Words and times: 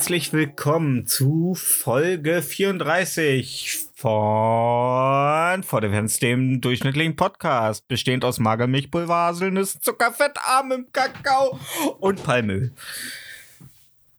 Herzlich 0.00 0.32
willkommen 0.32 1.06
zu 1.06 1.54
Folge 1.54 2.40
34 2.40 3.80
von 3.96 5.62
For 5.62 5.80
Defense, 5.82 6.18
dem 6.18 6.62
durchschnittlichen 6.62 7.16
Podcast, 7.16 7.86
bestehend 7.86 8.24
aus 8.24 8.38
Magermilchpulver, 8.38 9.14
Haselnüssen, 9.14 9.82
Zuckerfett, 9.82 10.38
armem 10.42 10.86
Kakao 10.90 11.60
und 11.98 12.24
Palmöl. 12.24 12.72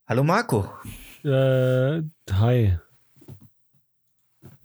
Hallo 0.08 0.24
Marco. 0.24 0.72
Äh, 1.24 2.04
hi. 2.32 2.78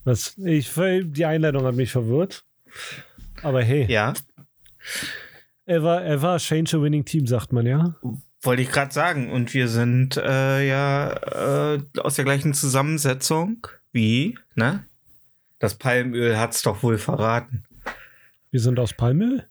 Was? 0.05 0.37
Ich, 0.37 0.71
die 0.75 1.25
Einleitung 1.25 1.65
hat 1.65 1.77
mich 1.77 1.93
verwirrt. 1.93 2.45
Aber 3.43 3.63
hey, 3.63 3.91
Ja, 3.91 4.13
ever, 5.65 6.05
ever 6.05 6.37
change 6.37 6.77
a 6.77 6.83
winning 6.83 7.07
team, 7.07 7.27
sagt 7.27 7.55
man 7.55 7.65
ja. 7.65 7.97
Wollte 8.47 8.63
ich 8.63 8.71
gerade 8.71 8.93
sagen. 8.93 9.31
Und 9.31 9.53
wir 9.55 9.69
sind 9.69 10.17
äh, 10.17 10.67
ja 10.67 11.75
äh, 11.75 11.83
aus 11.99 12.15
der 12.15 12.25
gleichen 12.25 12.55
Zusammensetzung 12.55 13.67
wie, 13.93 14.39
ne? 14.55 14.85
Das 15.59 15.75
Palmöl 15.75 16.39
hat's 16.39 16.63
doch 16.63 16.83
wohl 16.83 16.99
verraten. 16.99 17.65
Wir 18.51 18.61
sind 18.61 18.79
aus 18.79 18.93
Palmöl. 18.93 19.47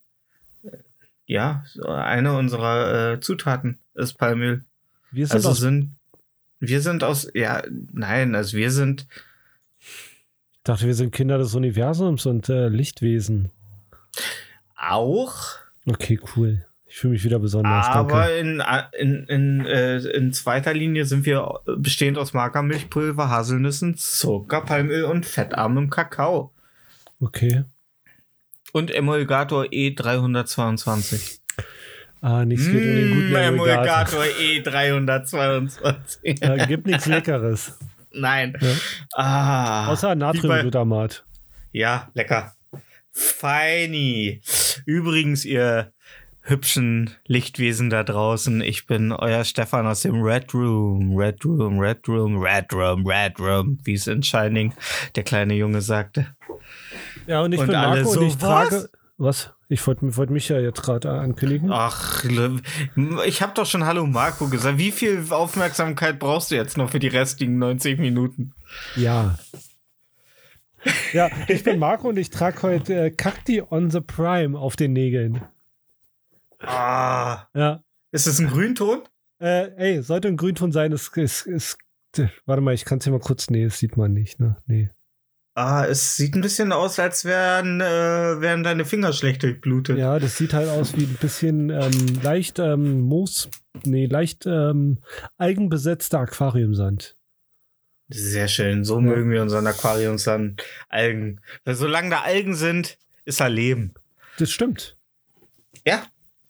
Ja, 1.25 1.63
eine 1.87 2.37
unserer 2.37 3.13
äh, 3.13 3.19
Zutaten 3.19 3.79
ist 3.95 4.13
Palmöl. 4.13 4.63
Wir 5.11 5.25
sind 5.27 5.35
Also 5.35 5.49
aus. 5.49 5.59
sind 5.59 5.95
wir 6.59 6.81
sind 6.81 7.03
aus 7.03 7.27
ja 7.33 7.63
nein, 7.91 8.35
also 8.35 8.55
wir 8.57 8.69
sind 8.71 9.07
Ich 9.79 10.61
dachte, 10.63 10.85
wir 10.85 10.93
sind 10.95 11.11
Kinder 11.11 11.37
des 11.37 11.55
Universums 11.55 12.25
und 12.27 12.49
äh, 12.49 12.67
Lichtwesen. 12.69 13.51
auch, 14.75 15.59
Okay, 15.87 16.19
cool. 16.35 16.65
Ich 16.95 17.01
fühle 17.01 17.11
mich 17.11 17.25
wieder 17.25 17.39
besonders. 17.39 17.87
aber 17.87 18.37
in 18.37 18.63
in 18.97 19.25
in, 19.25 19.65
äh, 19.65 19.97
in 19.97 20.31
zweiter 20.31 20.73
Linie 20.73 21.03
sind 21.03 21.25
wir 21.25 21.59
bestehend 21.77 22.17
aus 22.17 22.31
Magermilchpulver, 22.31 23.29
Haselnüssen, 23.29 23.97
Zucker, 23.97 24.61
Palmöl 24.61 25.03
und 25.03 25.25
fettarmem 25.25 25.89
Kakao 25.89 26.53
Okay. 27.19 27.65
und 28.71 28.91
Emulgator 28.95 29.65
E 29.73 29.89
E322. 29.89 31.39
Ah, 32.21 32.45
nichts 32.45 32.65
geht 32.65 32.75
um 32.75 32.81
den 32.95 33.09
guten 33.13 33.31
Mm, 33.31 33.35
Emulgator. 33.35 34.23
Emulgator 34.23 34.25
E 34.39 34.59
E322. 34.61 35.99
Äh, 36.23 36.67
gibt 36.67 36.87
nichts 36.87 37.07
Leckeres. 37.07 37.77
Nein. 38.13 38.55
Ja. 38.61 38.69
Ah. 39.15 39.87
Außer 39.89 40.15
Natriumglutamat. 40.15 41.25
Ja, 41.73 42.09
lecker. 42.13 42.55
Feini. 43.11 44.39
Übrigens, 44.85 45.43
ihr 45.43 45.91
hübschen 46.47 47.09
Lichtwesen 47.25 47.89
da 47.89 48.03
draußen, 48.03 48.61
ich 48.61 48.85
bin 48.85 49.11
euer 49.11 49.43
Stefan 49.43 49.87
aus 49.87 50.01
dem 50.01 50.21
Red 50.21 50.53
Room. 50.53 51.15
Red 51.17 51.43
Room, 51.43 51.79
Red 51.79 52.07
Room, 52.07 52.37
Red 52.39 52.71
Room, 52.71 53.05
Red 53.05 53.39
Room, 53.39 53.79
wie 53.83 53.95
es 53.95 54.07
in 54.07 54.21
Shining 54.23 54.73
der 55.15 55.23
kleine 55.23 55.55
Junge 55.55 55.81
sagte. 55.81 56.27
Ja, 57.25 57.41
und 57.41 57.51
ich 57.51 57.59
Und 57.59 57.67
bin 57.67 57.75
alle 57.75 58.03
Marco 58.03 58.13
so, 58.13 58.19
und 58.19 58.27
ich 58.27 58.41
was? 58.41 58.69
trage. 58.69 58.89
Was? 59.17 59.51
Ich 59.67 59.85
wollte 59.87 60.15
wollt 60.17 60.29
mich 60.29 60.49
ja 60.49 60.59
jetzt 60.59 60.83
gerade 60.83 61.11
ankündigen. 61.11 61.71
Ach, 61.71 62.23
ich 63.25 63.41
habe 63.41 63.53
doch 63.55 63.65
schon 63.65 63.85
Hallo 63.85 64.05
Marco 64.05 64.47
gesagt. 64.47 64.77
Wie 64.77 64.91
viel 64.91 65.25
Aufmerksamkeit 65.31 66.19
brauchst 66.19 66.51
du 66.51 66.55
jetzt 66.55 66.77
noch 66.77 66.91
für 66.91 66.99
die 66.99 67.07
restlichen 67.07 67.57
90 67.57 67.97
Minuten? 67.97 68.53
Ja. 68.95 69.39
Ja, 71.13 71.31
ich 71.47 71.63
bin 71.63 71.79
Marco 71.79 72.09
und 72.09 72.17
ich 72.17 72.29
trage 72.29 72.61
heute 72.61 73.05
äh, 73.05 73.09
Cacti 73.09 73.63
on 73.67 73.89
the 73.89 74.01
Prime 74.01 74.55
auf 74.59 74.75
den 74.75 74.93
Nägeln. 74.93 75.41
Ah, 76.59 77.47
Ja. 77.53 77.83
ist 78.11 78.27
es 78.27 78.39
ein 78.39 78.47
Grünton? 78.47 79.03
Äh, 79.39 79.71
ey, 79.77 80.01
sollte 80.01 80.27
ein 80.29 80.37
Grünton 80.37 80.71
sein, 80.71 80.91
ist, 80.91 81.15
ist, 81.17 81.45
ist 81.45 81.77
Warte 82.45 82.61
mal, 82.61 82.73
ich 82.73 82.85
kann 82.85 82.99
es 82.99 83.03
hier 83.03 83.11
mal 83.13 83.19
kurz. 83.19 83.49
Nee, 83.49 83.65
das 83.65 83.77
sieht 83.79 83.97
man 83.97 84.13
nicht, 84.13 84.39
ne? 84.39 84.55
Nee. 84.67 84.89
Ah, 85.53 85.85
es 85.85 86.15
sieht 86.17 86.35
ein 86.35 86.41
bisschen 86.41 86.71
aus, 86.71 86.99
als 86.99 87.23
wären, 87.25 87.79
äh, 87.81 88.41
wären 88.41 88.63
deine 88.63 88.83
Finger 88.85 89.13
schlecht 89.13 89.43
durchblutet. 89.43 89.97
Ja, 89.97 90.19
das 90.19 90.37
sieht 90.37 90.53
halt 90.53 90.69
aus 90.69 90.97
wie 90.97 91.03
ein 91.03 91.17
bisschen 91.19 91.69
ähm, 91.69 92.19
leicht 92.21 92.59
ähm, 92.59 93.01
Moos. 93.01 93.49
Nee, 93.83 94.05
leicht 94.05 94.45
ähm, 94.45 94.99
algenbesetzter 95.37 96.19
Aquariumsand. 96.19 97.17
Sehr 98.09 98.47
schön. 98.47 98.83
So 98.83 99.01
mögen 99.01 99.31
wir 99.31 99.41
unseren 99.41 99.65
Aquariumsand 99.67 100.61
Algen. 100.89 101.41
Weil 101.63 101.75
solange 101.75 102.09
da 102.11 102.21
Algen 102.21 102.53
sind, 102.53 102.97
ist 103.23 103.39
da 103.39 103.47
Leben. 103.47 103.93
Das 104.37 104.51
stimmt. 104.51 104.97
Ja. 105.85 106.03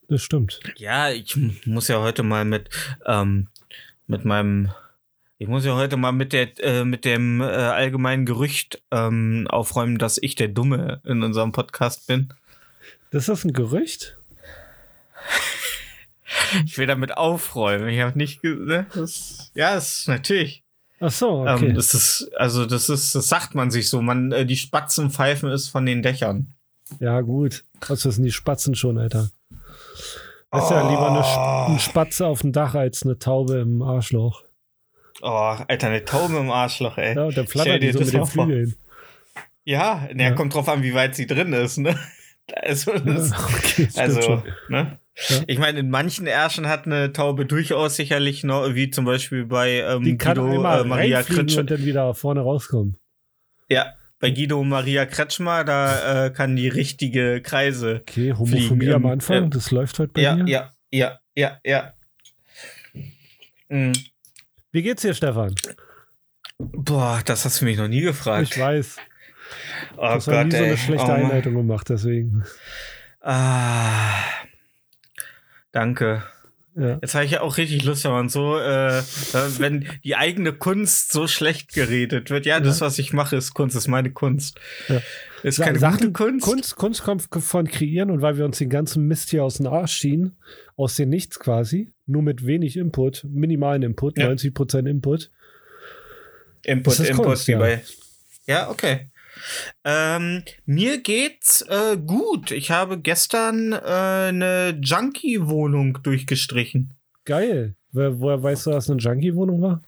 Das 0.08 0.22
stimmt. 0.22 0.60
Ja, 0.78 1.10
ich 1.10 1.36
muss 1.66 1.88
ja 1.88 2.00
heute 2.00 2.24
mal 2.24 2.46
mit, 2.46 2.70
ähm, 3.06 3.48
mit 4.08 4.26
meinem, 4.26 4.72
ich 5.38 5.48
muss 5.48 5.66
ja 5.66 5.76
heute 5.76 5.98
mal 5.98 6.12
mit 6.12 6.34
der, 6.34 6.50
äh, 6.64 6.86
mit 6.86 7.06
dem 7.06 7.42
äh, 7.42 7.46
allgemeinen 7.46 8.26
Gerücht 8.26 8.82
ähm, 8.92 9.48
aufräumen, 9.50 9.98
dass 9.98 10.18
ich 10.22 10.36
der 10.36 10.48
Dumme 10.48 11.02
in 11.06 11.24
unserem 11.24 11.52
Podcast 11.52 12.08
bin. 12.08 12.30
Das 13.12 13.30
ist 13.30 13.46
ein 13.46 13.54
Gerücht? 13.54 14.18
Ich 16.66 16.78
will 16.78 16.86
damit 16.86 17.18
aufräumen. 17.18 17.88
Ich 17.88 18.00
habe 18.02 18.18
nicht, 18.18 18.44
ne? 18.44 18.86
Das, 18.94 19.52
ja, 19.56 19.76
ist 19.76 20.08
natürlich. 20.08 20.64
Ach 21.00 21.12
so, 21.12 21.42
okay. 21.42 21.68
Ähm, 21.68 21.76
das 21.76 21.94
ist, 21.94 22.30
also 22.36 22.66
das 22.66 22.90
ist, 22.90 23.16
das 23.16 23.28
sagt 23.28 23.56
man 23.56 23.72
sich 23.72 23.90
so. 23.90 24.02
Man, 24.02 24.32
äh, 24.32 24.46
die 24.46 24.58
Spatzen 24.58 25.12
pfeifen 25.12 25.50
es 25.50 25.68
von 25.70 25.86
den 25.86 26.02
Dächern. 26.02 26.54
ja, 27.00 27.22
gut. 27.22 27.64
Was 27.88 28.06
wissen 28.06 28.24
die 28.24 28.32
Spatzen 28.32 28.76
schon, 28.76 28.98
Alter? 28.98 29.30
Das 30.52 30.66
ist 30.66 30.70
ja 30.72 30.90
lieber 30.90 31.10
eine, 31.12 31.20
Sp- 31.26 31.74
ein 31.74 31.80
Spatze 31.80 32.28
auf 32.28 32.42
dem 32.42 32.52
Dach 32.54 32.76
als 32.76 33.04
eine 33.04 33.18
Taube 33.20 33.56
im 33.60 33.82
Arschloch. 33.82 34.44
Oh, 35.22 35.28
Alter, 35.68 35.88
eine 35.88 36.06
Taube 36.06 36.38
im 36.38 36.50
Arschloch, 36.52 36.98
ey. 36.98 37.16
Ja, 37.16 37.24
und 37.26 37.38
dann 37.38 37.48
flattert 37.48 37.82
die 37.84 37.92
so 37.92 38.00
mit 38.00 38.14
den. 38.14 38.26
Flügeln. 38.26 38.76
Ja, 39.64 40.08
na, 40.14 40.24
Ja. 40.26 40.32
kommt 40.32 40.54
drauf 40.54 40.70
an, 40.70 40.84
wie 40.84 40.94
weit 40.94 41.16
sie 41.16 41.26
drin 41.28 41.54
ist, 41.54 41.78
ne? 41.78 41.98
Also, 42.62 42.92
das, 43.06 43.32
okay, 43.32 43.68
stimmt 43.90 43.98
also 43.98 44.44
ne? 44.70 45.00
Ja. 45.30 45.38
Ich 45.48 45.58
meine, 45.58 45.80
in 45.80 45.90
manchen 45.90 46.28
Ärschen 46.28 46.68
hat 46.68 46.86
eine 46.86 47.12
Taube 47.12 47.48
durchaus 47.48 47.96
sicherlich 47.96 48.44
noch, 48.44 48.76
wie 48.76 48.92
zum 48.92 49.04
Beispiel 49.06 49.46
bei 49.46 49.80
ähm, 49.80 50.04
Die 50.04 50.16
kann 50.16 50.38
Guido 50.38 50.54
äh, 50.54 50.84
Maria 50.84 51.18
reinfliegen 51.18 51.46
Kretschmer. 51.48 51.62
und 51.62 51.72
dann 51.72 51.84
wieder 51.86 52.14
vorne 52.14 52.42
rauskommen. 52.42 52.98
Ja, 53.68 53.94
bei 54.26 54.32
Guido 54.32 54.64
Maria 54.64 55.06
Kretschmer, 55.06 55.64
da 55.64 56.26
äh, 56.26 56.30
kann 56.32 56.56
die 56.56 56.68
richtige 56.68 57.42
Kreise. 57.44 57.98
Okay, 58.02 58.34
Homophobie 58.34 58.60
Fliegen, 58.88 58.94
am 58.94 59.06
Anfang, 59.06 59.44
ähm, 59.44 59.50
das 59.52 59.70
läuft 59.70 60.00
heute 60.00 60.14
bei 60.14 60.22
Ja, 60.22 60.36
dir. 60.36 60.48
ja, 60.48 60.72
ja, 60.92 61.20
ja, 61.36 61.60
ja. 61.64 61.94
Mhm. 63.70 63.94
Wie 64.72 64.82
geht's 64.82 65.04
dir, 65.04 65.14
Stefan? 65.14 65.54
Boah, 66.58 67.22
das 67.24 67.46
hast 67.46 67.62
du 67.62 67.66
mich 67.66 67.78
noch 67.78 67.88
nie 67.88 68.02
gefragt. 68.02 68.48
Ich 68.52 68.60
weiß. 68.60 68.98
Oh 69.98 70.02
Das 70.02 70.28
war 70.28 70.44
nie 70.44 70.52
so 70.52 70.58
eine 70.58 70.68
ey. 70.70 70.78
schlechte 70.78 71.06
Oh. 71.08 71.12
Einleitung 71.12 71.54
gemacht, 71.54 71.88
deswegen. 71.90 72.44
Ah, 73.22 74.24
danke. 75.72 76.24
Ja. 76.78 77.00
Jetzt 77.02 77.16
habe 77.16 77.24
ich 77.24 77.32
ja 77.32 77.42
auch 77.42 77.56
richtig 77.58 77.84
Lust, 77.86 78.04
wenn 78.04 78.12
man 78.12 78.28
so, 78.30 78.58
äh, 78.60 79.02
wenn 79.60 79.88
die 80.04 80.16
eigene 80.18 80.52
Kunst 80.52 81.12
so 81.14 81.26
schlecht 81.26 81.74
geredet 81.74 82.30
wird. 82.30 82.46
Ja, 82.46 82.60
das, 82.60 82.82
was 82.82 83.00
ich 83.00 83.14
mache, 83.14 83.38
ist 83.38 83.54
Kunst, 83.54 83.78
ist 83.78 83.88
meine 83.88 84.12
Kunst. 84.12 84.60
Ja. 84.90 85.02
Ist 85.42 85.60
keine 85.62 85.80
Sachen- 85.80 85.98
gute 86.00 86.12
Kunst. 86.12 86.46
Kunst. 86.46 86.76
Kunst 86.76 87.04
kommt 87.04 87.46
von 87.46 87.68
kreieren 87.68 88.12
und 88.12 88.22
weil 88.22 88.38
wir 88.38 88.44
uns 88.46 88.58
den 88.58 88.70
ganzen 88.70 89.08
Mist 89.08 89.30
hier 89.30 89.44
aus 89.46 89.56
dem 89.58 89.68
Arsch 89.68 90.02
ziehen, 90.02 90.36
aus 90.76 90.96
dem 90.96 91.10
Nichts 91.10 91.40
quasi, 91.40 91.94
nur 92.08 92.24
mit 92.24 92.46
wenig 92.46 92.76
Input, 92.78 93.24
minimalen 93.30 93.82
Input, 93.84 94.18
Ja. 94.18 94.26
90% 94.28 94.86
Input. 94.90 95.32
Input, 96.64 97.00
Input, 97.00 97.26
Kunst, 97.26 97.48
wie 97.48 97.52
ja. 97.54 97.60
bei. 97.60 97.82
Ja, 98.48 98.70
okay. 98.70 99.10
Ähm, 99.84 100.44
mir 100.66 101.02
geht's 101.02 101.62
äh, 101.64 101.98
gut. 101.98 102.52
Ich 102.52 102.72
habe 102.72 103.00
gestern 103.00 103.72
äh, 103.74 103.76
eine 103.76 104.80
Junkie-Wohnung 104.82 106.00
durchgestrichen, 106.04 106.92
Geil. 107.26 107.76
Wer, 107.92 108.20
woher 108.20 108.44
weißt 108.44 108.68
du, 108.68 108.72
dass 108.72 108.90
eine 108.90 109.00
Junkie-Wohnung 109.00 109.62
war? 109.62 109.82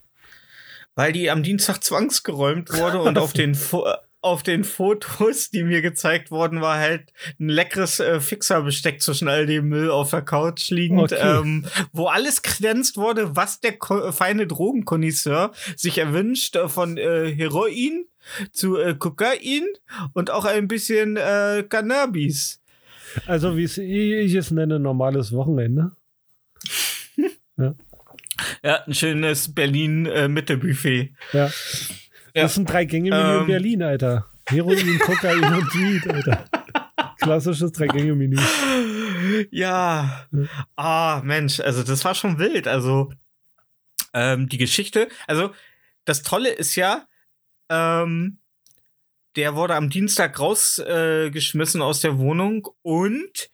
weil 0.94 1.12
die 1.12 1.30
am 1.30 1.44
Dienstag 1.44 1.84
zwangsgeräumt 1.84 2.72
wurde 2.72 3.00
und 3.00 3.18
auf 3.18 3.32
den 3.34 3.54
Fo 3.54 3.86
auf 4.20 4.42
den 4.42 4.64
Fotos, 4.64 5.48
die 5.50 5.62
mir 5.62 5.80
gezeigt 5.80 6.32
worden, 6.32 6.60
war 6.60 6.76
halt 6.78 7.12
ein 7.38 7.48
leckeres 7.48 8.00
äh, 8.00 8.18
Fixerbesteck 8.18 9.00
zwischen 9.00 9.28
all 9.28 9.46
dem 9.46 9.68
Müll 9.68 9.92
auf 9.92 10.10
der 10.10 10.22
Couch 10.22 10.70
liegend, 10.70 11.12
Okay. 11.12 11.38
ähm, 11.40 11.66
wo 11.92 12.08
alles 12.08 12.42
kredenzt 12.42 12.96
wurde, 12.96 13.36
was 13.36 13.60
der 13.60 13.74
feine 14.10 14.48
Drogenkonisseur 14.48 15.52
sich 15.76 15.98
erwünscht, 15.98 16.56
äh, 16.56 16.68
von 16.68 16.98
äh, 16.98 17.32
Heroin 17.32 18.06
zu 18.52 18.76
äh, 18.76 18.94
Kokain 18.94 19.66
und 20.12 20.30
auch 20.30 20.44
ein 20.44 20.68
bisschen 20.68 21.16
äh, 21.16 21.64
Cannabis. 21.68 22.60
Also, 23.26 23.56
wie 23.56 23.64
ich 23.64 24.34
es 24.34 24.50
nenne, 24.50 24.78
normales 24.78 25.32
Wochenende. 25.32 25.92
Ja, 28.62 28.84
ein 28.84 28.94
schönes 28.94 29.52
Berlin-Mitte-Buffet. 29.52 31.12
Ja. 31.32 31.46
Ja. 31.46 31.52
Das 32.42 32.54
sind 32.54 32.70
drei 32.70 32.84
Gänge-Menü 32.84 33.34
in 33.34 33.40
Ähm. 33.40 33.46
Berlin, 33.46 33.82
Alter. 33.82 34.26
Heroin, 34.48 34.98
Kokain 35.00 35.42
und 35.42 35.74
Weed, 35.74 36.08
Alter. 36.08 36.44
Klassisches 37.18 37.72
Drei-Gänge-Menü. 37.72 38.38
Ja. 39.50 40.26
Ah, 40.76 41.20
Mensch, 41.24 41.58
also 41.58 41.82
das 41.82 42.04
war 42.04 42.14
schon 42.14 42.38
wild. 42.38 42.68
Also 42.68 43.12
ähm, 44.14 44.48
die 44.48 44.58
Geschichte, 44.58 45.08
also 45.26 45.50
das 46.04 46.22
Tolle 46.22 46.50
ist 46.50 46.76
ja, 46.76 47.07
ähm, 47.68 48.38
der 49.36 49.54
wurde 49.54 49.76
am 49.76 49.90
Dienstag 49.90 50.38
rausgeschmissen 50.38 51.80
äh, 51.80 51.84
aus 51.84 52.00
der 52.00 52.18
Wohnung 52.18 52.68
und 52.82 53.50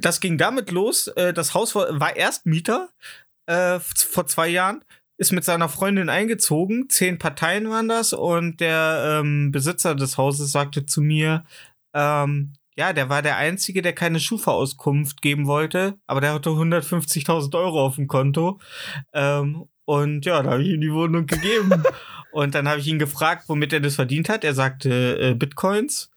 das 0.00 0.20
ging 0.20 0.38
damit 0.38 0.70
los. 0.70 1.06
Äh, 1.08 1.32
das 1.32 1.54
Haus 1.54 1.74
war, 1.74 2.00
war 2.00 2.16
Erstmieter 2.16 2.90
äh, 3.46 3.78
vor 3.80 4.26
zwei 4.26 4.48
Jahren, 4.48 4.84
ist 5.16 5.32
mit 5.32 5.44
seiner 5.44 5.68
Freundin 5.68 6.08
eingezogen. 6.08 6.88
Zehn 6.88 7.18
Parteien 7.18 7.70
waren 7.70 7.88
das 7.88 8.12
und 8.12 8.60
der 8.60 9.20
ähm, 9.22 9.52
Besitzer 9.52 9.94
des 9.94 10.18
Hauses 10.18 10.52
sagte 10.52 10.86
zu 10.86 11.00
mir, 11.00 11.44
ähm, 11.94 12.54
ja, 12.76 12.92
der 12.92 13.08
war 13.08 13.22
der 13.22 13.36
Einzige, 13.36 13.82
der 13.82 13.92
keine 13.92 14.18
Schufa-Auskunft 14.18 15.22
geben 15.22 15.46
wollte, 15.46 15.96
aber 16.08 16.20
der 16.20 16.34
hatte 16.34 16.50
150.000 16.50 17.56
Euro 17.56 17.84
auf 17.86 17.94
dem 17.94 18.08
Konto. 18.08 18.60
Ähm, 19.12 19.68
und 19.84 20.24
ja, 20.24 20.42
da 20.42 20.52
habe 20.52 20.62
ich 20.62 20.68
ihm 20.68 20.80
die 20.80 20.92
Wohnung 20.92 21.26
gegeben. 21.26 21.82
und 22.32 22.54
dann 22.54 22.68
habe 22.68 22.80
ich 22.80 22.86
ihn 22.86 22.98
gefragt, 22.98 23.44
womit 23.48 23.72
er 23.72 23.80
das 23.80 23.96
verdient 23.96 24.28
hat. 24.28 24.44
Er 24.44 24.54
sagte 24.54 25.18
äh, 25.18 25.34
Bitcoins. 25.34 26.10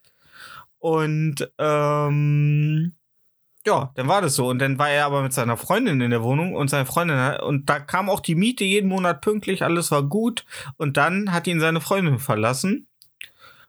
Und 0.79 1.49
ähm, 1.57 2.93
ja, 3.65 3.91
dann 3.95 4.07
war 4.07 4.21
das 4.21 4.35
so. 4.35 4.47
Und 4.47 4.59
dann 4.59 4.79
war 4.79 4.89
er 4.89 5.05
aber 5.05 5.21
mit 5.21 5.33
seiner 5.33 5.57
Freundin 5.57 5.99
in 5.99 6.11
der 6.11 6.23
Wohnung 6.23 6.55
und 6.55 6.69
seine 6.69 6.85
Freundin, 6.85 7.17
und 7.41 7.69
da 7.69 7.79
kam 7.79 8.09
auch 8.09 8.21
die 8.21 8.35
Miete 8.35 8.63
jeden 8.63 8.87
Monat 8.87 9.21
pünktlich, 9.21 9.63
alles 9.63 9.91
war 9.91 10.03
gut. 10.03 10.45
Und 10.77 10.95
dann 10.95 11.33
hat 11.33 11.47
ihn 11.47 11.59
seine 11.59 11.81
Freundin 11.81 12.19
verlassen. 12.19 12.87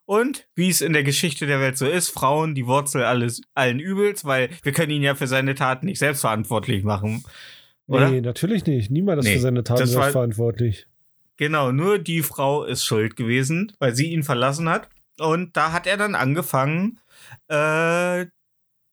Und 0.04 0.46
wie 0.54 0.70
es 0.70 0.80
in 0.80 0.94
der 0.94 1.02
Geschichte 1.02 1.46
der 1.46 1.60
Welt 1.60 1.76
so 1.76 1.86
ist, 1.86 2.08
Frauen 2.08 2.54
die 2.54 2.66
Wurzel 2.66 3.04
alles 3.04 3.42
allen 3.54 3.78
Übels, 3.78 4.24
weil 4.24 4.48
wir 4.62 4.72
können 4.72 4.90
ihn 4.90 5.02
ja 5.02 5.14
für 5.14 5.26
seine 5.26 5.54
Taten 5.54 5.84
nicht 5.84 5.98
selbst 5.98 6.22
verantwortlich 6.22 6.82
machen. 6.82 7.24
Oder? 7.88 8.10
Nee, 8.10 8.20
natürlich 8.20 8.64
nicht. 8.66 8.90
Niemand 8.90 9.20
ist 9.20 9.24
Nee, 9.26 9.34
für 9.34 9.40
seine 9.40 9.64
Taten 9.64 9.92
war- 9.94 10.10
verantwortlich. 10.10 10.86
Genau, 11.38 11.72
nur 11.72 11.98
die 11.98 12.22
Frau 12.22 12.64
ist 12.64 12.84
schuld 12.84 13.16
gewesen, 13.16 13.72
weil 13.78 13.94
sie 13.94 14.12
ihn 14.12 14.22
verlassen 14.24 14.68
hat. 14.68 14.88
Und 15.18 15.56
da 15.56 15.72
hat 15.72 15.86
er 15.86 15.96
dann 15.96 16.14
angefangen, 16.14 17.00
äh, 17.48 18.26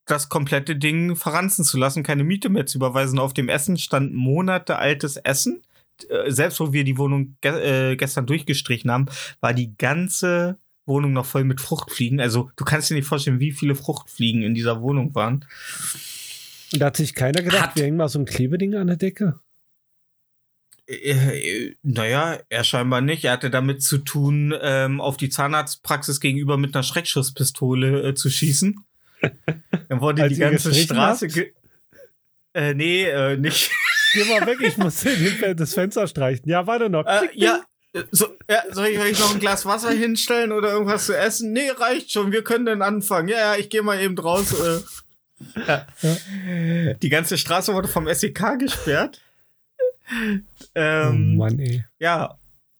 das 0.07 0.29
komplette 0.29 0.75
Ding 0.75 1.15
verranzen 1.15 1.65
zu 1.65 1.77
lassen, 1.77 2.03
keine 2.03 2.23
Miete 2.23 2.49
mehr 2.49 2.65
zu 2.67 2.77
überweisen. 2.77 3.17
Auf 3.19 3.33
dem 3.33 3.49
Essen 3.49 3.77
stand 3.77 4.13
Monate 4.13 4.77
altes 4.77 5.17
Essen. 5.17 5.63
Äh, 6.09 6.29
selbst 6.31 6.59
wo 6.59 6.71
wir 6.73 6.83
die 6.83 6.97
Wohnung 6.97 7.35
ge 7.41 7.91
äh, 7.91 7.95
gestern 7.95 8.25
durchgestrichen 8.27 8.91
haben, 8.91 9.07
war 9.41 9.53
die 9.53 9.75
ganze 9.77 10.57
Wohnung 10.85 11.13
noch 11.13 11.25
voll 11.25 11.43
mit 11.45 11.61
Fruchtfliegen. 11.61 12.19
Also 12.19 12.51
du 12.57 12.63
kannst 12.65 12.89
dir 12.91 12.93
nicht 12.95 13.07
vorstellen, 13.07 13.39
wie 13.39 13.51
viele 13.51 13.73
Fruchtfliegen 13.73 14.43
in 14.43 14.53
dieser 14.53 14.81
Wohnung 14.81 15.15
waren. 15.15 15.45
Und 16.75 16.79
da 16.79 16.87
hat 16.87 16.97
sich 16.97 17.15
keiner 17.15 17.41
gedacht, 17.41 17.61
Hat- 17.69 17.75
wir 17.75 17.83
hängen 17.85 17.97
mal 17.97 18.09
so 18.09 18.19
ein 18.19 18.25
Klebeding 18.25 18.75
an 18.75 18.87
der 18.87 18.97
Decke. 18.97 19.39
Äh, 20.87 20.93
äh, 20.95 21.75
naja, 21.81 22.37
er 22.49 22.63
scheinbar 22.63 23.01
nicht. 23.01 23.23
Er 23.25 23.31
hatte 23.31 23.49
damit 23.49 23.81
zu 23.81 23.97
tun, 23.97 24.53
ähm, 24.61 25.01
auf 25.01 25.17
die 25.17 25.29
Zahnarztpraxis 25.29 26.19
gegenüber 26.19 26.57
mit 26.57 26.75
einer 26.75 26.83
Schreckschusspistole 26.83 28.09
äh, 28.09 28.13
zu 28.13 28.29
schießen. 28.29 28.75
Dann 29.89 30.01
wurde 30.01 30.27
die 30.29 30.35
ganze 30.35 30.73
Straße. 30.73 31.27
Ge 31.27 31.53
äh, 32.53 32.73
nee, 32.73 33.03
äh, 33.03 33.35
nicht. 33.37 33.71
Geh 34.13 34.23
mal 34.25 34.45
weg, 34.45 34.59
ich 34.61 34.77
muss 34.77 35.01
den- 35.01 35.57
das 35.57 35.73
Fenster 35.73 36.07
streichen. 36.07 36.47
Ja, 36.49 36.67
warte 36.67 36.89
noch. 36.89 37.05
äh, 37.05 37.27
Klick, 37.27 37.35
ja. 37.41 37.61
So, 38.11 38.27
ja, 38.49 38.61
soll 38.71 38.87
ich 38.87 38.99
euch 38.99 39.19
noch 39.19 39.33
ein 39.33 39.39
Glas 39.39 39.65
Wasser 39.65 39.89
hinstellen 39.91 40.51
oder 40.51 40.69
irgendwas 40.71 41.05
zu 41.05 41.17
essen? 41.17 41.53
Nee, 41.53 41.69
reicht 41.69 42.11
schon. 42.11 42.31
Wir 42.33 42.43
können 42.43 42.65
dann 42.65 42.81
anfangen. 42.81 43.29
Ja, 43.29 43.37
ja, 43.37 43.55
ich 43.55 43.69
gehe 43.69 43.81
mal 43.83 44.01
eben 44.01 44.17
raus. 44.17 44.53
Ja. 45.67 45.85
Die 47.01 47.09
ganze 47.09 47.37
Straße 47.37 47.73
wurde 47.73 47.87
vom 47.87 48.07
SEK 48.13 48.59
gesperrt. 48.59 49.21
Oh 50.09 50.37
Ähm, 50.75 51.37
Mann, 51.37 51.59
ey. 51.59 51.83
Ja, 51.99 52.37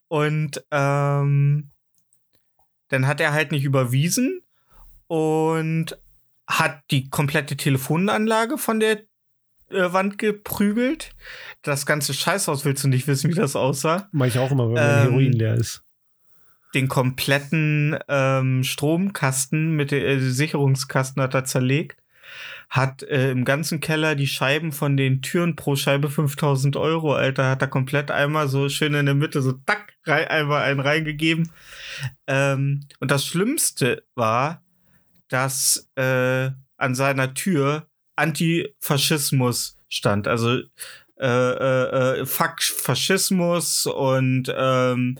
und 0.08 0.64
ähm, 0.72 1.72
dann 2.90 3.08
hat 3.08 3.20
er 3.20 3.34
halt 3.34 3.52
nicht 3.52 3.64
überwiesen 3.64 4.42
und 5.08 5.98
hat 6.48 6.84
die 6.92 7.10
komplette 7.10 7.58
Telefonanlage 7.58 8.58
von 8.58 8.80
der 8.80 9.00
äh, 9.70 9.92
Wand 9.92 10.18
geprügelt. 10.18 11.16
Das 11.64 11.86
ganze 11.86 12.14
Scheißhaus 12.14 12.66
willst 12.66 12.84
du 12.84 12.88
nicht 12.88 13.08
wissen, 13.08 13.32
wie 13.32 13.36
das 13.36 13.56
aussah. 13.56 14.08
Mach 14.12 14.28
ich 14.28 14.38
auch 14.38 14.52
immer, 14.52 14.68
wenn 14.68 14.76
mein 14.76 14.84
Ähm, 14.84 15.12
Heroin 15.12 15.34
leer 15.34 15.56
ist. 15.56 15.82
Den 16.76 16.88
kompletten 16.88 17.98
ähm, 18.08 18.64
Stromkasten 18.64 19.72
mit 19.76 19.92
der 19.92 20.06
äh, 20.06 20.20
Sicherungskasten 20.20 21.22
hat 21.22 21.34
er 21.34 21.46
zerlegt. 21.46 21.98
Hat 22.70 23.04
äh, 23.04 23.32
im 23.32 23.46
ganzen 23.46 23.80
Keller 23.80 24.16
die 24.16 24.28
Scheiben 24.28 24.72
von 24.72 24.98
den 24.98 25.22
Türen 25.22 25.56
pro 25.56 25.76
Scheibe 25.76 26.10
5000 26.10 26.76
Euro, 26.78 27.14
Alter. 27.14 27.50
Hat 27.50 27.62
er 27.62 27.68
komplett 27.68 28.12
einmal 28.12 28.48
so 28.48 28.70
schön 28.70 28.94
in 28.94 29.06
der 29.06 29.16
Mitte 29.16 29.42
so 29.42 29.54
tack, 29.66 29.94
rein, 30.06 30.28
einmal 30.28 30.64
einen 30.64 30.80
reingegeben. 30.80 31.52
Ähm, 32.28 32.88
und 33.00 33.12
das 33.12 33.26
Schlimmste 33.26 34.04
war, 34.16 34.64
dass 35.30 35.90
äh, 35.96 36.52
an 36.78 36.96
seiner 36.96 37.34
Tür 37.34 37.88
Antifaschismus 38.16 39.78
stand. 39.90 40.28
Also 40.28 40.60
äh, 41.18 41.28
äh, 41.28 42.20
äh, 42.20 42.26
Fuck 42.26 42.62
Faschismus 42.62 43.86
und 43.86 44.54
ähm, 44.56 45.18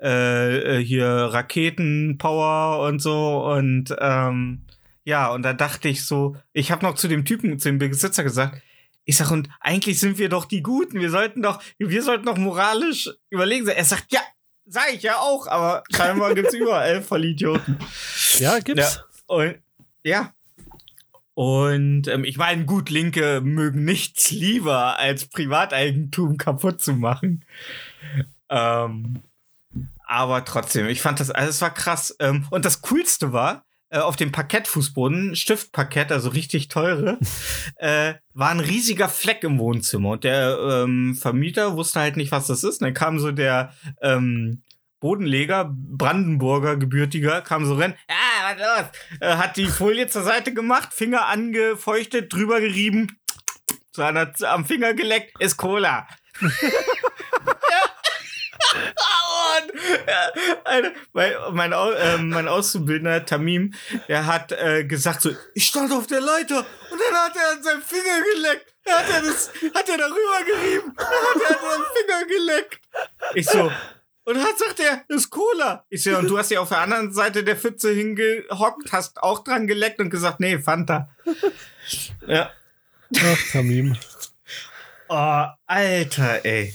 äh, 0.00 0.78
äh, 0.78 0.84
hier 0.84 1.06
Raketenpower 1.06 2.86
und 2.86 3.00
so 3.00 3.44
und 3.44 3.94
ähm, 3.98 4.63
ja, 5.04 5.30
und 5.30 5.42
da 5.42 5.52
dachte 5.52 5.88
ich 5.88 6.04
so, 6.04 6.36
ich 6.52 6.72
habe 6.72 6.84
noch 6.84 6.94
zu 6.94 7.08
dem 7.08 7.24
Typen, 7.24 7.58
zu 7.58 7.68
dem 7.68 7.78
Besitzer 7.78 8.24
gesagt, 8.24 8.60
ich 9.04 9.16
sag, 9.18 9.30
und 9.30 9.50
eigentlich 9.60 10.00
sind 10.00 10.18
wir 10.18 10.30
doch 10.30 10.46
die 10.46 10.62
Guten, 10.62 10.98
wir 10.98 11.10
sollten 11.10 11.42
doch, 11.42 11.62
wir 11.78 12.02
sollten 12.02 12.24
doch 12.24 12.38
moralisch 12.38 13.10
überlegen 13.28 13.66
sein. 13.66 13.76
Er 13.76 13.84
sagt, 13.84 14.10
ja, 14.12 14.20
sag 14.64 14.94
ich 14.94 15.02
ja 15.02 15.18
auch, 15.18 15.46
aber 15.46 15.84
scheinbar 15.94 16.34
gibt's 16.34 16.54
überall 16.54 17.02
Vollidioten. 17.02 17.78
Ja, 18.38 18.58
gibt's. 18.60 19.04
Und 19.26 19.56
ja. 20.02 20.32
Und 21.34 22.06
ähm, 22.08 22.24
ich 22.24 22.36
meine, 22.38 22.64
gut, 22.64 22.90
Linke 22.90 23.40
mögen 23.42 23.84
nichts 23.84 24.30
lieber, 24.30 24.98
als 24.98 25.26
Privateigentum 25.26 26.36
kaputt 26.38 26.80
zu 26.80 26.94
machen. 26.94 27.44
Ähm, 28.48 29.20
aber 30.06 30.44
trotzdem, 30.44 30.86
ich 30.86 31.02
fand 31.02 31.18
das, 31.20 31.30
also 31.30 31.50
es 31.50 31.60
war 31.60 31.74
krass. 31.74 32.14
Ähm, 32.20 32.46
und 32.50 32.64
das 32.64 32.82
Coolste 32.82 33.32
war, 33.32 33.64
äh, 33.94 33.98
auf 33.98 34.16
dem 34.16 34.32
Parkettfußboden, 34.32 35.36
Stiftparkett, 35.36 36.10
also 36.10 36.30
richtig 36.30 36.66
teure, 36.66 37.20
äh, 37.76 38.14
war 38.32 38.50
ein 38.50 38.58
riesiger 38.58 39.08
Fleck 39.08 39.44
im 39.44 39.60
Wohnzimmer. 39.60 40.10
Und 40.10 40.24
der 40.24 40.58
ähm, 40.58 41.14
Vermieter 41.14 41.76
wusste 41.76 42.00
halt 42.00 42.16
nicht, 42.16 42.32
was 42.32 42.48
das 42.48 42.64
ist. 42.64 42.80
Und 42.80 42.86
dann 42.86 42.94
kam 42.94 43.20
so 43.20 43.30
der 43.30 43.72
ähm, 44.02 44.64
Bodenleger, 44.98 45.72
Brandenburger, 45.72 46.76
gebürtiger, 46.76 47.40
kam 47.40 47.66
so 47.66 47.74
rein, 47.74 47.94
ah, 48.08 48.52
was 48.52 48.58
los? 48.58 48.86
Äh, 49.20 49.36
hat 49.36 49.56
die 49.56 49.66
Folie 49.66 50.08
zur 50.08 50.24
Seite 50.24 50.52
gemacht, 50.52 50.92
Finger 50.92 51.26
angefeuchtet, 51.26 52.32
drüber 52.32 52.60
gerieben, 52.60 53.16
zu 53.92 54.02
einer, 54.02 54.32
am 54.48 54.64
Finger 54.64 54.94
geleckt, 54.94 55.40
ist 55.40 55.56
Cola. 55.56 56.08
Alter, 60.64 60.92
mein, 61.52 61.72
ähm, 61.72 62.28
mein 62.30 62.48
Auszubildender 62.48 63.24
Tamim, 63.24 63.74
der 64.08 64.26
hat 64.26 64.52
äh, 64.52 64.84
gesagt 64.84 65.22
so, 65.22 65.30
ich 65.54 65.66
stand 65.66 65.92
auf 65.92 66.06
der 66.06 66.20
Leiter 66.20 66.58
und 66.90 67.00
dann 67.00 67.14
hat 67.14 67.36
er 67.36 67.56
an 67.56 67.62
seinem 67.62 67.82
Finger 67.82 68.22
geleckt. 68.34 68.74
Dann 68.84 68.98
hat 68.98 69.10
er 69.10 69.22
das, 69.22 69.50
hat 69.74 69.88
er 69.88 69.98
darüber 69.98 70.44
gerieben. 70.46 70.94
Dann 70.96 71.06
hat 71.06 71.50
er 71.50 71.56
an 71.56 71.70
seinem 71.70 71.84
Finger 71.94 72.26
geleckt. 72.26 72.80
Ich 73.34 73.46
so, 73.46 73.70
und 74.24 74.42
hat 74.42 74.58
sagt 74.58 74.80
er, 74.80 75.04
das 75.08 75.24
ist 75.24 75.30
Cola. 75.30 75.84
Ich 75.90 76.02
so, 76.02 76.16
und 76.16 76.28
du 76.28 76.38
hast 76.38 76.50
ja 76.50 76.60
auf 76.60 76.70
der 76.70 76.78
anderen 76.78 77.12
Seite 77.12 77.44
der 77.44 77.56
Pfütze 77.56 77.92
hingehockt, 77.92 78.90
hast 78.92 79.22
auch 79.22 79.44
dran 79.44 79.66
geleckt 79.66 80.00
und 80.00 80.10
gesagt, 80.10 80.40
nee, 80.40 80.58
Fanta. 80.58 81.10
Ja. 82.26 82.50
Ach, 83.16 83.52
Tamim. 83.52 83.96
Oh, 85.08 85.44
Alter, 85.66 86.44
ey. 86.44 86.74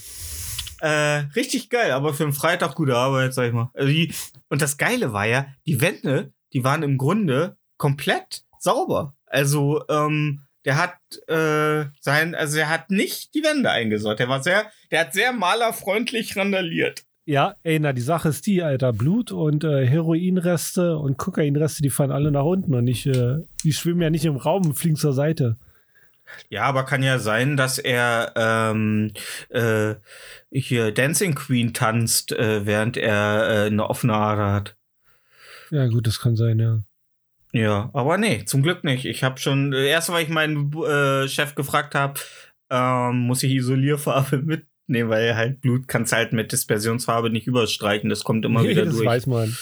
Äh, 0.81 1.25
richtig 1.36 1.69
geil, 1.69 1.91
aber 1.91 2.13
für 2.13 2.24
einen 2.24 2.33
Freitag 2.33 2.75
gute 2.75 2.95
Arbeit, 2.95 3.33
sag 3.33 3.48
ich 3.48 3.53
mal. 3.53 3.69
Also 3.74 3.89
die, 3.89 4.13
und 4.50 4.62
das 4.62 4.77
Geile 4.77 5.13
war 5.13 5.25
ja, 5.25 5.48
die 5.65 5.81
Wände, 5.81 6.33
die 6.53 6.63
waren 6.63 6.83
im 6.83 6.98
Grunde 6.98 7.57
komplett 7.77 8.43
sauber. 8.59 9.15
Also, 9.25 9.83
ähm, 9.89 10.41
der 10.65 10.77
hat 10.77 10.98
äh, 11.27 11.89
sein, 12.01 12.36
also 12.36 12.57
er 12.59 12.69
hat 12.69 12.89
nicht 12.91 13.33
die 13.33 13.43
Wände 13.43 13.71
eingesäut. 13.71 14.19
Der 14.19 14.29
war 14.29 14.43
sehr, 14.43 14.69
der 14.91 15.01
hat 15.01 15.13
sehr 15.13 15.31
malerfreundlich 15.31 16.36
randaliert. 16.36 17.03
Ja, 17.25 17.55
ey, 17.63 17.79
na, 17.79 17.93
die 17.93 18.01
Sache 18.01 18.29
ist 18.29 18.48
die, 18.48 18.63
Alter. 18.63 18.91
Blut 18.91 19.31
und 19.31 19.63
äh, 19.63 19.86
Heroinreste 19.86 20.98
und 20.98 21.17
Kokainreste, 21.17 21.83
die 21.83 21.91
fahren 21.91 22.12
alle 22.12 22.31
nach 22.31 22.43
unten 22.43 22.74
und 22.74 22.86
nicht, 22.86 23.05
äh, 23.05 23.38
die 23.63 23.71
schwimmen 23.71 24.01
ja 24.01 24.09
nicht 24.09 24.25
im 24.25 24.36
Raum 24.36 24.65
und 24.65 24.74
fliegen 24.74 24.95
zur 24.95 25.13
Seite. 25.13 25.57
Ja, 26.50 26.63
aber 26.63 26.83
kann 26.86 27.03
ja 27.03 27.19
sein, 27.19 27.57
dass 27.57 27.77
er 27.77 28.33
ähm, 28.36 29.12
äh, 29.50 29.95
hier 30.51 30.91
Dancing 30.91 31.36
Queen 31.36 31.74
tanzt, 31.74 32.31
äh, 32.31 32.65
während 32.65 32.98
er 32.98 33.65
äh, 33.65 33.67
eine 33.67 33.89
offene 33.89 34.13
Ader 34.13 34.51
hat. 34.53 34.75
Ja, 35.71 35.88
gut, 35.88 36.07
das 36.07 36.19
kann 36.19 36.36
sein, 36.36 36.59
ja. 36.59 36.81
Ja, 37.51 37.89
aber 37.93 38.17
nee, 38.17 38.45
zum 38.45 38.62
Glück 38.62 38.83
nicht. 38.83 39.05
Ich 39.05 39.24
habe 39.24 39.39
schon, 39.39 39.74
äh, 39.74 39.88
erst 39.88 40.09
weil 40.12 40.24
ich 40.24 40.29
meinen 40.29 40.71
äh, 40.83 41.27
Chef 41.27 41.55
gefragt 41.55 41.95
habe, 41.95 42.19
ähm, 42.69 43.19
muss 43.21 43.41
ich 43.43 43.51
Isolierfarbe 43.53 44.38
mitnehmen, 44.88 45.09
weil 45.09 45.36
halt 45.36 45.62
Blut 45.62 45.88
kannst 45.88 46.13
halt 46.13 46.31
mit 46.33 46.51
Dispersionsfarbe 46.51 47.29
nicht 47.29 47.48
überstreichen. 47.48 48.09
Das 48.09 48.24
kommt 48.24 48.45
immer 48.45 48.62
Nee, 48.63 48.69
wieder 48.69 48.86
das 48.86 48.95
durch. 48.95 49.05
weiß 49.05 49.25
man. 49.27 49.55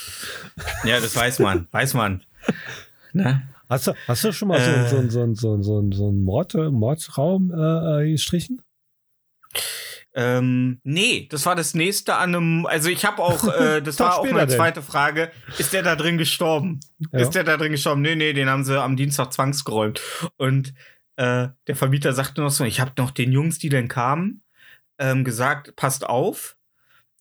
Ja, 0.83 0.99
das 0.99 1.15
weiß 1.15 1.39
man, 1.39 1.67
weiß 1.71 1.93
man. 1.93 2.23
Ne? 3.13 3.41
Hast 3.69 3.87
du, 3.87 3.93
hast 4.07 4.23
du 4.23 4.31
schon 4.31 4.47
mal 4.47 4.59
Äh. 4.59 4.87
so, 4.89 5.01
so, 5.01 5.09
so, 5.09 5.33
so, 5.33 5.61
so, 5.61 5.91
so 5.91 6.07
einen 6.07 6.23
Mord, 6.23 6.53
Mordraum 6.53 7.51
äh, 7.51 8.09
gestrichen? 8.11 8.61
Ähm, 10.17 10.79
nee, 10.83 11.27
das 11.29 11.45
war 11.45 11.55
das 11.55 11.75
nächste 11.75 12.15
an 12.15 12.33
einem, 12.33 12.65
also 12.65 12.89
ich 12.89 13.05
habe 13.05 13.21
auch, 13.21 13.47
äh, 13.59 13.81
das 13.81 13.99
war 13.99 14.17
auch 14.17 14.23
meine 14.23 14.47
denn. 14.47 14.57
zweite 14.57 14.81
Frage, 14.81 15.31
ist 15.59 15.73
der 15.73 15.83
da 15.83 15.95
drin 15.95 16.17
gestorben? 16.17 16.79
Ja. 17.11 17.19
Ist 17.19 17.35
der 17.35 17.43
da 17.43 17.55
drin 17.55 17.71
gestorben? 17.71 18.01
Nee, 18.01 18.15
nee, 18.15 18.33
den 18.33 18.49
haben 18.49 18.63
sie 18.63 18.81
am 18.81 18.95
Dienstag 18.95 19.31
zwangsgeräumt. 19.31 20.01
Und 20.37 20.73
äh, 21.17 21.49
der 21.67 21.75
Vermieter 21.75 22.13
sagte 22.13 22.41
noch 22.41 22.49
so, 22.49 22.63
ich 22.63 22.79
habe 22.79 22.93
noch 22.97 23.11
den 23.11 23.31
Jungs, 23.31 23.59
die 23.59 23.69
denn 23.69 23.87
kamen, 23.87 24.41
ähm, 24.97 25.23
gesagt, 25.23 25.75
passt 25.75 26.03
auf, 26.03 26.57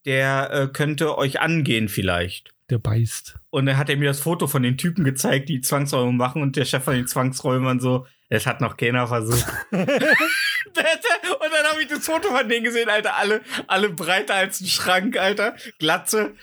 der 0.07 0.51
äh, 0.53 0.69
könnte 0.69 1.19
euch 1.19 1.41
angehen 1.41 1.89
vielleicht. 1.89 2.55
Der 2.71 2.79
beißt. 2.79 3.37
Und 3.51 3.67
dann 3.67 3.77
hat 3.77 3.89
er 3.89 3.97
mir 3.97 4.09
das 4.09 4.21
Foto 4.21 4.47
von 4.49 4.63
den 4.63 4.77
Typen 4.77 5.05
gezeigt, 5.05 5.49
die 5.49 5.61
Zwangsräume 5.61 6.13
machen 6.13 6.43
und 6.43 6.57
der 6.57 6.65
Chef 6.65 6.83
von 6.83 6.95
den 6.95 7.07
Zwangsräumern 7.07 7.79
so, 7.79 8.07
es 8.29 8.47
hat 8.47 8.61
noch 8.61 8.77
keiner 8.77 9.07
versucht. 9.07 9.47
und 9.71 9.83
dann 9.83 11.67
habe 11.71 11.81
ich 11.81 11.89
das 11.89 12.05
Foto 12.05 12.29
von 12.29 12.49
denen 12.49 12.65
gesehen, 12.65 12.89
Alter, 12.89 13.17
alle, 13.17 13.41
alle 13.69 13.91
breiter 13.91 14.35
als 14.35 14.61
ein 14.61 14.67
Schrank, 14.67 15.17
Alter, 15.17 15.55
Glatze. 15.79 16.35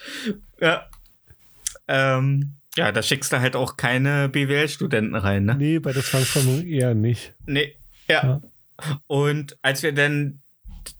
Ja. 0.60 0.88
Ähm, 1.88 2.54
ja, 2.78 2.92
da 2.92 3.04
schickst 3.04 3.34
du 3.34 3.40
halt 3.40 3.56
auch 3.56 3.78
keine 3.78 4.30
BWL-Studenten 4.30 5.16
rein, 5.16 5.46
ne? 5.46 5.56
Nee, 5.56 5.80
bei 5.80 5.92
der 5.92 6.04
Zwangsräumung 6.04 6.66
eher 6.66 6.96
nicht. 6.96 7.34
Nee, 7.46 7.76
ja. 8.08 8.42
Und 9.08 9.58
als 9.62 9.84
wir 9.84 9.94
dann, 9.94 10.42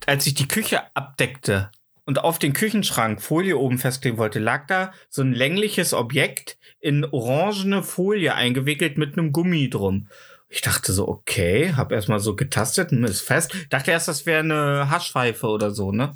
als 0.06 0.28
ich 0.28 0.36
die 0.36 0.48
Küche 0.48 0.82
abdeckte 0.96 1.72
und 2.06 2.20
auf 2.20 2.40
den 2.40 2.54
Küchenschrank 2.54 3.22
Folie 3.22 3.58
oben 3.58 3.78
festlegen 3.78 4.18
wollte, 4.18 4.40
lag 4.40 4.68
da 4.68 4.94
so 5.10 5.22
ein 5.22 5.34
längliches 5.34 5.94
Objekt 5.94 6.58
in 6.80 7.06
orangene 7.06 7.84
Folie 7.84 8.34
eingewickelt 8.34 8.98
mit 8.98 9.18
einem 9.18 9.32
Gummi 9.32 9.70
drum. 9.70 10.08
Ich 10.50 10.62
dachte 10.62 10.94
so, 10.94 11.08
okay, 11.08 11.74
hab 11.76 11.92
erstmal 11.92 12.20
so 12.20 12.36
getastet, 12.36 12.92
hm, 12.92 13.04
ist 13.06 13.22
fest. 13.22 13.56
Dachte 13.70 13.92
erst, 13.92 14.08
das 14.08 14.26
wäre 14.26 14.42
eine 14.42 14.90
Haschpfeife 14.90 15.48
oder 15.48 15.72
so, 15.72 15.92
ne? 15.92 16.16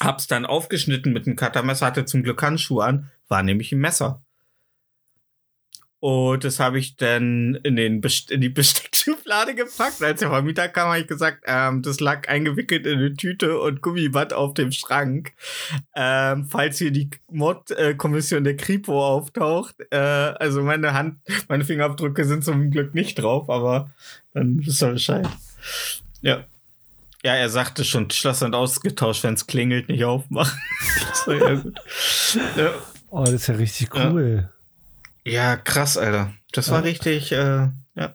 Hab's 0.00 0.28
dann 0.28 0.46
aufgeschnitten 0.46 1.12
mit 1.12 1.26
einem 1.26 1.36
Cuttermesser, 1.36 1.86
hatte 1.86 2.04
zum 2.04 2.22
Glück 2.22 2.40
Handschuhe 2.40 2.84
an, 2.84 3.10
war 3.26 3.42
nämlich 3.42 3.72
ein 3.72 3.80
Messer. 3.80 4.22
Und 6.00 6.44
das 6.44 6.60
habe 6.60 6.78
ich 6.78 6.96
dann 6.96 7.56
in, 7.64 7.74
den 7.74 8.00
Best 8.00 8.30
in 8.30 8.40
die 8.40 8.48
Besteckschublade 8.48 9.54
gepackt. 9.54 10.02
Als 10.02 10.20
der 10.20 10.30
Vermieter 10.30 10.68
kam, 10.68 10.88
habe 10.88 11.00
ich 11.00 11.08
gesagt, 11.08 11.44
ähm, 11.46 11.82
das 11.82 11.98
lag 11.98 12.28
eingewickelt 12.28 12.86
in 12.86 12.98
eine 12.98 13.14
Tüte 13.14 13.60
und 13.60 13.82
Gummiband 13.82 14.32
auf 14.32 14.54
dem 14.54 14.70
Schrank. 14.70 15.32
Ähm, 15.96 16.46
falls 16.48 16.78
hier 16.78 16.92
die 16.92 17.10
Mordkommission 17.30 18.44
der 18.44 18.56
Kripo 18.56 19.04
auftaucht. 19.04 19.74
Äh, 19.90 19.96
also 19.96 20.62
meine 20.62 20.94
Hand, 20.94 21.18
meine 21.48 21.64
Fingerabdrücke 21.64 22.24
sind 22.24 22.44
zum 22.44 22.70
Glück 22.70 22.94
nicht 22.94 23.16
drauf, 23.16 23.50
aber 23.50 23.90
dann 24.34 24.64
wisst 24.64 24.82
ihr 24.82 24.92
Bescheid. 24.92 25.28
Ja. 26.20 26.44
Ja, 27.24 27.34
er 27.34 27.48
sagte 27.48 27.84
schon, 27.84 28.08
Schloss 28.10 28.42
und 28.42 28.54
ausgetauscht, 28.54 29.24
wenn 29.24 29.34
es 29.34 29.48
klingelt, 29.48 29.88
nicht 29.88 30.04
aufmachen. 30.04 30.56
so, 31.24 31.32
ja, 31.32 31.54
gut. 31.56 31.80
Ja. 32.56 32.70
Oh, 33.10 33.24
das 33.24 33.34
ist 33.34 33.46
ja 33.48 33.54
richtig 33.56 33.92
cool. 33.92 34.44
Ja, 34.44 34.57
krass, 35.56 35.96
Alter. 35.96 36.32
Das 36.52 36.70
war 36.70 36.78
Ja. 36.78 36.84
richtig, 36.84 37.32
äh, 37.32 37.68
ja. 37.94 38.14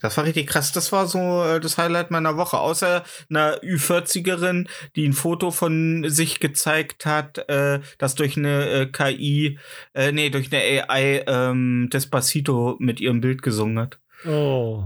Das 0.00 0.16
war 0.18 0.24
richtig 0.24 0.46
krass. 0.46 0.72
Das 0.72 0.92
war 0.92 1.06
so 1.06 1.42
äh, 1.44 1.58
das 1.58 1.78
Highlight 1.78 2.10
meiner 2.10 2.36
Woche. 2.36 2.58
Außer 2.58 3.02
einer 3.30 3.56
Ü40erin, 3.62 4.68
die 4.94 5.06
ein 5.08 5.12
Foto 5.14 5.50
von 5.50 6.04
sich 6.08 6.38
gezeigt 6.38 7.06
hat, 7.06 7.38
äh, 7.48 7.80
das 7.98 8.14
durch 8.14 8.36
eine 8.36 8.68
äh, 8.68 8.86
KI, 8.86 9.58
äh, 9.94 10.12
nee, 10.12 10.28
durch 10.30 10.52
eine 10.52 10.88
AI 10.90 11.24
ähm, 11.26 11.88
Despacito 11.92 12.76
mit 12.78 13.00
ihrem 13.00 13.20
Bild 13.20 13.42
gesungen 13.42 13.78
hat. 13.78 13.98
Oh. 14.26 14.84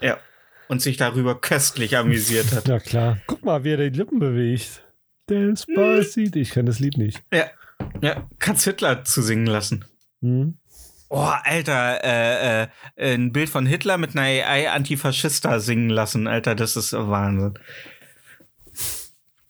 Ja. 0.00 0.18
Und 0.68 0.82
sich 0.82 0.96
darüber 0.96 1.40
köstlich 1.40 1.96
amüsiert 1.96 2.52
hat. 2.52 2.66
Ja, 2.68 2.80
klar. 2.80 3.18
Guck 3.26 3.44
mal, 3.44 3.62
wie 3.64 3.70
er 3.72 3.76
die 3.90 3.96
Lippen 3.96 4.18
bewegt. 4.18 4.82
Despacito. 5.30 6.38
Ich 6.38 6.50
kann 6.50 6.66
das 6.66 6.80
Lied 6.80 6.98
nicht. 6.98 7.22
Ja, 7.32 7.44
kannst 8.38 8.64
Hitler 8.64 9.04
zu 9.04 9.22
singen 9.22 9.46
lassen. 9.46 9.84
Hm? 10.20 10.58
Oh, 11.10 11.16
Alter, 11.44 12.04
äh, 12.04 12.62
äh, 12.64 13.14
ein 13.14 13.32
Bild 13.32 13.48
von 13.48 13.64
Hitler 13.64 13.96
mit 13.96 14.10
einer 14.16 14.22
AI 14.24 14.70
Antifaschista 14.70 15.58
singen 15.58 15.88
lassen, 15.88 16.26
Alter, 16.26 16.54
das 16.54 16.76
ist 16.76 16.92
Wahnsinn. 16.92 17.54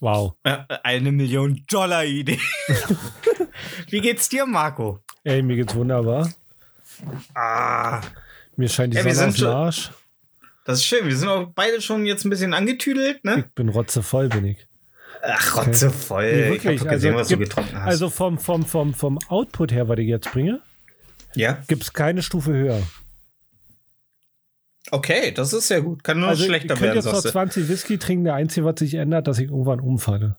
Wow. 0.00 0.34
Ja, 0.46 0.66
eine 0.84 1.10
Million 1.10 1.64
Dollar 1.68 2.04
Idee. 2.04 2.38
Wie 3.90 4.00
geht's 4.00 4.28
dir, 4.28 4.46
Marco? 4.46 5.00
Ey, 5.24 5.42
mir 5.42 5.56
geht's 5.56 5.74
wunderbar. 5.74 6.32
Ah, 7.34 8.00
Mir 8.56 8.68
scheint 8.68 8.92
die 8.94 8.98
Ja, 8.98 9.02
Sonne 9.14 9.32
den 9.32 9.36
schon- 9.36 9.46
Arsch. 9.48 9.90
das 10.64 10.78
ist 10.78 10.84
schön. 10.84 11.06
Wir 11.06 11.16
sind 11.16 11.28
auch 11.28 11.50
beide 11.54 11.80
schon 11.80 12.06
jetzt 12.06 12.24
ein 12.24 12.30
bisschen 12.30 12.54
angetüdelt, 12.54 13.24
ne? 13.24 13.44
Ich 13.48 13.54
bin 13.54 13.68
rotzevoll, 13.68 14.28
bin 14.28 14.44
ich. 14.44 14.66
Ach, 15.22 15.56
rotzevoll. 15.66 16.22
Nee, 16.24 16.38
ich 16.38 16.44
hab 16.44 16.50
wirklich. 16.64 16.80
doch 16.82 16.88
gesehen, 16.88 17.14
Also, 17.14 17.20
was 17.20 17.28
du 17.28 17.36
gibt- 17.36 17.48
getrunken 17.50 17.76
hast. 17.82 17.86
Also 17.88 18.10
vom, 18.10 18.38
vom, 18.38 18.64
vom, 18.64 18.94
vom 18.94 19.18
Output 19.28 19.72
her, 19.72 19.88
was 19.88 19.98
ich 19.98 20.08
jetzt 20.08 20.30
bringe, 20.32 20.60
ja? 21.34 21.62
gibt's 21.68 21.92
keine 21.92 22.22
Stufe 22.22 22.52
höher. 22.52 22.82
Okay, 24.90 25.32
das 25.32 25.52
ist 25.52 25.68
sehr 25.68 25.82
gut. 25.82 26.02
Kann 26.02 26.18
nur 26.20 26.28
Also 26.28 26.42
ich 26.42 26.48
schlechter 26.48 26.68
könnte 26.68 26.82
werden, 26.84 26.96
jetzt 26.96 27.04
noch 27.04 27.12
sagst 27.14 27.26
du. 27.26 27.30
20 27.30 27.68
Whisky 27.68 27.98
trinken. 27.98 28.24
Der 28.24 28.34
Einzige, 28.34 28.64
was 28.64 28.78
sich 28.78 28.94
ändert, 28.94 29.26
dass 29.26 29.38
ich 29.38 29.50
irgendwann 29.50 29.80
umfalle. 29.80 30.36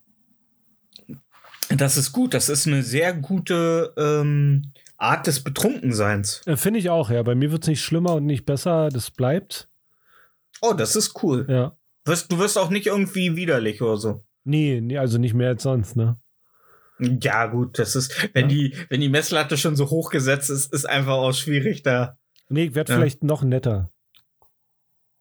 Das 1.70 1.98
ist 1.98 2.12
gut. 2.14 2.34
Das 2.34 2.50
ist 2.50 2.66
eine 2.66 2.82
sehr 2.82 3.14
gute 3.14 3.94
ähm, 3.96 4.72
Art 4.98 5.28
des 5.28 5.44
Betrunkenseins. 5.44 6.42
Äh, 6.48 6.58
Finde 6.58 6.80
ich 6.80 6.90
auch, 6.90 7.12
ja. 7.12 7.22
Bei 7.22 7.36
mir 7.36 7.52
wird's 7.52 7.68
nicht 7.68 7.84
schlimmer 7.84 8.16
und 8.16 8.26
nicht 8.26 8.46
besser. 8.46 8.90
Das 8.90 9.12
bleibt. 9.12 9.68
Oh, 10.62 10.74
das 10.74 10.96
ist 10.96 11.22
cool. 11.24 11.46
Ja. 11.48 11.76
Du 12.06 12.40
wirst 12.40 12.58
auch 12.58 12.72
nicht 12.72 12.88
irgendwie 12.88 13.36
widerlich 13.36 13.84
oder 13.84 13.98
so. 13.98 14.24
Nee, 14.44 14.82
nee, 14.82 14.98
also 14.98 15.18
nicht 15.18 15.34
mehr 15.34 15.50
als 15.50 15.64
sonst, 15.64 15.96
ne? 15.96 16.18
Ja, 17.00 17.46
gut, 17.46 17.80
das 17.80 17.96
ist, 17.96 18.30
wenn 18.34 18.50
Ja. 18.50 18.56
die, 18.56 18.76
wenn 18.90 19.00
die 19.02 19.10
Messlatte 19.10 19.58
schon 19.58 19.76
so 19.76 19.90
hoch 19.90 20.10
gesetzt 20.10 20.50
ist, 20.50 20.74
ist 20.74 20.86
einfach 20.88 21.14
auch 21.14 21.34
schwierig 21.34 21.82
da. 21.84 22.18
Nee, 22.50 22.66
ich 22.66 22.76
werde 22.76 22.92
Ja. 22.92 22.98
vielleicht 22.98 23.24
noch 23.24 23.44
netter. 23.44 23.90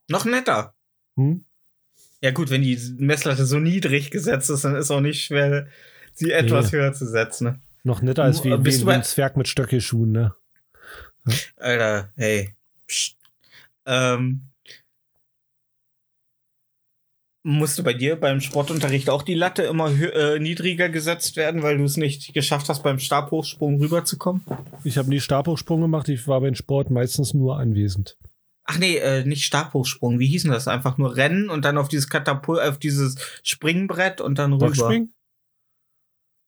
Noch 0.08 0.24
netter. 0.24 0.74
Hm? 1.16 1.44
Ja, 2.20 2.30
gut, 2.32 2.50
wenn 2.50 2.62
die 2.62 2.78
Messlatte 2.98 3.46
so 3.46 3.58
niedrig 3.60 4.10
gesetzt 4.10 4.50
ist, 4.50 4.64
dann 4.64 4.74
ist 4.74 4.90
auch 4.90 5.00
nicht 5.00 5.24
schwer, 5.24 5.68
sie 6.14 6.32
etwas 6.32 6.72
Nee. 6.72 6.78
höher 6.78 6.92
zu 6.92 7.06
setzen. 7.06 7.44
Ne? 7.44 7.60
Noch 7.84 8.02
netter 8.02 8.24
als 8.24 8.42
wie, 8.42 8.56
bist 8.56 8.84
wie, 8.86 8.90
ein 8.90 9.04
Zwerg 9.04 9.36
mit 9.36 9.46
Stöckelschuhen, 9.46 10.10
ne? 10.12 10.34
Alter, 11.58 12.10
hey. 12.16 12.54
Psst. 12.86 13.16
Ähm, 13.86 14.47
musste 17.48 17.82
bei 17.82 17.94
dir 17.94 18.16
beim 18.16 18.40
Sportunterricht 18.40 19.08
auch 19.10 19.22
die 19.22 19.34
Latte 19.34 19.62
immer 19.62 19.90
äh, 19.90 20.38
niedriger 20.38 20.88
gesetzt 20.88 21.36
werden, 21.36 21.62
weil 21.62 21.78
du 21.78 21.84
es 21.84 21.96
nicht 21.96 22.34
geschafft 22.34 22.68
hast, 22.68 22.82
beim 22.82 22.98
Stabhochsprung 22.98 23.80
rüberzukommen? 23.80 24.44
Ich 24.84 24.98
habe 24.98 25.08
nie 25.08 25.20
Stabhochsprung 25.20 25.80
gemacht, 25.80 26.08
ich 26.08 26.28
war 26.28 26.40
beim 26.40 26.54
Sport 26.54 26.90
meistens 26.90 27.34
nur 27.34 27.58
anwesend. 27.58 28.16
Ach 28.64 28.78
nee, 28.78 28.96
äh, 28.98 29.24
nicht 29.24 29.44
Stabhochsprung. 29.44 30.18
Wie 30.18 30.26
hieß 30.26 30.42
denn 30.42 30.52
das? 30.52 30.68
Einfach 30.68 30.98
nur 30.98 31.16
rennen 31.16 31.48
und 31.48 31.64
dann 31.64 31.78
auf 31.78 31.88
dieses 31.88 32.10
Katapult, 32.10 32.60
auf 32.60 32.78
dieses 32.78 33.14
Springbrett 33.42 34.20
und 34.20 34.38
dann 34.38 34.52
rüber. 34.52 34.66
Boxspringen? 34.66 35.14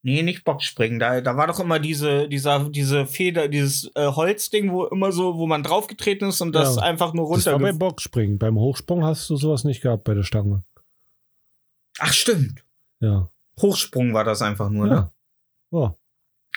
Nee, 0.02 0.22
nicht 0.22 0.44
Boxspringen. 0.44 0.98
Da, 0.98 1.20
da 1.20 1.36
war 1.36 1.46
doch 1.46 1.60
immer 1.60 1.78
diese, 1.78 2.26
dieser, 2.28 2.68
diese 2.70 3.06
Feder, 3.06 3.48
dieses 3.48 3.90
äh, 3.94 4.06
Holzding, 4.06 4.70
wo 4.72 4.84
immer 4.86 5.12
so, 5.12 5.36
wo 5.36 5.46
man 5.46 5.62
draufgetreten 5.62 6.28
ist 6.28 6.40
und 6.40 6.52
das 6.54 6.76
Ja. 6.76 6.82
einfach 6.82 7.12
nur 7.14 7.34
Das 7.34 7.46
war 7.46 7.54
runter. 7.54 7.66
beim 7.68 7.78
Boxspringen. 7.78 8.38
Beim 8.38 8.58
Hochsprung 8.58 9.04
hast 9.04 9.28
du 9.28 9.36
sowas 9.36 9.64
nicht 9.64 9.82
gehabt 9.82 10.04
bei 10.04 10.14
der 10.14 10.22
Stange. 10.22 10.62
Ach 12.00 12.12
stimmt. 12.12 12.64
Ja. 12.98 13.30
Hochsprung 13.60 14.12
war 14.12 14.24
das 14.24 14.42
einfach 14.42 14.70
nur, 14.70 14.86
ne? 14.86 15.10
Ja. 15.70 15.78
ja. 15.78 15.96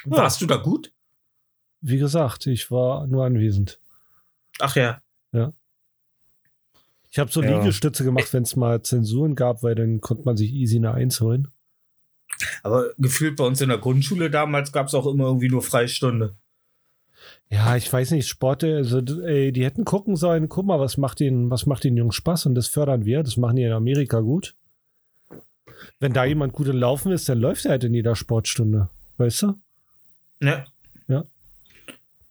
Warst 0.06 0.42
du 0.42 0.48
da 0.48 0.58
gut? 0.58 0.92
Wie 1.82 1.98
gesagt, 1.98 2.48
ich 2.48 2.72
war 2.72 3.06
nur 3.08 3.26
anwesend. 3.26 3.80
Ach 4.60 4.76
ja. 4.76 5.02
Ich 7.14 7.20
habe 7.20 7.32
so 7.32 7.44
Ja. 7.44 7.60
Liegestütze 7.60 8.04
gemacht, 8.04 8.34
wenn 8.34 8.42
es 8.42 8.56
mal 8.56 8.82
Zensuren 8.82 9.36
gab, 9.36 9.62
weil 9.62 9.76
dann 9.76 10.02
konnte 10.02 10.24
man 10.26 10.36
sich 10.36 10.52
easy 10.52 10.78
eine 10.78 10.96
Eins 10.96 11.22
holen. 11.22 11.48
Aber 12.64 12.88
gefühlt 12.98 13.36
bei 13.36 13.44
uns 13.44 13.62
in 13.62 13.70
der 13.70 13.78
Grundschule 13.78 14.32
damals 14.32 14.72
gab 14.72 14.88
es 14.88 14.96
auch 14.96 15.06
immer 15.06 15.26
irgendwie 15.26 15.50
nur 15.50 15.62
Freistunde. 15.62 16.34
Ja, 17.50 17.76
ich 17.76 17.94
weiß 17.94 18.10
nicht, 18.12 18.28
Sport, 18.28 18.64
also 18.64 18.98
ey, 19.22 19.52
die 19.52 19.64
hätten 19.64 19.86
gucken 19.86 20.16
sollen, 20.16 20.50
guck 20.50 20.66
mal, 20.66 20.80
was 20.80 20.98
macht 20.98 21.20
den, 21.20 21.52
was 21.52 21.68
macht 21.68 21.84
den 21.84 21.96
Jungs 21.96 22.16
Spaß 22.16 22.48
und 22.48 22.56
das 22.56 22.68
fördern 22.68 23.06
wir, 23.06 23.22
das 23.22 23.38
machen 23.38 23.58
die 23.58 23.64
in 23.64 23.74
Amerika 23.74 24.20
gut. 24.22 24.56
Wenn 26.00 26.14
da 26.14 26.26
jemand 26.26 26.54
gut 26.54 26.68
im 26.68 26.78
Laufen 26.78 27.12
ist, 27.12 27.28
dann 27.30 27.40
läuft 27.40 27.66
er 27.66 27.72
halt 27.72 27.84
in 27.84 27.94
jeder 27.94 28.16
Sportstunde, 28.16 28.90
weißt 29.18 29.44
du? 29.44 29.54
Ne? 30.40 30.66
Ja. 31.08 31.26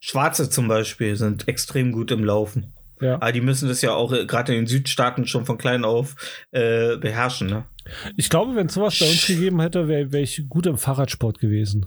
Schwarze 0.01 0.51
zum 0.51 0.69
Beispiel 0.69 1.17
sind 1.17 1.49
extrem 1.49 1.93
gut 1.93 2.11
im 2.11 2.25
Laufen. 2.25 2.73
Ja. 3.01 3.17
Aber 3.17 3.33
die 3.33 3.41
müssen 3.41 3.69
das 3.69 3.83
ja 3.83 3.95
auch 3.95 4.13
äh, 4.13 4.27
gerade 4.27 4.53
in 4.53 4.61
den 4.63 4.67
Südstaaten 4.67 5.27
schon 5.27 5.45
von 5.45 5.59
klein 5.59 5.85
auf 5.85 6.15
äh, 6.53 6.97
beherrschen, 6.97 7.49
ne? 7.49 7.65
Ich 8.17 8.31
glaube, 8.31 8.55
wenn 8.55 8.69
es 8.69 8.75
sowas 8.75 8.97
bei 8.99 9.07
uns 9.07 9.27
gegeben 9.27 9.61
hätte, 9.61 9.89
wäre 9.89 10.13
wär 10.13 10.23
ich 10.23 10.49
gut 10.49 10.67
im 10.67 10.79
Fahrradsport 10.79 11.41
gewesen. 11.41 11.87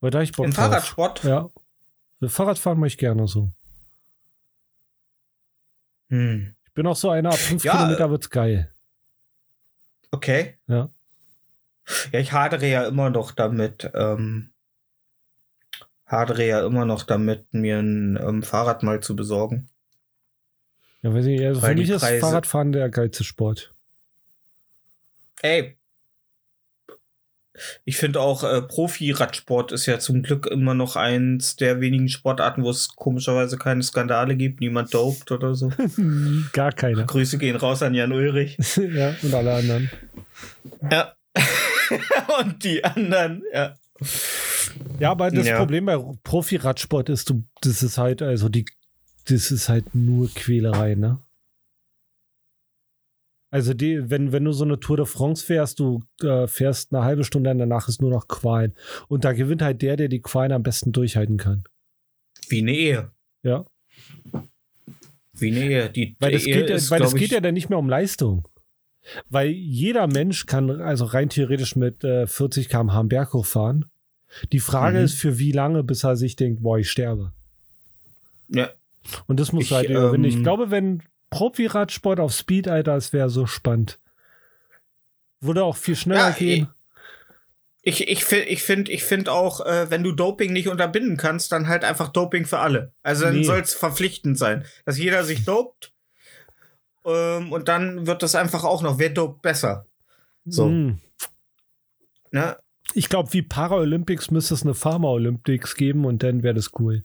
Weil 0.00 0.10
da 0.10 0.22
ich 0.22 0.32
Bock 0.32 0.46
Im 0.46 0.52
drauf. 0.52 0.64
Fahrradsport? 0.64 1.24
Ja. 1.24 1.50
Fahrradfahren 2.26 2.78
mache 2.78 2.88
ich 2.88 2.98
gerne 2.98 3.28
so. 3.28 3.52
Hm. 6.08 6.54
Ich 6.66 6.72
bin 6.72 6.86
auch 6.86 6.96
so 6.96 7.10
einer, 7.10 7.30
ab 7.30 7.38
fünf 7.38 7.64
Ja, 7.64 7.76
Kilometer 7.76 8.10
wird's 8.10 8.30
geil. 8.30 8.72
Okay. 10.16 10.54
Ja. 10.66 10.88
Ja, 12.12 12.18
ich 12.18 12.32
hadere 12.32 12.66
ja 12.66 12.86
immer 12.86 13.10
noch 13.10 13.30
damit, 13.32 13.90
ähm, 13.94 14.50
hadere 16.06 16.44
ja 16.46 16.66
immer 16.66 16.84
noch 16.84 17.02
damit, 17.04 17.52
mir 17.52 17.78
ein 17.78 18.16
ähm, 18.20 18.42
Fahrrad 18.42 18.82
mal 18.82 19.00
zu 19.00 19.14
besorgen. 19.14 19.68
Ja, 21.02 21.14
weiß 21.14 21.26
ich, 21.26 21.40
also 21.44 21.60
für 21.60 21.66
Weil 21.68 21.74
mich 21.76 21.90
ist 21.90 22.02
Preise- 22.02 22.20
Fahrradfahren 22.20 22.72
der 22.72 22.88
geilste 22.88 23.22
Sport. 23.24 23.72
Ey. 25.42 25.75
Ich 27.84 27.96
finde 27.96 28.20
auch, 28.20 28.44
äh, 28.44 28.62
Profi-Radsport 28.62 29.72
ist 29.72 29.86
ja 29.86 29.98
zum 29.98 30.22
Glück 30.22 30.46
immer 30.46 30.74
noch 30.74 30.96
eins 30.96 31.56
der 31.56 31.80
wenigen 31.80 32.08
Sportarten, 32.08 32.62
wo 32.62 32.70
es 32.70 32.88
komischerweise 32.96 33.58
keine 33.58 33.82
Skandale 33.82 34.36
gibt, 34.36 34.60
niemand 34.60 34.92
dopt 34.94 35.30
oder 35.32 35.54
so. 35.54 35.72
Gar 36.52 36.72
keiner. 36.72 37.04
Grüße 37.04 37.38
gehen 37.38 37.56
raus 37.56 37.82
an 37.82 37.94
Jan 37.94 38.12
Ulrich. 38.12 38.56
ja, 38.76 39.14
und 39.22 39.34
alle 39.34 39.54
anderen. 39.54 39.90
Ja. 40.90 41.12
Und 42.40 42.64
die 42.64 42.82
anderen, 42.84 43.42
ja. 43.52 43.74
Ja, 44.98 45.10
aber 45.10 45.30
das 45.30 45.46
Ja. 45.46 45.58
Problem 45.58 45.86
bei 45.86 45.96
Profi-Radsport 46.24 47.08
ist, 47.08 47.30
du, 47.30 47.44
das 47.60 47.82
ist 47.82 47.98
halt, 47.98 48.22
also 48.22 48.48
die, 48.48 48.64
das 49.28 49.50
ist 49.50 49.68
halt 49.68 49.94
nur 49.94 50.28
Quälerei, 50.34 50.94
ne? 50.94 51.18
Also 53.56 53.72
die, 53.72 54.10
wenn, 54.10 54.32
wenn 54.32 54.44
du 54.44 54.52
so 54.52 54.64
eine 54.64 54.78
Tour 54.78 54.98
de 54.98 55.06
France 55.06 55.42
fährst, 55.46 55.80
du 55.80 56.02
äh, 56.22 56.46
fährst 56.46 56.92
eine 56.92 57.04
halbe 57.04 57.24
Stunde 57.24 57.48
und 57.50 57.56
danach 57.58 57.88
ist 57.88 58.02
nur 58.02 58.10
noch 58.10 58.28
Qualen. 58.28 58.74
Und 59.08 59.24
da 59.24 59.32
gewinnt 59.32 59.62
halt 59.62 59.80
der, 59.80 59.96
der 59.96 60.08
die 60.08 60.20
Qualen 60.20 60.52
am 60.52 60.62
besten 60.62 60.92
durchhalten 60.92 61.38
kann. 61.38 61.64
Wie 62.50 62.60
eine 62.60 62.72
Ehe. 62.72 63.10
Ja. 63.42 63.64
Wie 65.32 65.50
eine 65.56 65.64
Ehe. 65.70 65.88
Die 65.88 66.16
Weil 66.20 66.32
das 66.32 66.44
Ehe 66.44 66.54
geht, 66.54 66.68
ja, 66.68 66.90
weil 66.90 67.00
das 67.00 67.14
geht 67.14 67.22
ich, 67.22 67.30
ja 67.30 67.40
dann 67.40 67.54
nicht 67.54 67.70
mehr 67.70 67.78
um 67.78 67.88
Leistung. 67.88 68.46
Weil 69.30 69.48
jeder 69.48 70.06
Mensch 70.06 70.44
kann 70.44 70.70
also 70.82 71.06
rein 71.06 71.30
theoretisch 71.30 71.76
mit 71.76 72.04
äh, 72.04 72.26
40 72.26 72.68
km/h 72.68 72.98
am 73.00 73.08
Berg 73.08 73.32
hochfahren. 73.32 73.86
Die 74.52 74.60
Frage 74.60 74.98
Mhm. 74.98 75.04
ist, 75.06 75.14
für 75.14 75.38
wie 75.38 75.52
lange, 75.52 75.82
bis 75.82 76.04
er 76.04 76.16
sich 76.16 76.36
denkt, 76.36 76.62
boah, 76.62 76.78
ich 76.78 76.90
sterbe. 76.90 77.32
Ja. 78.50 78.68
Und 79.28 79.40
das 79.40 79.52
muss 79.54 79.64
Ich, 79.64 79.72
halt 79.72 79.88
überwinden. 79.88 80.28
Ich 80.28 80.36
ähm, 80.36 80.42
glaube, 80.42 80.70
wenn 80.70 81.02
Profi-Radsport 81.36 82.18
auf 82.18 82.32
Speed, 82.32 82.66
Alter, 82.66 82.96
es 82.96 83.12
wäre 83.12 83.28
so 83.28 83.46
spannend. 83.46 83.98
Würde 85.40 85.64
auch 85.64 85.76
viel 85.76 85.94
schneller 85.96 86.30
Ja, 86.30 86.34
gehen. 86.34 86.68
Ich, 87.82 88.08
ich 88.08 88.24
finde 88.24 88.46
ich 88.46 88.62
find, 88.62 88.88
ich 88.88 89.04
find 89.04 89.28
auch, 89.28 89.60
äh, 89.64 89.90
wenn 89.90 90.02
du 90.02 90.12
Doping 90.12 90.52
nicht 90.52 90.68
unterbinden 90.68 91.18
kannst, 91.18 91.52
dann 91.52 91.68
halt 91.68 91.84
einfach 91.84 92.08
Doping 92.08 92.46
für 92.46 92.58
alle. 92.58 92.92
Also 93.02 93.26
dann 93.26 93.36
Nee. 93.36 93.44
soll 93.44 93.60
es 93.60 93.74
verpflichtend 93.74 94.38
sein, 94.38 94.64
dass 94.86 94.98
jeder 94.98 95.24
sich 95.24 95.44
dopt. 95.44 95.92
Ähm, 97.04 97.52
und 97.52 97.68
dann 97.68 98.06
wird 98.06 98.22
das 98.22 98.34
einfach 98.34 98.64
auch 98.64 98.80
noch, 98.82 98.98
wer 98.98 99.10
dopt 99.10 99.42
besser. 99.42 99.86
So. 100.46 100.64
Hm. 100.64 101.00
Ne? 102.32 102.56
Ich 102.94 103.08
glaube, 103.10 103.32
wie 103.34 103.42
Paralympics 103.42 104.30
müsste 104.30 104.54
es 104.54 104.62
eine 104.62 104.74
Pharma-Olympics 104.74 105.76
geben 105.76 106.06
und 106.06 106.22
dann 106.22 106.42
wäre 106.42 106.54
das 106.54 106.70
cool. 106.78 107.04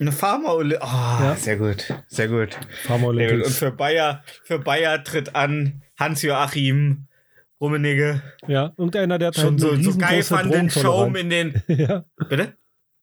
Eine 0.00 0.12
Pharma 0.12 0.52
oh, 0.52 0.62
Ja. 0.62 1.34
sehr 1.36 1.56
gut, 1.56 1.92
sehr 2.06 2.28
gut. 2.28 2.50
Gut. 2.50 2.56
Und 2.56 2.72
Pharma-Olympics. 2.84 3.58
für 3.58 3.72
Bayer, 3.72 4.22
für 4.44 4.58
Bayer 4.60 5.02
tritt 5.02 5.34
an 5.34 5.82
Hans-Joachim 5.98 7.08
Rummenigge. 7.60 8.22
Ja, 8.46 8.72
irgendeiner, 8.76 9.18
der 9.18 9.28
hat 9.28 9.34
Schon 9.34 9.44
halt 9.44 9.60
so, 9.60 9.68
so 9.70 9.74
riesengroße 9.74 9.98
geifernden 9.98 10.70
Schaum 10.70 11.14
Drogentoleranz. 11.14 11.18
in 11.18 11.30
den. 11.30 11.62
Ja. 11.88 12.04
Bitte? 12.28 12.56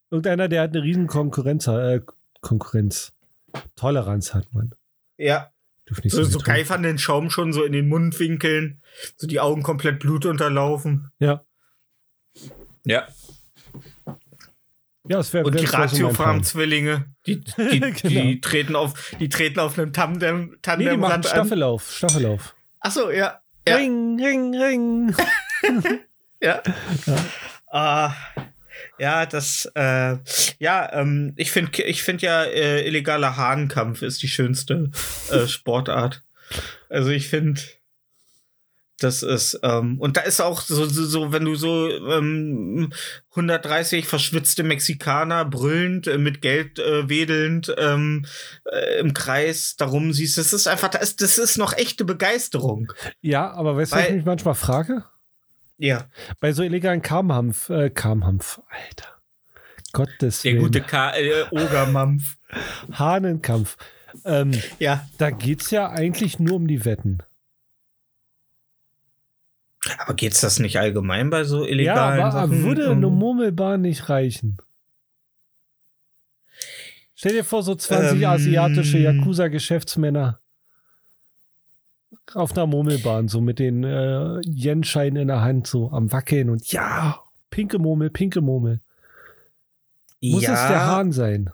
Irgendeiner, 0.09 0.47
der 0.47 0.61
hat 0.61 0.69
eine 0.73 0.83
riesen 0.83 1.07
Konkurrenz, 1.07 1.67
äh, 1.67 1.99
Konkurrenz. 2.41 3.11
Toleranz 3.75 4.33
hat 4.33 4.53
man. 4.53 4.71
Ja, 5.17 5.51
so, 5.87 6.23
so 6.23 6.39
trinken. 6.39 6.43
geifernden 6.45 6.97
Schaum 6.97 7.29
schon 7.29 7.51
so 7.53 7.63
in 7.63 7.73
den 7.73 7.87
Mundwinkeln. 7.89 8.81
So 9.17 9.27
die 9.27 9.39
Augen 9.39 9.63
komplett 9.63 9.99
blutunterlaufen. 9.99 11.11
Ja. 11.19 11.43
Ja. 12.85 13.07
Ja, 15.07 15.19
es 15.19 15.33
wäre 15.33 15.45
Und 15.45 15.59
die. 15.59 15.65
Ratiofarm-Zwillinge, 15.65 17.05
die, 17.25 17.41
die, 17.41 17.79
Genau. 17.79 17.93
die, 18.03 18.41
treten 18.41 18.75
auf, 18.75 19.15
die 19.19 19.29
treten 19.29 19.59
auf 19.59 19.77
einem 19.77 19.93
Tandem, 19.93 20.57
Nee, 20.77 20.89
die 20.89 20.97
machen. 20.97 21.23
Staffellauf. 21.23 21.91
Staffellauf. 21.91 22.55
Achso, 22.79 23.11
ja. 23.11 23.39
Ja. 23.67 23.75
Ring, 23.77 24.19
ring, 24.21 24.55
ring. 24.55 25.15
Ja. 26.41 26.61
Ah, 27.71 28.13
ja, 28.99 29.25
das, 29.25 29.71
äh, 29.73 30.17
ja, 30.59 30.93
ähm, 30.93 31.33
ich 31.37 31.49
finde 31.51 31.81
ich 31.81 32.03
find 32.03 32.21
ja, 32.21 32.43
äh, 32.43 32.85
illegaler 32.85 33.35
Hahnkampf 33.37 34.01
ist 34.01 34.21
die 34.21 34.27
schönste 34.27 34.91
äh, 35.31 35.47
Sportart. 35.47 36.23
Also 36.89 37.09
ich 37.09 37.29
finde, 37.29 37.61
das 38.99 39.23
ist, 39.23 39.59
ähm, 39.63 39.99
und 39.99 40.15
da 40.17 40.21
ist 40.21 40.39
auch 40.39 40.61
so, 40.61 40.85
so, 40.85 41.05
so 41.05 41.31
wenn 41.33 41.43
du 41.43 41.55
so 41.55 41.89
ähm, 41.89 42.93
130 43.31 44.05
verschwitzte 44.07 44.63
Mexikaner 44.63 45.43
brüllend, 45.43 46.07
äh, 46.07 46.17
mit 46.17 46.41
Geld 46.41 46.79
äh, 46.79 47.09
wedelnd 47.09 47.73
ähm, 47.77 48.25
äh, 48.71 48.99
im 48.99 49.13
Kreis 49.13 49.75
darum 49.75 50.13
siehst, 50.13 50.37
das 50.37 50.53
ist 50.53 50.67
einfach, 50.67 50.87
das 50.87 51.03
ist, 51.03 51.21
das 51.21 51.37
ist 51.37 51.57
noch 51.57 51.73
echte 51.73 52.05
Begeisterung. 52.05 52.91
Ja, 53.21 53.51
aber 53.51 53.75
weißt 53.75 53.91
du, 53.91 53.97
was 53.97 54.07
ich 54.07 54.15
mich 54.15 54.25
manchmal 54.25 54.55
frage? 54.55 55.03
Ja, 55.77 56.05
Bei 56.39 56.53
so 56.53 56.63
illegalen 56.63 57.01
Karmhampf, 57.01 57.69
äh, 57.69 57.89
Karmhampf, 57.89 58.61
Alter. 58.69 59.09
Gottes 59.91 60.41
der 60.41 60.53
Willen. 60.53 60.63
gute 60.63 60.81
Ka 60.81 61.15
äh, 61.15 61.43
Ogermampf. 61.51 62.37
Hahnenkampf. 62.91 63.77
Ähm, 64.23 64.51
Ja, 64.79 65.05
da 65.17 65.31
geht's 65.31 65.71
ja 65.71 65.89
eigentlich 65.89 66.39
nur 66.39 66.55
um 66.55 66.67
die 66.67 66.85
Wetten. 66.85 67.19
Aber 69.99 70.13
geht's 70.15 70.41
das 70.41 70.59
nicht 70.59 70.79
allgemein 70.79 71.29
bei 71.29 71.43
so 71.43 71.63
Ja, 71.63 71.69
illegalen 71.71 72.21
aber 72.23 72.31
Sachen? 72.31 72.63
würde 72.63 72.85
Ähm, 72.85 72.91
eine 72.97 73.09
Murmelbahn 73.09 73.81
nicht 73.81 74.09
reichen? 74.09 74.57
Stell 77.13 77.33
dir 77.33 77.43
vor, 77.43 77.63
so 77.63 77.75
20 77.75 78.19
Ähm. 78.21 78.25
asiatische 78.27 78.97
Yakuza-Geschäftsmänner. 78.97 80.39
Auf 82.33 82.53
einer 82.53 82.65
Murmelbahn, 82.65 83.27
so 83.27 83.39
mit 83.41 83.59
den 83.59 83.83
äh, 83.83 84.39
Jenscheinen 84.41 85.21
in 85.21 85.27
der 85.27 85.41
Hand, 85.41 85.67
so 85.67 85.91
am 85.91 86.11
Wackeln 86.11 86.49
und 86.49 86.71
ja, 86.71 87.19
pinke 87.49 87.77
Murmel, 87.77 88.09
pinke 88.09 88.41
Murmel. 88.41 88.81
Muss 90.21 90.41
es 90.43 90.67
der 90.67 90.85
Hahn 90.87 91.11
sein? 91.11 91.51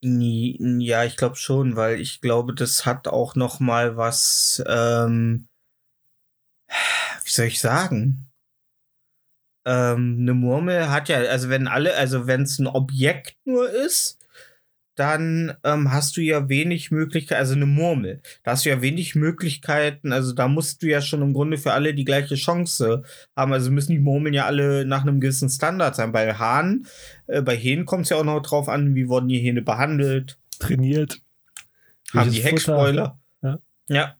Ja, 0.00 1.04
ich 1.04 1.16
glaube 1.16 1.36
schon, 1.36 1.76
weil 1.76 1.98
ich 1.98 2.20
glaube, 2.20 2.54
das 2.54 2.84
hat 2.86 3.08
auch 3.08 3.34
noch 3.34 3.58
mal 3.58 3.96
was. 3.96 4.62
Ähm, 4.66 5.48
wie 7.24 7.30
soll 7.30 7.46
ich 7.46 7.60
sagen? 7.60 8.26
Ähm, 9.66 10.18
eine 10.20 10.34
Murmel 10.34 10.90
hat 10.90 11.08
ja, 11.08 11.18
also 11.18 11.48
wenn 11.48 11.66
alle, 11.68 11.96
also 11.96 12.26
wenn 12.26 12.42
es 12.42 12.58
ein 12.58 12.66
Objekt 12.66 13.36
nur 13.44 13.68
ist, 13.70 14.18
dann 14.94 15.54
ähm, 15.64 15.90
hast 15.90 16.16
du 16.16 16.20
ja 16.20 16.48
wenig 16.48 16.90
Möglichkeiten, 16.90 17.40
also 17.40 17.54
eine 17.54 17.66
Murmel, 17.66 18.20
da 18.44 18.52
hast 18.52 18.64
du 18.64 18.68
ja 18.68 18.80
wenig 18.80 19.14
Möglichkeiten, 19.16 20.12
also 20.12 20.32
da 20.32 20.46
musst 20.46 20.82
du 20.82 20.86
ja 20.86 21.00
schon 21.00 21.22
im 21.22 21.32
Grunde 21.32 21.58
für 21.58 21.72
alle 21.72 21.94
die 21.94 22.04
gleiche 22.04 22.36
Chance 22.36 23.02
haben, 23.34 23.52
also 23.52 23.70
müssen 23.70 23.92
die 23.92 23.98
Murmeln 23.98 24.34
ja 24.34 24.44
alle 24.44 24.84
nach 24.84 25.02
einem 25.02 25.20
gewissen 25.20 25.48
Standard 25.48 25.96
sein. 25.96 26.12
Bei 26.12 26.34
Hahn, 26.34 26.86
äh, 27.26 27.42
bei 27.42 27.56
Hähnen 27.56 27.86
kommt 27.86 28.04
es 28.04 28.10
ja 28.10 28.18
auch 28.18 28.24
noch 28.24 28.40
drauf 28.40 28.68
an, 28.68 28.94
wie 28.94 29.08
wurden 29.08 29.28
die 29.28 29.40
Hähne 29.40 29.62
behandelt, 29.62 30.38
Trainiert. 30.60 31.20
haben 32.12 32.30
die 32.30 32.36
Futter? 32.36 32.50
Heckspoiler. 32.50 33.18
Ja. 33.42 33.58
Ja. 33.88 34.16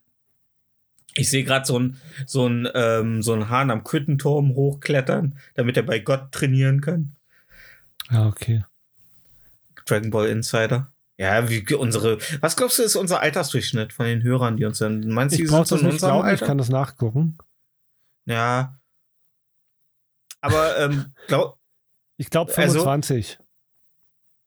Ich 1.17 1.29
sehe 1.29 1.43
gerade 1.45 1.65
so 1.65 1.79
ein 1.79 1.99
so 2.25 2.47
ein 2.47 2.67
ähm, 2.73 3.21
so 3.23 3.33
ein 3.33 3.49
Hahn 3.49 3.71
am 3.71 3.83
Küttenturm 3.83 4.53
hochklettern, 4.55 5.37
damit 5.53 5.77
er 5.77 5.83
bei 5.83 5.99
Gott 5.99 6.31
trainieren 6.31 6.81
kann. 6.81 7.15
Ja, 8.11 8.27
okay. 8.27 8.65
Dragon 9.85 10.09
Ball 10.11 10.27
Insider. 10.27 10.91
Ja, 11.17 11.47
wie 11.49 11.73
unsere. 11.75 12.17
Was 12.41 12.57
glaubst 12.57 12.79
du, 12.79 12.83
ist 12.83 12.95
unser 12.97 13.21
Altersdurchschnitt 13.21 13.93
von 13.93 14.05
den 14.05 14.23
Hörern, 14.23 14.57
die 14.57 14.65
uns 14.65 14.79
dann. 14.79 15.07
Meinst 15.07 15.37
du, 15.37 15.41
Ich 15.41 15.47
die 15.49 15.55
sind 15.55 15.67
so 15.67 15.75
in 15.77 15.83
nicht 15.85 15.93
unserem 15.93 16.11
glauben, 16.11 16.27
ich 16.27 16.31
Alter? 16.33 16.45
kann 16.45 16.57
das 16.57 16.69
nachgucken. 16.69 17.37
Ja. 18.25 18.77
Aber 20.41 20.77
ähm, 20.79 21.13
glaub, 21.27 21.57
Ich 22.17 22.29
glaube 22.29 22.51
Also- 22.57 22.79
25. 22.79 23.39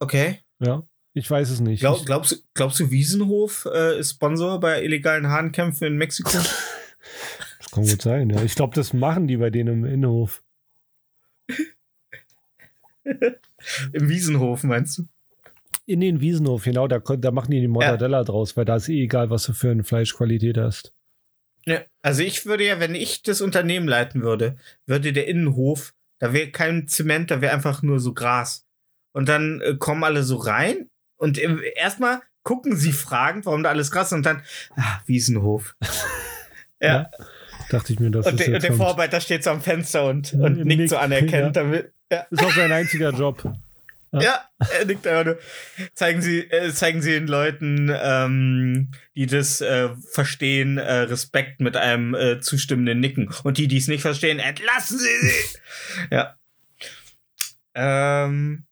okay. 0.01 0.41
ja, 0.59 0.83
ich 1.19 1.31
weiß 1.31 1.51
es 1.51 1.61
nicht. 1.61 1.81
Glaub, 1.81 2.05
glaubst, 2.07 2.33
du- 2.33 2.37
glaubst 2.55 2.79
du, 2.81 2.91
Wiesenhof 2.91 3.67
äh, 3.73 3.99
ist 3.99 4.13
Sponsor 4.13 4.61
bei 4.61 4.83
illegalen 4.83 5.29
Hahnkämpfen 5.29 5.87
in 5.89 5.97
Mexiko? 5.97 6.31
das 7.59 7.71
kann 7.71 7.85
gut 7.87 8.01
sein, 8.03 8.31
ja. 8.31 8.43
Ich 8.43 8.55
glaube, 8.55 8.75
das 8.75 8.93
machen 8.93 9.27
die 9.27 9.37
bei 9.37 9.51
denen 9.51 9.85
im 9.85 9.85
Innenhof. 9.85 10.43
Im 13.93 14.09
Wiesenhof, 14.09 14.63
meinst 14.65 14.99
du? 14.99 15.05
In 15.87 16.01
den 16.01 16.21
Wiesenhof, 16.21 16.65
genau, 16.65 16.87
da, 16.87 16.99
da 16.99 17.31
machen 17.31 17.51
die 17.51 17.61
die 17.61 17.69
Mortadella 17.69 18.23
draus, 18.23 18.57
weil 18.57 18.65
da 18.67 18.77
ist 18.77 18.89
eh 18.89 19.03
egal, 19.05 19.31
was 19.31 19.45
du 19.45 19.55
für 19.55 19.71
eine 19.71 19.85
Fleischqualität 19.85 20.59
hast. 20.59 20.95
Ja, 21.65 21.83
also 22.03 22.23
ich 22.23 22.47
würde 22.47 22.65
ja, 22.67 22.79
wenn 22.81 22.95
ich 22.95 23.23
das 23.23 23.41
Unternehmen 23.41 23.89
leiten 23.89 24.23
würde, 24.23 24.57
würde 24.87 25.13
der 25.13 25.27
Innenhof, 25.27 25.95
da 26.21 26.33
wäre 26.33 26.51
kein 26.51 26.87
Zement, 26.89 27.31
da 27.31 27.41
wäre 27.41 27.55
einfach 27.55 27.83
nur 27.83 28.01
so 28.01 28.13
Gras. 28.15 28.67
Und 29.13 29.29
dann 29.29 29.61
äh, 29.63 29.77
kommen 29.79 30.05
alle 30.05 30.23
so 30.23 30.37
rein 30.37 30.91
und 31.19 31.39
im- 31.39 31.63
erstmal 31.77 32.21
gucken 32.43 32.77
sie 32.77 32.93
fragend, 32.93 33.45
warum 33.47 33.63
da 33.63 33.69
alles 33.71 33.91
Gras 33.91 34.07
ist 34.09 34.13
und 34.15 34.25
dann, 34.27 34.43
ah, 34.77 35.01
Wiesenhof. 35.07 35.77
ja, 36.81 37.11
Dachte 37.71 37.93
ich 37.93 38.01
mir, 38.01 38.11
dass 38.11 38.25
und, 38.27 38.41
das 38.41 38.47
der, 38.47 38.55
und 38.55 38.63
der. 38.63 38.73
Vorarbeiter 38.73 39.21
steht 39.21 39.45
so 39.45 39.51
am 39.51 39.61
Fenster 39.61 40.07
und, 40.07 40.33
Ja, 40.33 40.39
und 40.47 40.57
nickt 40.65 40.67
nickt, 40.79 40.91
so 40.91 40.97
anerkennt. 40.97 41.33
ja. 41.33 41.63
Damit, 41.63 41.93
ja, 42.11 42.27
Ist 42.31 42.43
auch 42.43 42.55
sein 42.55 42.73
einziger 42.73 43.11
Job. 43.11 43.43
Ja. 44.11 44.21
ja, 44.23 44.45
er 44.79 44.87
nickt 44.87 45.07
einfach 45.07 45.27
nur. 45.27 45.39
Zeigen 45.93 46.23
Sie, 46.23 46.39
äh, 46.51 46.73
zeigen 46.73 47.03
Sie 47.03 47.11
den 47.13 47.27
Leuten, 47.27 47.93
ähm, 47.95 48.91
die 49.15 49.27
das 49.27 49.61
äh, 49.61 49.91
verstehen, 50.11 50.79
äh, 50.79 51.01
Respekt 51.01 51.61
mit 51.61 51.77
einem 51.77 52.15
äh, 52.15 52.41
zustimmenden 52.41 53.01
Nicken. 53.01 53.29
Und 53.43 53.59
die, 53.59 53.69
die 53.69 53.77
es 53.77 53.87
nicht 53.89 54.01
verstehen, 54.01 54.39
entlassen 54.39 54.99
Sie 54.99 55.05
sie! 55.29 55.59
ja. 56.11 56.37
Ähm, 57.75 58.65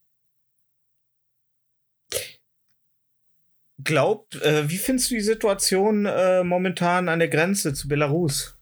glaubt, 3.87 4.35
äh, 4.43 4.69
wie 4.69 4.77
findest 4.77 5.11
du 5.11 5.15
die 5.15 5.21
Situation 5.23 6.05
äh, 6.05 6.45
momentan 6.45 7.09
an 7.09 7.19
der 7.21 7.29
Grenze 7.29 7.73
zu 7.73 7.89
Belarus? 7.89 8.55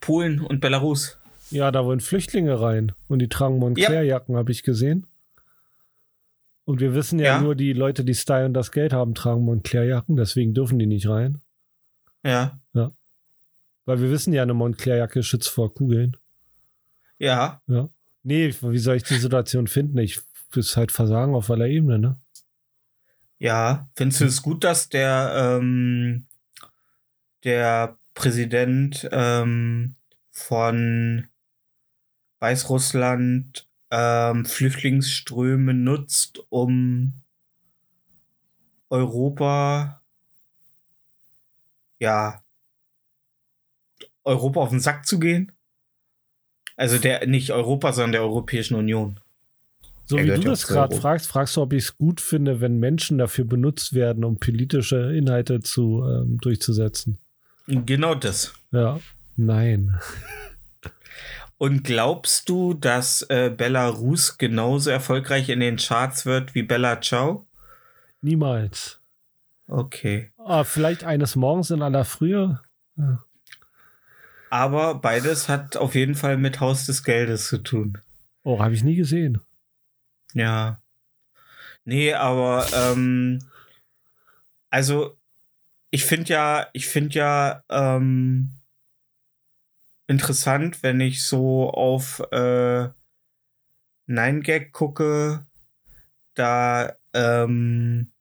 Polen 0.00 0.40
und 0.40 0.60
Belarus. 0.60 1.18
Ja, 1.50 1.70
da 1.70 1.84
wollen 1.84 2.00
Flüchtlinge 2.00 2.60
rein 2.60 2.92
und 3.08 3.18
die 3.20 3.28
tragen 3.28 3.58
Montclair-Jacken, 3.58 4.36
habe 4.36 4.50
ich 4.52 4.62
gesehen. 4.62 5.06
Und 6.64 6.80
wir 6.80 6.94
wissen 6.94 7.18
ja, 7.18 7.36
Ja. 7.36 7.40
nur, 7.40 7.54
die 7.54 7.72
Leute, 7.74 8.04
die 8.04 8.14
Style 8.14 8.46
und 8.46 8.54
das 8.54 8.72
Geld 8.72 8.92
haben, 8.92 9.14
tragen 9.14 9.44
Montclair-Jacken, 9.44 10.16
deswegen 10.16 10.54
dürfen 10.54 10.78
die 10.78 10.86
nicht 10.86 11.08
rein. 11.08 11.40
Ja. 12.22 12.58
Weil 12.72 14.00
wir 14.00 14.10
wissen 14.10 14.32
ja, 14.32 14.42
eine 14.42 14.54
Montclair-Jacke 14.54 15.22
schützt 15.22 15.48
vor 15.50 15.74
Kugeln. 15.74 16.16
Ja. 17.18 17.60
Ja. 17.66 17.90
Nee, 18.22 18.54
wie 18.62 18.78
soll 18.78 18.96
ich 18.96 19.02
die 19.02 19.16
Situation 19.18 19.66
finden? 19.66 19.98
Ich 19.98 20.20
ist 20.54 20.76
halt 20.76 20.92
Versagen 20.92 21.34
auf 21.34 21.50
aller 21.50 21.66
Ebene, 21.66 21.98
ne? 21.98 22.20
Ja, 23.38 23.88
findest 23.96 24.20
du 24.20 24.24
es 24.26 24.42
gut, 24.42 24.64
dass 24.64 24.88
der, 24.88 25.58
ähm, 25.60 26.26
der 27.44 27.96
Präsident 28.14 29.08
ähm, 29.12 29.94
von 30.32 31.28
Weißrussland 32.38 33.68
ähm, 33.90 34.44
Flüchtlingsströme 34.44 35.74
nutzt, 35.74 36.40
um 36.48 37.14
Europa, 38.90 40.00
ja, 42.00 42.42
Europa 44.24 44.60
auf 44.60 44.68
den 44.70 44.80
Sack 44.80 45.06
zu 45.06 45.18
gehen? 45.18 45.52
Also 46.76 46.98
der, 46.98 47.26
nicht 47.26 47.50
Europa, 47.50 47.92
sondern 47.92 48.12
der 48.12 48.22
Europäischen 48.22 48.76
Union. 48.76 49.18
So 50.06 50.18
Er 50.18 50.24
wie 50.24 50.40
du 50.40 50.50
das 50.50 50.66
gerade 50.66 50.94
fragst, 50.96 51.26
fragst 51.26 51.56
du, 51.56 51.62
ob 51.62 51.72
ich 51.72 51.84
es 51.84 51.96
gut 51.96 52.20
finde, 52.20 52.60
wenn 52.60 52.78
Menschen 52.78 53.18
dafür 53.18 53.44
benutzt 53.44 53.94
werden, 53.94 54.24
um 54.24 54.38
politische 54.38 55.14
Inhalte 55.16 55.60
zu 55.60 56.04
ähm, 56.06 56.38
durchzusetzen. 56.40 57.18
Genau 57.66 58.14
das. 58.14 58.52
Ja. 58.70 59.00
Nein. 59.36 59.98
Und 61.56 61.84
glaubst 61.84 62.48
du, 62.48 62.74
dass 62.74 63.22
äh, 63.22 63.50
Belarus 63.56 64.36
genauso 64.36 64.90
erfolgreich 64.90 65.48
in 65.48 65.60
den 65.60 65.76
Charts 65.76 66.26
wird 66.26 66.54
wie 66.54 66.62
Bella 66.62 67.00
Ciao? 67.00 67.46
Niemals. 68.20 69.00
Okay. 69.66 70.30
Ah, 70.36 70.64
vielleicht 70.64 71.04
eines 71.04 71.36
Morgens 71.36 71.70
in 71.70 71.80
aller 71.80 72.04
Frühe. 72.04 72.60
Ja. 72.96 73.24
Aber 74.50 74.96
beides 74.96 75.48
hat 75.48 75.76
auf 75.76 75.94
jeden 75.94 76.14
Fall 76.14 76.36
mit 76.36 76.60
Haus 76.60 76.86
des 76.86 77.02
Geldes 77.02 77.48
zu 77.48 77.58
tun. 77.58 77.98
Oh, 78.42 78.60
habe 78.60 78.74
ich 78.74 78.84
nie 78.84 78.94
gesehen. 78.94 79.40
Ja. 80.34 80.82
Nee, 81.84 82.14
aber 82.14 82.66
ähm, 82.74 83.38
also 84.70 85.18
ich 85.90 86.04
finde 86.04 86.32
ja, 86.32 86.68
ich 86.72 86.86
finde 86.88 87.14
ja 87.14 87.64
ähm, 87.70 88.50
interessant, 90.06 90.82
wenn 90.82 91.00
ich 91.00 91.22
so 91.24 91.70
auf 91.70 92.20
äh, 92.32 92.88
Nine 94.06 94.40
Gag 94.40 94.72
gucke, 94.72 95.46
da 96.34 96.96
ähm, 97.12 98.12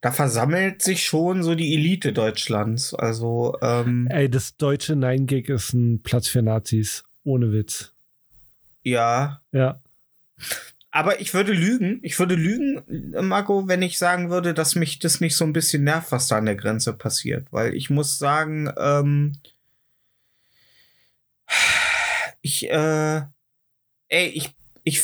da 0.00 0.12
versammelt 0.12 0.80
sich 0.80 1.04
schon 1.04 1.42
so 1.42 1.54
die 1.54 1.74
Elite 1.74 2.12
Deutschlands. 2.12 2.94
Also 2.94 3.58
ähm, 3.60 4.08
Ey, 4.10 4.30
das 4.30 4.56
deutsche 4.56 4.96
Nein-Gig 4.96 5.48
ist 5.50 5.74
ein 5.74 6.02
Platz 6.02 6.28
für 6.28 6.42
Nazis. 6.42 7.04
Ohne 7.22 7.52
Witz. 7.52 7.92
Ja, 8.82 9.40
Ja. 9.52 9.80
Aber 10.92 11.20
ich 11.20 11.34
würde 11.34 11.52
lügen. 11.52 12.00
Ich 12.02 12.18
würde 12.18 12.34
lügen, 12.34 12.82
Marco, 13.28 13.68
wenn 13.68 13.82
ich 13.82 13.96
sagen 13.98 14.28
würde, 14.30 14.54
dass 14.54 14.74
mich 14.74 14.98
das 14.98 15.20
nicht 15.20 15.36
so 15.36 15.44
ein 15.44 15.52
bisschen 15.52 15.84
nervt, 15.84 16.10
was 16.10 16.26
da 16.26 16.38
an 16.38 16.46
der 16.46 16.56
Grenze 16.56 16.92
passiert. 16.92 17.46
Weil 17.52 17.74
ich 17.74 17.90
muss 17.90 18.18
sagen, 18.18 18.72
ähm, 18.76 19.36
ich, 22.40 22.68
äh, 22.68 23.22
ey, 24.08 24.26
ich, 24.28 24.50
ich 24.82 25.02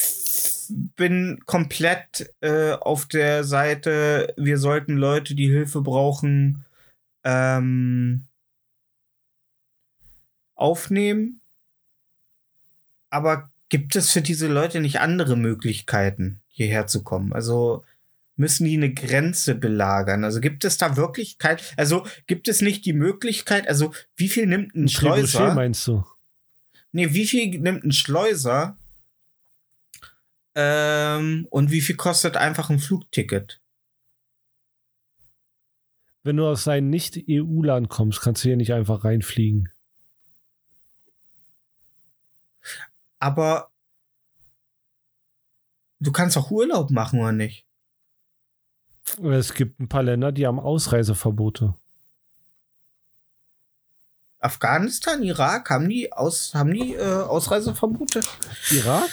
bin 0.69 1.41
komplett 1.47 2.35
äh, 2.41 2.73
auf 2.73 3.07
der 3.07 3.45
Seite, 3.45 4.35
wir 4.37 4.59
sollten 4.59 4.97
Leute, 4.97 5.37
die 5.37 5.49
Hilfe 5.49 5.83
brauchen, 5.83 6.65
ähm, 7.23 8.27
aufnehmen. 10.57 11.41
Aber 13.11 13.51
gibt 13.69 13.97
es 13.97 14.11
für 14.11 14.23
diese 14.23 14.49
Leute 14.49 14.81
nicht 14.81 15.01
andere 15.01 15.37
Möglichkeiten, 15.37 16.41
hierher 16.49 16.87
zu 16.87 17.03
kommen? 17.03 17.33
Also 17.33 17.85
müssen 18.37 18.67
die 18.67 18.77
eine 18.77 18.93
Grenze 18.93 19.55
belagern? 19.55 20.25
Also 20.25 20.41
gibt 20.41 20.65
es 20.65 20.79
da 20.79 20.97
wirklich 20.97 21.39
kein, 21.39 21.59
also 21.77 22.07
gibt 22.27 22.49
es 22.49 22.61
nicht 22.61 22.85
die 22.85 22.93
Möglichkeit, 22.93 23.69
also 23.69 23.93
wie 24.17 24.29
viel 24.29 24.47
nimmt 24.47 24.75
ein 24.75 24.85
Ein 24.85 24.87
Trebuchet 24.89 25.29
Schleuser? 25.29 25.55
meinst 25.55 25.87
du? 25.87 26.05
Nee, 26.93 27.13
wie 27.13 27.27
viel 27.27 27.59
nimmt 27.61 27.85
ein 27.85 27.93
Schleuser? 27.93 28.79
Ähm, 30.55 31.47
und 31.51 31.71
wie 31.71 31.81
viel 31.81 31.97
kostet 31.97 32.37
einfach 32.37 32.71
ein 32.71 32.79
Flugticket? 32.79 33.61
wenn 36.27 36.37
du 36.37 36.47
aus 36.47 36.69
einem 36.69 36.91
Nicht-EU-Land 36.91 37.89
kommst, 37.89 38.21
kannst 38.21 38.45
du 38.45 38.49
hier 38.49 38.57
nicht 38.57 38.75
einfach 38.75 39.05
reinfliegen. 39.05 39.71
Aber 43.19 43.71
du 46.01 46.13
kannst 46.13 46.37
auch 46.37 46.51
Urlaub 46.51 46.91
machen, 46.91 47.21
oder 47.21 47.33
nicht? 47.33 47.67
Es 49.23 49.55
gibt 49.55 49.81
ein 49.81 49.89
paar 49.89 50.03
Länder, 50.03 50.33
die 50.33 50.47
haben 50.47 50.59
Ausreiseverbote. 50.59 51.75
Afghanistan, 54.41 55.23
Irak, 55.23 55.71
haben 55.71 55.89
die, 55.89 56.13
aus, 56.13 56.55
haben 56.55 56.73
die 56.73 56.95
äh, 56.95 57.23
Ausreiseverbote? 57.23 58.21
Irak? 58.71 59.11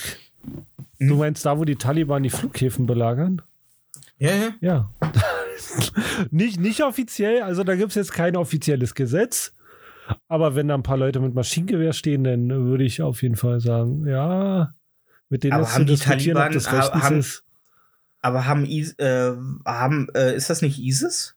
Hm. 0.98 1.08
Du 1.08 1.16
meinst 1.16 1.46
da, 1.46 1.58
wo 1.58 1.66
die 1.66 1.76
Taliban 1.76 2.24
die 2.24 2.30
Flughäfen 2.30 2.86
belagern? 2.86 3.42
Ja, 4.18 4.36
ja. 4.36 4.54
Ja. 4.62 4.90
nicht, 6.32 6.60
nicht 6.60 6.84
offiziell, 6.84 7.42
also 7.42 7.64
da 7.64 7.76
gibt 7.76 7.90
es 7.90 7.96
jetzt 7.96 8.14
kein 8.14 8.36
offizielles 8.36 8.96
Gesetz. 8.96 9.54
Aber 10.28 10.56
wenn 10.56 10.68
da 10.68 10.76
ein 10.76 10.84
paar 10.84 10.98
Leute 10.98 11.20
mit 11.20 11.34
Maschinengewehr 11.34 11.94
stehen, 11.94 12.24
dann 12.24 12.50
würde 12.50 12.84
ich 12.84 13.02
auf 13.02 13.22
jeden 13.22 13.36
Fall 13.36 13.60
sagen, 13.60 14.06
ja, 14.08 14.74
mit 15.30 15.44
denen 15.44 15.54
Aber 15.54 15.66
haben 15.68 15.82
zu 15.82 15.86
die 15.86 15.92
diskutieren, 15.94 16.38
ob 16.38 16.44
Taliban- 16.44 16.54
das 16.54 16.72
rechtens 16.74 17.04
haben- 17.04 17.20
ist. 17.20 17.44
Aber 18.22 18.46
haben, 18.46 18.66
Is 18.66 18.94
äh, 19.00 19.34
haben 19.66 20.08
äh, 20.16 20.36
ist 20.36 20.50
das 20.50 20.62
nicht 20.62 20.80
ISIS? 20.80 21.36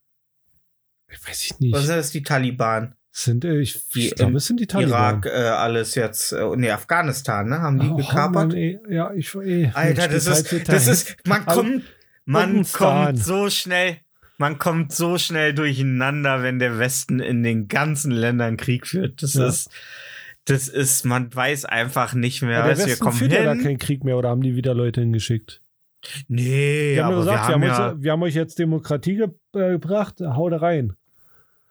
Weiß 1.26 1.42
ich 1.42 1.58
nicht. 1.58 1.72
Oder 1.74 1.82
sind 1.82 1.96
das 1.96 2.10
die 2.10 2.22
Taliban? 2.22 2.94
Sind, 3.10 3.44
äh, 3.44 3.58
ich, 3.60 3.88
Die 3.94 4.10
glaube, 4.10 4.36
es 4.36 4.46
sind 4.46 4.60
die 4.60 4.66
Taliban. 4.66 5.22
Irak, 5.22 5.26
äh, 5.26 5.30
alles 5.30 5.94
jetzt, 5.94 6.32
äh, 6.32 6.44
nee, 6.56 6.70
Afghanistan, 6.70 7.48
ne? 7.48 7.60
Haben 7.60 7.80
die 7.80 7.88
Oh, 7.88 7.96
gekapert? 7.96 8.52
Mann, 8.52 8.78
ja, 8.90 9.12
ich, 9.14 9.34
ey, 9.34 9.70
Alter, 9.72 10.08
das 10.08 10.26
ist, 10.26 10.68
das 10.68 10.86
ist, 10.86 11.16
man 11.26 11.46
kommt, 11.46 11.82
man 12.26 12.64
kommt 12.70 13.18
so 13.18 13.48
schnell, 13.48 13.96
man 14.38 14.58
kommt 14.58 14.92
so 14.92 15.18
schnell 15.18 15.54
durcheinander, 15.54 16.42
wenn 16.42 16.58
der 16.58 16.78
Westen 16.78 17.20
in 17.20 17.42
den 17.42 17.68
ganzen 17.68 18.10
Ländern 18.12 18.56
Krieg 18.56 18.86
führt. 18.86 19.22
Das 19.22 19.34
Ja. 19.34 19.46
ist, 19.48 19.70
das 20.44 20.68
ist, 20.68 21.04
man 21.04 21.34
weiß 21.34 21.64
einfach 21.64 22.14
nicht 22.14 22.42
mehr, 22.42 22.58
Ja, 22.68 22.74
der 22.74 22.86
wir 22.86 22.96
kommen 22.98 23.16
führt 23.16 23.32
ja 23.32 23.44
da 23.44 23.52
hin. 23.54 23.62
keinen 23.62 23.78
Krieg 23.78 24.04
mehr 24.04 24.16
oder 24.16 24.28
haben 24.28 24.42
die 24.42 24.54
wieder 24.56 24.74
Leute 24.74 25.00
hingeschickt? 25.00 25.60
nee, 26.28 26.94
Die 26.94 27.00
haben 27.02 27.14
aber 27.14 27.24
ja 27.24 27.32
gesagt, 27.32 27.48
wir 27.48 27.48
wir 27.48 27.54
haben, 27.54 27.62
haben 27.62 27.88
uns, 27.94 27.98
ja, 27.98 28.04
wir 28.04 28.12
haben 28.12 28.22
euch 28.22 28.34
jetzt 28.34 28.58
Demokratie 28.58 29.16
ge 29.16 29.28
äh, 29.54 29.70
gebracht, 29.72 30.20
hau 30.20 30.48
da 30.50 30.58
rein. 30.58 30.92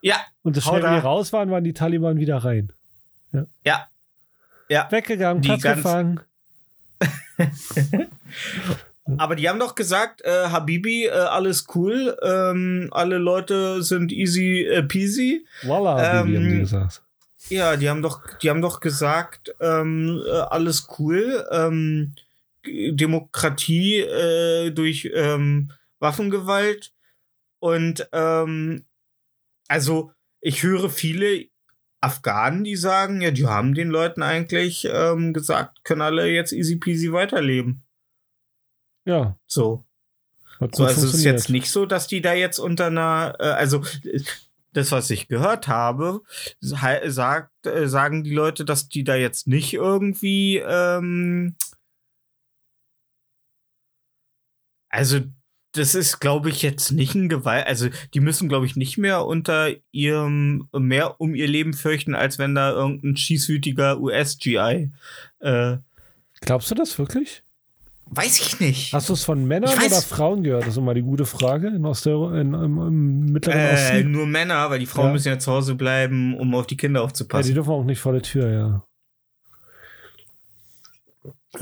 ja, 0.01 0.17
Und 0.41 0.57
das 0.57 0.65
schnell, 0.65 0.83
wie 0.83 0.87
die 0.95 0.99
raus 1.01 1.31
waren, 1.31 1.49
waren 1.51 1.63
die 1.63 1.73
Taliban 1.73 2.17
wieder 2.17 2.37
rein. 2.37 2.73
ja, 3.63 3.87
ja. 4.67 4.87
Weggegangen, 4.91 5.41
Die 5.41 5.47
Platz 5.47 5.61
gefangen. 5.61 6.19
Aber 9.17 9.35
die 9.35 9.47
haben 9.47 9.59
doch 9.59 9.75
gesagt, 9.75 10.21
äh, 10.23 10.49
Habibi, 10.49 11.05
äh, 11.05 11.11
alles 11.11 11.67
cool, 11.75 12.17
ähm, 12.23 12.89
alle 12.91 13.17
Leute 13.17 13.83
sind 13.83 14.11
easy 14.11 14.63
äh, 14.63 14.81
peasy. 14.81 15.45
Voila, 15.63 15.99
Ähm, 15.99 16.17
haben 16.17 16.49
die 16.49 16.59
gesagt. 16.59 17.03
Ja, 17.49 17.77
die 17.77 17.89
haben 17.89 18.01
doch, 18.01 18.21
die 18.41 18.49
haben 18.49 18.61
doch 18.61 18.79
gesagt, 18.79 19.55
ähm, 19.59 20.23
äh, 20.25 20.31
alles 20.31 20.87
cool, 20.97 21.45
ähm, 21.51 22.15
Demokratie 22.65 23.99
äh, 23.99 24.71
durch 24.71 25.11
ähm, 25.13 25.71
Waffengewalt 25.99 26.91
und 27.59 28.09
ähm, 28.11 28.85
also 29.67 30.11
ich 30.41 30.63
höre 30.63 30.89
viele 30.89 31.45
Afghanen, 32.01 32.63
die 32.63 32.75
sagen, 32.75 33.21
ja, 33.21 33.29
die 33.31 33.45
haben 33.45 33.75
den 33.75 33.89
Leuten 33.89 34.23
eigentlich 34.23 34.87
ähm, 34.91 35.33
gesagt, 35.33 35.83
können 35.83 36.01
alle 36.01 36.27
jetzt 36.27 36.53
easy 36.53 36.77
peasy 36.77 37.11
weiterleben. 37.11 37.84
Ja, 39.05 39.37
So. 39.47 39.83
So, 40.77 40.85
also 40.85 41.07
es 41.07 41.13
ist 41.15 41.23
jetzt 41.25 41.49
nicht 41.49 41.69
so, 41.69 41.85
dass 41.85 42.07
die 42.07 42.21
da 42.21 42.33
jetzt 42.33 42.59
unter 42.59 42.85
einer, 42.87 43.35
äh, 43.39 43.43
also 43.43 43.83
äh, 44.03 44.21
das, 44.73 44.91
was 44.91 45.09
ich 45.09 45.27
gehört 45.27 45.67
habe, 45.67 46.21
sa- 46.61 47.09
sagt, 47.09 47.65
äh, 47.65 47.87
sagen 47.89 48.23
die 48.23 48.33
Leute, 48.33 48.63
dass 48.65 48.87
die 48.89 49.03
da 49.03 49.15
jetzt 49.15 49.47
nicht 49.47 49.73
irgendwie, 49.73 50.57
ähm, 50.65 51.55
also 54.89 55.19
das 55.73 55.93
ist, 55.93 56.19
glaube 56.21 56.49
ich, 56.49 56.61
jetzt 56.61 56.91
nicht 56.91 57.15
ein 57.15 57.27
Gewalt, 57.27 57.67
also 57.67 57.89
die 58.13 58.21
müssen, 58.21 58.47
glaube 58.47 58.65
ich, 58.65 58.77
nicht 58.77 58.97
mehr 58.97 59.25
unter 59.25 59.71
ihrem, 59.91 60.69
mehr 60.71 61.19
um 61.19 61.35
ihr 61.35 61.47
Leben 61.49 61.73
fürchten, 61.73 62.15
als 62.15 62.39
wenn 62.39 62.55
da 62.55 62.71
irgendein 62.71 63.17
schießwütiger 63.17 63.99
US-GI, 63.99 64.91
äh, 65.39 65.77
Glaubst 66.41 66.69
du 66.71 66.75
das 66.75 66.97
wirklich? 66.99 67.43
Weiß 68.07 68.39
ich 68.39 68.59
nicht. 68.59 68.93
Hast 68.93 69.09
du 69.09 69.13
es 69.13 69.23
von 69.23 69.45
Männern 69.45 69.71
Ich 69.77 69.85
oder 69.87 70.01
Frauen 70.01 70.43
gehört? 70.43 70.63
Das 70.63 70.69
ist 70.69 70.77
immer 70.77 70.93
die 70.93 71.01
gute 71.01 71.25
Frage 71.25 71.67
in 71.67 71.85
Oster 71.85 72.33
in, 72.39 72.53
im, 72.53 72.77
im 72.79 73.25
Mittleren 73.25 73.59
Äh, 73.59 73.73
Osten. 73.73 74.11
nur 74.11 74.25
Männer, 74.27 74.69
weil 74.69 74.79
die 74.79 74.85
Frauen 74.85 75.07
Ja. 75.07 75.11
müssen 75.13 75.27
ja 75.29 75.39
zu 75.39 75.51
Hause 75.51 75.75
bleiben, 75.75 76.35
um 76.37 76.53
auf 76.55 76.67
die 76.67 76.77
Kinder 76.77 76.99
Ja, 76.99 77.03
die 77.05 77.09
aufzupassen. 77.11 77.53
dürfen 77.53 77.69
auch 77.71 77.83
nicht 77.83 77.99
vor 77.99 78.13
der 78.13 78.21
Tür, 78.21 78.49
ja. 78.51 78.83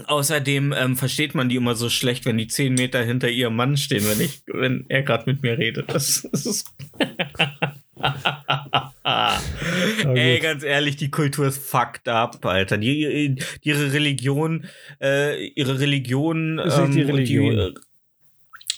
Außerdem 0.07 0.73
ähm, 0.75 0.95
versteht 0.97 1.35
man 1.35 1.49
die 1.49 1.55
immer 1.55 1.75
so 1.75 1.87
schlecht, 1.87 2.25
wenn 2.25 2.37
die 2.39 2.47
zehn 2.47 2.73
Meter 2.73 3.03
hinter 3.03 3.29
ihrem 3.29 3.55
Mann 3.55 3.77
stehen, 3.77 4.03
wenn 4.07 4.19
ich, 4.21 4.41
wenn 4.47 4.85
er 4.89 5.03
gerade 5.03 5.29
mit 5.31 5.43
mir 5.43 5.55
redet. 5.57 5.93
Das, 5.93 6.27
das 6.31 6.45
ist. 6.47 6.73
Ey, 10.15 10.39
ganz 10.39 10.63
ehrlich, 10.63 10.95
die 10.97 11.11
Kultur 11.11 11.47
ist 11.47 11.63
fucked 11.63 12.07
up, 12.07 12.45
Alter. 12.45 12.77
Die, 12.77 13.35
die, 13.35 13.43
ihre 13.61 13.93
Religion, 13.93 14.65
äh, 15.01 15.47
ihre 15.47 15.79
Religion. 15.79 16.59
Ist 16.59 16.77
nicht 16.77 16.93
die 16.95 17.01
ähm, 17.01 17.07
Religion. 17.07 17.73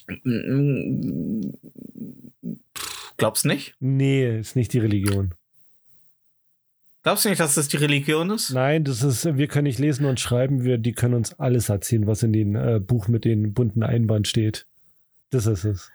äh, 0.08 0.30
mm, 0.30 1.54
glaubst 3.18 3.46
nicht? 3.46 3.76
Nee, 3.80 4.40
ist 4.40 4.56
nicht 4.56 4.74
die 4.74 4.80
Religion. 4.80 5.36
Glaubst 7.04 7.26
du 7.26 7.30
nicht, 7.30 7.40
dass 7.40 7.54
das 7.54 7.68
die 7.68 7.78
Religion 7.78 8.32
ist? 8.32 8.50
Nein, 8.52 8.84
das 8.84 9.04
ist, 9.04 9.38
wir 9.38 9.48
können 9.48 9.66
nicht 9.66 9.78
lesen 9.78 10.08
und 10.08 10.20
schreiben, 10.20 10.64
wir, 10.64 10.80
die 10.80 10.94
können 10.94 11.14
uns 11.14 11.40
alles 11.40 11.70
erzählen, 11.70 12.08
was 12.08 12.24
in 12.24 12.34
dem 12.34 12.56
äh, 12.56 12.80
Buch 12.80 13.08
mit 13.08 13.26
den 13.26 13.54
bunten 13.54 13.84
Einband 13.84 14.28
steht. 14.28 14.66
Das 15.30 15.46
ist 15.46 15.66
es. 15.66 15.92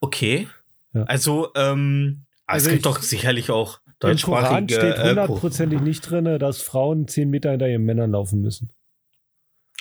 Okay. 0.00 0.46
Ja. 0.94 1.02
Also, 1.04 1.50
ähm, 1.56 2.24
Also 2.46 2.66
es 2.66 2.72
gibt 2.72 2.86
ich- 2.86 2.92
doch 2.92 3.02
sicherlich 3.02 3.50
auch 3.50 3.80
Im 3.86 4.16
Koran 4.18 4.66
deutschsprachige 4.66 4.74
steht 4.74 4.98
äh, 4.98 5.08
hundertprozentig 5.10 5.80
nicht 5.80 6.00
drin, 6.10 6.38
dass 6.38 6.60
Frauen 6.60 7.06
zehn 7.08 7.30
Meter 7.30 7.50
hinter 7.50 7.68
ihren 7.68 7.84
Männern 7.84 8.10
laufen 8.10 8.40
müssen. 8.40 8.70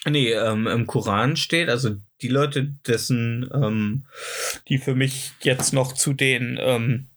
Nee, 0.08 0.32
ähm, 0.32 0.67
im 0.67 0.88
Koran 0.88 1.36
steht, 1.36 1.69
also 1.69 1.95
die 2.21 2.28
Leute, 2.28 2.74
dessen, 2.88 3.50
ähm, 3.54 4.06
die 4.67 4.80
für 4.80 4.95
mich 4.95 5.34
jetzt 5.41 5.74
noch 5.74 5.93
zu 5.93 6.13
den 6.13 6.58
ähm, 6.60 7.08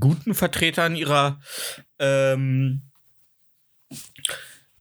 guten 0.00 0.34
Vertretern 0.34 0.96
ihrer 0.96 1.40
ähm, 1.98 2.82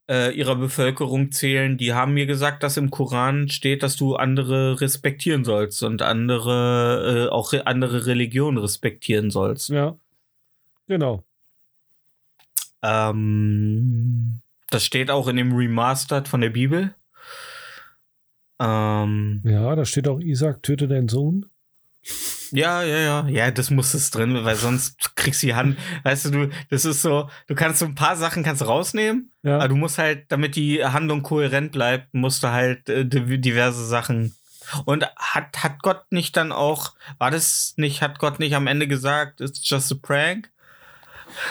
äh, 0.09 0.31
ihrer 0.31 0.55
Bevölkerung 0.55 1.31
zählen, 1.31 1.77
die 1.77 1.93
haben 1.93 2.13
mir 2.13 2.25
gesagt, 2.25 2.63
dass 2.63 2.77
im 2.77 2.89
Koran 2.89 3.49
steht, 3.49 3.83
dass 3.83 3.95
du 3.95 4.15
andere 4.15 4.81
respektieren 4.81 5.45
sollst 5.45 5.83
und 5.83 6.01
andere 6.01 7.27
äh, 7.27 7.31
auch 7.31 7.53
re 7.53 7.67
andere 7.67 8.05
Religionen 8.05 8.57
respektieren 8.57 9.31
sollst. 9.31 9.69
Ja. 9.69 9.95
Genau. 10.87 11.23
Ähm, 12.81 14.41
das 14.69 14.83
steht 14.83 15.11
auch 15.11 15.27
in 15.27 15.35
dem 15.35 15.53
Remastered 15.53 16.27
von 16.27 16.41
der 16.41 16.49
Bibel. 16.49 16.95
Ähm, 18.59 19.41
Ja, 19.43 19.75
da 19.75 19.85
steht 19.85 20.07
auch, 20.07 20.19
Isaac, 20.19 20.63
töte 20.63 20.87
deinen 20.87 21.07
Sohn. 21.07 21.45
Ja, 22.51 22.83
ja, 22.83 22.97
ja. 22.99 23.27
Ja, 23.27 23.51
das 23.51 23.69
muss 23.69 23.93
es 23.93 24.11
drin, 24.11 24.43
weil 24.43 24.55
sonst 24.55 25.15
kriegst 25.15 25.41
du 25.43 25.47
die 25.47 25.55
Hand. 25.55 25.77
Weißt 26.03 26.25
du, 26.25 26.29
du, 26.31 26.49
das 26.69 26.85
ist 26.85 27.01
so, 27.01 27.29
du 27.47 27.55
kannst 27.55 27.79
so 27.79 27.85
ein 27.85 27.95
paar 27.95 28.15
Sachen 28.15 28.43
kannst 28.43 28.65
rausnehmen, 28.65 29.31
Ja. 29.43 29.55
aber 29.57 29.67
du 29.69 29.75
musst 29.75 29.97
halt, 29.97 30.25
damit 30.31 30.55
die 30.55 30.83
Handlung 30.85 31.23
kohärent 31.23 31.71
bleibt, 31.71 32.13
musst 32.13 32.43
du 32.43 32.47
halt 32.49 32.87
äh, 32.89 33.05
di- 33.05 33.39
diverse 33.39 33.85
Sachen. 33.85 34.35
Und 34.85 35.05
hat, 35.17 35.63
hat 35.63 35.81
Gott 35.81 36.03
nicht 36.11 36.37
dann 36.37 36.51
auch, 36.51 36.93
war 37.17 37.31
das 37.31 37.73
nicht, 37.77 38.01
hat 38.01 38.19
Gott 38.19 38.39
nicht 38.39 38.55
am 38.55 38.67
Ende 38.67 38.87
gesagt, 38.87 39.41
it's 39.41 39.67
just 39.67 39.91
a 39.91 39.95
prank? 40.01 40.49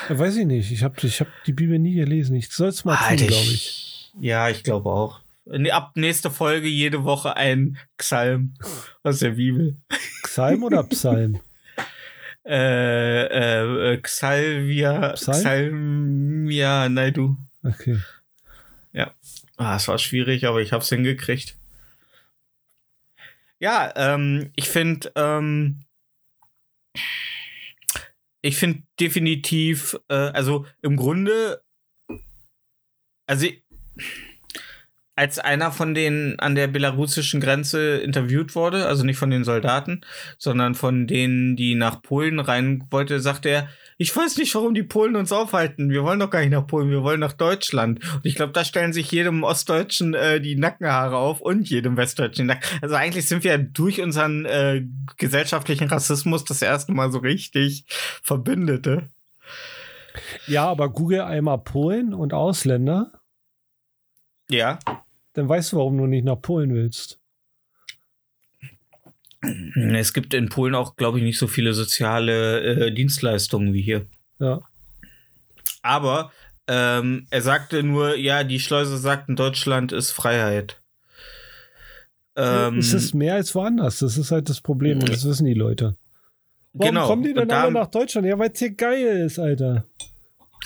Ja, 0.08 0.18
Weiß 0.18 0.36
ich 0.36 0.46
nicht. 0.46 0.70
Ich 0.72 0.82
habe 0.82 0.94
ich 1.02 1.20
hab 1.20 1.28
die 1.46 1.52
Bibel 1.52 1.78
nie 1.78 1.94
gelesen. 1.94 2.36
Ich 2.36 2.50
soll 2.50 2.68
es 2.68 2.84
mal 2.84 2.96
tun, 2.96 3.06
Alter, 3.08 3.26
glaube 3.26 3.42
ich. 3.44 4.10
Ja, 4.20 4.48
ich 4.48 4.62
glaube 4.64 4.90
auch. 4.90 5.20
Nee, 5.50 5.70
Ab 5.70 5.92
nächste 5.96 6.30
Folge 6.30 6.68
jede 6.68 7.04
Woche 7.04 7.36
ein 7.36 7.78
Psalm 7.98 8.54
aus 9.02 9.18
der 9.18 9.30
Bibel. 9.30 9.76
Psalm 10.22 10.62
oder 10.62 10.82
Psalm? 10.84 11.40
Äh, 12.42 13.26
äh, 13.26 13.92
äh, 13.92 13.96
Xalvia, 13.98 15.12
Psalm? 15.12 15.40
Xalmia, 15.40 16.88
nein, 16.88 17.12
du. 17.12 17.36
Okay. 17.62 17.98
Ah, 19.60 19.76
es 19.76 19.88
war 19.88 19.98
schwierig, 19.98 20.46
aber 20.46 20.62
ich 20.62 20.72
hab's 20.72 20.88
hingekriegt. 20.88 21.54
Ja, 23.58 23.92
ähm, 23.94 24.52
ich 24.56 24.70
finde, 24.70 25.12
ähm, 25.16 25.84
ich 28.40 28.56
finde 28.56 28.84
definitiv, 28.98 30.00
äh, 30.08 30.14
also 30.14 30.64
im 30.80 30.96
Grunde, 30.96 31.62
also, 33.26 33.48
als 35.20 35.38
einer 35.38 35.70
von 35.70 35.92
denen 35.92 36.38
an 36.38 36.54
der 36.54 36.66
belarussischen 36.66 37.42
Grenze 37.42 37.98
interviewt 37.98 38.54
wurde, 38.54 38.86
also 38.86 39.04
nicht 39.04 39.18
von 39.18 39.28
den 39.28 39.44
Soldaten, 39.44 40.00
sondern 40.38 40.74
von 40.74 41.06
denen, 41.06 41.56
die 41.56 41.74
nach 41.74 42.00
Polen 42.00 42.40
rein 42.40 42.86
wollte, 42.90 43.20
sagte 43.20 43.50
er, 43.50 43.68
ich 43.98 44.16
weiß 44.16 44.38
nicht, 44.38 44.54
warum 44.54 44.72
die 44.72 44.82
Polen 44.82 45.16
uns 45.16 45.30
aufhalten. 45.30 45.90
Wir 45.90 46.04
wollen 46.04 46.20
doch 46.20 46.30
gar 46.30 46.40
nicht 46.40 46.52
nach 46.52 46.66
Polen, 46.66 46.88
wir 46.88 47.02
wollen 47.02 47.20
nach 47.20 47.34
Deutschland. 47.34 48.02
Und 48.14 48.24
ich 48.24 48.34
glaube, 48.34 48.54
da 48.54 48.64
stellen 48.64 48.94
sich 48.94 49.12
jedem 49.12 49.42
Ostdeutschen 49.42 50.14
äh, 50.14 50.40
die 50.40 50.56
Nackenhaare 50.56 51.18
auf 51.18 51.42
und 51.42 51.68
jedem 51.68 51.98
Westdeutschen. 51.98 52.46
Nacken. 52.46 52.78
Also 52.80 52.94
eigentlich 52.94 53.28
sind 53.28 53.44
wir 53.44 53.58
durch 53.58 54.00
unseren 54.00 54.46
äh, 54.46 54.86
gesellschaftlichen 55.18 55.88
Rassismus 55.88 56.46
das 56.46 56.62
erste 56.62 56.92
Mal 56.92 57.12
so 57.12 57.18
richtig 57.18 57.84
Verbündete. 58.22 59.10
Ja, 60.46 60.64
aber 60.64 60.88
google 60.88 61.20
einmal 61.20 61.58
Polen 61.58 62.14
und 62.14 62.32
Ausländer, 62.32 63.12
Ja. 64.48 64.78
Dann 65.32 65.48
weißt 65.48 65.72
du, 65.72 65.76
warum 65.76 65.98
du 65.98 66.06
nicht 66.06 66.24
nach 66.24 66.40
Polen 66.40 66.74
willst. 66.74 67.18
Es 69.74 70.12
gibt 70.12 70.34
in 70.34 70.48
Polen 70.50 70.74
auch, 70.74 70.96
glaube 70.96 71.18
ich, 71.18 71.24
nicht 71.24 71.38
so 71.38 71.46
viele 71.46 71.72
soziale 71.72 72.88
äh, 72.88 72.92
Dienstleistungen 72.92 73.72
wie 73.72 73.80
hier. 73.80 74.06
Ja. 74.38 74.60
Aber 75.82 76.30
ähm, 76.68 77.26
er 77.30 77.40
sagte 77.40 77.82
nur, 77.82 78.16
ja, 78.16 78.44
die 78.44 78.60
Schleuse 78.60 78.98
sagt, 78.98 79.28
in 79.28 79.36
Deutschland 79.36 79.92
ist 79.92 80.10
Freiheit. 80.10 80.80
Ähm, 82.36 82.78
es 82.78 82.92
ist 82.92 83.14
mehr 83.14 83.34
als 83.34 83.54
woanders. 83.54 84.00
Das 84.00 84.18
ist 84.18 84.30
halt 84.30 84.48
das 84.48 84.60
Problem 84.60 84.98
und 85.00 85.08
das 85.08 85.24
wissen 85.24 85.46
die 85.46 85.54
Leute. 85.54 85.96
Warum 86.72 86.94
genau. 86.94 87.06
kommen 87.06 87.22
die 87.22 87.34
denn 87.34 87.50
alle 87.50 87.72
nach 87.72 87.88
Deutschland? 87.88 88.26
Ja, 88.26 88.38
weil 88.38 88.50
es 88.52 88.58
hier 88.58 88.70
geil 88.70 89.24
ist, 89.24 89.38
Alter. 89.38 89.84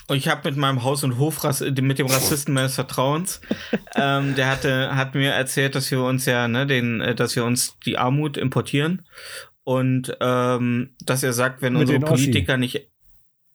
Und 0.07 0.17
ich 0.17 0.29
habe 0.29 0.49
mit 0.51 0.59
meinem 0.59 0.83
Haus- 0.83 1.03
und 1.03 1.19
Hofrass 1.19 1.61
mit 1.61 1.99
dem 1.99 2.07
Rassisten 2.07 2.53
meines 2.53 2.75
Vertrauens, 2.75 3.41
ähm, 3.97 4.35
der 4.35 4.49
hatte, 4.51 4.95
hat 4.95 5.15
mir 5.15 5.33
erzählt, 5.33 5.75
dass 5.75 5.91
wir 5.91 6.03
uns 6.03 6.27
ja, 6.27 6.47
ne, 6.47 6.67
den, 6.67 7.01
äh, 7.01 7.15
dass 7.15 7.37
wir 7.37 7.45
uns 7.45 7.79
die 7.87 7.97
Armut 7.97 8.37
importieren 8.37 9.07
und 9.65 10.17
ähm, 10.21 10.95
dass 11.01 11.23
er 11.23 11.33
sagt, 11.33 11.63
wenn 11.63 11.73
Mit 11.73 11.83
unsere. 11.83 12.01
Politiker 12.01 12.57
nicht 12.59 12.87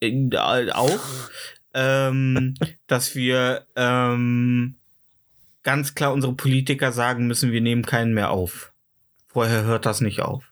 äh, 0.02 0.72
auch, 0.72 1.00
ähm, 1.74 2.56
dass 2.88 3.16
wir 3.16 3.68
ähm, 3.76 4.76
ganz 5.64 5.94
klar 5.94 6.14
unsere 6.14 6.34
Politiker 6.34 6.92
sagen 6.92 7.28
müssen, 7.28 7.52
wir 7.52 7.62
nehmen 7.62 7.86
keinen 7.86 8.14
mehr 8.14 8.32
auf. 8.32 8.74
Vorher 9.28 9.64
hört 9.64 9.86
das 9.86 10.02
nicht 10.02 10.22
auf. 10.22 10.49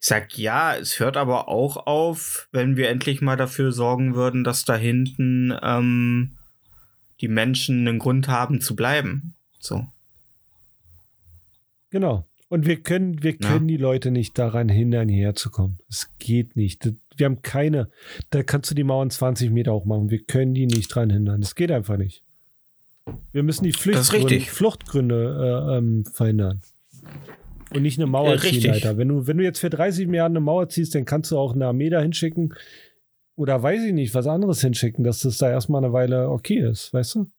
Ich 0.00 0.06
sag 0.06 0.36
ja, 0.38 0.76
es 0.76 0.98
hört 1.00 1.16
aber 1.16 1.48
auch 1.48 1.86
auf, 1.86 2.48
wenn 2.52 2.76
wir 2.76 2.88
endlich 2.88 3.20
mal 3.20 3.36
dafür 3.36 3.72
sorgen 3.72 4.14
würden, 4.14 4.44
dass 4.44 4.64
da 4.64 4.76
hinten 4.76 5.54
ähm, 5.62 6.32
die 7.20 7.28
Menschen 7.28 7.86
einen 7.86 7.98
Grund 7.98 8.28
haben 8.28 8.60
zu 8.60 8.74
bleiben. 8.76 9.34
So. 9.60 9.86
Genau. 11.90 12.26
Und 12.48 12.66
wir 12.66 12.82
können, 12.82 13.22
wir 13.22 13.32
Ja. 13.32 13.48
können 13.48 13.68
die 13.68 13.76
Leute 13.78 14.10
nicht 14.10 14.38
daran 14.38 14.68
hindern, 14.68 15.08
hierher 15.08 15.34
zu 15.34 15.50
kommen. 15.50 15.78
Es 15.88 16.10
geht 16.18 16.54
nicht. 16.56 16.90
Wir 17.16 17.26
haben 17.26 17.40
keine, 17.42 17.88
da 18.30 18.42
kannst 18.42 18.70
du 18.70 18.74
die 18.74 18.84
Mauern 18.84 19.10
20 19.10 19.50
Meter 19.50 19.72
hoch 19.72 19.84
machen. 19.84 20.10
Wir 20.10 20.22
können 20.22 20.52
die 20.54 20.66
nicht 20.66 20.94
dran 20.94 21.10
hindern. 21.10 21.40
Das 21.40 21.54
geht 21.54 21.70
einfach 21.70 21.96
nicht. 21.96 22.22
Wir 23.32 23.42
müssen 23.42 23.64
die 23.64 23.72
Fluchtgründe. 23.72 24.40
Fluchtgründe 24.40 25.68
äh, 25.70 25.78
ähm, 25.78 26.04
verhindern. 26.04 26.60
Und 27.74 27.82
nicht 27.82 27.98
eine 27.98 28.06
Mauer 28.06 28.34
Äh, 28.34 28.38
ziehen. 28.38 28.70
Alter. 28.70 28.96
Wenn 28.96 29.08
du, 29.08 29.26
wenn 29.26 29.38
du 29.38 29.44
jetzt 29.44 29.58
für 29.60 29.70
30 29.70 30.06
Milliarden 30.06 30.36
eine 30.36 30.44
Mauer 30.44 30.68
ziehst, 30.68 30.94
dann 30.94 31.04
kannst 31.04 31.30
du 31.30 31.38
auch 31.38 31.54
eine 31.54 31.66
Armee 31.66 31.90
da 31.90 32.00
hinschicken. 32.00 32.54
Oder 33.36 33.62
weiß 33.62 33.82
ich 33.84 33.92
nicht, 33.92 34.14
was 34.14 34.26
anderes 34.26 34.60
hinschicken, 34.60 35.04
dass 35.04 35.20
das 35.20 35.38
da 35.38 35.50
erstmal 35.50 35.82
eine 35.82 35.92
Weile 35.92 36.28
okay 36.28 36.58
ist, 36.68 36.92
weißt 36.92 37.14
du? 37.16 37.30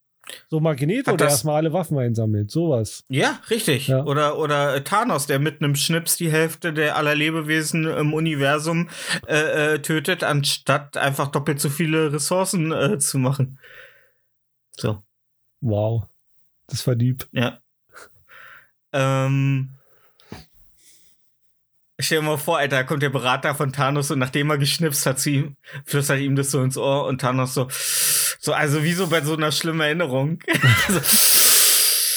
So 0.50 0.62
Magneto, 0.62 1.12
der 1.12 1.17
das- 1.17 1.34
erstmal 1.34 1.58
alle 1.58 1.74
Waffen 1.74 1.98
einsammelt, 1.98 2.50
sowas. 2.50 3.04
Ja, 3.10 3.41
richtig. 3.50 3.89
Ja. 3.89 4.06
Oder, 4.06 4.38
oder 4.39 4.74
äh, 4.76 4.82
Thanos, 4.82 5.28
der 5.28 5.38
mit 5.38 5.62
einem 5.62 5.76
Schnips 5.76 6.15
die 6.15 6.32
Hälfte 6.32 6.72
der 6.72 6.96
aller 6.96 7.13
Lebewesen 7.13 7.86
im 7.86 8.13
Universum 8.13 8.89
äh, 9.28 9.74
äh, 9.76 9.80
tötet, 9.80 10.24
anstatt 10.24 10.96
einfach 10.96 11.28
doppelt 11.28 11.60
so 11.60 11.69
viele 11.69 12.13
Ressourcen 12.13 12.72
äh, 12.72 12.98
zu 13.00 13.17
machen. 13.19 13.60
So. 14.78 15.04
Wow. 15.60 16.06
Das 16.67 16.88
war 16.88 16.96
deep. 16.96 17.28
Ja. 17.34 17.60
Ähm. 18.93 19.69
Stell 21.99 22.19
dir 22.21 22.25
mal 22.25 22.38
vor, 22.38 22.58
Alter, 22.58 22.77
da 22.77 22.84
kommt 22.84 23.03
der 23.03 23.10
Berater 23.12 23.53
von 23.56 23.71
Thanos 23.71 24.10
und 24.12 24.19
nachdem 24.19 24.49
er 24.49 24.58
geschnipst 24.58 25.06
hat, 25.06 25.23
ihm, 25.27 25.56
flüstert 25.86 26.19
ihm 26.19 26.36
das 26.36 26.49
so 26.51 26.62
ins 26.63 26.75
Ohr 26.77 27.06
und 27.06 27.21
Thanos 27.21 27.53
so, 27.53 27.67
so, 28.39 28.51
also 28.53 28.84
wie 28.84 28.93
so 28.93 29.08
bei 29.08 29.21
so 29.21 29.36
einer 29.36 29.51
schlimmen 29.51 29.82
Erinnerung. 29.82 30.39
so, 30.89 30.99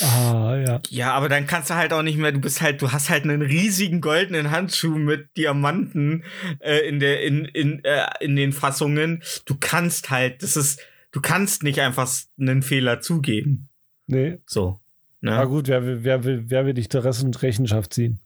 Ah, 0.05 0.57
ja. 0.57 0.81
ja, 0.91 1.13
aber 1.15 1.29
dann 1.31 1.47
kannst 1.47 1.71
du 1.71 1.75
halt 1.75 1.93
auch 1.95 2.03
nicht 2.03 2.19
mehr, 2.19 2.31
du 2.33 2.39
bist 2.39 2.61
halt, 2.61 2.83
du 2.83 2.93
hast 2.93 3.09
halt 3.09 3.25
einen 3.25 3.41
riesigen 3.41 4.03
goldenen 4.03 4.51
Handschuh 4.51 4.97
mit 4.97 5.35
Diamanten 5.39 6.25
äh, 6.61 6.87
in 6.87 7.01
der, 7.01 7.23
in, 7.23 7.47
in, 7.47 7.83
äh, 7.85 8.05
in 8.21 8.37
den 8.37 8.53
Fassungen. 8.53 9.23
Du 9.47 9.57
kannst 9.59 10.11
halt, 10.11 10.43
das 10.43 10.57
ist, 10.57 10.81
du 11.13 11.21
kannst 11.23 11.63
nicht 11.63 11.81
einfach 11.81 12.11
einen 12.39 12.63
Fehler 12.63 13.01
zugeben. 13.01 13.69
Nee. 14.07 14.39
So. 14.47 14.81
Na 15.23 15.41
Ne? 15.43 15.49
gut, 15.49 15.69
wer, 15.69 15.83
will- 15.87 16.01
wer, 16.03 16.25
will, 16.25 16.45
wer 16.49 16.67
will 16.67 16.75
dich 16.75 16.89
der 16.91 17.03
Rest 17.05 17.25
und 17.25 17.41
Rechenschaft 17.43 17.95
ziehen? 17.95 18.21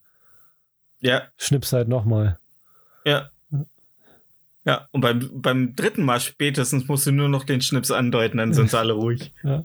Ja, 1.01 1.23
Schnips 1.37 1.73
halt 1.73 1.89
nochmal. 1.89 2.39
Ja. 3.05 3.31
Ja, 4.65 4.89
und 4.93 5.01
beim, 5.01 5.41
beim 5.41 5.75
dritten 5.75 6.05
Mal 6.05 6.21
spätestens 6.21 6.87
musst 6.87 7.07
du 7.07 7.13
nur 7.13 7.29
noch 7.31 7.45
den 7.45 7.63
Schnips 7.63 7.91
andeuten, 7.91 8.39
dann 8.39 8.53
sind 8.53 8.71
sie 8.71 8.79
alle 8.79 8.93
ruhig. 8.93 9.33
Ja. 9.43 9.65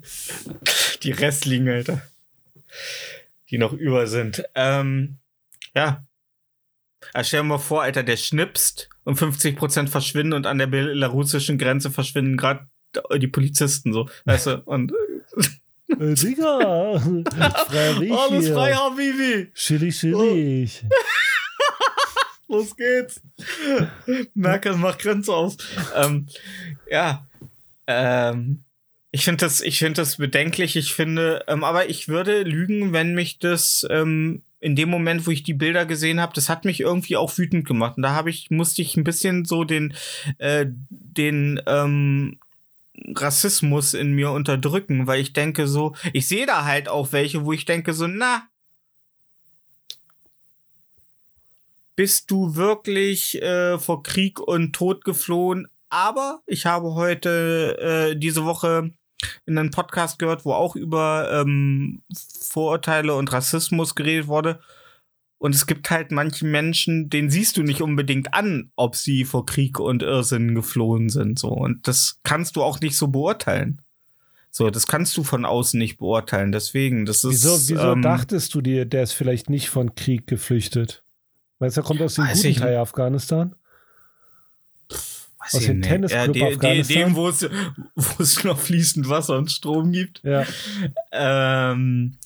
Die 1.04 1.12
restlichen, 1.12 1.68
Alter. 1.68 2.02
Die 3.50 3.58
noch 3.58 3.74
über 3.74 4.08
sind. 4.08 4.44
Ähm, 4.56 5.18
ja. 5.76 6.04
Also 7.14 7.28
stell 7.28 7.42
dir 7.42 7.48
mal 7.48 7.58
vor, 7.58 7.84
Alter, 7.84 8.04
der 8.04 8.18
schnipst 8.18 8.90
und 9.04 9.20
50% 9.20 9.88
verschwinden 9.88 10.34
und 10.34 10.48
an 10.48 10.58
der 10.58 10.68
belarussischen 10.68 11.58
Grenze 11.58 11.92
verschwinden 11.92 12.38
gerade 12.38 12.68
die 13.18 13.28
Polizisten 13.28 13.94
so. 13.94 14.10
Weißt 14.24 14.48
du? 14.48 14.62
Und 14.64 14.94
Äh, 15.88 16.14
Digga! 16.16 17.00
Frei 17.68 18.12
alles 18.12 18.50
frei, 18.50 18.74
Habibi! 18.74 19.52
Chillig, 19.54 20.00
chillig. 20.00 20.84
Los 22.48 22.76
geht's. 22.76 23.22
Merkel 24.34 24.76
macht 24.78 25.00
Grenze 25.00 25.34
aus. 25.34 25.58
ähm, 25.96 26.28
ja. 26.90 27.28
Ähm, 27.88 28.64
ich 29.12 29.24
finde 29.24 29.46
das, 29.46 29.62
ich 29.62 29.80
finde 29.80 30.02
das 30.02 30.18
bedenklich. 30.18 30.76
Ich 30.76 30.94
finde, 30.94 31.44
ähm, 31.48 31.64
aber 31.64 31.90
ich 31.90 32.08
würde 32.08 32.44
lügen, 32.44 32.94
wenn 32.94 33.16
mich 33.16 33.40
das 33.40 33.86
ähm, 33.90 34.44
in 34.60 34.76
dem 34.76 34.90
Moment, 34.90 35.28
wo 35.28 35.32
ich 35.32 35.44
die 35.44 35.54
Bilder 35.54 35.86
gesehen 35.86 36.20
habe, 36.20 36.34
das 36.34 36.50
hat 36.50 36.66
mich 36.66 36.80
irgendwie 36.80 37.18
auch 37.18 37.38
wütend 37.38 37.66
gemacht. 37.68 37.98
Und 37.98 38.04
da 38.04 38.12
habe 38.12 38.30
ich, 38.30 38.50
musste 38.50 38.82
ich 38.82 38.98
ein 38.98 39.04
bisschen 39.04 39.46
so 39.46 39.64
den, 39.64 39.94
äh, 40.40 40.66
den 40.90 41.62
ähm, 41.68 42.40
Rassismus 43.16 43.94
in 43.94 44.14
mir 44.14 44.32
unterdrücken, 44.32 45.08
weil 45.08 45.22
ich 45.22 45.34
denke 45.34 45.68
so, 45.68 45.96
ich 46.14 46.28
sehe 46.28 46.46
da 46.46 46.66
halt 46.66 46.90
auch 46.90 47.12
welche, 47.12 47.46
wo 47.46 47.54
ich 47.54 47.66
denke 47.66 47.94
so, 47.94 48.08
na, 48.08 48.44
bist 51.96 52.30
du 52.30 52.56
wirklich 52.56 53.42
äh, 53.42 53.80
vor 53.80 54.04
Krieg 54.04 54.40
und 54.40 54.74
Tod 54.74 55.06
geflohen? 55.06 55.68
Aber 55.90 56.42
ich 56.46 56.66
habe 56.66 56.94
heute 56.94 57.78
äh, 57.80 58.16
diese 58.18 58.44
Woche 58.44 58.92
in 59.46 59.58
einem 59.58 59.72
Podcast 59.72 60.20
gehört, 60.20 60.46
wo 60.46 60.54
auch 60.54 60.76
über 60.76 61.30
ähm, 61.32 62.02
Vorurteile 62.42 63.16
und 63.16 63.32
Rassismus 63.32 63.96
geredet 63.96 64.28
wurde. 64.28 64.60
Und 65.38 65.54
es 65.54 65.68
gibt 65.68 65.90
halt 65.92 66.12
manche 66.12 66.46
Menschen, 66.46 67.10
denen 67.10 67.30
siehst 67.30 67.58
du 67.58 67.64
nicht 67.64 67.82
unbedingt 67.82 68.34
an, 68.34 68.72
ob 68.76 68.96
sie 68.96 69.26
vor 69.26 69.46
Krieg 69.46 69.80
und 69.80 70.02
Irrsinn 70.02 70.56
geflohen 70.56 71.10
sind. 71.10 71.38
So. 71.38 71.50
Und 71.50 71.88
das 71.88 72.20
kannst 72.24 72.56
du 72.56 72.64
auch 72.64 72.80
nicht 72.80 72.98
so 72.98 73.10
beurteilen. 73.10 73.82
So, 74.50 74.70
das 74.70 74.88
kannst 74.88 75.18
du 75.18 75.24
von 75.24 75.44
außen 75.44 75.78
nicht 75.78 75.98
beurteilen. 75.98 76.54
Deswegen, 76.54 77.06
das 77.06 77.26
ist. 77.26 77.32
Wieso, 77.32 77.70
wieso 77.70 77.92
ähm, 77.92 78.02
dachtest 78.02 78.54
du 78.54 78.62
dir, 78.62 78.86
der 78.86 79.04
ist 79.04 79.12
vielleicht 79.12 79.50
nicht 79.50 79.70
von 79.70 79.96
Krieg 79.96 80.28
geflüchtet? 80.28 81.04
Weißt 81.60 81.76
du, 81.76 81.82
er 81.82 81.84
kommt 81.84 82.02
aus 82.02 82.16
dem 82.16 82.26
guten 82.26 82.56
Teil 82.56 82.78
Afghanistan? 82.78 83.56
weiß 85.46 85.56
aus 85.56 85.66
dem 85.66 85.80
nicht. 85.80 85.90
Tennisclub 85.90 86.36
ja, 86.36 86.48
Afghanistan? 86.48 86.98
Dem, 86.98 87.16
wo 87.16 87.30
es, 87.30 87.50
wo 87.96 88.24
es 88.24 88.44
noch 88.44 88.60
fließend 88.60 89.10
Wasser 89.10 89.38
und 89.38 89.52
Strom 89.52 89.92
gibt. 89.92 90.22
Ja. 90.24 90.46
Ähm, 91.12 92.18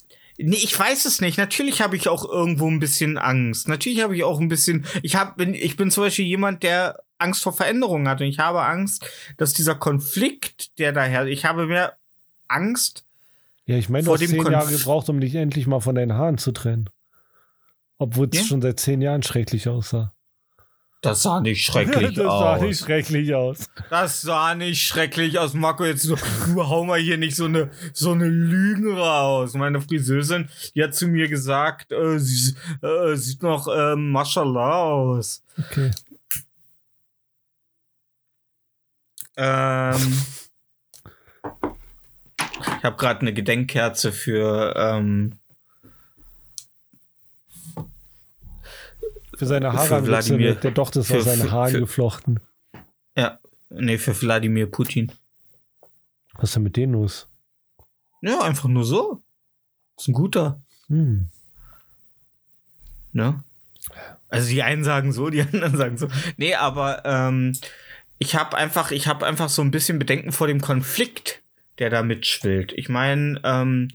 nee, 0.42 0.56
ich 0.56 0.78
weiß 0.78 1.04
es 1.04 1.20
nicht. 1.20 1.38
Natürlich 1.38 1.80
habe 1.82 1.96
ich 1.96 2.08
auch 2.08 2.24
irgendwo 2.28 2.68
ein 2.68 2.78
bisschen 2.80 3.18
Angst. 3.18 3.68
Natürlich 3.68 4.02
habe 4.02 4.16
ich 4.16 4.24
auch 4.24 4.40
ein 4.40 4.48
bisschen. 4.48 4.84
Ich 5.02 5.16
hab, 5.16 5.36
bin, 5.36 5.54
ich 5.54 5.76
bin 5.76 5.90
zum 5.90 6.04
Beispiel 6.04 6.24
jemand, 6.26 6.62
der 6.62 7.00
Angst 7.18 7.42
vor 7.42 7.52
Veränderungen 7.52 8.08
hat. 8.08 8.20
Und 8.20 8.26
ich 8.26 8.38
habe 8.38 8.62
Angst, 8.64 9.04
dass 9.36 9.52
dieser 9.52 9.74
Konflikt, 9.74 10.78
der 10.78 10.92
daher, 10.92 11.26
ich 11.26 11.44
habe 11.44 11.66
mehr 11.66 11.96
Angst. 12.48 13.04
Ja, 13.66 13.76
ich 13.76 13.88
meine, 13.88 14.04
du 14.04 14.12
hast 14.12 14.20
zehn 14.26 14.42
Konf- 14.42 14.50
Jahre 14.52 14.70
gebraucht, 14.72 15.08
um 15.08 15.20
dich 15.20 15.34
endlich 15.34 15.66
mal 15.66 15.80
von 15.80 15.94
deinen 15.94 16.14
Haaren 16.14 16.38
zu 16.38 16.50
trennen. 16.52 16.90
Obwohl 17.98 18.28
es 18.32 18.38
Ja. 18.38 18.44
schon 18.44 18.62
seit 18.62 18.80
zehn 18.80 19.02
Jahren 19.02 19.22
schrecklich 19.22 19.68
aussah. 19.68 20.12
Das 21.02 21.22
sah 21.22 21.40
nicht 21.40 21.64
schrecklich 21.64 22.14
das 22.14 22.26
aus. 22.26 22.40
sah 22.40 22.64
nicht 22.64 22.80
schrecklich 22.80 23.34
aus. 23.34 23.70
Das 23.88 24.20
sah 24.20 24.54
nicht 24.54 24.82
schrecklich 24.82 25.38
aus, 25.38 25.54
Marco. 25.54 25.86
Jetzt 25.86 26.02
so, 26.02 26.16
hau 26.56 26.84
mal 26.84 26.98
hier 27.00 27.16
nicht 27.16 27.36
so 27.36 27.46
eine, 27.46 27.70
so 27.94 28.12
eine 28.12 28.28
Lügen 28.28 28.92
raus. 28.92 29.54
Meine 29.54 29.80
Friseurin, 29.80 30.50
die 30.74 30.84
hat 30.84 30.94
zu 30.94 31.06
mir 31.08 31.28
gesagt, 31.28 31.90
äh, 31.92 32.18
sie 32.18 32.54
äh, 32.82 33.16
sieht 33.16 33.42
noch 33.42 33.66
äh, 33.68 33.96
Mashallah 33.96 34.82
aus. 34.82 35.42
Okay. 35.58 35.90
Ähm, 39.38 40.22
ich 42.76 42.84
habe 42.84 42.96
gerade 42.96 43.20
eine 43.22 43.32
Gedenkkerze 43.32 44.12
für 44.12 44.74
ähm, 44.76 45.39
Für 49.40 49.46
seine 49.46 49.72
Haare 49.72 50.02
Für 50.02 50.06
Wladimir. 50.06 50.54
der 50.56 50.70
doch 50.72 50.90
das 50.90 51.06
Für- 51.06 51.16
aus 51.16 51.24
seinen 51.24 51.40
für- 51.44 51.50
Haaren 51.50 51.72
für- 51.72 51.80
geflochten. 51.80 52.40
nee 53.70 53.96
für 53.96 54.20
Wladimir 54.20 54.66
Putin. 54.70 55.10
Was 56.34 56.50
ist 56.50 56.56
denn 56.56 56.62
mit 56.64 56.76
denen 56.76 56.92
los? 56.92 57.26
Ja, 58.20 58.42
einfach 58.42 58.68
nur 58.68 58.84
so. 58.84 59.22
Ist 59.96 60.08
ein 60.08 60.12
guter. 60.12 60.60
Hm. 60.88 61.30
Ne? 63.12 63.42
Also 64.28 64.50
die 64.50 64.62
einen 64.62 64.84
sagen 64.84 65.10
so, 65.10 65.30
die 65.30 65.40
anderen 65.52 65.74
sagen 65.78 65.96
so. 65.96 66.08
Nee, 66.36 66.54
aber 66.54 67.02
ähm, 67.06 67.56
ich 68.18 68.34
habe 68.34 68.58
einfach, 68.58 68.90
ich 68.90 69.06
habe 69.06 69.24
einfach 69.24 69.48
so 69.48 69.62
ein 69.62 69.70
bisschen 69.70 69.98
Bedenken 69.98 70.32
vor 70.32 70.48
dem 70.48 70.60
Konflikt, 70.60 71.40
der 71.78 71.88
da 71.88 72.02
mitschwillt. 72.02 72.72
Ich 72.72 72.90
meine, 72.90 73.40
ähm, 73.42 73.88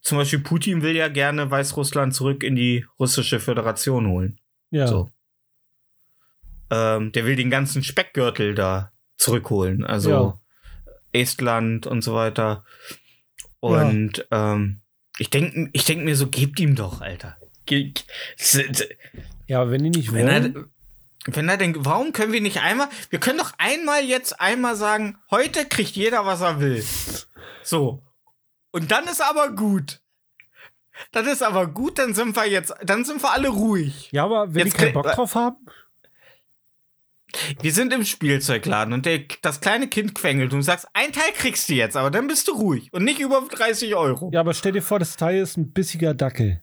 zum 0.00 0.16
Beispiel 0.16 0.38
Putin 0.38 0.80
will 0.80 0.96
ja 0.96 1.08
gerne 1.08 1.50
Weißrussland 1.50 2.14
zurück 2.14 2.42
in 2.42 2.56
die 2.56 2.86
russische 2.98 3.38
Föderation 3.38 4.06
holen. 4.06 4.38
Ja. 4.70 4.86
So. 4.86 5.10
Ähm, 6.70 7.12
der 7.12 7.24
will 7.24 7.36
den 7.36 7.50
ganzen 7.50 7.82
Speckgürtel 7.82 8.54
da 8.54 8.92
zurückholen. 9.16 9.84
Also 9.84 10.10
Ja. 10.10 10.40
Estland 11.12 11.86
und 11.86 12.02
so 12.02 12.14
weiter. 12.14 12.64
Und 13.60 14.26
ähm, 14.30 14.80
ich 15.18 15.30
denke 15.30 15.70
ich 15.72 15.84
denk 15.84 16.04
mir 16.04 16.16
so, 16.16 16.28
gebt 16.28 16.60
ihm 16.60 16.74
doch, 16.74 17.00
Alter. 17.00 17.36
Ge 17.64 17.92
ja, 19.46 19.70
wenn 19.70 19.82
die 19.82 19.90
nicht 19.90 20.12
wenn 20.12 20.26
wollen. 20.26 20.54
er, 20.56 21.34
wenn 21.34 21.48
er 21.48 21.56
denkt, 21.56 21.78
warum 21.82 22.12
können 22.12 22.32
wir 22.32 22.40
nicht 22.40 22.60
einmal, 22.60 22.88
wir 23.10 23.18
können 23.18 23.38
doch 23.38 23.52
einmal 23.58 24.04
jetzt 24.04 24.40
einmal 24.40 24.76
sagen, 24.76 25.18
heute 25.30 25.66
kriegt 25.66 25.96
jeder, 25.96 26.26
was 26.26 26.40
er 26.40 26.60
will. 26.60 26.84
So. 27.62 28.02
Und 28.70 28.90
dann 28.90 29.04
ist 29.04 29.22
aber 29.22 29.50
gut. 29.50 30.00
Dann 31.12 31.26
ist 31.26 31.42
aber 31.42 31.66
gut, 31.66 31.98
dann 31.98 32.14
sind 32.14 32.34
wir 32.36 32.46
jetzt, 32.48 32.74
dann 32.84 33.04
sind 33.04 33.22
wir 33.22 33.32
alle 33.32 33.48
ruhig. 33.48 34.08
ja, 34.12 34.24
aber 34.24 34.54
wenn 34.54 34.66
Jetzt 34.66 34.74
die 34.78 34.84
keinen 34.84 34.94
Bock 34.94 35.10
drauf 35.12 35.34
haben, 35.34 35.56
Wir 37.60 37.72
sind 37.72 37.92
im 37.92 38.04
Spielzeugladen 38.04 38.94
und 38.94 39.04
der, 39.04 39.20
das 39.42 39.60
kleine 39.60 39.88
Kind 39.88 40.14
quengelt 40.14 40.52
und 40.52 40.60
du 40.60 40.64
sagst, 40.64 40.86
ein 40.94 41.12
Teil 41.12 41.32
kriegst 41.34 41.68
du 41.68 41.74
jetzt, 41.74 41.96
aber 41.96 42.10
dann 42.10 42.28
bist 42.28 42.48
du 42.48 42.52
ruhig 42.52 42.90
und 42.92 43.04
nicht 43.04 43.20
über 43.20 43.42
30 43.50 43.94
Euro. 43.94 44.30
ja, 44.32 44.40
aber 44.40 44.54
stell 44.54 44.72
dir 44.72 44.80
vor, 44.82 44.98
das 44.98 45.16
Teil 45.16 45.38
ist 45.40 45.56
ein 45.58 45.72
bissiger 45.72 46.14
Dackel, 46.14 46.62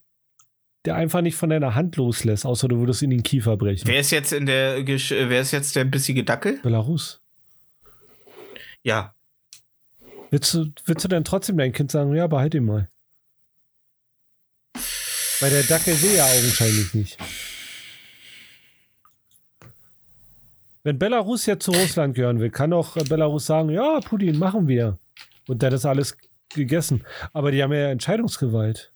der 0.86 0.96
einfach 0.96 1.22
nicht 1.22 1.36
von 1.36 1.50
deiner 1.52 1.76
Hand 1.76 1.96
loslässt, 1.98 2.46
außer 2.46 2.68
du 2.68 2.80
würdest 2.80 3.04
ihn 3.04 3.12
in 3.12 3.20
den 3.20 3.24
Kiefer 3.24 3.56
brechen. 3.56 3.88
Wer 3.88 4.00
ist 4.00 4.10
jetzt 4.12 4.34
in 4.34 4.48
der, 4.48 4.86
wer 4.88 5.42
ist 5.42 5.52
jetzt 5.52 5.76
der 5.76 5.84
bissige 5.86 6.24
Dackel? 6.24 6.60
Belarus. 6.64 7.22
Ja. 8.82 9.14
Willst 10.32 10.54
du, 10.56 10.66
willst 10.86 11.04
du 11.04 11.08
denn 11.08 11.24
trotzdem 11.24 11.58
dein 11.58 11.72
Kind 11.74 11.92
sagen, 11.92 12.16
ja, 12.16 12.26
behalt 12.26 12.56
ihn 12.56 12.66
mal? 12.66 12.90
Weil 15.40 15.50
der 15.50 15.64
Dackel 15.64 16.02
will 16.02 16.16
ja 16.16 16.26
augenscheinlich 16.26 16.94
nicht. 16.94 17.18
Wenn 20.84 21.00
Belarus 21.00 21.46
jetzt 21.46 21.64
zu 21.64 21.72
Russland 21.72 22.16
gehören 22.16 22.40
will, 22.40 22.50
kann 22.50 22.74
auch 22.74 22.98
äh, 22.98 23.04
Belarus 23.04 23.46
sagen, 23.46 23.70
ja, 23.70 24.00
Putin, 24.02 24.38
machen 24.38 24.68
wir. 24.68 25.00
Und 25.48 25.64
dann 25.64 25.74
ist 25.74 25.86
alles 25.86 26.18
gegessen. 26.50 27.04
Aber 27.32 27.52
die 27.52 27.64
haben 27.64 27.72
ja 27.72 27.90
Entscheidungsgewalt. 27.90 28.92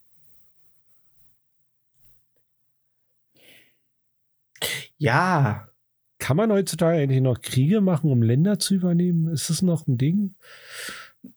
Ja. 4.97 5.69
Kann 6.19 6.36
man 6.36 6.51
heutzutage 6.51 6.97
eigentlich 6.97 7.21
noch 7.21 7.41
Kriege 7.41 7.80
machen, 7.80 8.11
um 8.11 8.23
Länder 8.23 8.57
zu 8.57 8.73
übernehmen? 8.73 9.32
Ist 9.32 9.49
das 9.49 9.61
noch 9.61 9.88
ein 9.88 9.97
Ding? 9.97 10.36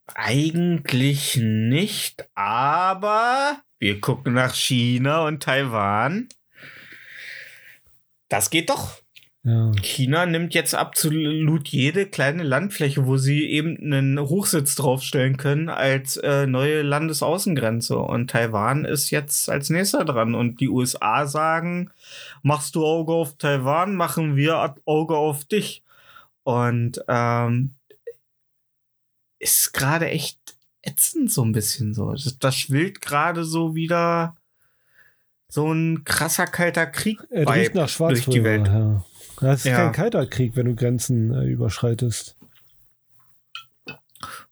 Eigentlich 0.07 1.37
nicht, 1.41 2.29
aber 2.35 3.61
wir 3.79 4.01
gucken 4.01 4.35
nach 4.35 4.55
China 4.55 5.27
und 5.27 5.43
Taiwan. 5.43 6.29
Das 8.29 8.51
geht 8.51 8.71
doch. 8.71 9.01
Ja. 9.43 9.73
China 9.81 10.27
nimmt 10.27 10.53
jetzt 10.53 10.75
absolut 10.75 11.69
jede 11.69 12.05
kleine 12.05 12.43
Landfläche, 12.43 13.07
wo 13.07 13.17
sie 13.17 13.47
eben 13.47 13.79
einen 13.79 14.21
Hochsitz 14.21 14.75
draufstellen 14.75 15.39
können, 15.39 15.71
als 15.71 16.19
äh, 16.19 16.47
neue 16.47 16.83
Landesaußengrenze. 16.83 17.97
Und 17.99 18.31
Taiwan 18.31 18.85
ist 18.85 19.11
jetzt 19.11 19.49
als 19.49 19.71
nächster 19.71 20.05
dran. 20.05 20.35
Und 20.35 20.61
die 20.61 20.69
USA 20.69 21.27
sagen, 21.27 21.91
machst 22.43 22.75
du 22.75 22.85
Auge 22.85 23.15
auf 23.15 23.39
Taiwan, 23.39 23.95
machen 23.97 24.37
wir 24.37 24.75
Auge 24.85 25.17
auf 25.17 25.47
dich. 25.47 25.83
Und 26.43 27.03
ähm, 27.09 27.75
ist 29.41 29.73
gerade 29.73 30.09
echt 30.09 30.39
ätzend 30.83 31.33
so 31.33 31.45
ein 31.45 31.51
bisschen 31.53 31.93
so. 31.95 32.13
Das, 32.13 32.39
das 32.39 32.57
schwillt 32.57 33.01
gerade 33.01 33.45
so 33.45 33.75
wieder 33.75 34.37
so 35.49 35.73
ein 35.73 36.05
krasser 36.05 36.47
kalter 36.47 36.87
Krieg 36.87 37.19
Er 37.31 37.45
bei- 37.47 37.69
nach 37.75 37.91
durch 37.97 38.27
die 38.27 38.45
Welt. 38.45 38.69
Ja. 38.69 39.05
Das 39.41 39.61
ist 39.61 39.65
Ja. 39.67 39.77
kein 39.77 39.93
kalter 39.93 40.27
Krieg, 40.27 40.55
wenn 40.55 40.67
du 40.67 40.75
Grenzen 40.77 41.33
äh, 41.35 41.45
überschreitest. 41.47 42.37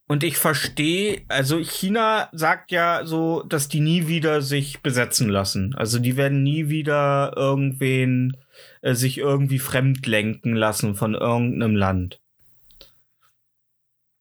Und 0.07 0.25
ich 0.25 0.39
verstehe, 0.39 1.21
also 1.29 1.59
China 1.59 2.31
sagt 2.33 2.71
ja 2.73 3.05
so, 3.05 3.43
dass 3.43 3.69
die 3.69 3.81
nie 3.81 4.09
wieder 4.09 4.41
sich 4.41 4.81
besetzen 4.81 5.29
lassen. 5.29 5.75
Also 5.75 5.99
die 5.99 6.17
werden 6.17 6.43
nie 6.43 6.71
wieder 6.71 7.35
irgendwen 7.37 8.35
äh, 8.81 8.95
sich 8.95 9.19
irgendwie 9.19 9.59
fremd 9.59 10.07
lenken 10.07 10.55
lassen 10.57 10.95
von 10.95 11.15
irgendeinem 11.15 11.77
Land. 11.77 12.21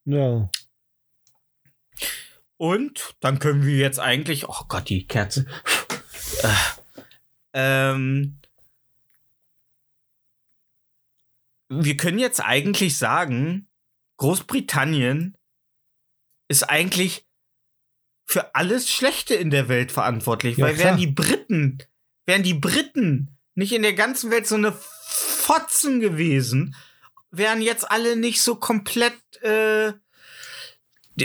Ja. 0.03 0.49
Und 2.57 3.15
dann 3.19 3.39
können 3.39 3.65
wir 3.65 3.77
jetzt 3.77 3.99
eigentlich, 3.99 4.49
oh 4.49 4.65
Gott, 4.67 4.89
die 4.89 5.07
Kerze. 5.07 5.45
Äh, 6.43 6.53
ähm, 7.53 8.39
wir 11.69 11.97
können 11.97 12.19
jetzt 12.19 12.39
eigentlich 12.39 12.97
sagen, 12.97 13.67
Großbritannien 14.17 15.37
ist 16.47 16.63
eigentlich 16.63 17.25
für 18.25 18.55
alles 18.55 18.89
Schlechte 18.89 19.35
in 19.35 19.49
der 19.51 19.69
Welt 19.69 19.91
verantwortlich, 19.91 20.57
Ja, 20.57 20.65
weil 20.65 20.73
klar. 20.75 20.85
wären 20.87 20.97
die 20.97 21.07
Briten, 21.07 21.77
wären 22.25 22.43
die 22.43 22.53
Briten 22.53 23.37
nicht 23.55 23.73
in 23.73 23.81
der 23.83 23.93
ganzen 23.93 24.31
Welt 24.31 24.47
so 24.47 24.55
eine 24.55 24.73
Fotzen 24.73 25.99
gewesen, 25.99 26.75
wären 27.31 27.61
jetzt 27.61 27.89
alle 27.89 28.15
nicht 28.17 28.41
so 28.41 28.55
komplett, 28.55 29.17
äh, 29.41 29.93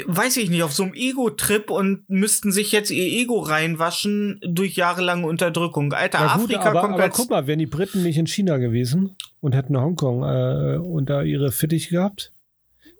weiß 0.06 0.38
ich 0.38 0.48
nicht, 0.48 0.62
auf 0.62 0.72
so 0.72 0.84
einem 0.84 0.94
Ego-Trip 0.94 1.70
und 1.70 2.08
müssten 2.08 2.50
sich 2.50 2.72
jetzt 2.72 2.90
ihr 2.90 3.04
Ego 3.04 3.40
reinwaschen 3.40 4.40
durch 4.42 4.74
jahrelange 4.76 5.26
Unterdrückung. 5.26 5.92
Alter, 5.92 6.18
Na 6.20 6.36
gut, 6.36 6.44
Afrika 6.44 6.70
aber, 6.70 6.80
kommt 6.80 6.94
aber 6.94 7.08
guck 7.10 7.30
mal, 7.30 7.46
wären 7.46 7.58
die 7.58 7.66
Briten 7.66 8.02
nicht 8.02 8.16
in 8.16 8.26
China 8.26 8.56
gewesen 8.56 9.16
und 9.40 9.54
hätten 9.54 9.76
Hongkong 9.76 10.22
äh, 10.22 10.76
unter 10.78 11.24
ihre 11.24 11.52
Fittiche 11.52 11.90
gehabt, 11.90 12.32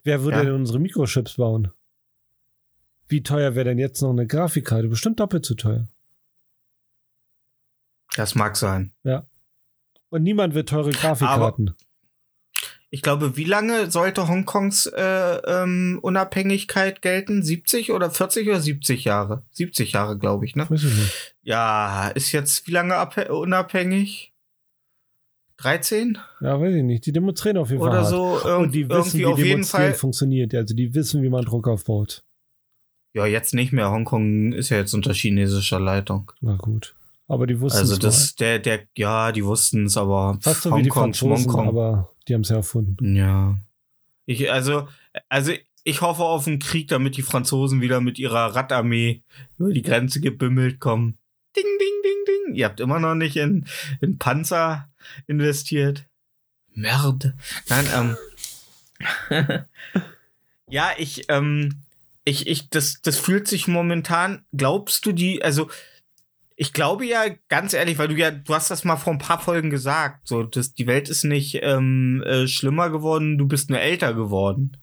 wer 0.05 0.23
würde 0.23 0.39
Ja. 0.39 0.45
denn 0.45 0.55
unsere 0.55 0.79
Mikrochips 0.81 1.37
bauen? 1.37 1.71
Wie 3.09 3.23
teuer 3.23 3.55
wäre 3.55 3.65
denn 3.65 3.79
jetzt 3.79 4.03
noch 4.03 4.11
eine 4.11 4.27
Grafikkarte? 4.27 4.89
Bestimmt 4.89 5.21
doppelt 5.21 5.45
so 5.47 5.55
teuer. 5.55 5.89
Das 8.17 8.35
mag 8.35 8.57
sein. 8.57 8.93
Und 10.11 10.23
niemand 10.23 10.55
wird 10.55 10.69
teure 10.69 10.91
Grafikkarten. 10.91 11.75
Ich 12.95 13.01
glaube, 13.01 13.39
wie 13.39 13.45
lange 13.45 13.91
sollte 13.91 14.29
Hongkongs 14.29 14.85
äh, 14.85 15.37
ähm, 15.47 15.99
Unabhängigkeit 16.03 17.01
gelten? 17.01 17.43
70 17.43 17.91
oder 17.93 18.11
40 18.11 18.47
oder 18.49 18.61
70 18.61 19.05
Jahre? 19.05 19.45
70 19.53 19.93
Jahre, 19.93 20.19
glaube 20.19 20.45
ich, 20.45 20.57
ne? 20.57 20.69
Weiß 20.69 20.85
ich 20.85 20.95
nicht. 20.95 21.35
Ja, 21.43 22.09
ist 22.09 22.33
jetzt 22.33 22.67
wie 22.67 22.73
lange 22.73 22.95
abhä- 22.95 23.29
unabhängig? 23.31 24.35
13 25.59 26.19
Ja, 26.41 26.61
weiß 26.61 26.75
ich 26.75 26.83
nicht. 26.83 27.07
Die 27.07 27.13
demonstrieren 27.13 27.57
auf 27.57 27.71
jeden 27.71 27.81
Fall. 27.81 27.91
oder 27.91 28.05
so? 28.05 28.39
Irg 28.45 28.59
Und 28.61 28.75
die 28.75 28.89
wissen, 28.89 29.19
wie 29.21 29.27
auf 29.27 29.39
jeden 29.39 29.51
demonstrieren 29.51 29.91
Fall. 29.91 29.95
funktioniert. 29.95 30.55
Also 30.55 30.75
die 30.75 30.95
wissen, 30.95 31.23
wie 31.23 31.29
man 31.31 31.45
Druck 31.45 31.69
aufbaut. 31.69 32.25
Ja, 33.15 33.27
jetzt 33.27 33.55
nicht 33.55 33.73
mehr. 33.73 33.91
Hongkong 33.91 34.53
ist 34.53 34.71
ja 34.71 34.79
jetzt 34.79 34.93
unter 34.95 35.13
chinesischer 35.15 35.79
Leitung. 35.81 36.33
Na 36.41 36.57
gut. 36.57 36.95
Aber 37.29 37.47
die 37.47 37.61
wussten 37.61 37.79
Also 37.79 37.95
es 37.95 37.99
das, 38.01 38.35
der, 38.35 38.59
der, 38.59 38.81
ja, 38.97 39.33
die 39.33 39.45
wussten 39.45 39.87
es, 39.87 39.97
aber. 39.97 40.39
Fast 40.41 40.63
so 40.63 40.71
wie 40.77 40.83
die 40.83 40.91
Hongkong, 40.91 41.15
Franzosen, 41.15 41.37
Schmongkong. 41.45 41.69
aber 41.69 42.12
die 42.29 42.35
haben 42.35 42.43
es 42.43 42.49
ja 42.49 42.57
erfunden. 42.57 43.17
Ja. 43.17 43.57
Ich, 44.27 44.51
also, 44.51 44.89
also 45.29 45.53
ich 45.85 46.01
hoffe 46.01 46.23
auf 46.23 46.47
einen 46.47 46.59
Krieg, 46.59 46.89
damit 46.89 47.17
die 47.17 47.23
Franzosen 47.23 47.81
wieder 47.81 48.01
mit 48.01 48.19
ihrer 48.19 48.55
Radarmee 48.55 49.23
über 49.59 49.73
die 49.73 49.83
Grenze 49.83 50.21
gebümmelt 50.21 50.81
kommen. 50.81 51.19
Ding, 51.57 51.65
ding, 51.65 52.03
ding, 52.05 52.25
ding. 52.27 52.55
Ihr 52.55 52.67
habt 52.67 52.81
immer 52.81 53.01
noch 53.01 53.15
nicht 53.15 53.37
in, 53.37 53.67
in 54.01 54.19
Panzer 54.19 54.91
investiert. 55.27 56.07
Merde. 56.75 57.35
Nein, 57.69 57.87
ähm. 57.95 58.17
ja, 60.69 60.91
ich, 60.97 61.27
ähm, 61.29 61.83
ich, 62.25 62.47
ich, 62.47 62.71
das, 62.71 63.03
das 63.03 63.19
fühlt 63.19 63.49
sich 63.49 63.69
momentan, 63.69 64.47
glaubst 64.53 65.05
du 65.05 65.13
die, 65.13 65.43
also, 65.43 65.69
ich 66.57 66.73
glaube 66.73 67.05
ja, 67.07 67.25
ganz 67.49 67.73
ehrlich, 67.75 67.99
weil 67.99 68.09
du 68.09 68.15
ja, 68.17 68.31
du 68.31 68.55
hast 68.55 68.71
das 68.71 68.85
mal 68.85 68.97
vor 68.97 69.13
ein 69.13 69.19
paar 69.19 69.41
Folgen 69.41 69.71
gesagt, 69.71 70.29
so, 70.29 70.43
dass 70.43 70.75
die 70.75 70.87
Welt 70.87 71.09
ist 71.09 71.25
nicht 71.25 71.59
ähm, 71.63 72.23
äh, 72.27 72.47
schlimmer 72.47 72.91
geworden, 72.91 73.39
du 73.39 73.47
bist 73.47 73.71
nur 73.71 73.81
älter 73.81 74.15
geworden. 74.15 74.77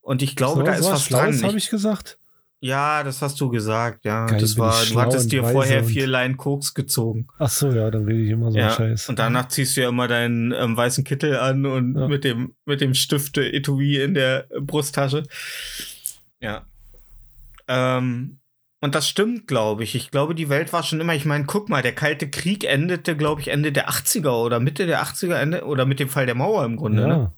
Und 0.00 0.22
ich 0.22 0.36
glaube, 0.36 0.60
So, 0.60 0.66
da 0.66 0.74
ist 0.74 0.84
was 0.90 1.08
dran. 1.08 1.42
habe 1.42 1.58
Ich, 1.58 1.68
gesagt. 1.68 2.18
ja, 2.60 3.02
das 3.02 3.22
hast 3.22 3.40
du 3.40 3.48
gesagt, 3.48 4.04
ja. 4.04 4.26
Geil, 4.26 4.40
das 4.40 4.56
war, 4.56 4.84
du 4.84 5.00
hattest 5.00 5.32
dir 5.32 5.42
vorher 5.44 5.82
vier 5.82 6.06
Line 6.06 6.36
Koks 6.36 6.74
gezogen. 6.74 7.26
Ach 7.38 7.48
so, 7.50 7.70
ja, 7.72 7.90
dann 7.90 8.04
rede 8.04 8.20
ich 8.22 8.30
immer 8.30 8.52
so 8.52 8.58
Ja, 8.58 8.70
Scheiß. 8.70 9.08
und 9.08 9.18
danach 9.18 9.48
ziehst 9.48 9.76
du 9.76 9.80
ja 9.82 9.88
immer 9.88 10.06
deinen 10.06 10.52
ähm, 10.52 10.76
weißen 10.76 11.02
Kittel 11.02 11.36
an 11.38 11.66
und 11.66 11.96
Ja. 11.96 12.06
mit 12.06 12.22
dem 12.22 12.54
mit 12.64 12.80
dem 12.80 12.94
Stifte 12.94 13.52
Etui 13.52 14.00
in 14.00 14.14
der 14.14 14.46
Brusttasche. 14.60 15.24
Ja. 16.40 16.64
Ähm, 17.68 18.38
und 18.80 18.94
das 18.94 19.08
stimmt, 19.08 19.46
glaube 19.46 19.84
ich. 19.84 19.94
Ich 19.94 20.10
glaube, 20.10 20.34
die 20.34 20.48
Welt 20.48 20.72
war 20.72 20.82
schon 20.82 21.00
immer, 21.00 21.14
ich 21.14 21.24
meine, 21.24 21.44
guck 21.44 21.68
mal, 21.68 21.82
der 21.82 21.94
Kalte 21.94 22.28
Krieg 22.28 22.64
endete, 22.64 23.16
glaube 23.16 23.40
ich, 23.40 23.48
Ende 23.48 23.72
der 23.72 23.88
80er 23.88 24.44
oder 24.44 24.60
Mitte 24.60 24.86
der 24.86 25.02
80er, 25.02 25.34
Ende, 25.34 25.64
oder 25.64 25.86
mit 25.86 25.98
dem 25.98 26.08
Fall 26.08 26.26
der 26.26 26.34
Mauer 26.34 26.64
im 26.64 26.76
Grunde. 26.76 27.02
Ne? 27.02 27.08
ja. 27.08 27.32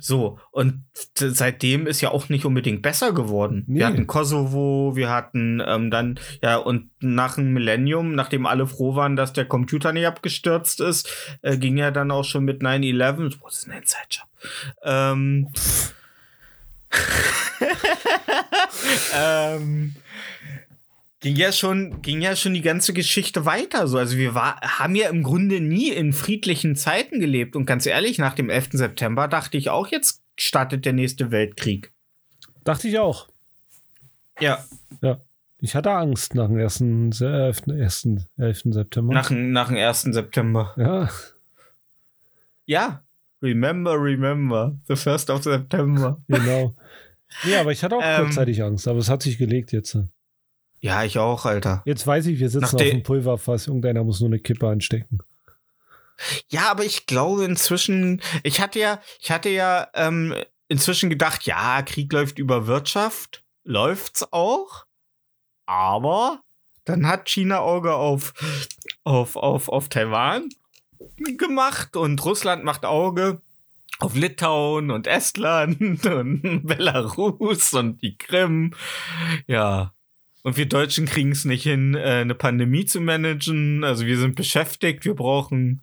So, 0.00 0.38
und 0.50 0.82
seitdem 1.14 1.86
ist 1.86 2.00
ja 2.00 2.10
auch 2.10 2.30
nicht 2.30 2.46
unbedingt 2.46 2.80
besser 2.80 3.12
geworden. 3.12 3.64
Nee. 3.66 3.80
Wir 3.80 3.86
hatten 3.86 4.06
Kosovo, 4.06 4.96
wir 4.96 5.10
hatten 5.10 5.62
ähm, 5.64 5.90
dann, 5.90 6.18
ja, 6.42 6.56
und 6.56 6.88
nach 7.00 7.34
dem 7.34 7.52
Millennium, 7.52 8.14
nachdem 8.14 8.46
alle 8.46 8.66
froh 8.66 8.96
waren, 8.96 9.14
dass 9.14 9.34
der 9.34 9.44
Computer 9.44 9.92
nicht 9.92 10.06
abgestürzt 10.06 10.80
ist, 10.80 11.10
äh, 11.42 11.58
ging 11.58 11.76
ja 11.76 11.90
dann 11.90 12.10
auch 12.10 12.24
schon 12.24 12.44
mit 12.44 12.62
9-11, 12.62 13.36
was 13.42 13.58
ist 13.58 13.68
ein 13.68 13.78
Inside-Job? 13.78 14.26
Ähm, 14.84 15.48
ähm, 19.14 19.94
ging 21.24 21.36
ja 21.36 21.50
schon, 21.52 22.02
ging 22.02 22.20
ja 22.22 22.36
schon 22.36 22.54
die 22.54 22.60
ganze 22.60 22.92
Geschichte 22.92 23.44
weiter. 23.46 23.88
So, 23.88 23.98
also 23.98 24.16
wir 24.16 24.34
war, 24.34 24.60
haben 24.60 24.94
ja 24.94 25.08
im 25.08 25.22
Grunde 25.22 25.60
nie 25.60 25.88
in 25.90 26.12
friedlichen 26.12 26.76
Zeiten 26.76 27.18
gelebt. 27.18 27.56
Und 27.56 27.66
ganz 27.66 27.86
ehrlich, 27.86 28.18
nach 28.18 28.34
dem 28.34 28.50
11. 28.50 28.68
September 28.72 29.26
dachte 29.26 29.56
ich 29.56 29.70
auch, 29.70 29.88
jetzt 29.88 30.22
startet 30.38 30.84
der 30.84 30.92
nächste 30.92 31.30
Weltkrieg. 31.30 31.92
Dachte 32.62 32.88
ich 32.88 32.98
auch. 32.98 33.28
Ja, 34.38 34.64
Ja. 35.02 35.18
Ich 35.60 35.74
hatte 35.74 35.90
Angst 35.92 36.34
nach 36.34 36.48
dem 36.48 36.58
1. 36.58 37.16
Se- 37.16 37.26
äh, 37.26 37.72
11. 37.72 38.26
11. 38.36 38.62
September. 38.74 39.14
nach, 39.14 39.28
dem- 39.28 39.50
nach 39.52 39.68
dem 39.68 39.76
1. 39.78 40.12
September. 40.12 40.74
ja. 40.76 41.08
Ja. 42.66 43.02
Remember, 43.42 43.94
remember. 44.00 44.76
The 44.88 44.94
1st 44.94 45.30
of 45.30 45.42
September. 45.42 46.20
Genau. 46.28 46.74
Nee, 47.44 47.56
aber 47.56 47.72
ich 47.72 47.82
hatte 47.82 47.96
auch 47.96 48.02
Ähm. 48.02 48.24
kurzzeitig 48.24 48.62
Angst, 48.62 48.86
aber 48.88 48.98
es 48.98 49.08
hat 49.10 49.22
sich 49.22 49.38
gelegt 49.38 49.72
jetzt. 49.72 49.96
Ja, 50.84 51.02
ich 51.02 51.18
auch, 51.18 51.46
Alter. 51.46 51.80
Jetzt 51.86 52.06
weiß 52.06 52.26
ich, 52.26 52.38
wir 52.38 52.50
sitzen 52.50 52.64
Nach 52.64 52.74
auf 52.74 52.78
dem 52.78 53.02
Pulverfass, 53.02 53.68
irgendeiner 53.68 54.04
muss 54.04 54.20
nur 54.20 54.28
eine 54.28 54.38
Kippe 54.38 54.68
anstecken. 54.68 55.20
Ja, 56.50 56.70
aber 56.70 56.84
ich 56.84 57.06
glaube 57.06 57.46
inzwischen, 57.46 58.20
ich 58.42 58.60
hatte 58.60 58.80
ja, 58.80 59.00
ich 59.18 59.30
hatte 59.30 59.48
ja 59.48 59.88
ähm, 59.94 60.34
inzwischen 60.68 61.08
gedacht, 61.08 61.44
ja, 61.44 61.80
Krieg 61.80 62.12
läuft 62.12 62.38
über 62.38 62.66
Wirtschaft, 62.66 63.42
läuft's 63.64 64.30
auch, 64.30 64.84
aber 65.64 66.42
dann 66.84 67.06
hat 67.06 67.30
China 67.30 67.60
Auge 67.60 67.94
auf, 67.94 68.34
auf, 69.04 69.36
auf, 69.36 69.70
auf 69.70 69.88
Taiwan 69.88 70.50
gemacht 71.38 71.96
und 71.96 72.22
Russland 72.22 72.62
macht 72.62 72.84
Auge 72.84 73.40
auf 74.00 74.14
Litauen 74.14 74.90
und 74.90 75.06
Estland 75.06 75.80
und 76.04 76.66
Belarus 76.66 77.72
und 77.72 78.02
die 78.02 78.18
Krim. 78.18 78.74
Ja. 79.46 79.93
Und 80.44 80.56
wir 80.56 80.66
Deutschen 80.66 81.06
kriegen 81.06 81.32
es 81.32 81.44
nicht 81.44 81.64
hin, 81.64 81.94
äh, 81.94 82.20
eine 82.20 82.36
Pandemie 82.36 82.84
zu 82.84 83.00
managen. 83.00 83.82
Also 83.82 84.06
wir 84.06 84.18
sind 84.18 84.36
beschäftigt, 84.36 85.04
wir 85.04 85.14
brauchen 85.14 85.82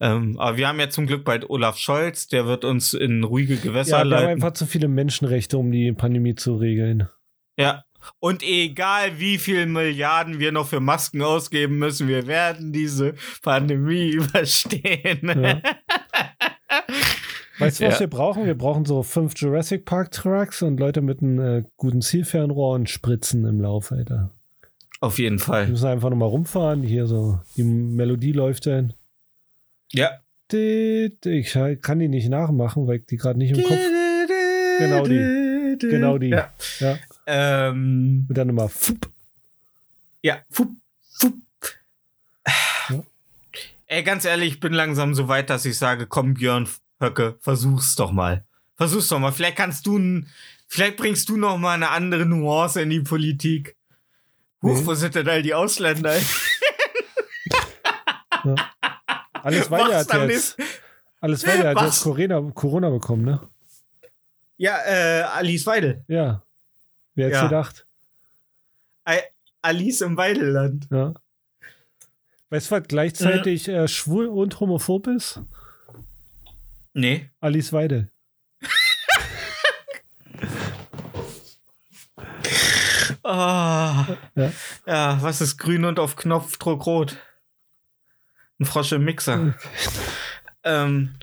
ähm, 0.00 0.38
aber 0.38 0.56
wir 0.56 0.68
haben 0.68 0.80
ja 0.80 0.90
zum 0.90 1.06
Glück 1.06 1.24
bald 1.24 1.48
Olaf 1.48 1.78
Scholz, 1.78 2.26
der 2.26 2.46
wird 2.46 2.64
uns 2.64 2.94
in 2.94 3.22
ruhige 3.22 3.56
Gewässer 3.56 3.90
Ja, 3.90 3.96
wir 3.98 4.00
haben 4.00 4.10
leiten. 4.10 4.30
einfach 4.30 4.52
zu 4.52 4.66
viele 4.66 4.88
Menschenrechte, 4.88 5.56
um 5.56 5.70
die 5.70 5.92
Pandemie 5.92 6.34
zu 6.34 6.56
regeln. 6.56 7.08
Ja. 7.56 7.84
Und 8.18 8.42
egal 8.42 9.18
wie 9.18 9.38
viel 9.38 9.64
Milliarden 9.64 10.38
wir 10.40 10.52
noch 10.52 10.66
für 10.66 10.80
Masken 10.80 11.22
ausgeben 11.22 11.78
müssen, 11.78 12.06
wir 12.06 12.26
werden 12.26 12.72
diese 12.72 13.14
Pandemie 13.40 14.10
überstehen. 14.10 15.20
Ja. 15.42 15.62
Weißt 17.58 17.80
du, 17.80 17.86
was 17.86 17.94
Ja. 17.94 18.00
wir 18.00 18.06
brauchen? 18.08 18.46
Wir 18.46 18.56
brauchen 18.58 18.84
so 18.84 19.02
fünf 19.02 19.34
Jurassic 19.36 19.84
Park 19.84 20.10
Trucks 20.10 20.62
und 20.62 20.78
Leute 20.80 21.00
mit 21.02 21.22
einem 21.22 21.40
äh, 21.40 21.64
guten 21.76 22.02
Zielfernrohr 22.02 22.74
und 22.74 22.90
Spritzen 22.90 23.44
im 23.44 23.60
Lauf, 23.60 23.92
Alter. 23.92 24.30
Auf 25.00 25.18
jeden 25.18 25.38
Wir 25.38 25.44
Fall. 25.44 25.68
müssen 25.68 25.86
einfach 25.86 26.10
nochmal 26.10 26.28
rumfahren. 26.28 26.82
Hier 26.82 27.06
so, 27.06 27.40
die 27.56 27.62
Melodie 27.62 28.32
läuft 28.32 28.66
dann. 28.66 28.94
Ja. 29.92 30.10
Ich 30.52 31.52
kann 31.82 31.98
die 31.98 32.08
nicht 32.08 32.28
nachmachen, 32.28 32.86
weil 32.86 32.98
ich 32.98 33.06
die 33.06 33.16
gerade 33.16 33.38
nicht 33.38 33.56
im 33.56 33.64
Kopf. 33.64 33.78
Genau 34.78 35.06
die. 35.06 35.76
Genau 35.80 36.18
die. 36.18 36.28
Ja. 36.28 36.52
Ja. 36.80 36.98
Ähm, 37.26 38.26
Und 38.28 38.36
dann 38.38 38.48
immer. 38.48 38.68
Fupp. 38.68 39.10
ja. 40.22 40.38
Fup, 40.50 40.70
fup. 41.12 41.34
Ja. 42.90 43.02
Ey, 43.86 44.02
ganz 44.02 44.24
ehrlich, 44.24 44.54
ich 44.54 44.60
bin 44.60 44.72
langsam 44.72 45.14
so 45.14 45.28
weit, 45.28 45.50
dass 45.50 45.64
ich 45.64 45.76
sage, 45.78 46.06
komm 46.06 46.34
Björn 46.34 46.68
Höcke, 47.00 47.36
versuch's 47.40 47.94
doch 47.96 48.10
mal. 48.12 48.44
Versuch's 48.76 49.08
doch 49.08 49.18
mal. 49.18 49.32
Vielleicht 49.32 49.56
kannst 49.56 49.86
du, 49.86 50.22
vielleicht 50.68 50.96
bringst 50.96 51.28
du 51.28 51.36
noch 51.36 51.58
mal 51.58 51.74
eine 51.74 51.90
andere 51.90 52.26
Nuance 52.26 52.80
in 52.82 52.90
die 52.90 53.00
Politik. 53.00 53.76
Huch, 54.62 54.78
Nee. 54.80 54.86
wo 54.86 54.94
sind 54.94 55.14
denn 55.14 55.28
all 55.28 55.42
die 55.42 55.54
Ausländer? 55.54 56.14
Alles 59.42 59.70
weiter 59.70 59.98
hat 59.98 60.30
jetzt. 60.30 60.56
Alles 61.20 61.46
weiter 61.46 61.70
hat 61.70 61.80
jetzt 61.82 62.02
Corona, 62.02 62.40
Corona 62.52 62.90
bekommen, 62.90 63.24
ne? 63.24 63.40
Ja, 64.56 64.78
äh, 64.86 65.22
Alice 65.22 65.66
Weidel. 65.66 66.04
Ja. 66.08 66.42
Wer 67.14 67.26
hätte 67.26 67.36
Ja. 67.36 67.44
gedacht? 67.44 67.86
Alice 69.62 70.02
im 70.02 70.16
Weideland. 70.16 70.86
Ja. 70.90 71.14
Weißt 72.50 72.70
du, 72.70 72.74
was 72.76 72.82
gleichzeitig 72.86 73.66
äh, 73.68 73.88
schwul 73.88 74.26
und 74.26 74.60
homophob 74.60 75.06
ist? 75.06 75.40
Nee. 76.94 77.28
Alice 77.40 77.72
Weidel. 77.72 78.10
Ah. 83.26 84.18
Ja. 84.34 84.52
Ja. 84.86 85.22
was 85.22 85.40
ist 85.40 85.56
grün 85.56 85.84
und 85.86 85.98
auf 85.98 86.14
Knopfdruck 86.16 86.84
rot? 86.86 87.16
Ein 88.60 88.66
Frosch 88.66 88.92
im 88.92 89.04
Mixer. 89.04 89.54
ähm, 90.62 91.14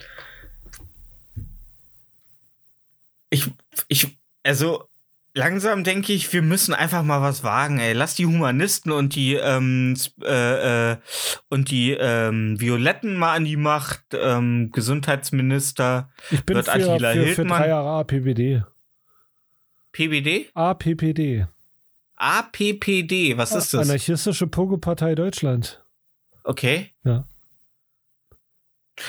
ich, 3.30 3.50
ich, 3.88 4.18
also 4.44 4.90
langsam 5.34 5.84
denke 5.84 6.14
ich, 6.14 6.32
wir 6.34 6.42
müssen 6.42 6.74
einfach 6.74 7.04
mal 7.04 7.22
was 7.22 7.44
wagen, 7.44 7.80
ey. 7.80 7.94
Lass 7.94 8.16
die 8.16 8.26
Humanisten 8.26 8.92
und 8.92 9.16
die, 9.16 9.36
ähm, 9.36 9.96
äh, 10.24 10.92
äh, 10.92 10.98
und 11.50 11.72
die 11.72 11.92
ähm, 11.92 12.60
Violetten 12.60 13.16
mal 13.18 13.36
an 13.36 13.46
die 13.46 13.58
Macht. 13.58 14.02
Ähm, 14.14 14.72
Gesundheitsminister 14.72 16.10
Ich 16.32 16.44
bin 16.46 16.56
Wird 16.58 16.66
für, 16.68 16.72
Attila 16.74 17.12
für, 17.14 17.20
für 17.20 17.26
Hildmann- 17.26 17.62
drei 17.62 17.68
Jahre 17.70 17.90
APPD. 18.00 18.64
PBD? 19.92 20.50
APPD. 20.54 21.48
APPD, 22.16 23.36
was 23.38 23.54
ist 23.54 23.74
das? 23.74 23.88
Anarchistische 23.90 24.48
Pogo-Partei 24.48 25.16
Deutschland. 25.16 25.84
Okay. 26.44 26.92
Ja. 27.04 27.26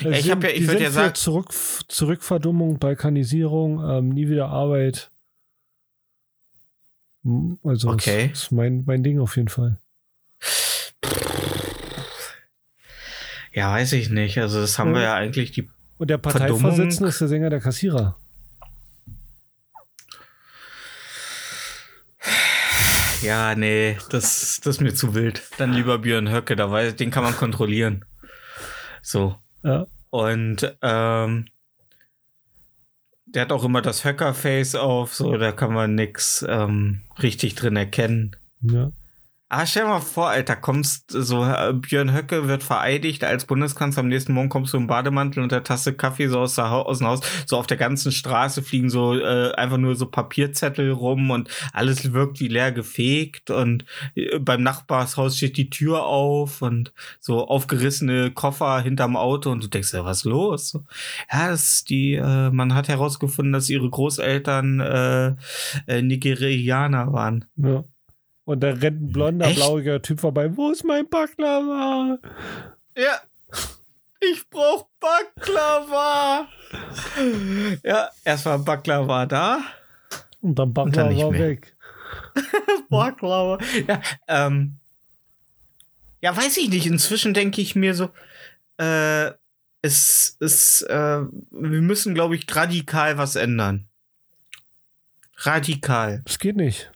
Ja, 0.00 0.10
ich 0.10 0.30
hab 0.30 0.42
ja- 0.42 0.48
ich 0.50 0.56
die 0.60 0.66
würd 0.68 0.70
sind 0.78 0.80
ja 0.80 0.86
für 0.88 0.92
sagen- 0.94 1.14
Zurück, 1.14 1.52
Zurückverdummung, 1.88 2.78
Balkanisierung, 2.78 3.84
ähm, 3.88 4.08
nie 4.08 4.28
wieder 4.28 4.48
Arbeit. 4.48 5.10
Hm, 7.24 7.58
Also, 7.64 7.90
Okay. 7.90 8.28
das 8.32 8.44
ist 8.44 8.52
mein, 8.52 8.82
mein 8.86 9.02
Ding 9.02 9.20
auf 9.20 9.36
jeden 9.36 9.48
Fall. 9.48 9.76
Ja, 13.52 13.70
weiß 13.72 13.92
ich 13.92 14.08
nicht. 14.10 14.38
Also 14.38 14.60
das 14.60 14.78
haben 14.78 14.90
Ja. 14.90 14.94
wir 14.96 15.02
ja 15.02 15.14
eigentlich 15.14 15.52
die. 15.52 15.68
Und 15.98 16.08
der. 16.08 16.18
Parteivorsitzende 16.18 17.08
ist 17.10 17.20
der 17.20 17.28
Sänger 17.28 17.50
der 17.50 17.60
Kassierer. 17.60 18.16
Ja, 23.22 23.54
nee, 23.54 23.96
das, 24.10 24.60
das 24.64 24.76
ist 24.76 24.80
mir 24.80 24.94
zu 24.94 25.14
wild. 25.14 25.42
Dann 25.58 25.72
lieber 25.72 25.98
Björn 25.98 26.28
Höcke, 26.30 26.56
da 26.56 26.70
weiß, 26.70 26.96
den 26.96 27.10
kann 27.12 27.22
man 27.22 27.36
kontrollieren. 27.36 28.04
So. 29.00 29.36
Ja. 29.62 29.86
Und 30.10 30.76
ähm, 30.82 31.46
der 33.34 33.42
hat 33.42 33.52
auch 33.52 33.64
immer 33.64 33.82
das 33.82 34.04
Höcker-Face 34.04 34.74
auf, 34.74 35.14
so, 35.14 35.36
da 35.36 35.52
kann 35.52 35.72
man 35.72 35.94
nix 35.94 36.44
ähm, 36.48 37.02
richtig 37.22 37.54
drin 37.54 37.76
erkennen. 37.76 38.36
ja. 38.60 38.92
Ah, 39.54 39.66
stell 39.66 39.84
mal 39.84 40.00
vor, 40.00 40.30
Alter, 40.30 40.56
kommst 40.56 41.10
so, 41.10 41.44
äh, 41.44 41.74
Björn 41.74 42.14
Höcke 42.14 42.48
wird 42.48 42.62
vereidigt 42.62 43.22
als 43.22 43.44
Bundeskanzler, 43.44 44.00
am 44.00 44.08
nächsten 44.08 44.32
Morgen 44.32 44.48
kommst 44.48 44.72
du 44.72 44.78
im 44.78 44.86
Bademantel 44.86 45.42
und 45.42 45.52
der 45.52 45.62
Tasse 45.62 45.92
Kaffee 45.92 46.28
so 46.28 46.38
aus, 46.38 46.58
aus 46.58 46.98
dem 46.98 47.06
Haus, 47.06 47.20
so 47.44 47.58
auf 47.58 47.66
der 47.66 47.76
ganzen 47.76 48.12
Straße 48.12 48.62
fliegen 48.62 48.88
so 48.88 49.14
äh, 49.14 49.52
einfach 49.52 49.76
nur 49.76 49.94
so 49.94 50.06
Papierzettel 50.06 50.90
rum 50.90 51.30
und 51.30 51.50
alles 51.74 52.14
wirkt 52.14 52.40
wie 52.40 52.48
leer 52.48 52.72
gefegt 52.72 53.50
und 53.50 53.84
äh, 54.14 54.38
beim 54.38 54.62
Nachbarshaus 54.62 55.36
steht 55.36 55.58
die 55.58 55.68
Tür 55.68 56.06
auf 56.06 56.62
und 56.62 56.94
so 57.20 57.46
aufgerissene 57.46 58.30
Koffer 58.30 58.80
hinterm 58.80 59.16
Auto 59.16 59.50
und 59.50 59.62
du 59.62 59.68
denkst 59.68 59.92
ja, 59.92 60.02
was 60.02 60.24
los? 60.24 60.70
So, 60.70 60.86
ja, 61.30 61.50
das 61.50 61.74
ist 61.74 61.90
die, 61.90 62.14
äh, 62.14 62.50
man 62.50 62.74
hat 62.74 62.88
herausgefunden, 62.88 63.52
dass 63.52 63.68
ihre 63.68 63.90
Großeltern 63.90 64.80
äh, 64.80 65.34
äh, 65.88 66.00
Nigerianer 66.00 67.12
waren. 67.12 67.44
Ja. 67.56 67.84
Und 68.44 68.60
da 68.60 68.70
rennt 68.70 69.02
ein 69.02 69.12
blonder, 69.12 69.46
Echt? 69.46 69.56
blauiger 69.56 70.02
Typ 70.02 70.20
vorbei. 70.20 70.56
Wo 70.56 70.70
ist 70.70 70.84
mein 70.84 71.08
Baklava? 71.08 72.18
Ja. 72.96 73.20
Ich 74.20 74.48
brauch 74.50 74.86
Baklava. 75.00 76.48
Ja, 77.82 78.08
erst 78.24 78.46
war 78.46 78.58
Baklava 78.58 79.26
da. 79.26 79.60
Und 80.40 80.58
dann 80.58 80.68
Und 80.68 80.96
dann 80.96 81.08
Baklava 81.08 81.32
weg. 81.32 81.76
Baklava. 82.88 83.58
Ja, 83.88 84.00
ähm, 84.28 84.76
ja, 86.20 86.36
weiß 86.36 86.56
ich 86.58 86.68
nicht. 86.68 86.86
Inzwischen 86.86 87.34
denke 87.34 87.60
ich 87.60 87.74
mir 87.74 87.94
so, 87.94 88.10
äh, 88.78 89.32
es 89.82 90.36
ist, 90.38 90.82
äh, 90.82 91.22
wir 91.50 91.82
müssen, 91.82 92.14
glaube 92.14 92.36
ich, 92.36 92.46
radikal 92.54 93.18
was 93.18 93.34
ändern. 93.34 93.88
Radikal. 95.38 96.22
Das 96.24 96.38
geht 96.38 96.56
nicht. 96.56 96.91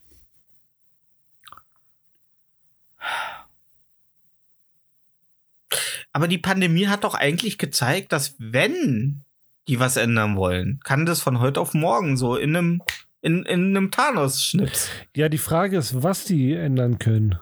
Aber 6.16 6.28
die 6.28 6.38
Pandemie 6.38 6.86
hat 6.86 7.04
doch 7.04 7.12
eigentlich 7.12 7.58
gezeigt, 7.58 8.10
dass 8.10 8.36
wenn 8.38 9.20
die 9.68 9.78
was 9.80 9.98
ändern 9.98 10.34
wollen, 10.36 10.80
kann 10.82 11.04
das 11.04 11.20
von 11.20 11.40
heute 11.40 11.60
auf 11.60 11.74
morgen 11.74 12.16
so 12.16 12.36
in 12.36 12.56
einem, 12.56 12.82
in, 13.20 13.42
in 13.42 13.76
einem 13.76 13.90
Thanos-Schnips. 13.90 14.88
Ja, 15.14 15.28
die 15.28 15.36
Frage 15.36 15.76
ist, 15.76 16.02
was 16.02 16.24
die 16.24 16.54
ändern 16.54 16.98
können. 16.98 17.38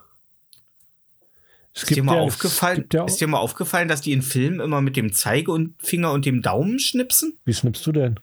Es 1.73 1.85
Ist 1.85 1.95
dir, 1.95 2.03
mal 2.03 2.17
ja- 2.17 2.23
aufgefallen, 2.23 2.85
ja, 2.93 3.05
ist 3.05 3.21
dir 3.21 3.29
mal 3.29 3.39
aufgefallen, 3.39 3.87
dass 3.87 4.01
die 4.01 4.11
in 4.11 4.23
Filmen 4.23 4.59
immer 4.59 4.81
mit 4.81 4.97
dem 4.97 5.13
Zeigefinger 5.13 6.11
und 6.11 6.25
dem 6.25 6.43
Daumen 6.43 6.81
schnipsen? 6.81 7.39
wie 7.45 7.55
schnippst 7.55 7.87
du 7.87 7.93
denn? 7.93 8.19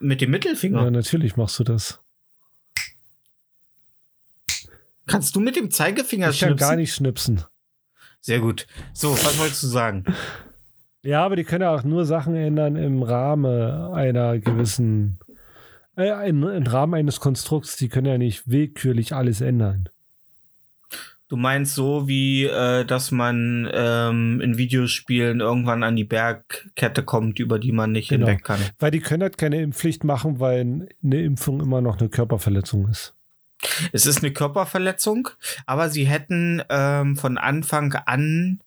Mit 0.00 0.20
dem 0.20 0.32
Mittelfinger. 0.32 0.82
Ja, 0.82 0.90
natürlich 0.90 1.36
machst 1.36 1.60
du 1.60 1.62
das. 1.62 2.00
Kannst 5.06 5.36
du 5.36 5.40
mit 5.40 5.54
dem 5.54 5.70
Zeigefinger 5.70 6.30
Ich 6.30 6.40
kann 6.40 6.48
schnipsen? 6.48 6.68
gar 6.68 6.74
nicht 6.74 6.92
schnipsen. 6.92 7.44
Sehr 8.22 8.38
gut. 8.40 8.66
So, 8.94 9.12
was 9.12 9.38
wolltest 9.38 9.62
du 9.64 9.66
sagen? 9.66 10.04
Ja, 11.02 11.24
aber 11.24 11.34
die 11.36 11.44
können 11.44 11.62
ja 11.62 11.74
auch 11.74 11.82
nur 11.82 12.04
Sachen 12.04 12.36
ändern 12.36 12.76
im 12.76 13.02
Rahmen 13.02 13.44
einer 13.92 14.38
gewissen, 14.38 15.18
äh, 15.96 16.28
im, 16.28 16.44
im 16.44 16.62
Rahmen 16.66 16.94
eines 16.94 17.18
Konstrukts. 17.18 17.76
Die 17.76 17.88
können 17.88 18.06
ja 18.06 18.18
nicht 18.18 18.48
willkürlich 18.48 19.12
alles 19.12 19.40
ändern. 19.40 19.88
Du 21.28 21.36
meinst 21.36 21.74
so, 21.74 22.06
wie 22.06 22.44
äh, 22.44 22.84
dass 22.84 23.10
man 23.10 23.68
ähm, 23.72 24.40
in 24.40 24.58
Videospielen 24.58 25.40
irgendwann 25.40 25.82
an 25.82 25.96
die 25.96 26.04
Bergkette 26.04 27.02
kommt, 27.02 27.40
über 27.40 27.58
die 27.58 27.72
man 27.72 27.90
nicht 27.90 28.10
Genau. 28.10 28.26
hinweg 28.26 28.44
kann. 28.44 28.60
Weil 28.78 28.90
die 28.92 29.00
können 29.00 29.22
halt 29.22 29.38
keine 29.38 29.60
Impfpflicht 29.62 30.04
machen, 30.04 30.38
weil 30.40 30.88
eine 31.02 31.22
Impfung 31.22 31.60
immer 31.60 31.80
noch 31.80 31.98
eine 31.98 32.10
Körperverletzung 32.10 32.86
ist. 32.88 33.14
Es 33.92 34.06
ist 34.06 34.18
eine 34.18 34.32
Körperverletzung, 34.32 35.28
aber 35.66 35.88
sie 35.90 36.06
hätten 36.06 36.62
ähm, 36.68 37.16
von 37.16 37.38
Anfang 37.38 37.92
an 37.94 38.60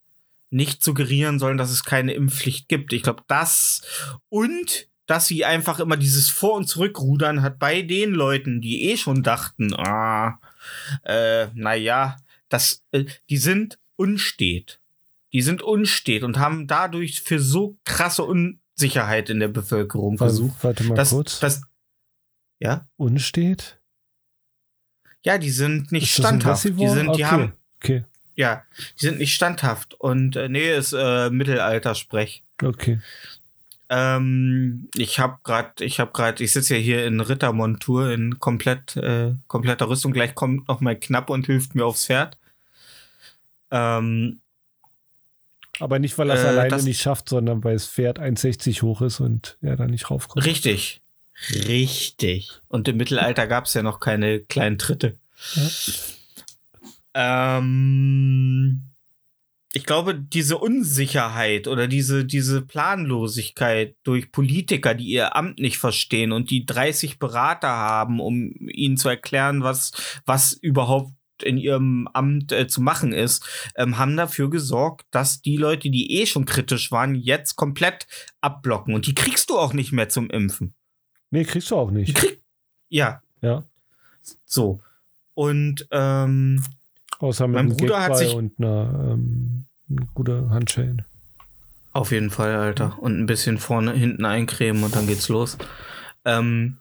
nicht 0.50 0.84
suggerieren 0.84 1.40
sollen, 1.40 1.58
dass 1.58 1.72
es 1.72 1.84
keine 1.84 2.14
Impfpflicht 2.14 2.70
gibt. 2.70 2.94
Ich 2.94 3.04
glaube, 3.04 3.24
das 3.28 3.82
und 4.30 4.88
dass 5.06 5.28
sie 5.28 5.46
einfach 5.46 5.80
immer 5.80 5.98
dieses 5.98 6.30
Vor- 6.30 6.56
und 6.56 6.68
Zurückrudern 6.68 7.42
hat 7.42 7.60
bei 7.60 7.82
den 7.84 8.12
Leuten, 8.12 8.62
die 8.62 8.90
eh 8.90 8.98
schon 8.98 9.22
dachten, 9.22 9.74
ah, 9.76 10.40
äh, 11.04 11.48
naja, 11.54 12.18
das, 12.50 12.84
äh, 12.92 13.06
die 13.30 13.38
sind 13.38 13.78
unstet. 13.98 14.80
Die 15.34 15.42
sind 15.42 15.62
unstet 15.62 16.24
und 16.24 16.40
haben 16.40 16.66
dadurch 16.68 17.22
für 17.22 17.40
so 17.40 17.78
krasse 17.84 18.24
Unsicherheit 18.24 19.30
in 19.30 19.40
der 19.40 19.50
Bevölkerung 19.50 20.18
versucht. 20.18 20.64
Warte 20.64 20.84
mal 20.86 20.96
Das, 20.96 21.10
kurz. 21.12 21.40
das, 21.40 21.62
ja, 22.60 22.88
Unsteht? 22.96 23.78
Ja, 25.26 25.38
die 25.38 25.50
sind 25.50 25.92
nicht 25.92 26.04
Ist 26.04 26.18
standhaft. 26.24 26.64
Die 26.64 26.88
sind, 26.88 27.08
die 27.08 27.24
okay. 27.24 27.26
haben, 27.26 27.54
Okay, 27.84 28.04
Ja, 28.36 28.64
die 29.00 29.06
sind 29.08 29.18
nicht 29.20 29.34
standhaft. 29.34 29.94
Und 29.96 30.36
äh, 30.38 30.48
nee, 30.50 30.74
ist 30.76 30.94
äh, 30.94 31.30
Mittelaltersprech. 31.30 32.44
okay. 32.64 33.00
Ähm, 33.88 34.90
ich 34.96 35.20
habe 35.20 35.38
gerade, 35.44 35.84
ich 35.86 36.00
habe 36.00 36.12
gerade, 36.12 36.44
ich 36.44 36.52
sitze 36.54 36.76
ja 36.76 36.82
hier 36.82 37.06
in 37.06 37.20
Rittermontur 37.22 38.12
in 38.12 38.40
komplett 38.40 38.96
äh, 38.98 39.34
kompletter 39.48 39.88
Rüstung. 39.90 40.12
Gleich 40.12 40.34
kommt 40.34 40.68
noch 40.68 40.82
mal 40.82 40.96
knapp 41.00 41.30
und 41.30 41.46
hilft 41.46 41.76
mir 41.76 41.86
aufs 41.86 42.06
Pferd. 42.08 42.36
Ähm, 43.72 44.40
Aber 45.80 46.00
nicht, 46.00 46.18
weil 46.18 46.30
er 46.32 46.36
es 46.38 46.44
Äh, 46.44 46.48
alleine 46.48 46.70
das- 46.70 46.84
nicht 46.84 47.02
schafft, 47.02 47.30
sondern 47.30 47.64
weil 47.64 47.74
das 47.74 47.86
Pferd 47.88 48.18
1,60 48.20 48.82
hoch 48.82 49.02
ist 49.04 49.20
und 49.20 49.58
er 49.62 49.76
da 49.76 49.86
nicht 49.86 50.10
raufkommt. 50.10 50.46
richtig, 50.46 51.02
richtig. 51.52 52.52
Und 52.68 52.88
im 52.88 52.98
Mittelalter 52.98 53.48
gab 53.48 53.66
es 53.66 53.74
ja 53.74 53.84
noch 53.84 54.00
keine 54.00 54.40
kleinen 54.40 54.78
Tritte. 54.78 55.18
Ähm, 57.14 58.82
ich 59.74 59.86
glaube, 59.86 60.16
diese 60.16 60.58
Unsicherheit 60.58 61.68
oder 61.68 61.88
diese, 61.88 62.24
diese 62.24 62.62
Planlosigkeit 62.62 63.98
durch 64.04 64.32
Politiker, 64.32 64.94
die 64.94 65.08
ihr 65.08 65.36
Amt 65.36 65.60
nicht 65.60 65.78
verstehen 65.78 66.32
und 66.32 66.50
die 66.50 66.66
30 66.66 67.20
Berater 67.20 67.68
haben, 67.68 68.22
um 68.22 68.54
ihnen 68.70 68.96
zu 68.96 69.10
erklären, 69.10 69.64
was, 69.64 69.92
was 70.26 70.54
überhaupt 70.54 71.12
in 71.44 71.58
ihrem 71.58 72.08
Amt 72.14 72.54
äh, 72.54 72.68
zu 72.68 72.82
machen 72.82 73.12
ist, 73.12 73.46
ähm, 73.76 73.98
haben 73.98 74.16
dafür 74.16 74.50
gesorgt, 74.50 75.06
dass 75.12 75.42
die 75.42 75.58
Leute, 75.58 75.90
die 75.90 76.22
eh 76.22 76.26
schon 76.26 76.46
kritisch 76.46 76.92
waren, 76.92 77.14
jetzt 77.16 77.58
komplett 77.58 78.08
abblocken. 78.40 78.94
Und 78.94 79.08
die 79.08 79.16
kriegst 79.16 79.50
du 79.50 79.58
auch 79.58 79.74
nicht 79.74 79.92
mehr 79.92 80.08
zum 80.08 80.30
Impfen. 80.30 80.74
Nee, 81.36 81.44
kriegst 81.44 81.70
du 81.70 81.76
auch 81.76 81.92
nicht. 81.92 82.16
krieg 82.16 82.42
ja, 82.88 83.22
Ja. 83.42 83.64
so. 84.46 84.80
Und 85.34 85.86
ähm, 85.92 86.64
Außer 87.20 87.48
mit 87.48 87.56
Mein 87.56 87.66
einem 87.68 87.78
Bruder 87.78 88.02
hat 88.02 88.18
sich- 88.18 88.34
und 88.34 88.54
einer 88.58 89.12
ähm, 89.12 89.66
gute 90.14 90.50
Handschellen. 90.50 91.04
Auf 91.92 92.12
jeden 92.14 92.30
Fall, 92.30 92.56
Alter. 92.56 92.98
Und 93.00 93.20
ein 93.20 93.26
bisschen 93.26 93.58
vorne, 93.58 93.92
hinten 93.92 94.24
eincremen 94.24 94.84
und 94.84 94.96
dann 94.96 95.08
geht's 95.08 95.28
los. 95.28 95.58
Ähm, 96.24 96.78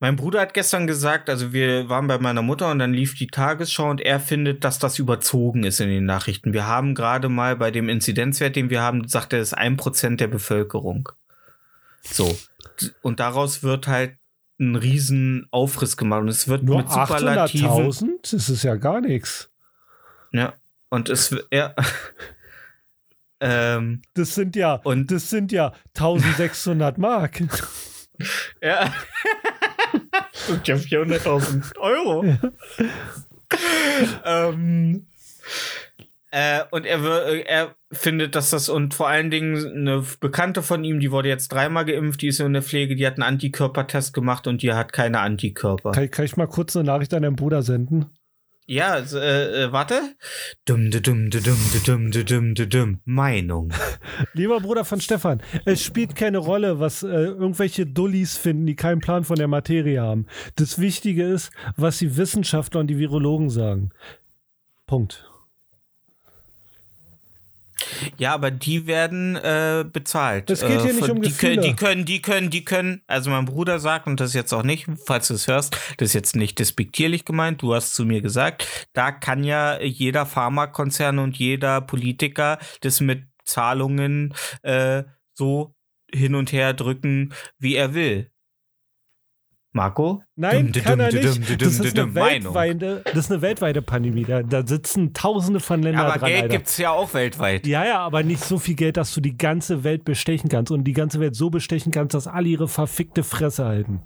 mein 0.00 0.16
Bruder 0.16 0.42
hat 0.42 0.52
gestern 0.54 0.86
gesagt, 0.86 1.30
also 1.30 1.52
wir 1.54 1.88
waren 1.88 2.06
bei 2.06 2.18
meiner 2.18 2.42
Mutter 2.42 2.70
und 2.70 2.78
dann 2.80 2.92
lief 2.92 3.14
die 3.14 3.26
Tagesschau 3.28 3.88
und 3.90 4.00
er 4.02 4.20
findet, 4.20 4.62
dass 4.62 4.78
das 4.78 4.98
überzogen 4.98 5.64
ist 5.64 5.80
in 5.80 5.88
den 5.88 6.04
Nachrichten. 6.04 6.52
Wir 6.52 6.66
haben 6.66 6.94
gerade 6.94 7.28
mal 7.30 7.56
bei 7.56 7.70
dem 7.70 7.88
Inzidenzwert, 7.88 8.56
den 8.56 8.68
wir 8.70 8.82
haben, 8.82 9.08
sagt 9.08 9.32
er, 9.32 9.40
ist 9.40 9.54
ein 9.54 9.76
Prozent 9.78 10.20
der 10.20 10.28
Bevölkerung. 10.28 11.08
So. 12.02 12.36
Und 13.02 13.20
daraus 13.20 13.62
wird 13.62 13.86
halt 13.86 14.16
ein 14.60 14.74
riesen 14.76 15.46
Aufriss 15.50 15.96
gemacht 15.96 16.22
und 16.22 16.28
es 16.28 16.48
wird 16.48 16.64
Nur 16.64 16.78
mit 16.78 16.90
Superlativen. 16.90 17.68
800.000? 17.68 18.08
Das 18.32 18.48
ist 18.48 18.62
ja 18.64 18.74
gar 18.76 19.00
nichts. 19.00 19.50
Ja. 20.32 20.54
Und 20.88 21.08
es 21.08 21.34
ja. 21.52 21.74
ähm, 23.40 24.02
Das 24.14 24.34
sind 24.34 24.56
ja, 24.56 24.74
Und- 24.84 25.10
das 25.10 25.30
sind 25.30 25.52
ja 25.52 25.72
1600 25.96 26.98
Mark. 26.98 27.40
Ja. 28.60 28.92
Und 30.48 30.66
ja 30.66 30.74
400.000 30.74 31.76
Euro. 31.78 32.24
ähm, 34.24 35.06
äh, 36.30 36.60
und 36.70 36.84
er, 36.86 36.98
wür- 37.00 37.44
er 37.46 37.74
findet, 37.90 38.34
dass 38.34 38.50
das 38.50 38.68
und 38.68 38.94
vor 38.94 39.08
allen 39.08 39.30
Dingen 39.30 39.56
eine 39.66 40.04
Bekannte 40.20 40.62
von 40.62 40.84
ihm, 40.84 41.00
die 41.00 41.10
wurde 41.10 41.28
jetzt 41.28 41.48
dreimal 41.48 41.84
geimpft, 41.84 42.20
die 42.22 42.28
ist 42.28 42.40
in 42.40 42.52
der 42.52 42.62
Pflege, 42.62 42.96
die 42.96 43.06
hat 43.06 43.14
einen 43.14 43.22
Antikörpertest 43.22 44.12
gemacht 44.12 44.46
und 44.46 44.62
die 44.62 44.72
hat 44.72 44.92
keine 44.92 45.20
Antikörper. 45.20 45.92
Kann, 45.92 46.10
kann 46.10 46.24
ich 46.24 46.36
mal 46.36 46.46
kurz 46.46 46.76
eine 46.76 46.84
Nachricht 46.84 47.14
an 47.14 47.22
deinen 47.22 47.36
Bruder 47.36 47.62
senden? 47.62 48.06
ja, 48.70 48.98
äh, 48.98 49.64
äh, 49.64 49.72
warte. 49.72 49.98
Dumm, 50.66 50.90
du 50.90 51.00
dumm, 51.00 51.30
du 51.30 51.40
dumm, 51.40 51.56
du 51.72 51.78
dumm, 51.80 52.10
du 52.10 52.22
dumm, 52.22 52.54
du 52.54 52.66
dumm. 52.66 53.00
Meinung. 53.06 53.72
Lieber 54.34 54.60
Bruder 54.60 54.84
von 54.84 55.00
Stefan, 55.00 55.40
es 55.64 55.82
spielt 55.82 56.14
keine 56.14 56.36
Rolle, 56.36 56.78
was 56.78 57.02
äh, 57.02 57.06
irgendwelche 57.06 57.86
Dullis 57.86 58.36
finden, 58.36 58.66
die 58.66 58.76
keinen 58.76 59.00
Plan 59.00 59.24
von 59.24 59.36
der 59.36 59.48
Materie 59.48 60.02
haben. 60.02 60.26
Das 60.56 60.78
Wichtige 60.78 61.24
ist, 61.24 61.50
was 61.78 61.96
die 61.96 62.18
Wissenschaftler 62.18 62.80
und 62.80 62.88
die 62.88 62.98
Virologen 62.98 63.48
sagen. 63.48 63.88
Punkt. 64.86 65.27
Ja, 68.16 68.34
aber 68.34 68.50
die 68.50 68.86
werden 68.86 69.36
äh, 69.36 69.84
bezahlt. 69.90 70.50
Es 70.50 70.60
geht 70.60 70.80
hier 70.82 70.90
äh, 70.90 70.94
nicht 70.94 71.10
um 71.10 71.22
die 71.22 71.30
können, 71.30 71.56
Gefühle. 71.56 71.60
die 71.60 71.76
können, 71.76 72.04
die 72.04 72.22
können, 72.22 72.50
die 72.50 72.64
können. 72.64 73.02
Also 73.06 73.30
mein 73.30 73.44
Bruder 73.44 73.78
sagt 73.78 74.06
und 74.06 74.20
das 74.20 74.34
jetzt 74.34 74.52
auch 74.52 74.62
nicht, 74.62 74.86
falls 75.06 75.28
du 75.28 75.34
es 75.34 75.46
hörst, 75.46 75.76
das 75.96 76.08
ist 76.08 76.14
jetzt 76.14 76.36
nicht 76.36 76.58
despektierlich 76.58 77.24
gemeint. 77.24 77.62
Du 77.62 77.74
hast 77.74 77.94
zu 77.94 78.04
mir 78.04 78.20
gesagt, 78.20 78.66
da 78.92 79.12
kann 79.12 79.44
ja 79.44 79.80
jeder 79.80 80.26
Pharmakonzern 80.26 81.18
und 81.18 81.36
jeder 81.36 81.80
Politiker 81.80 82.58
das 82.80 83.00
mit 83.00 83.24
Zahlungen 83.44 84.34
äh, 84.62 85.04
so 85.32 85.74
hin 86.12 86.34
und 86.34 86.52
her 86.52 86.74
drücken, 86.74 87.34
wie 87.58 87.76
er 87.76 87.94
will. 87.94 88.30
Marco? 89.72 90.22
Nein, 90.34 90.72
Dum, 90.72 90.82
kann 90.82 90.98
er 90.98 91.12
nicht. 91.12 91.24
dum, 91.24 91.58
Das 91.58 91.78
ist, 91.78 91.98
eine 91.98 92.14
weltweite, 92.14 93.02
das 93.04 93.26
ist 93.26 93.30
eine 93.32 93.42
weltweite 93.42 93.82
Pandemie. 93.82 94.24
Da, 94.24 94.42
da 94.42 94.66
sitzen 94.66 95.12
Tausende 95.12 95.60
von 95.60 95.82
Ländern 95.82 96.06
Aber 96.06 96.18
dran, 96.18 96.28
Geld 96.30 96.42
Alter. 96.44 96.56
gibt's 96.56 96.78
ja 96.78 96.90
auch 96.90 97.12
weltweit. 97.14 97.66
Ja, 97.66 97.84
ja, 97.84 97.98
aber 98.00 98.22
nicht 98.22 98.42
so 98.42 98.58
viel 98.58 98.74
Geld, 98.74 98.96
dass 98.96 99.12
du 99.14 99.20
die 99.20 99.36
ganze 99.36 99.84
Welt 99.84 100.04
bestechen 100.04 100.48
kannst 100.48 100.72
und 100.72 100.84
die 100.84 100.94
ganze 100.94 101.20
Welt 101.20 101.34
so 101.36 101.50
bestechen 101.50 101.92
kannst, 101.92 102.14
dass 102.14 102.26
alle 102.26 102.48
ihre 102.48 102.66
verfickte 102.68 103.22
Fresse 103.22 103.66
halten. 103.66 104.02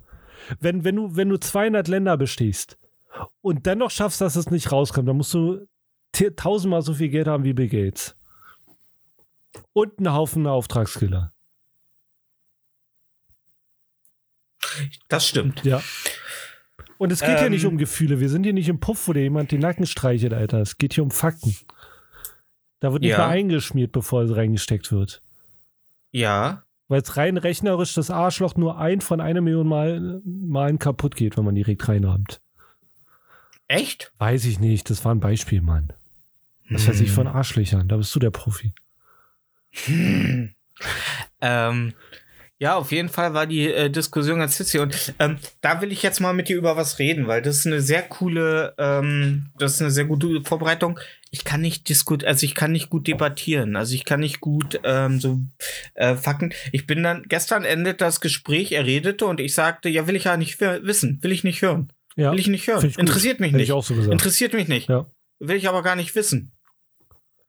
Wenn, 0.61 0.83
wenn, 0.85 0.97
du, 0.97 1.15
wenn 1.17 1.29
du 1.29 1.39
200 1.39 1.87
Länder 1.87 2.17
bestehst 2.17 2.77
und 3.41 3.67
dann 3.67 3.79
noch 3.79 3.91
schaffst, 3.91 4.21
dass 4.21 4.35
es 4.37 4.51
nicht 4.51 4.73
rauskommt, 4.73 5.09
dann 5.09 5.17
musst 5.17 5.33
du 5.33 5.67
tausendmal 6.37 6.83
so 6.83 6.95
viel 6.95 7.09
Geld 7.09 7.29
haben 7.29 7.45
wie 7.45 7.53
Bill 7.53 7.69
Gates. 7.69 8.17
Und 9.73 9.99
einen 9.99 10.13
Haufen 10.13 10.47
Auftragskiller. 10.47 11.33
Das 15.09 15.27
stimmt. 15.29 15.65
Ja. 15.65 15.83
Und 16.99 17.11
es 17.13 17.21
geht 17.21 17.39
hier 17.39 17.47
Ähm. 17.47 17.53
nicht 17.53 17.67
um 17.67 17.79
Gefühle. 17.79 18.21
Wir 18.21 18.29
sind 18.29 18.45
hier 18.45 18.53
nicht 18.53 18.69
im 18.69 18.79
Puff, 18.81 19.09
wo 19.09 19.13
dir 19.13 19.23
jemand 19.23 19.51
den 19.53 19.61
Nacken 19.61 19.87
streichelt, 19.87 20.33
Alter. 20.33 20.59
Es 20.61 20.79
geht 20.79 20.95
hier 20.95 21.03
um 21.03 21.11
Fakten. 21.11 21.57
Da 22.81 22.93
wird 22.93 23.03
nicht 23.03 23.11
Ja. 23.13 23.19
mal 23.19 23.29
eingeschmiert, 23.29 23.93
bevor 23.93 24.23
es 24.23 24.35
reingesteckt 24.37 24.91
wird. 24.93 25.23
Ja. 26.11 26.65
Weil 26.89 27.01
es 27.03 27.17
rein 27.17 27.37
rechnerisch 27.39 27.95
das 27.95 28.11
Arschloch 28.11 28.55
nur 28.57 28.79
ein 28.79 29.01
von 29.01 29.21
einer 29.21 29.41
Million 29.41 29.67
Mal, 29.67 30.21
Malen 30.25 30.79
kaputt 30.79 31.17
geht, 31.17 31.37
wenn 31.37 31.45
man 31.45 31.55
direkt 31.55 31.89
reinrammt. 31.89 32.41
Echt? 33.69 34.13
Weiß 34.19 34.45
ich 34.45 34.61
nicht, 34.61 34.91
das 34.91 35.05
war 35.05 35.15
ein 35.15 35.21
Beispiel, 35.21 35.63
Mann. 35.63 35.93
Was 36.69 36.87
weiß 36.87 37.01
ich 37.01 37.09
Hm. 37.09 37.15
von 37.15 37.27
Arschlöchern, 37.27 37.89
da 37.89 37.97
bist 37.97 38.15
du 38.15 38.19
der 38.19 38.31
Profi. 38.31 38.75
Ähm, 41.41 41.93
ja, 42.63 42.77
auf 42.77 42.93
jeden 42.93 43.09
Fall 43.09 43.35
war 43.35 43.47
die 43.49 43.67
äh, 43.73 43.91
Diskussion 43.91 44.39
ganz 44.39 44.57
hitzig. 44.57 44.81
Und 44.81 45.15
ähm, 45.19 45.39
da 45.63 45.81
will 45.81 45.91
ich 45.91 46.03
jetzt 46.05 46.21
mal 46.21 46.33
mit 46.33 46.49
dir 46.49 46.57
über 46.57 46.77
was 46.77 47.01
reden, 47.01 47.27
weil 47.27 47.43
das 47.43 47.57
ist 47.59 47.67
eine 47.67 47.81
sehr 47.81 48.03
coole, 48.03 48.73
ähm, 48.79 49.47
das 49.59 49.75
ist 49.75 49.81
eine 49.83 49.91
sehr 49.91 50.05
gute 50.05 50.43
Vorbereitung. 50.45 51.01
Ich 51.33 51.45
kann 51.45 51.61
nicht 51.61 51.89
diskutieren, 51.89 52.29
also 52.29 52.45
ich 52.45 52.55
kann 52.55 52.71
nicht 52.71 52.89
gut 52.89 53.09
debattieren, 53.09 53.75
also 53.75 53.95
ich 53.95 54.05
kann 54.05 54.21
nicht 54.21 54.41
gut 54.41 54.79
ähm, 54.85 55.19
so 55.19 55.41
äh, 55.95 56.15
Fakten. 56.15 56.53
Ich 56.71 56.87
bin 56.87 57.03
dann, 57.03 57.25
gestern 57.29 57.65
endet 57.65 58.01
das 58.01 58.21
Gespräch, 58.21 58.71
er 58.73 58.87
redete 58.87 59.27
und 59.27 59.41
ich 59.41 59.55
sagte, 59.55 59.89
ja, 59.89 60.07
will 60.07 60.15
ich 60.15 60.25
ja 60.25 60.37
nicht 60.37 60.61
wi- 60.61 60.81
wissen, 60.85 61.19
will 61.23 61.33
ich 61.33 61.43
nicht 61.43 61.63
hören. 61.63 61.93
Ja, 62.15 62.31
Will 62.33 62.39
ich 62.39 62.47
nicht 62.49 62.67
hören. 62.69 62.87
Ich. 62.87 62.97
Interessiert 62.99 63.41
mich 63.41 63.49
hätte 63.49 63.57
nicht. 63.57 63.69
ich 63.71 63.73
auch 63.73 63.83
so 63.83 63.95
gesagt. 63.95 64.13
Interessiert 64.13 64.53
mich 64.53 64.69
nicht. 64.69 64.89
Ja. 64.89 65.07
Will 65.41 65.57
ich 65.57 65.69
aber 65.69 65.83
gar 65.83 65.97
nicht 65.97 66.15
wissen. 66.15 66.53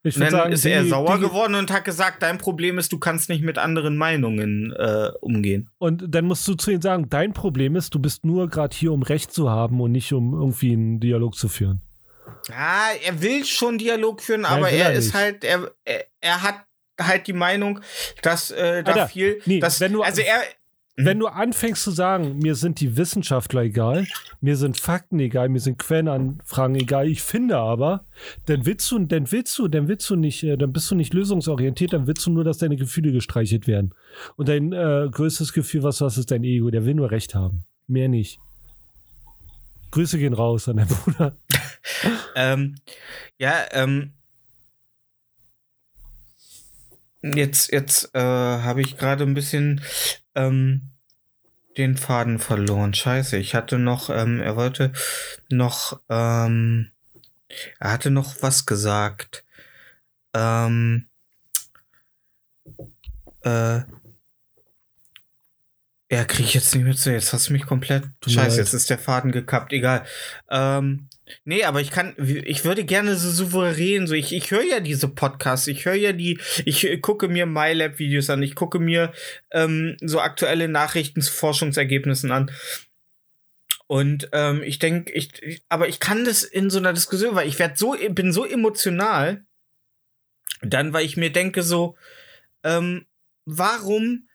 Ich 0.06 0.16
dann 0.16 0.32
sagen, 0.32 0.51
ist 0.51 0.66
er 0.66 0.84
die- 0.84 0.89
sauer 0.89 1.16
die- 1.16 1.22
geworden 1.24 1.56
und 1.56 1.72
hat 1.72 1.86
gesagt, 1.86 2.22
dein 2.24 2.38
Problem 2.38 2.78
ist, 2.78 2.91
du 2.91 2.99
kannst 2.99 3.30
nicht 3.30 3.41
mit 3.43 3.58
anderen 3.58 3.95
Meinungen 3.95 4.74
äh, 4.78 5.10
umgehen. 5.22 5.70
Und 5.78 6.04
dann 6.14 6.26
musst 6.26 6.45
du 6.47 6.56
zu 6.56 6.72
ihm 6.72 6.82
sagen, 6.82 7.10
dein 7.10 7.32
Problem 7.34 7.76
ist, 7.78 7.95
du 7.95 7.99
bist 7.99 8.26
nur 8.26 8.49
gerade 8.49 8.76
hier, 8.76 8.91
um 8.91 9.01
Recht 9.04 9.32
zu 9.32 9.49
haben 9.49 9.80
und 9.80 9.93
nicht 9.93 10.12
um 10.12 10.34
irgendwie 10.34 10.74
einen 10.74 10.99
Dialog 10.99 11.36
zu 11.36 11.47
führen. 11.47 11.82
Ja, 12.49 12.88
er 13.06 13.22
will 13.22 13.45
schon 13.45 13.78
Dialog 13.78 14.22
führen, 14.22 14.41
Nein, 14.41 14.51
aber 14.51 14.70
er 14.70 14.89
er 14.89 14.93
ist 14.93 15.14
halt, 15.14 15.43
er, 15.45 15.72
er, 15.86 16.04
er 16.20 16.41
hat 16.43 16.56
halt 16.99 17.28
die 17.28 17.34
Meinung, 17.34 17.80
dass 18.22 18.51
äh, 18.51 18.84
da 18.84 18.91
Alter, 18.91 19.08
viel, 19.08 19.41
nee, 19.45 19.60
dass, 19.60 19.80
wenn 19.80 19.93
du- 19.93 20.04
also 20.04 20.22
er, 20.22 20.41
Wenn 20.95 21.19
du 21.19 21.25
anfängst 21.25 21.83
zu 21.83 21.89
sagen, 21.89 22.37
mir 22.37 22.53
sind 22.53 22.79
die 22.79 22.95
Wissenschaftler 22.97 23.61
egal, 23.61 24.05
mir 24.41 24.55
sind 24.55 24.77
Fakten 24.77 25.19
egal, 25.19 25.49
mir 25.49 25.59
sind 25.59 25.79
Quellenanfragen 25.79 26.75
egal, 26.75 27.07
ich 27.07 27.23
finde 27.23 27.57
aber, 27.57 28.05
dann 28.45 28.67
willst 28.67 28.91
du, 28.91 28.99
dann 28.99 29.31
willst 29.31 29.57
du, 29.57 29.67
dann 29.67 29.87
willst 29.87 30.07
du 30.11 30.15
nicht, 30.15 30.43
äh, 30.43 30.55
dann 30.55 30.71
bist 30.71 30.91
du 30.91 30.95
nicht 30.95 31.13
lösungsorientiert, 31.15 31.93
dann 31.93 32.05
willst 32.05 32.25
du 32.27 32.31
nur, 32.31 32.43
dass 32.43 32.59
deine 32.59 32.75
Gefühle 32.75 33.11
gestreichelt 33.11 33.65
werden. 33.65 33.95
Und 34.35 34.49
dein 34.49 34.71
äh, 34.71 35.07
größtes 35.09 35.53
Gefühl, 35.53 35.81
was 35.81 35.97
du 35.97 36.05
hast, 36.05 36.17
ist 36.17 36.29
dein 36.29 36.43
Ego, 36.43 36.69
der 36.69 36.85
will 36.85 36.93
nur 36.93 37.09
Recht 37.09 37.33
haben. 37.33 37.65
Mehr 37.87 38.07
nicht. 38.07 38.39
Grüße 39.89 40.19
gehen 40.19 40.33
raus 40.33 40.69
an 40.69 40.77
deinen 40.77 40.89
Bruder. 40.89 41.37
ähm, 42.35 42.75
ja, 43.39 43.53
ähm, 43.71 44.13
jetzt, 47.24 47.71
jetzt 47.71 48.13
äh, 48.13 48.19
habe 48.19 48.82
ich 48.82 48.97
gerade 48.97 49.24
ein 49.24 49.34
bisschen 49.34 49.82
ähm, 50.36 50.89
den 51.78 51.97
Faden 51.97 52.39
verloren. 52.39 52.93
Scheiße, 52.93 53.38
ich 53.38 53.55
hatte 53.55 53.80
noch, 53.80 54.09
ähm, 54.09 54.41
er 54.41 54.55
wollte 54.55 54.91
noch, 55.49 55.99
ähm, 56.09 56.91
er 57.80 57.91
hatte 57.91 58.11
noch 58.11 58.41
was 58.41 58.65
gesagt. 58.65 59.45
Ähm, 60.34 61.07
äh, 63.41 63.82
ja, 66.11 66.26
kriege 66.26 66.43
ich 66.43 66.53
jetzt 66.53 66.76
nicht 66.76 66.84
mehr 66.84 66.95
zu. 66.95 67.11
Jetzt 67.11 67.34
hast 67.34 67.49
du 67.49 67.53
mich 67.53 67.65
komplett. 67.65 68.03
Scheiße, 68.28 68.59
jetzt 68.59 68.74
ist 68.74 68.89
der 68.89 68.99
Faden 68.99 69.32
gekappt. 69.32 69.74
Egal. 69.74 70.05
Ähm, 70.49 71.09
nee, 71.43 71.63
aber 71.63 71.81
ich 71.81 71.91
kann, 71.91 72.15
ich 72.17 72.65
würde 72.65 72.84
gerne 72.84 73.15
so 73.15 73.29
souverän, 73.29 74.07
so 74.07 74.13
ich, 74.13 74.34
ich 74.34 74.51
höre 74.51 74.63
ja 74.63 74.79
diese 74.79 75.07
Podcasts, 75.07 75.67
ich 75.67 75.86
höre 75.86 75.95
ja 75.95 76.13
die, 76.13 76.39
ich 76.65 77.01
gucke 77.01 77.27
mir 77.27 77.45
MyLab-Videos 77.45 78.29
an, 78.29 78.43
ich 78.43 78.55
gucke 78.55 78.79
mir 78.79 79.13
ähm, 79.51 79.97
so 80.01 80.19
aktuelle 80.19 80.67
Nachrichten 80.67 81.21
zu 81.21 81.31
Forschungsergebnissen 81.31 82.31
an. 82.31 82.51
Und 83.88 84.29
ähm, 84.31 84.63
ich 84.63 84.79
denke, 84.79 85.11
ich, 85.13 85.63
aber 85.69 85.88
ich 85.88 85.99
kann 85.99 86.25
das 86.25 86.43
in 86.43 86.69
so 86.69 86.79
einer 86.79 86.93
Diskussion, 86.93 87.36
weil 87.36 87.47
ich 87.47 87.59
werd 87.59 87.77
so, 87.77 87.95
bin 88.09 88.31
so 88.31 88.45
emotional, 88.45 89.45
dann, 90.61 90.93
weil 90.93 91.05
ich 91.05 91.17
mir 91.17 91.31
denke, 91.31 91.63
so, 91.63 91.95
ähm, 92.63 93.05
warum, 93.45 94.27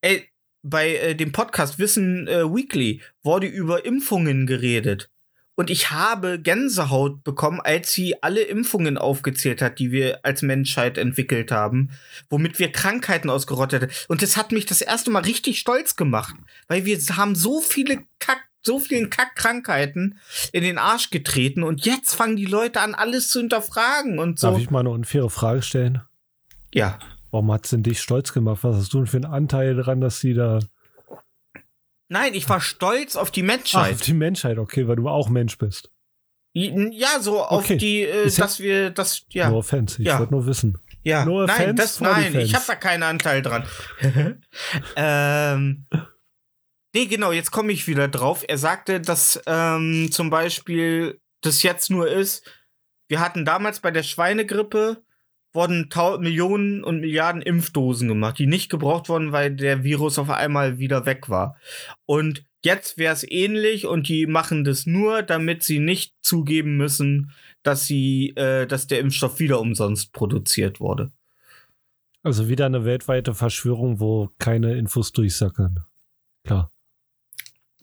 ey, 0.00 0.28
bei 0.62 0.96
äh, 0.96 1.14
dem 1.14 1.32
Podcast 1.32 1.78
Wissen 1.78 2.26
äh, 2.26 2.44
Weekly 2.44 3.02
wurde 3.22 3.46
über 3.46 3.84
Impfungen 3.84 4.46
geredet. 4.46 5.10
Und 5.58 5.70
ich 5.70 5.90
habe 5.90 6.38
Gänsehaut 6.38 7.24
bekommen, 7.24 7.60
als 7.60 7.90
sie 7.90 8.22
alle 8.22 8.42
Impfungen 8.42 8.96
aufgezählt 8.96 9.60
hat, 9.60 9.80
die 9.80 9.90
wir 9.90 10.24
als 10.24 10.42
Menschheit 10.42 10.96
entwickelt 10.96 11.50
haben, 11.50 11.90
womit 12.30 12.60
wir 12.60 12.70
Krankheiten 12.70 13.28
ausgerottet 13.28 13.82
haben. 13.82 13.92
Und 14.06 14.22
das 14.22 14.36
hat 14.36 14.52
mich 14.52 14.66
das 14.66 14.82
erste 14.82 15.10
Mal 15.10 15.24
richtig 15.24 15.58
stolz 15.58 15.96
gemacht, 15.96 16.36
weil 16.68 16.84
wir 16.84 16.96
haben 17.16 17.34
so 17.34 17.60
viele 17.60 18.04
Kack, 18.20 18.38
so 18.62 18.78
vielen 18.78 19.10
Kackkrankheiten 19.10 20.20
in 20.52 20.62
den 20.62 20.78
Arsch 20.78 21.10
getreten 21.10 21.64
und 21.64 21.84
jetzt 21.84 22.14
fangen 22.14 22.36
die 22.36 22.46
Leute 22.46 22.80
an, 22.80 22.94
alles 22.94 23.28
zu 23.28 23.40
hinterfragen 23.40 24.20
und 24.20 24.38
so. 24.38 24.52
Darf 24.52 24.60
ich 24.60 24.70
mal 24.70 24.80
eine 24.80 24.90
unfaire 24.90 25.28
Frage 25.28 25.62
stellen? 25.62 26.02
Ja. 26.72 27.00
Warum 27.32 27.50
hat 27.50 27.64
es 27.64 27.70
denn 27.70 27.82
dich 27.82 28.00
stolz 28.00 28.32
gemacht? 28.32 28.60
Was 28.62 28.76
hast 28.76 28.92
du 28.92 28.98
denn 28.98 29.06
für 29.08 29.16
einen 29.16 29.24
Anteil 29.24 29.74
daran, 29.74 30.00
dass 30.00 30.20
sie 30.20 30.34
da. 30.34 30.60
Nein, 32.08 32.34
ich 32.34 32.48
war 32.48 32.60
stolz 32.60 33.16
auf 33.16 33.30
die 33.30 33.42
Ach, 33.42 33.46
Menschheit. 33.46 33.94
auf 33.94 34.00
die 34.00 34.14
Menschheit, 34.14 34.58
okay, 34.58 34.88
weil 34.88 34.96
du 34.96 35.08
auch 35.08 35.28
Mensch 35.28 35.58
bist. 35.58 35.90
Ja, 36.54 37.20
so 37.20 37.42
auf 37.42 37.64
Okay. 37.64 37.76
die, 37.76 38.02
äh, 38.02 38.26
ja- 38.28 38.36
dass 38.38 38.58
wir 38.60 38.90
das, 38.90 39.22
ja. 39.30 39.50
No 39.50 39.58
offense, 39.58 40.00
ich 40.00 40.08
Ja. 40.08 40.18
wollte 40.18 40.32
nur 40.32 40.46
wissen. 40.46 40.78
Ja, 41.04 41.24
No 41.24 41.44
nein, 41.46 41.50
offense, 41.50 41.74
das, 41.74 41.96
for 41.98 42.08
nein, 42.08 42.34
ich 42.40 42.54
habe 42.54 42.64
da 42.66 42.74
keinen 42.74 43.02
Anteil 43.02 43.42
dran. 43.42 43.64
ähm, 44.96 45.86
nee, 46.94 47.06
genau, 47.06 47.32
jetzt 47.32 47.50
komme 47.50 47.72
ich 47.72 47.86
wieder 47.86 48.08
drauf. 48.08 48.44
Er 48.48 48.58
sagte, 48.58 49.00
dass 49.00 49.40
ähm, 49.46 50.08
zum 50.10 50.30
Beispiel 50.30 51.20
das 51.42 51.62
jetzt 51.62 51.90
nur 51.90 52.08
ist, 52.08 52.44
wir 53.08 53.20
hatten 53.20 53.44
damals 53.44 53.80
bei 53.80 53.90
der 53.90 54.02
Schweinegrippe 54.02 55.02
wurden 55.58 55.88
Millionen 56.22 56.84
und 56.84 57.00
Milliarden 57.00 57.42
Impfdosen 57.42 58.06
gemacht, 58.06 58.38
die 58.38 58.46
nicht 58.46 58.70
gebraucht 58.70 59.08
wurden, 59.08 59.32
weil 59.32 59.56
der 59.56 59.82
Virus 59.82 60.18
auf 60.18 60.30
einmal 60.30 60.78
wieder 60.78 61.04
weg 61.04 61.28
war. 61.28 61.56
Und 62.06 62.44
jetzt 62.64 62.96
wäre 62.96 63.12
es 63.12 63.28
ähnlich 63.28 63.84
und 63.84 64.08
die 64.08 64.26
machen 64.26 64.62
das 64.62 64.86
nur, 64.86 65.22
damit 65.22 65.64
sie 65.64 65.80
nicht 65.80 66.14
zugeben 66.22 66.76
müssen, 66.76 67.32
dass 67.64 67.86
sie, 67.86 68.30
äh, 68.36 68.66
dass 68.66 68.86
der 68.86 69.00
Impfstoff 69.00 69.40
wieder 69.40 69.60
umsonst 69.60 70.12
produziert 70.12 70.78
wurde. 70.78 71.10
Also 72.22 72.48
wieder 72.48 72.66
eine 72.66 72.84
weltweite 72.84 73.34
Verschwörung, 73.34 73.98
wo 73.98 74.30
keine 74.38 74.76
Infos 74.78 75.12
durchsackern. 75.12 75.84
Klar. 76.44 76.70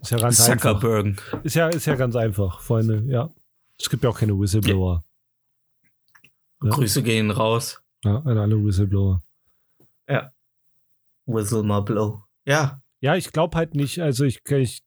Ist 0.01 0.11
ja 0.11 0.17
ganz 0.17 0.39
einfach. 0.49 0.79
Zuckerberg. 0.79 1.41
Ist 1.43 1.55
ja, 1.55 1.67
ist 1.67 1.85
ja 1.85 1.95
ganz 1.95 2.15
einfach, 2.15 2.61
Freunde, 2.61 3.03
ja. 3.07 3.29
Es 3.77 3.89
gibt 3.89 4.03
ja 4.03 4.09
auch 4.09 4.19
keine 4.19 4.39
Whistleblower. 4.39 5.04
Ja. 6.65 6.71
Grüße 6.71 7.03
gehen 7.03 7.31
raus. 7.31 7.81
Ja, 8.03 8.17
an 8.19 8.37
alle 8.37 8.63
Whistleblower. 8.63 9.21
Whistle 11.27 11.63
mal 11.63 11.81
blow. 11.81 12.21
Ja. 12.45 12.81
Ja, 12.99 13.15
ich 13.15 13.31
glaube 13.31 13.57
halt 13.57 13.73
nicht, 13.75 13.99
also 13.99 14.23
ich, 14.25 14.41
ich 14.47 14.83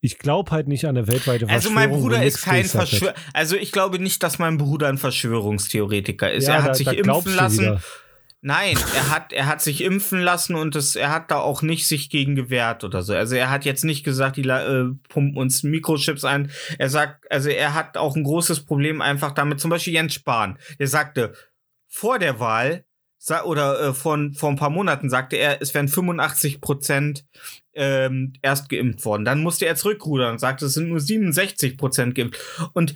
Ich 0.00 0.18
glaube 0.18 0.50
halt 0.52 0.68
nicht 0.68 0.84
an 0.86 0.96
eine 0.96 1.06
weltweite 1.08 1.48
Also 1.48 1.70
Verschwörung. 1.70 1.74
mein 1.74 1.90
wo 1.90 2.02
Bruder 2.02 2.24
ist 2.24 2.42
kein 2.42 2.62
durchsagt 2.62 2.92
wird. 2.92 3.00
Verschwör... 3.02 3.14
Also 3.34 3.56
ich 3.56 3.72
glaube 3.72 3.98
nicht, 3.98 4.22
dass 4.22 4.38
mein 4.38 4.56
Bruder 4.58 4.88
ein 4.88 4.96
Verschwörungstheoretiker 4.98 6.32
ist. 6.32 6.46
Ja, 6.48 6.54
er 6.54 6.62
hat 6.62 6.70
da- 6.70 6.74
sich 6.74 6.86
da 6.86 6.92
impfen 6.92 7.34
lassen. 7.34 7.60
wieder. 7.60 7.82
Nein, 8.40 8.76
er 8.94 9.10
hat, 9.10 9.32
er 9.32 9.46
hat 9.46 9.60
sich 9.60 9.82
impfen 9.82 10.20
lassen 10.20 10.54
und 10.54 10.76
es, 10.76 10.94
er 10.94 11.10
hat 11.10 11.30
da 11.32 11.38
auch 11.38 11.62
nicht 11.62 11.88
sich 11.88 12.08
gegen 12.08 12.36
gewehrt 12.36 12.84
oder 12.84 13.02
so. 13.02 13.12
Also 13.12 13.34
er 13.34 13.50
hat 13.50 13.64
jetzt 13.64 13.84
nicht 13.84 14.04
gesagt, 14.04 14.36
die 14.36 14.48
äh, 14.48 14.92
pumpen 15.08 15.36
uns 15.36 15.64
Mikrochips 15.64 16.24
ein. 16.24 16.52
Er 16.78 16.88
sagt, 16.88 17.30
also 17.32 17.48
er 17.48 17.74
hat 17.74 17.96
auch 17.96 18.14
ein 18.14 18.22
großes 18.22 18.64
Problem 18.64 19.00
einfach 19.00 19.32
damit. 19.32 19.58
Zum 19.58 19.70
Beispiel 19.70 19.94
Jens 19.94 20.14
Spahn, 20.14 20.56
der 20.78 20.86
sagte 20.86 21.34
vor 21.88 22.20
der 22.20 22.38
Wahl 22.38 22.84
oder 23.44 23.80
äh, 23.80 23.92
von 23.92 24.34
vor 24.34 24.50
ein 24.50 24.56
paar 24.56 24.70
Monaten 24.70 25.10
sagte 25.10 25.36
er, 25.36 25.60
es 25.60 25.74
wären 25.74 25.88
85 25.88 26.60
Prozent 26.60 27.26
ähm, 27.74 28.34
erst 28.42 28.68
geimpft 28.68 29.04
worden. 29.04 29.24
Dann 29.24 29.42
musste 29.42 29.66
er 29.66 29.74
zurückrudern 29.74 30.32
und 30.32 30.38
sagte, 30.38 30.66
es 30.66 30.74
sind 30.74 30.88
nur 30.88 31.00
67 31.00 31.76
Prozent 31.76 32.14
geimpft. 32.14 32.40
Und 32.72 32.94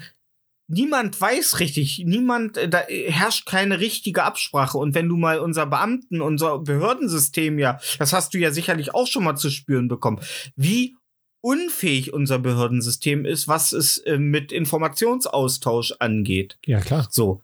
niemand 0.73 1.21
weiß 1.21 1.61
richtig, 1.61 2.03
niemand, 2.05 2.57
äh, 2.57 2.69
da 2.69 2.81
herrscht 2.81 3.47
keine 3.47 3.79
richtige 3.79 4.25
Absprache. 4.25 4.79
Und 4.79 4.95
wenn 4.95 5.09
du 5.09 5.17
mal 5.17 5.39
unser 5.39 5.67
Beamten, 5.67 6.21
unser 6.21 6.59
Behördensystem 6.59 7.59
ja, 7.59 7.79
das 7.99 8.13
hast 8.13 8.35
du 8.35 8.39
ja 8.39 8.51
sicherlich 8.51 8.95
auch 8.95 9.07
schon 9.07 9.25
mal 9.25 9.37
zu 9.37 9.51
spüren 9.51 9.89
bekommen, 9.89 10.21
wie 10.57 10.97
unfähig 11.43 12.13
unser 12.13 12.39
Behördensystem 12.39 13.25
ist, 13.25 13.49
was 13.49 13.73
es 13.73 13.99
äh, 13.99 14.19
mit 14.19 14.53
Informationsaustausch 14.53 15.95
angeht. 15.99 16.59
Ja, 16.65 16.81
klar. 16.81 17.09
So, 17.11 17.43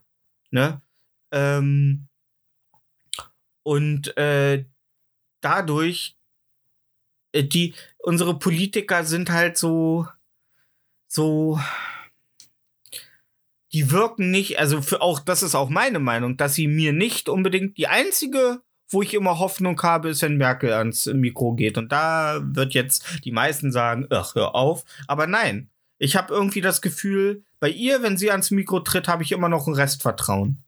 ne? 0.51 0.81
Ähm, 1.31 2.07
und 3.63 4.17
äh, 4.17 4.65
dadurch, 5.41 6.17
äh, 7.33 7.43
die, 7.43 7.75
unsere 7.99 8.39
Politiker 8.39 9.03
sind 9.03 9.29
halt 9.29 9.57
so, 9.57 10.07
so, 11.07 11.59
die 13.73 13.91
wirken 13.91 14.31
nicht, 14.31 14.59
also 14.59 14.81
für 14.81 15.01
auch, 15.01 15.19
das 15.19 15.43
ist 15.43 15.55
auch 15.55 15.69
meine 15.69 15.99
Meinung, 15.99 16.37
dass 16.37 16.55
sie 16.55 16.67
mir 16.67 16.93
nicht 16.93 17.29
unbedingt 17.29 17.77
die 17.77 17.87
einzige, 17.87 18.61
wo 18.89 19.01
ich 19.01 19.13
immer 19.13 19.39
Hoffnung 19.39 19.79
habe, 19.81 20.09
ist, 20.09 20.23
wenn 20.23 20.37
Merkel 20.37 20.73
ans 20.73 21.05
Mikro 21.05 21.53
geht. 21.53 21.77
Und 21.77 21.91
da 21.91 22.41
wird 22.43 22.73
jetzt 22.73 23.05
die 23.23 23.31
meisten 23.31 23.71
sagen, 23.71 24.07
ach, 24.09 24.33
hör 24.33 24.55
auf. 24.55 24.83
Aber 25.07 25.27
nein, 25.27 25.69
ich 25.99 26.15
habe 26.15 26.33
irgendwie 26.33 26.61
das 26.61 26.81
Gefühl, 26.81 27.43
bei 27.59 27.69
ihr, 27.69 28.01
wenn 28.01 28.17
sie 28.17 28.31
ans 28.31 28.51
Mikro 28.51 28.79
tritt, 28.79 29.07
habe 29.07 29.21
ich 29.21 29.31
immer 29.31 29.49
noch 29.49 29.67
ein 29.67 29.73
Restvertrauen. 29.73 30.63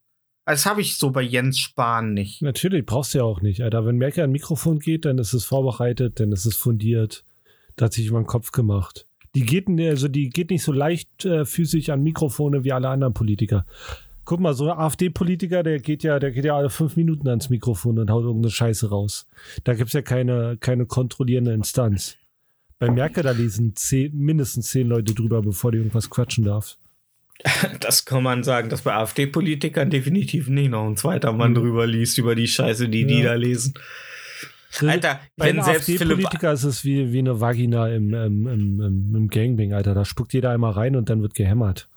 Das 0.45 0.65
habe 0.65 0.81
ich 0.81 0.97
so 0.97 1.11
bei 1.11 1.21
Jens 1.21 1.59
Spahn 1.59 2.13
nicht. 2.13 2.41
Natürlich, 2.41 2.85
brauchst 2.85 3.13
du 3.13 3.19
ja 3.19 3.23
auch 3.23 3.41
nicht, 3.41 3.61
Alter. 3.61 3.85
Wenn 3.85 3.97
Merkel 3.97 4.23
an 4.23 4.31
Mikrofon 4.31 4.79
geht, 4.79 5.05
dann 5.05 5.17
ist 5.17 5.33
es 5.33 5.45
vorbereitet, 5.45 6.19
dann 6.19 6.31
ist 6.31 6.45
es 6.45 6.55
fundiert. 6.55 7.23
Da 7.75 7.85
hat 7.85 7.93
sich 7.93 8.05
jemand 8.05 8.27
Kopf 8.27 8.51
gemacht. 8.51 9.07
Die 9.35 9.45
geht, 9.45 9.67
also 9.69 10.07
die 10.07 10.29
geht 10.29 10.49
nicht 10.49 10.63
so 10.63 10.71
leicht 10.73 11.25
äh, 11.25 11.45
physisch 11.45 11.89
an 11.89 12.03
Mikrofone 12.03 12.63
wie 12.63 12.73
alle 12.73 12.89
anderen 12.89 13.13
Politiker. 13.13 13.65
Guck 14.25 14.39
mal, 14.39 14.53
so 14.53 14.69
ein 14.69 14.77
AfD-Politiker, 14.77 15.63
der 15.63 15.79
geht 15.79 16.03
ja, 16.03 16.19
der 16.19 16.31
geht 16.31 16.45
ja 16.45 16.55
alle 16.55 16.69
fünf 16.69 16.95
Minuten 16.95 17.27
ans 17.27 17.49
Mikrofon 17.49 17.97
und 17.97 18.09
haut 18.11 18.23
irgendeine 18.23 18.51
Scheiße 18.51 18.89
raus. 18.89 19.27
Da 19.63 19.73
gibt's 19.73 19.93
ja 19.93 20.01
keine, 20.01 20.57
keine 20.59 20.85
kontrollierende 20.85 21.53
Instanz. 21.53 22.17
Bei 22.77 22.89
Merkel, 22.89 23.23
da 23.23 23.31
lesen 23.31 23.75
zehn, 23.75 24.15
mindestens 24.17 24.69
zehn 24.71 24.87
Leute 24.87 25.13
drüber, 25.13 25.41
bevor 25.41 25.71
die 25.71 25.77
irgendwas 25.77 26.09
quatschen 26.09 26.45
darf. 26.45 26.77
Das 27.79 28.05
kann 28.05 28.21
man 28.23 28.43
sagen, 28.43 28.69
dass 28.69 28.81
bei 28.83 28.93
AfD-Politikern 28.93 29.89
definitiv 29.89 30.47
nicht 30.49 30.69
noch 30.69 30.85
ein 30.87 30.97
zweiter 30.97 31.31
Mann 31.33 31.51
Mhm. 31.51 31.55
drüber 31.55 31.87
liest 31.87 32.17
über 32.19 32.35
die 32.35 32.47
Scheiße, 32.47 32.89
die 32.89 33.05
die 33.05 33.19
Ja. 33.19 33.29
da 33.29 33.33
lesen. 33.35 33.73
Alter, 34.79 35.19
Bei 35.35 35.47
wenn 35.47 35.61
selbst 35.63 35.89
AfD-Politiker 35.89 36.51
ist 36.53 36.63
es 36.63 36.85
wie, 36.85 37.11
wie 37.11 37.19
eine 37.19 37.39
Vagina 37.39 37.89
im, 37.89 38.13
im, 38.13 38.47
im, 38.47 38.81
im, 38.81 39.15
im 39.15 39.27
Gangbang, 39.27 39.73
Alter. 39.73 39.93
Da 39.93 40.05
spuckt 40.05 40.33
jeder 40.33 40.51
einmal 40.51 40.71
rein 40.71 40.95
und 40.95 41.09
dann 41.09 41.21
wird 41.21 41.35
gehämmert. 41.35 41.87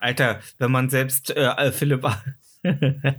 Alter, 0.00 0.40
wenn 0.58 0.70
man 0.70 0.88
selbst 0.88 1.30
äh, 1.30 1.72
Philipp 1.72 2.04
wenn 2.62 3.12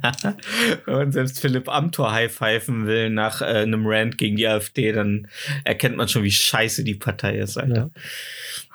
man 0.85 1.11
selbst 1.11 1.39
Philipp 1.39 1.69
Amthor 1.69 2.11
high-pfeifen 2.11 2.85
will 2.85 3.09
nach 3.09 3.41
äh, 3.41 3.45
einem 3.45 3.85
Rant 3.85 4.17
gegen 4.17 4.35
die 4.35 4.47
AfD, 4.47 4.91
dann 4.91 5.27
erkennt 5.63 5.95
man 5.95 6.07
schon, 6.07 6.23
wie 6.23 6.31
scheiße 6.31 6.83
die 6.83 6.95
Partei 6.95 7.37
ist, 7.37 7.57
Alter. 7.57 7.91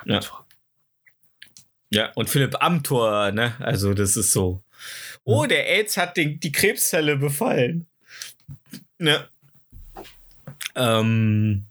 Ja. 0.06 0.20
Ja. 0.20 0.20
Ja, 1.90 2.10
und 2.14 2.30
Philipp 2.30 2.62
Amthor, 2.62 3.32
ne? 3.32 3.52
Also, 3.58 3.92
das 3.92 4.16
ist 4.16 4.32
so. 4.32 4.62
Oh, 5.24 5.44
der 5.44 5.68
AIDS 5.68 5.98
hat 5.98 6.16
den, 6.16 6.40
die 6.40 6.50
Krebszelle 6.50 7.16
befallen. 7.16 7.86
Ne? 8.98 9.28
Ähm. 10.74 11.66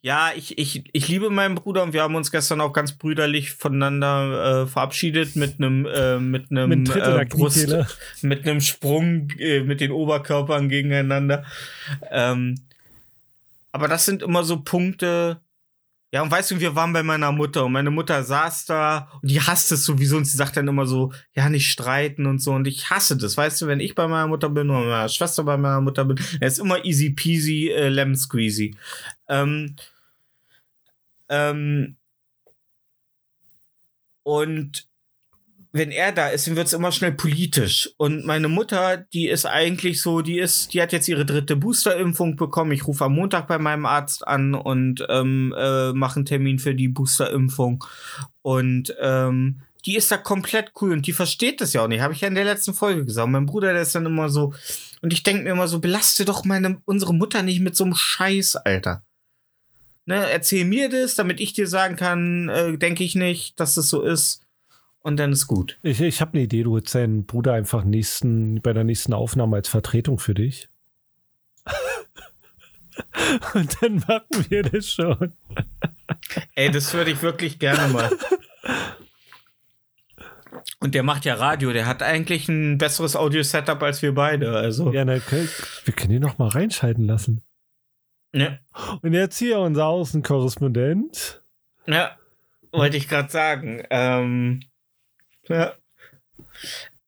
Ja, 0.00 0.30
ich, 0.34 0.58
ich, 0.58 0.84
ich 0.92 1.08
liebe 1.08 1.28
meinen 1.28 1.56
Bruder 1.56 1.82
und 1.82 1.92
wir 1.92 2.02
haben 2.02 2.14
uns 2.14 2.30
gestern 2.30 2.60
auch 2.60 2.72
ganz 2.72 2.92
brüderlich 2.92 3.50
voneinander 3.50 4.62
äh, 4.62 4.66
verabschiedet 4.66 5.34
mit 5.34 5.58
einem 5.58 5.86
äh, 5.86 6.20
mit 6.20 6.52
einem 6.52 6.68
Mit 6.68 6.94
äh, 6.94 7.24
Brust, 7.28 7.74
mit 8.22 8.46
einem 8.46 8.60
Sprung 8.60 9.28
äh, 9.38 9.60
mit 9.62 9.80
den 9.80 9.90
Oberkörpern 9.90 10.68
gegeneinander. 10.68 11.44
Ähm, 12.10 12.54
aber 13.72 13.88
das 13.88 14.06
sind 14.06 14.22
immer 14.22 14.44
so 14.44 14.60
Punkte. 14.60 15.40
Ja, 16.16 16.22
und 16.22 16.30
weißt 16.30 16.52
du, 16.52 16.60
wir 16.60 16.74
waren 16.74 16.94
bei 16.94 17.02
meiner 17.02 17.30
Mutter 17.30 17.66
und 17.66 17.72
meine 17.72 17.90
Mutter 17.90 18.24
saß 18.24 18.64
da 18.64 19.10
und 19.20 19.30
die 19.30 19.38
hasst 19.38 19.70
es 19.70 19.84
sowieso 19.84 20.16
und 20.16 20.24
sie 20.24 20.38
sagt 20.38 20.56
dann 20.56 20.66
immer 20.66 20.86
so, 20.86 21.12
ja, 21.34 21.50
nicht 21.50 21.70
streiten 21.70 22.24
und 22.24 22.38
so 22.38 22.54
und 22.54 22.66
ich 22.66 22.88
hasse 22.88 23.18
das, 23.18 23.36
weißt 23.36 23.60
du, 23.60 23.66
wenn 23.66 23.80
ich 23.80 23.94
bei 23.94 24.08
meiner 24.08 24.26
Mutter 24.26 24.48
bin 24.48 24.70
oder 24.70 24.86
meine 24.86 25.08
Schwester 25.10 25.44
bei 25.44 25.58
meiner 25.58 25.82
Mutter 25.82 26.06
bin, 26.06 26.18
er 26.40 26.48
ist 26.48 26.58
immer 26.58 26.82
easy 26.86 27.10
peasy, 27.10 27.68
äh, 27.68 27.90
lemon 27.90 28.16
squeezy. 28.16 28.74
Ähm, 29.28 29.76
ähm, 31.28 31.96
und 34.22 34.85
wenn 35.72 35.90
er 35.90 36.12
da 36.12 36.28
ist, 36.28 36.46
dann 36.46 36.56
wird 36.56 36.66
es 36.66 36.72
immer 36.72 36.92
schnell 36.92 37.12
politisch. 37.12 37.90
Und 37.96 38.24
meine 38.24 38.48
Mutter, 38.48 38.96
die 38.96 39.28
ist 39.28 39.46
eigentlich 39.46 40.00
so, 40.00 40.22
die 40.22 40.38
ist, 40.38 40.72
die 40.74 40.82
hat 40.82 40.92
jetzt 40.92 41.08
ihre 41.08 41.26
dritte 41.26 41.56
Boosterimpfung 41.56 42.36
bekommen. 42.36 42.72
Ich 42.72 42.86
rufe 42.86 43.04
am 43.04 43.14
Montag 43.14 43.48
bei 43.48 43.58
meinem 43.58 43.86
Arzt 43.86 44.26
an 44.26 44.54
und 44.54 45.04
ähm, 45.08 45.54
äh, 45.56 45.92
mache 45.92 46.16
einen 46.16 46.26
Termin 46.26 46.58
für 46.58 46.74
die 46.74 46.88
Boosterimpfung. 46.88 47.84
Und 48.42 48.94
ähm, 49.00 49.60
die 49.84 49.96
ist 49.96 50.10
da 50.10 50.16
komplett 50.16 50.72
cool 50.80 50.92
und 50.92 51.06
die 51.06 51.12
versteht 51.12 51.60
das 51.60 51.72
ja 51.72 51.82
auch 51.82 51.88
nicht. 51.88 52.00
Habe 52.00 52.12
ich 52.12 52.20
ja 52.20 52.28
in 52.28 52.34
der 52.34 52.44
letzten 52.44 52.74
Folge 52.74 53.04
gesagt. 53.04 53.28
Mein 53.28 53.46
Bruder, 53.46 53.72
der 53.72 53.82
ist 53.82 53.94
dann 53.94 54.06
immer 54.06 54.28
so. 54.28 54.52
Und 55.00 55.12
ich 55.12 55.22
denke 55.22 55.44
mir 55.44 55.50
immer 55.50 55.68
so, 55.68 55.78
belaste 55.78 56.24
doch 56.24 56.44
meine, 56.44 56.82
unsere 56.84 57.14
Mutter 57.14 57.42
nicht 57.42 57.60
mit 57.60 57.76
so 57.76 57.84
einem 57.84 57.94
Scheiß, 57.94 58.56
Alter. 58.56 59.04
Ne, 60.06 60.30
erzähl 60.30 60.64
mir 60.64 60.88
das, 60.88 61.16
damit 61.16 61.40
ich 61.40 61.52
dir 61.52 61.66
sagen 61.66 61.96
kann, 61.96 62.48
äh, 62.48 62.78
denke 62.78 63.02
ich 63.02 63.16
nicht, 63.16 63.58
dass 63.58 63.74
das 63.74 63.88
so 63.88 64.02
ist. 64.02 64.45
Und 65.06 65.18
dann 65.18 65.30
ist 65.30 65.46
gut. 65.46 65.78
Ich, 65.84 66.00
ich 66.00 66.20
habe 66.20 66.32
eine 66.32 66.42
Idee, 66.42 66.64
du 66.64 66.72
holst 66.72 66.92
deinen 66.92 67.26
Bruder 67.26 67.52
einfach 67.52 67.84
nächsten, 67.84 68.60
bei 68.60 68.72
der 68.72 68.82
nächsten 68.82 69.12
Aufnahme 69.12 69.54
als 69.54 69.68
Vertretung 69.68 70.18
für 70.18 70.34
dich. 70.34 70.68
und 73.54 73.80
dann 73.80 74.02
machen 74.08 74.46
wir 74.48 74.64
das 74.64 74.90
schon. 74.90 75.32
Ey, 76.56 76.72
das 76.72 76.92
würde 76.92 77.12
ich 77.12 77.22
wirklich 77.22 77.60
gerne 77.60 77.92
mal. 77.92 78.10
Und 80.80 80.96
der 80.96 81.04
macht 81.04 81.24
ja 81.24 81.34
Radio, 81.34 81.72
der 81.72 81.86
hat 81.86 82.02
eigentlich 82.02 82.48
ein 82.48 82.76
besseres 82.76 83.14
Audio-Setup 83.14 83.80
als 83.84 84.02
wir 84.02 84.12
beide. 84.12 84.56
Also. 84.56 84.92
Ja, 84.92 85.04
na, 85.04 85.20
können, 85.20 85.48
wir 85.84 85.94
können 85.94 86.14
ihn 86.14 86.22
noch 86.22 86.38
mal 86.38 86.48
reinschalten 86.48 87.04
lassen. 87.04 87.42
Ja, 88.32 88.58
Und 89.02 89.12
jetzt 89.12 89.38
hier 89.38 89.60
unser 89.60 89.86
Außenkorrespondent. 89.86 91.42
ja 91.86 92.16
wollte 92.72 92.96
ich 92.96 93.08
gerade 93.08 93.30
sagen. 93.30 93.82
Ähm, 93.90 94.62
ja. 95.48 95.74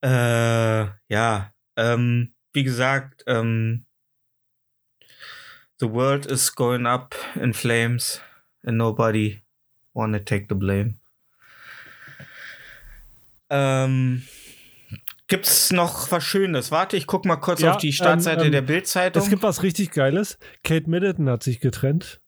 Äh, 0.02 0.88
ja. 1.08 1.52
Ähm, 1.76 2.34
wie 2.52 2.64
gesagt, 2.64 3.24
ähm, 3.26 3.86
the 5.80 5.90
world 5.90 6.26
is 6.26 6.54
going 6.54 6.86
up 6.86 7.14
in 7.34 7.52
flames 7.52 8.20
and 8.64 8.76
nobody 8.76 9.42
wanna 9.94 10.18
take 10.18 10.46
the 10.48 10.54
blame. 10.54 10.94
Ähm, 13.50 14.24
gibt's 15.26 15.72
noch 15.72 16.10
was 16.10 16.24
Schönes? 16.24 16.70
Warte, 16.70 16.96
ich 16.96 17.06
guck 17.06 17.24
mal 17.24 17.36
kurz 17.36 17.60
Ja, 17.60 17.72
auf 17.72 17.78
die 17.78 17.92
Startseite 17.92 18.42
ähm, 18.42 18.46
ähm, 18.46 18.52
der 18.52 18.62
Bildzeitung. 18.62 19.22
Es 19.22 19.30
gibt 19.30 19.42
was 19.42 19.62
richtig 19.62 19.90
Geiles. 19.90 20.38
Kate 20.64 20.88
Middleton 20.88 21.28
hat 21.28 21.42
sich 21.42 21.60
getrennt. 21.60 22.20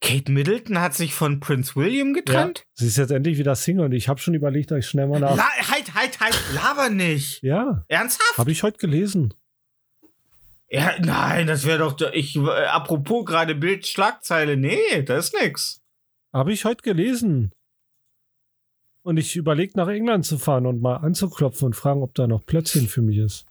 Kate 0.00 0.30
Middleton 0.30 0.80
hat 0.80 0.94
sich 0.94 1.14
von 1.14 1.40
Prince 1.40 1.74
William 1.76 2.12
getrennt? 2.12 2.64
Sie 2.74 2.86
ist 2.86 2.98
jetzt 2.98 3.10
endlich 3.10 3.38
wieder 3.38 3.54
Single 3.54 3.86
und 3.86 3.92
ich 3.92 4.08
habe 4.08 4.20
schon 4.20 4.34
überlegt, 4.34 4.70
euch 4.70 4.86
schnell 4.86 5.06
mal 5.06 5.20
nach. 5.20 5.34
La 5.34 5.48
halt, 5.70 5.94
halt, 5.94 6.20
halt, 6.20 6.38
laber 6.54 6.90
nicht. 6.90 7.42
Ja, 7.42 7.84
Ernsthaft? 7.88 8.36
habe 8.36 8.52
ich 8.52 8.62
heute 8.62 8.78
gelesen. 8.78 9.32
Ja, 10.68 10.98
nein, 11.00 11.46
das 11.46 11.66
wäre 11.66 11.78
doch, 11.78 11.98
ich, 12.12 12.36
äh, 12.36 12.64
apropos 12.66 13.24
gerade 13.24 13.54
Bild, 13.54 13.86
Schlagzeile, 13.86 14.56
nee, 14.56 15.02
da 15.04 15.16
ist 15.16 15.34
nix. 15.40 15.82
Habe 16.32 16.52
ich 16.52 16.64
heute 16.64 16.82
gelesen. 16.82 17.52
Und 19.02 19.16
ich 19.16 19.36
überlege, 19.36 19.72
nach 19.76 19.88
England 19.88 20.24
zu 20.24 20.38
fahren 20.38 20.66
und 20.66 20.80
mal 20.80 20.96
anzuklopfen 20.96 21.66
und 21.66 21.76
fragen, 21.76 22.02
ob 22.02 22.14
da 22.14 22.26
noch 22.26 22.46
Plötzchen 22.46 22.88
für 22.88 23.02
mich 23.02 23.18
ist. 23.18 23.46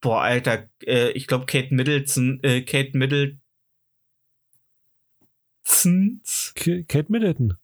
Boah, 0.00 0.20
Alter, 0.22 0.68
äh, 0.84 1.10
ich 1.12 1.26
glaube, 1.26 1.46
Kate 1.46 1.74
Middleton, 1.74 2.40
äh, 2.42 2.60
Kate 2.62 2.96
Middleton 2.96 3.40
Kate 5.64 7.06
Middleton. 7.08 7.56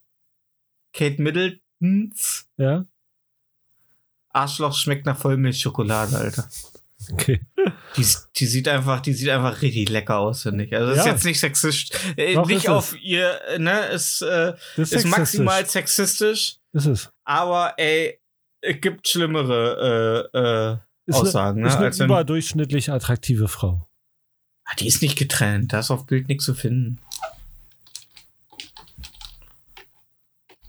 Kate 0.93 1.21
Middletons. 1.23 2.47
Ja. 2.57 2.85
Arschloch 4.31 4.75
schmeckt 4.77 5.07
nach 5.07 5.19
Vollmilchschokolade, 5.19 6.17
Alter. 6.17 6.49
Okay. 7.13 7.41
Die, 7.97 8.07
die 8.37 8.47
sieht 8.47 8.69
einfach, 8.69 9.01
die 9.01 9.13
sieht 9.15 9.31
einfach 9.31 9.63
richtig 9.63 9.89
lecker 9.89 10.19
aus, 10.19 10.43
finde 10.43 10.65
ich. 10.65 10.75
Also 10.75 10.89
das 10.91 10.99
ist 10.99 11.07
Ja. 11.07 11.13
jetzt 11.13 11.25
nicht 11.25 11.41
sexistisch. 11.41 11.99
Äh, 12.17 12.35
ist 12.35 12.47
nicht 12.47 12.65
es. 12.65 12.69
auf 12.71 12.95
ihr, 13.01 13.41
äh, 13.49 13.59
ne, 13.59 13.87
ist, 13.89 14.23
äh, 14.23 14.53
Das 14.77 14.93
ist, 14.93 15.05
ist 15.05 15.07
maximal 15.07 15.65
sexistisch, 15.67 16.59
Ist 16.73 16.87
es. 16.87 17.11
aber 17.25 17.75
ey, 17.79 18.21
es 18.61 18.81
gibt 18.81 19.09
schlimmere 19.09 20.31
äh, 20.35 20.39
äh, 20.39 20.77
Ist 21.07 21.17
Aussagen, 21.17 21.61
eine, 21.61 21.69
ist 21.69 21.73
ne? 21.75 21.79
eine 21.79 21.87
als 21.87 21.99
wenn- 21.99 22.07
überdurchschnittlich 22.07 22.91
attraktive 22.93 23.49
Frau. 23.49 23.89
Ah, 24.65 24.75
Die 24.79 24.87
ist 24.87 25.01
nicht 25.03 25.19
getrennt, 25.19 25.73
da 25.73 25.81
ist 25.81 25.91
auf 25.91 26.07
Bild 26.07 26.29
nichts 26.29 26.45
zu 26.45 26.55
finden. 26.55 27.01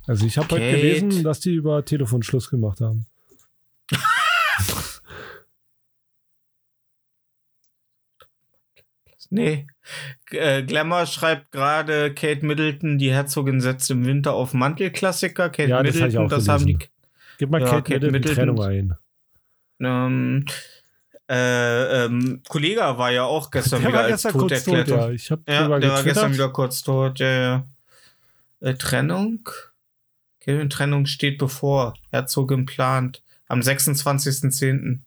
Also 0.07 0.25
ich 0.25 0.37
habe 0.37 0.49
heute 0.55 0.71
gelesen, 0.71 1.23
dass 1.23 1.39
die 1.39 1.53
über 1.53 1.85
Telefon 1.85 2.23
Schluss 2.23 2.49
gemacht 2.49 2.81
haben. 2.81 3.05
Nee. 9.31 9.65
Äh, 10.31 10.63
Glamour 10.63 11.05
schreibt 11.05 11.51
gerade, 11.53 12.13
Kate 12.13 12.45
Middleton, 12.45 12.97
die 12.97 13.11
Herzogin 13.11 13.61
setzt 13.61 13.89
im 13.89 14.05
Winter 14.05 14.33
auf 14.33 14.53
Mantelklassiker. 14.53 15.49
Kate 15.49 15.69
Ja, 15.69 15.81
das 15.81 15.95
hab 16.01 16.09
ich 16.09 16.15
Middleton, 16.15 16.25
auch 16.25 16.29
das, 16.29 16.47
haben 16.49 16.65
die. 16.65 16.77
Gib 17.37 17.49
mal 17.49 17.61
Ja, 17.61 17.67
Kate, 17.67 17.93
Kate 17.93 18.11
Middleton 18.11 18.11
Middleton. 18.11 18.35
Trennung 18.35 18.61
ein. 18.61 18.97
Ähm, 19.79 20.45
äh, 21.29 22.05
ähm, 22.05 22.41
Kollega 22.47 22.97
war 22.97 23.11
ja 23.11 23.23
auch 23.23 23.49
gestern 23.51 23.81
Der 23.81 23.89
wieder 23.89 23.99
war 24.01 24.07
gestern 24.09 24.31
tot 24.33 24.41
kurz 24.41 24.63
tot, 24.65 24.87
ja. 24.89 25.09
Ich 25.11 25.31
habe 25.31 25.43
Ja, 25.47 25.61
der 25.61 25.69
war 25.69 25.79
gestern 25.79 26.03
getwittert. 26.03 26.33
wieder 26.33 26.49
kurz 26.49 26.83
tot. 26.83 27.19
Ja, 27.19 27.27
ja. 27.29 27.67
Äh, 28.59 28.73
Trennung? 28.73 29.49
Okay, 30.41 30.67
Trennung 30.69 31.05
steht 31.05 31.37
bevor. 31.37 31.93
Herzogin 32.09 32.65
plant. 32.65 33.21
Am 33.47 33.59
26.10. 33.59 34.99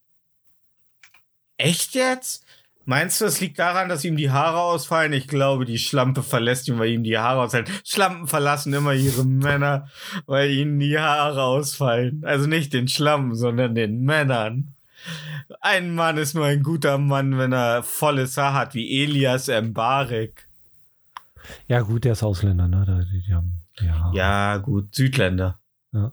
Echt 1.56 1.94
jetzt? 1.94 2.44
Meinst 2.86 3.20
du, 3.20 3.24
es 3.24 3.40
liegt 3.40 3.58
daran, 3.58 3.88
dass 3.88 4.04
ihm 4.04 4.16
die 4.16 4.30
Haare 4.30 4.60
ausfallen? 4.60 5.14
Ich 5.14 5.26
glaube, 5.26 5.64
die 5.64 5.78
Schlampe 5.78 6.22
verlässt 6.22 6.68
ihn, 6.68 6.78
weil 6.78 6.90
ihm 6.90 7.02
die 7.02 7.16
Haare 7.16 7.40
ausfallen. 7.40 7.66
Schlampen 7.82 8.28
verlassen 8.28 8.74
immer 8.74 8.92
ihre 8.92 9.24
Männer, 9.24 9.88
weil 10.26 10.50
ihnen 10.50 10.78
die 10.78 10.98
Haare 10.98 11.42
ausfallen. 11.42 12.22
Also 12.24 12.46
nicht 12.46 12.74
den 12.74 12.88
Schlampen, 12.88 13.34
sondern 13.34 13.74
den 13.74 14.02
Männern. 14.02 14.74
Ein 15.60 15.94
Mann 15.94 16.18
ist 16.18 16.34
nur 16.34 16.44
ein 16.44 16.62
guter 16.62 16.98
Mann, 16.98 17.38
wenn 17.38 17.52
er 17.52 17.82
volles 17.82 18.36
Haar 18.36 18.52
hat, 18.52 18.74
wie 18.74 19.02
Elias 19.02 19.48
Mbarek. 19.48 20.46
Ja, 21.68 21.80
gut, 21.80 22.04
der 22.04 22.12
ist 22.12 22.22
Ausländer, 22.22 22.68
ne? 22.68 23.06
Die, 23.10 23.22
die 23.26 23.34
haben, 23.34 23.63
ja. 23.80 24.12
Ja, 24.14 24.56
gut, 24.58 24.94
Südländer. 24.94 25.58
Ja. 25.92 26.12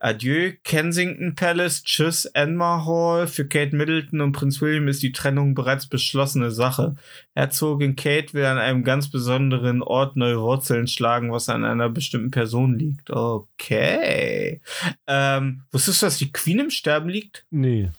Adieu, 0.00 0.52
Kensington 0.62 1.34
Palace, 1.34 1.82
tschüss, 1.82 2.24
Enmar 2.26 2.86
Hall. 2.86 3.26
Für 3.26 3.46
Kate 3.46 3.74
Middleton 3.74 4.20
und 4.20 4.32
Prinz 4.32 4.60
William 4.60 4.86
ist 4.86 5.02
die 5.02 5.10
Trennung 5.10 5.54
bereits 5.54 5.88
beschlossene 5.88 6.52
Sache. 6.52 6.94
Herzogin 7.34 7.96
Kate 7.96 8.32
will 8.32 8.44
an 8.44 8.58
einem 8.58 8.84
ganz 8.84 9.10
besonderen 9.10 9.82
Ort 9.82 10.16
neue 10.16 10.40
Wurzeln 10.40 10.86
schlagen, 10.86 11.32
was 11.32 11.48
an 11.48 11.64
einer 11.64 11.88
bestimmten 11.88 12.30
Person 12.30 12.78
liegt. 12.78 13.10
Okay. 13.10 14.60
Ähm, 15.08 15.62
wusstest 15.72 16.02
du, 16.02 16.06
dass 16.06 16.18
die 16.18 16.30
Queen 16.32 16.60
im 16.60 16.70
Sterben 16.70 17.08
liegt? 17.08 17.44
Nee. 17.50 17.90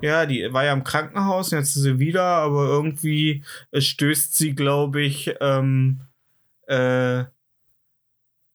Ja, 0.00 0.26
die 0.26 0.52
war 0.52 0.64
ja 0.64 0.72
im 0.72 0.82
Krankenhaus 0.82 1.52
jetzt 1.52 1.76
ist 1.76 1.82
sie 1.82 2.00
wieder, 2.00 2.24
aber 2.24 2.66
irgendwie 2.66 3.44
stößt 3.76 4.36
sie, 4.36 4.54
glaube 4.54 5.02
ich, 5.02 5.32
ähm, 5.40 6.00
äh, 6.68 7.20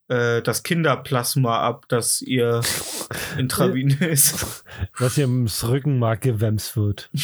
äh, 0.09 0.41
das 0.41 0.63
Kinderplasma 0.63 1.59
ab, 1.59 1.85
das 1.89 2.21
ihr 2.21 2.61
intravenös. 3.37 4.63
Dass 4.97 5.17
ihr 5.17 5.25
im 5.25 5.47
Rückenmark 5.47 6.21
gewämst 6.21 6.75
wird. 6.77 7.09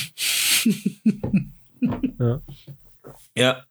ja. 2.20 2.42
ja. 3.38 3.64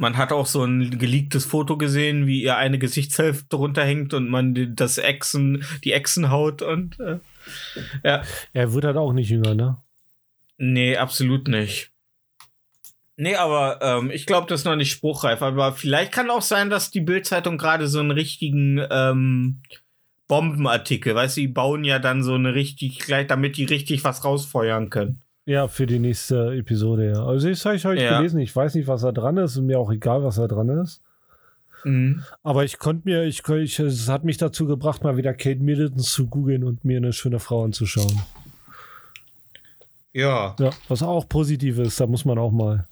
Man 0.00 0.16
hat 0.16 0.30
auch 0.32 0.46
so 0.46 0.62
ein 0.62 0.96
geleaktes 0.98 1.44
Foto 1.44 1.76
gesehen, 1.76 2.28
wie 2.28 2.40
ihr 2.44 2.56
eine 2.56 2.78
Gesichtshälfte 2.78 3.56
runterhängt 3.56 4.14
und 4.14 4.28
man 4.28 4.54
die- 4.54 4.72
das 4.72 4.96
Echsen, 4.98 5.64
die 5.82 5.92
Echsenhaut 5.92 6.62
und 6.62 7.00
äh, 7.00 7.18
ja. 8.04 8.22
Er 8.52 8.72
wird 8.72 8.84
halt 8.84 8.96
auch 8.96 9.12
nicht 9.12 9.28
jünger, 9.30 9.54
ne? 9.56 9.78
Nee, 10.56 10.96
absolut 10.96 11.48
nicht. 11.48 11.90
Nee, 13.20 13.34
aber 13.34 13.80
ähm, 13.82 14.12
ich 14.12 14.26
glaube, 14.26 14.46
das 14.46 14.60
ist 14.60 14.64
noch 14.64 14.76
nicht 14.76 14.92
spruchreif. 14.92 15.42
Aber 15.42 15.72
vielleicht 15.72 16.12
kann 16.12 16.30
auch 16.30 16.40
sein, 16.40 16.70
dass 16.70 16.92
die 16.92 17.00
Bild-Zeitung 17.00 17.58
gerade 17.58 17.88
so 17.88 17.98
einen 17.98 18.12
richtigen 18.12 18.80
ähm, 18.90 19.58
Bombenartikel, 20.28 21.16
weißt 21.16 21.36
du, 21.36 21.40
die 21.40 21.48
bauen 21.48 21.82
ja 21.82 21.98
dann 21.98 22.22
so 22.22 22.34
eine 22.34 22.54
richtig, 22.54 23.00
gleich, 23.00 23.26
damit 23.26 23.56
die 23.56 23.64
richtig 23.64 24.04
was 24.04 24.24
rausfeuern 24.24 24.88
können. 24.88 25.20
Ja, 25.46 25.66
für 25.66 25.86
die 25.86 25.98
nächste 25.98 26.52
Episode, 26.54 27.10
ja. 27.10 27.24
Also 27.24 27.48
ich 27.48 27.64
habe 27.64 27.74
ich 27.74 27.84
heute 27.84 28.02
Ja. 28.02 28.18
gelesen, 28.18 28.38
ich 28.38 28.54
weiß 28.54 28.74
nicht, 28.74 28.86
was 28.86 29.00
da 29.00 29.10
dran 29.10 29.36
ist, 29.38 29.56
und 29.56 29.66
mir 29.66 29.80
auch 29.80 29.90
egal, 29.90 30.22
was 30.22 30.36
da 30.36 30.46
dran 30.46 30.68
ist. 30.68 31.00
Mhm. 31.82 32.22
Aber 32.44 32.64
ich 32.64 32.78
konnte 32.78 33.08
mir, 33.08 33.24
ich, 33.24 33.42
ich, 33.48 33.78
es 33.80 34.08
hat 34.08 34.22
mich 34.22 34.36
dazu 34.36 34.66
gebracht, 34.66 35.02
mal 35.02 35.16
wieder 35.16 35.34
Kate 35.34 35.60
Middleton 35.60 35.98
zu 36.00 36.26
googeln 36.26 36.62
und 36.62 36.84
mir 36.84 36.98
eine 36.98 37.12
schöne 37.12 37.40
Frau 37.40 37.64
anzuschauen. 37.64 38.20
Ja. 40.12 40.54
Ja, 40.60 40.70
was 40.88 41.02
auch 41.02 41.28
positiv 41.28 41.78
ist, 41.78 41.98
da 41.98 42.06
muss 42.06 42.24
man 42.24 42.38
auch 42.38 42.52
mal. 42.52 42.86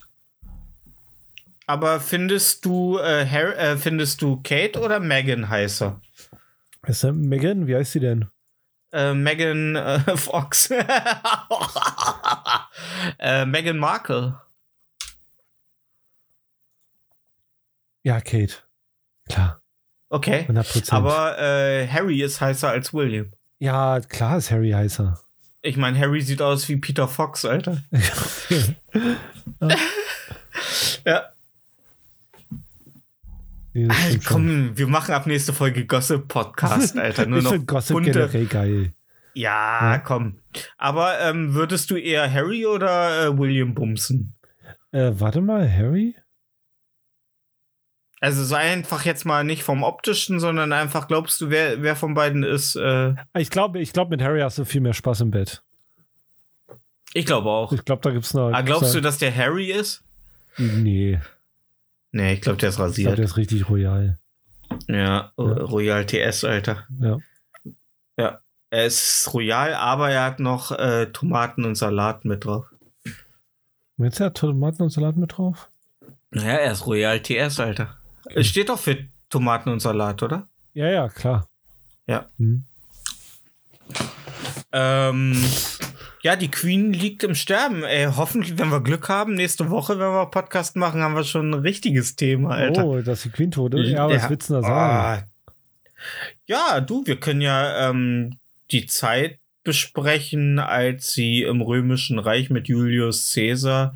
Aber 1.66 2.00
findest 2.00 2.64
du, 2.64 2.98
äh, 2.98 3.26
Harry, 3.26 3.52
äh, 3.54 3.76
findest 3.76 4.22
du 4.22 4.40
Kate 4.42 4.80
oder 4.80 5.00
Megan 5.00 5.48
heißer? 5.48 6.00
Ist 6.86 7.02
da 7.04 7.10
Megan? 7.12 7.66
Wie 7.66 7.74
heißt 7.74 7.92
sie 7.92 8.00
denn? 8.00 8.26
Äh, 8.92 9.14
Megan 9.14 9.74
äh, 9.74 10.16
Fox. 10.16 10.70
äh, 13.18 13.44
Megan 13.46 13.78
Markle. 13.78 14.40
Ja, 18.04 18.20
Kate. 18.20 18.54
Klar, 19.28 19.60
Okay. 20.08 20.42
100 20.42 20.68
Prozent. 20.68 20.92
Aber 20.92 21.36
äh, 21.38 21.88
Harry 21.88 22.22
ist 22.22 22.40
heißer 22.40 22.68
als 22.70 22.94
William. 22.94 23.32
ja, 23.58 23.98
klar 24.00 24.38
ist 24.38 24.52
Harry 24.52 24.70
heißer. 24.70 25.20
Ich 25.62 25.76
meine, 25.76 25.98
Harry 25.98 26.20
sieht 26.20 26.40
aus 26.40 26.68
wie 26.68 26.76
Peter 26.76 27.08
Fox, 27.08 27.44
Alter. 27.44 27.82
Ja. 31.04 31.26
Nee, 31.28 31.35
schon. 33.84 34.20
komm, 34.24 34.78
wir 34.78 34.86
machen 34.86 35.14
ab 35.14 35.26
nächste 35.26 35.52
Folge 35.52 35.86
Gossip-Podcast, 35.86 36.96
Alter. 36.98 37.26
Nur 37.26 37.38
ich 37.38 37.44
noch 37.44 37.66
Gossip 37.66 37.94
bunte. 37.94 38.10
generell 38.12 38.46
geil. 38.46 38.92
Ja, 39.34 39.92
Ja. 39.92 39.98
komm. 39.98 40.38
Aber 40.78 41.20
ähm, 41.20 41.54
würdest 41.54 41.90
du 41.90 41.96
eher 41.96 42.32
Harry 42.32 42.64
oder 42.66 43.26
äh, 43.26 43.38
William 43.38 43.74
bumsen? 43.74 44.34
Äh, 44.92 45.12
warte 45.14 45.40
mal, 45.42 45.70
Harry? 45.70 46.16
Also 48.20 48.42
sei 48.44 48.72
einfach 48.72 49.04
jetzt 49.04 49.26
mal 49.26 49.44
nicht 49.44 49.62
vom 49.62 49.82
optischen, 49.82 50.40
sondern 50.40 50.72
einfach 50.72 51.06
glaubst 51.06 51.38
du, 51.42 51.50
wer, 51.50 51.82
wer 51.82 51.96
von 51.96 52.14
beiden 52.14 52.42
ist? 52.44 52.74
Äh, 52.76 53.14
Ich 53.36 53.50
glaube, 53.50 53.78
ich 53.80 53.92
glaub, 53.92 54.08
mit 54.08 54.22
Harry 54.22 54.40
hast 54.40 54.56
du 54.56 54.64
viel 54.64 54.80
mehr 54.80 54.94
Spaß 54.94 55.20
im 55.20 55.30
Bett. 55.30 55.62
ich 57.12 57.26
glaube 57.26 57.50
auch. 57.50 57.72
Ich 57.72 57.84
glaube, 57.84 58.00
da 58.02 58.10
gibt's 58.10 58.32
noch. 58.32 58.50
Ah, 58.52 58.62
glaubst 58.62 58.94
du, 58.94 59.00
dass 59.02 59.18
der 59.18 59.34
Harry 59.36 59.70
ist? 59.70 60.02
Nee, 60.56 61.20
Nee, 62.12 62.34
ich 62.34 62.40
glaube, 62.40 62.58
der 62.58 62.68
ist 62.70 62.74
ich 62.74 62.78
glaube, 62.78 62.90
rasiert. 62.90 63.18
der 63.18 63.24
ist 63.24 63.36
richtig 63.36 63.68
royal. 63.68 64.18
ja, 64.88 64.96
Ja. 64.96 65.32
Royal 65.38 66.06
TS, 66.06 66.44
Alter. 66.44 66.86
Ja. 66.98 67.18
Ja. 68.18 68.40
Er 68.70 68.86
ist 68.86 69.30
royal, 69.32 69.74
aber 69.74 70.10
er 70.10 70.24
hat 70.24 70.40
noch 70.40 70.72
äh, 70.72 71.06
Tomaten 71.12 71.64
und 71.64 71.74
Salat 71.76 72.24
mit 72.24 72.44
drauf. 72.44 72.66
Meinst 73.96 74.18
du, 74.18 74.24
er 74.24 74.26
hat 74.26 74.36
Tomaten 74.36 74.82
und 74.82 74.90
Salat 74.90 75.16
mit 75.16 75.36
drauf? 75.36 75.70
Naja, 76.30 76.54
er 76.58 76.72
ist 76.72 76.86
Royal 76.86 77.20
TS, 77.20 77.60
Alter. 77.60 77.96
Es 78.34 78.48
steht 78.48 78.68
doch 78.68 78.78
für 78.78 78.98
Tomaten 79.30 79.70
und 79.70 79.80
Salat, 79.80 80.22
oder? 80.22 80.48
Ja, 80.74 80.88
ja, 80.88 81.08
klar. 81.08 81.48
Ja. 82.06 82.28
Hm. 82.38 82.64
Ähm, 84.72 85.44
ja, 86.26 86.34
die 86.34 86.50
Queen 86.50 86.92
liegt 86.92 87.22
im 87.22 87.36
Sterben. 87.36 87.84
Ey, 87.84 88.08
hoffentlich, 88.16 88.58
wenn 88.58 88.68
wir 88.68 88.80
Glück 88.82 89.08
haben, 89.08 89.34
nächste 89.34 89.70
Woche, 89.70 89.92
wenn 90.00 90.10
wir 90.10 90.26
Podcast 90.26 90.74
machen, 90.74 91.00
haben 91.00 91.14
wir 91.14 91.22
schon 91.22 91.50
ein 91.50 91.54
richtiges 91.60 92.16
Thema, 92.16 92.50
Alter. 92.50 92.84
Oh, 92.84 93.00
dass 93.00 93.22
die 93.22 93.30
Queen 93.30 93.52
tot 93.52 93.74
ist? 93.74 93.90
Ja, 93.90 94.08
was 94.08 94.24
Ja. 94.24 94.30
willst 94.30 94.50
du 94.50 94.54
da 94.54 94.62
sagen? 94.62 94.72
Ah. 95.22 95.22
Ja, 96.46 96.80
du, 96.80 97.06
wir 97.06 97.20
können 97.20 97.40
ja 97.42 97.88
ähm, 97.90 98.38
die 98.72 98.86
Zeit 98.86 99.38
besprechen, 99.62 100.58
als 100.58 101.12
sie 101.12 101.42
im 101.44 101.60
Römischen 101.60 102.18
Reich 102.18 102.50
mit 102.50 102.66
Julius 102.66 103.32
Caesar 103.32 103.94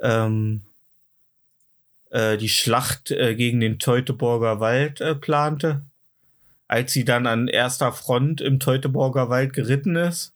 ähm, 0.00 0.62
äh, 2.08 2.38
die 2.38 2.48
Schlacht 2.48 3.10
äh, 3.10 3.34
gegen 3.34 3.60
den 3.60 3.78
Teutoburger 3.78 4.60
Wald 4.60 5.02
äh, 5.02 5.14
plante. 5.14 5.82
Als 6.68 6.94
sie 6.94 7.04
dann 7.04 7.26
an 7.26 7.48
erster 7.48 7.92
Front 7.92 8.40
im 8.40 8.60
Teutoburger 8.60 9.28
Wald 9.28 9.52
geritten 9.52 9.94
ist. 9.96 10.32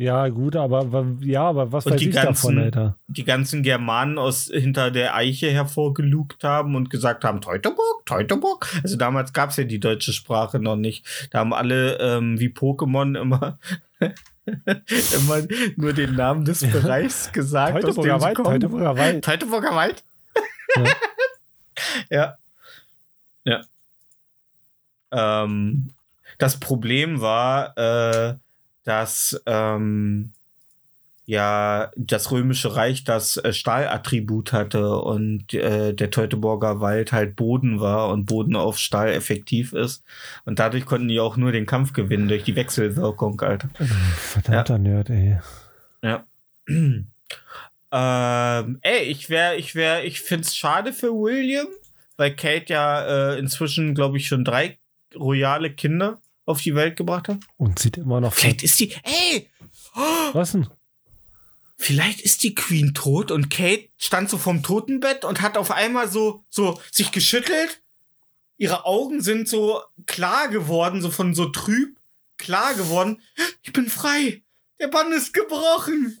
Ja, 0.00 0.28
gut, 0.28 0.56
aber 0.56 1.04
ja, 1.20 1.42
aber 1.42 1.72
was 1.72 1.84
Und 1.84 1.92
weiß 1.92 2.00
die 2.00 2.08
ich 2.08 2.14
davon, 2.14 2.56
ganzen- 2.56 2.58
Alter? 2.58 2.96
die 3.08 3.24
ganzen 3.24 3.62
Germanen 3.62 4.16
aus 4.16 4.44
hinter 4.50 4.90
der 4.90 5.14
Eiche 5.14 5.50
hervorgelugt 5.50 6.42
haben 6.42 6.74
und 6.74 6.88
gesagt 6.88 7.22
haben, 7.22 7.42
Teutoburg, 7.42 8.06
Teutoburg. 8.06 8.66
Also 8.82 8.96
damals 8.96 9.34
gab 9.34 9.50
es 9.50 9.58
ja 9.58 9.64
die 9.64 9.78
deutsche 9.78 10.14
Sprache 10.14 10.58
noch 10.58 10.76
nicht. 10.76 11.04
Da 11.32 11.40
haben 11.40 11.52
alle 11.52 11.98
ähm, 11.98 12.40
wie 12.40 12.48
Pokémon 12.48 13.20
immer, 13.20 13.58
immer 14.00 15.42
nur 15.76 15.92
den 15.92 16.14
Namen 16.14 16.46
des 16.46 16.60
Bereichs 16.70 17.30
gesagt. 17.32 17.82
Teutoburger 17.82 18.22
Wald. 18.22 18.36
Teutoburger 18.38 18.96
Wald. 18.96 19.22
Teutoburger 19.22 19.74
Wald? 19.74 20.02
ja. 22.08 22.36
Ja. 23.44 23.60
Ähm, 25.12 25.90
das 26.38 26.58
Problem 26.58 27.20
war, 27.20 27.76
äh, 27.76 28.34
dass 28.90 29.40
ähm, 29.46 30.32
ja 31.24 31.92
das 31.94 32.32
Römische 32.32 32.74
Reich 32.74 33.04
das 33.04 33.36
äh, 33.36 33.52
Stahlattribut 33.52 34.52
hatte 34.52 34.96
und 34.96 35.54
äh, 35.54 35.94
der 35.94 36.10
Teutoburger 36.10 36.80
Wald 36.80 37.12
halt 37.12 37.36
Boden 37.36 37.78
war 37.78 38.08
und 38.08 38.26
Boden 38.26 38.56
auf 38.56 38.78
Stahl 38.78 39.10
effektiv 39.10 39.74
ist. 39.74 40.02
Und 40.44 40.58
dadurch 40.58 40.86
konnten 40.86 41.06
die 41.06 41.20
auch 41.20 41.36
nur 41.36 41.52
den 41.52 41.66
Kampf 41.66 41.92
gewinnen 41.92 42.26
durch 42.26 42.42
die 42.42 42.56
Wechselwirkung, 42.56 43.40
Alter. 43.40 43.68
Verdammter 44.16 44.78
Nerd, 44.78 45.08
ey. 45.10 45.38
Ja. 46.02 46.26
ähm, 46.66 47.04
ey, 48.82 49.02
ich 49.04 49.30
wäre, 49.30 49.54
ich 49.54 49.76
wäre, 49.76 50.02
ich 50.02 50.20
find's 50.20 50.56
schade 50.56 50.92
für 50.92 51.12
William, 51.12 51.68
weil 52.16 52.34
Kate 52.34 52.72
ja 52.72 53.34
äh, 53.34 53.38
inzwischen, 53.38 53.94
glaube 53.94 54.16
ich, 54.16 54.26
schon 54.26 54.44
drei 54.44 54.78
royale 55.14 55.70
Kinder 55.70 56.20
auf 56.50 56.60
die 56.60 56.74
Welt 56.74 56.96
gebracht 56.96 57.28
hat. 57.28 57.38
Und 57.56 57.78
sieht 57.78 57.96
immer 57.96 58.20
noch. 58.20 58.34
Vielleicht 58.34 58.62
ist 58.62 58.78
die, 58.80 58.92
ey, 59.02 59.48
Was 60.32 60.52
denn? 60.52 60.68
vielleicht 61.76 62.20
ist 62.20 62.42
die 62.42 62.54
Queen 62.54 62.92
tot 62.92 63.30
und 63.30 63.48
Kate 63.48 63.88
stand 63.96 64.28
so 64.28 64.36
vom 64.36 64.62
Totenbett 64.62 65.24
und 65.24 65.40
hat 65.40 65.56
auf 65.56 65.70
einmal 65.70 66.10
so, 66.10 66.44
so 66.50 66.78
sich 66.92 67.10
geschüttelt. 67.10 67.82
Ihre 68.58 68.84
Augen 68.84 69.22
sind 69.22 69.48
so 69.48 69.80
klar 70.04 70.48
geworden, 70.48 71.00
so 71.00 71.10
von 71.10 71.34
so 71.34 71.46
trüb 71.46 71.98
klar 72.36 72.74
geworden. 72.74 73.22
Ich 73.62 73.72
bin 73.72 73.88
frei. 73.88 74.42
Der 74.78 74.88
Bann 74.88 75.10
ist 75.12 75.32
gebrochen. 75.32 76.18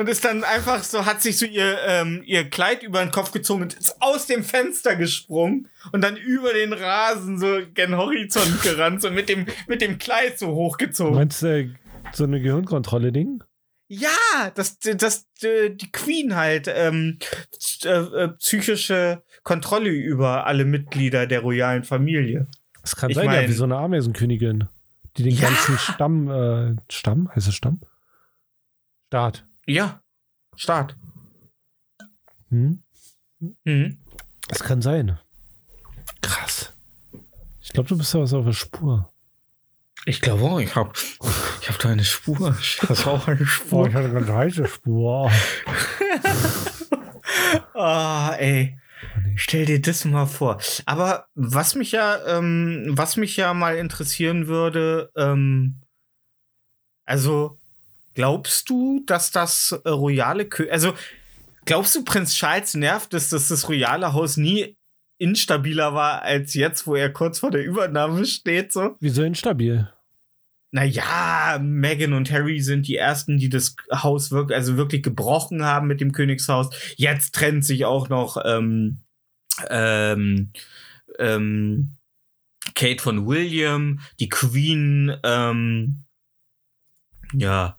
Und 0.00 0.08
ist 0.08 0.24
dann 0.24 0.44
einfach 0.44 0.82
so, 0.82 1.04
hat 1.04 1.20
sich 1.20 1.36
so 1.36 1.44
ihr, 1.44 1.76
ähm, 1.86 2.22
ihr 2.24 2.48
Kleid 2.48 2.82
über 2.82 3.02
den 3.04 3.10
Kopf 3.10 3.32
gezogen 3.32 3.60
und 3.64 3.74
ist 3.74 4.00
aus 4.00 4.24
dem 4.26 4.42
Fenster 4.42 4.96
gesprungen 4.96 5.68
und 5.92 6.00
dann 6.02 6.16
über 6.16 6.54
den 6.54 6.72
Rasen 6.72 7.38
so 7.38 7.58
gen 7.74 7.94
Horizont 7.94 8.62
gerannt, 8.62 9.02
so 9.02 9.10
mit 9.10 9.28
dem, 9.28 9.44
mit 9.68 9.82
dem 9.82 9.98
Kleid 9.98 10.38
so 10.38 10.54
hochgezogen. 10.54 11.16
Meinst 11.16 11.42
du 11.42 11.48
äh, 11.48 11.70
so 12.14 12.24
eine 12.24 12.40
Gehirnkontrolle-Ding? 12.40 13.44
Ja, 13.88 14.08
das, 14.54 14.78
das, 14.78 15.26
äh, 15.42 15.68
die 15.68 15.92
Queen 15.92 16.34
halt 16.34 16.66
ähm, 16.74 17.18
äh, 17.84 18.28
psychische 18.38 19.22
Kontrolle 19.42 19.90
über 19.90 20.46
alle 20.46 20.64
Mitglieder 20.64 21.26
der 21.26 21.40
royalen 21.40 21.84
Familie. 21.84 22.46
Das 22.80 22.96
kann 22.96 23.10
Ich 23.10 23.16
sein, 23.16 23.26
ja, 23.26 23.32
mein- 23.32 23.48
wie 23.50 23.52
so 23.52 23.64
eine 23.64 23.76
Ameisenkönigin, 23.76 24.66
die 25.18 25.24
den 25.24 25.34
Ja. 25.34 25.50
ganzen 25.50 25.76
Stamm, 25.78 26.30
äh, 26.30 26.74
Stamm, 26.90 27.28
heißt 27.36 27.48
es 27.48 27.54
Stamm? 27.54 27.82
Staat. 29.08 29.44
Ja, 29.70 30.02
Start. 30.56 30.96
Hm? 32.48 32.82
Mhm. 33.64 33.98
Das 34.48 34.64
kann 34.64 34.82
sein. 34.82 35.18
Krass. 36.22 36.72
Ich 37.60 37.68
glaube, 37.70 37.88
du 37.88 37.96
bist 37.96 38.12
da 38.12 38.18
was 38.18 38.32
auf 38.34 38.44
der 38.44 38.52
Spur. 38.52 39.12
Ich 40.06 40.20
glaube 40.20 40.42
auch, 40.42 40.58
ich 40.58 40.74
habe 40.74 40.92
ich 41.60 41.68
hab 41.68 41.78
da 41.78 41.90
eine 41.90 42.04
Spur. 42.04 42.56
Ich 42.60 42.82
hab 42.82 43.06
auch 43.06 43.28
eine 43.28 43.42
Oh, 43.42 43.46
Spur. 43.46 43.86
ich 43.86 43.94
hatte 43.94 44.06
eine 44.06 44.14
ganz 44.14 44.28
heiße 44.28 44.66
Spur. 44.66 45.30
Ah, 47.74 48.34
ey. 48.38 48.76
Stell 49.36 49.64
dir 49.66 49.80
das 49.80 50.04
mal 50.04 50.26
vor. 50.26 50.60
Aber 50.84 51.26
was 51.34 51.74
mich 51.76 51.92
ja, 51.92 52.18
ähm, 52.26 52.86
was 52.90 53.16
mich 53.16 53.36
ja 53.36 53.54
mal 53.54 53.76
interessieren 53.76 54.48
würde, 54.48 55.10
ähm, 55.16 55.80
also 57.06 57.59
glaubst 58.14 58.68
du, 58.70 59.02
dass 59.06 59.30
das 59.30 59.78
äh, 59.84 59.88
royale, 59.88 60.46
Kö 60.46 60.68
also 60.70 60.94
glaubst 61.64 61.94
du, 61.94 62.04
Prinz 62.04 62.34
Charles 62.34 62.74
nervt 62.74 63.14
es, 63.14 63.28
dass 63.28 63.48
das 63.48 63.68
royale 63.68 64.12
Haus 64.12 64.36
nie 64.36 64.76
instabiler 65.18 65.94
war 65.94 66.22
als 66.22 66.54
jetzt, 66.54 66.86
wo 66.86 66.94
er 66.94 67.12
kurz 67.12 67.40
vor 67.40 67.50
der 67.50 67.64
Übernahme 67.64 68.24
steht, 68.24 68.72
so? 68.72 68.96
Wieso 69.00 69.22
instabil? 69.22 69.92
Naja, 70.72 71.58
Meghan 71.60 72.12
und 72.12 72.30
Harry 72.30 72.60
sind 72.60 72.86
die 72.86 72.96
ersten, 72.96 73.36
die 73.38 73.48
das 73.48 73.74
Haus 73.92 74.30
wirklich, 74.30 74.56
also 74.56 74.76
wirklich 74.76 75.02
gebrochen 75.02 75.64
haben 75.64 75.88
mit 75.88 76.00
dem 76.00 76.12
Königshaus. 76.12 76.70
Jetzt 76.96 77.34
trennt 77.34 77.64
sich 77.64 77.84
auch 77.84 78.08
noch 78.08 78.36
ähm, 78.44 79.00
ähm, 79.68 80.52
ähm, 81.18 81.96
Kate 82.74 83.02
von 83.02 83.26
William, 83.26 84.00
die 84.20 84.28
Queen, 84.28 85.16
ähm, 85.24 86.04
ja, 87.32 87.76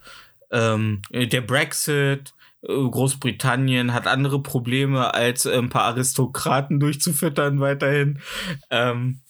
ähm, 0.51 1.01
der 1.11 1.41
Brexit. 1.41 2.33
äh, 2.61 2.67
Großbritannien 2.67 3.93
hat 3.93 4.07
andere 4.07 4.41
Probleme, 4.41 5.13
als 5.13 5.45
äh, 5.45 5.57
ein 5.57 5.69
paar 5.69 5.83
Aristokraten 5.83 6.79
durchzufüttern 6.79 7.59
weiterhin. 7.59 8.19
Ähm, 8.69 9.21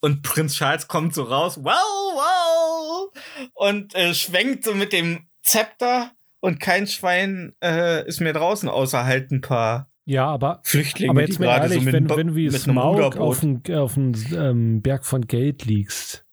und 0.00 0.22
Prinz 0.22 0.54
Charles 0.54 0.88
kommt 0.88 1.14
so 1.14 1.24
raus, 1.24 1.58
wow, 1.62 1.74
wow, 1.74 3.12
und 3.54 3.94
äh, 3.94 4.14
schwenkt 4.14 4.64
so 4.64 4.74
mit 4.74 4.92
dem 4.92 5.28
Zepter 5.42 6.10
und 6.40 6.58
kein 6.58 6.86
Schwein 6.86 7.54
äh, 7.62 8.06
ist 8.06 8.20
mehr 8.20 8.32
draußen, 8.32 8.68
außer 8.68 9.04
halt 9.04 9.30
ein 9.30 9.42
paar 9.42 9.90
Ja, 10.06 10.26
aber, 10.26 10.60
Flüchtlinge, 10.64 11.10
aber 11.10 11.20
jetzt 11.20 11.38
mal 11.38 11.46
gerade 11.46 11.64
ehrlich, 11.64 11.84
mit 11.84 11.92
wenn, 11.92 12.08
wenn 12.08 12.26
du 12.28 12.34
wie 12.34 12.50
Smaug 12.50 12.96
Ruderboot- 12.96 13.18
auf 13.18 13.40
dem, 13.40 13.62
auf 13.74 13.94
dem 13.94 14.14
ähm, 14.34 14.82
Berg 14.82 15.04
von 15.04 15.26
Geld 15.26 15.66
liegst, 15.66 16.24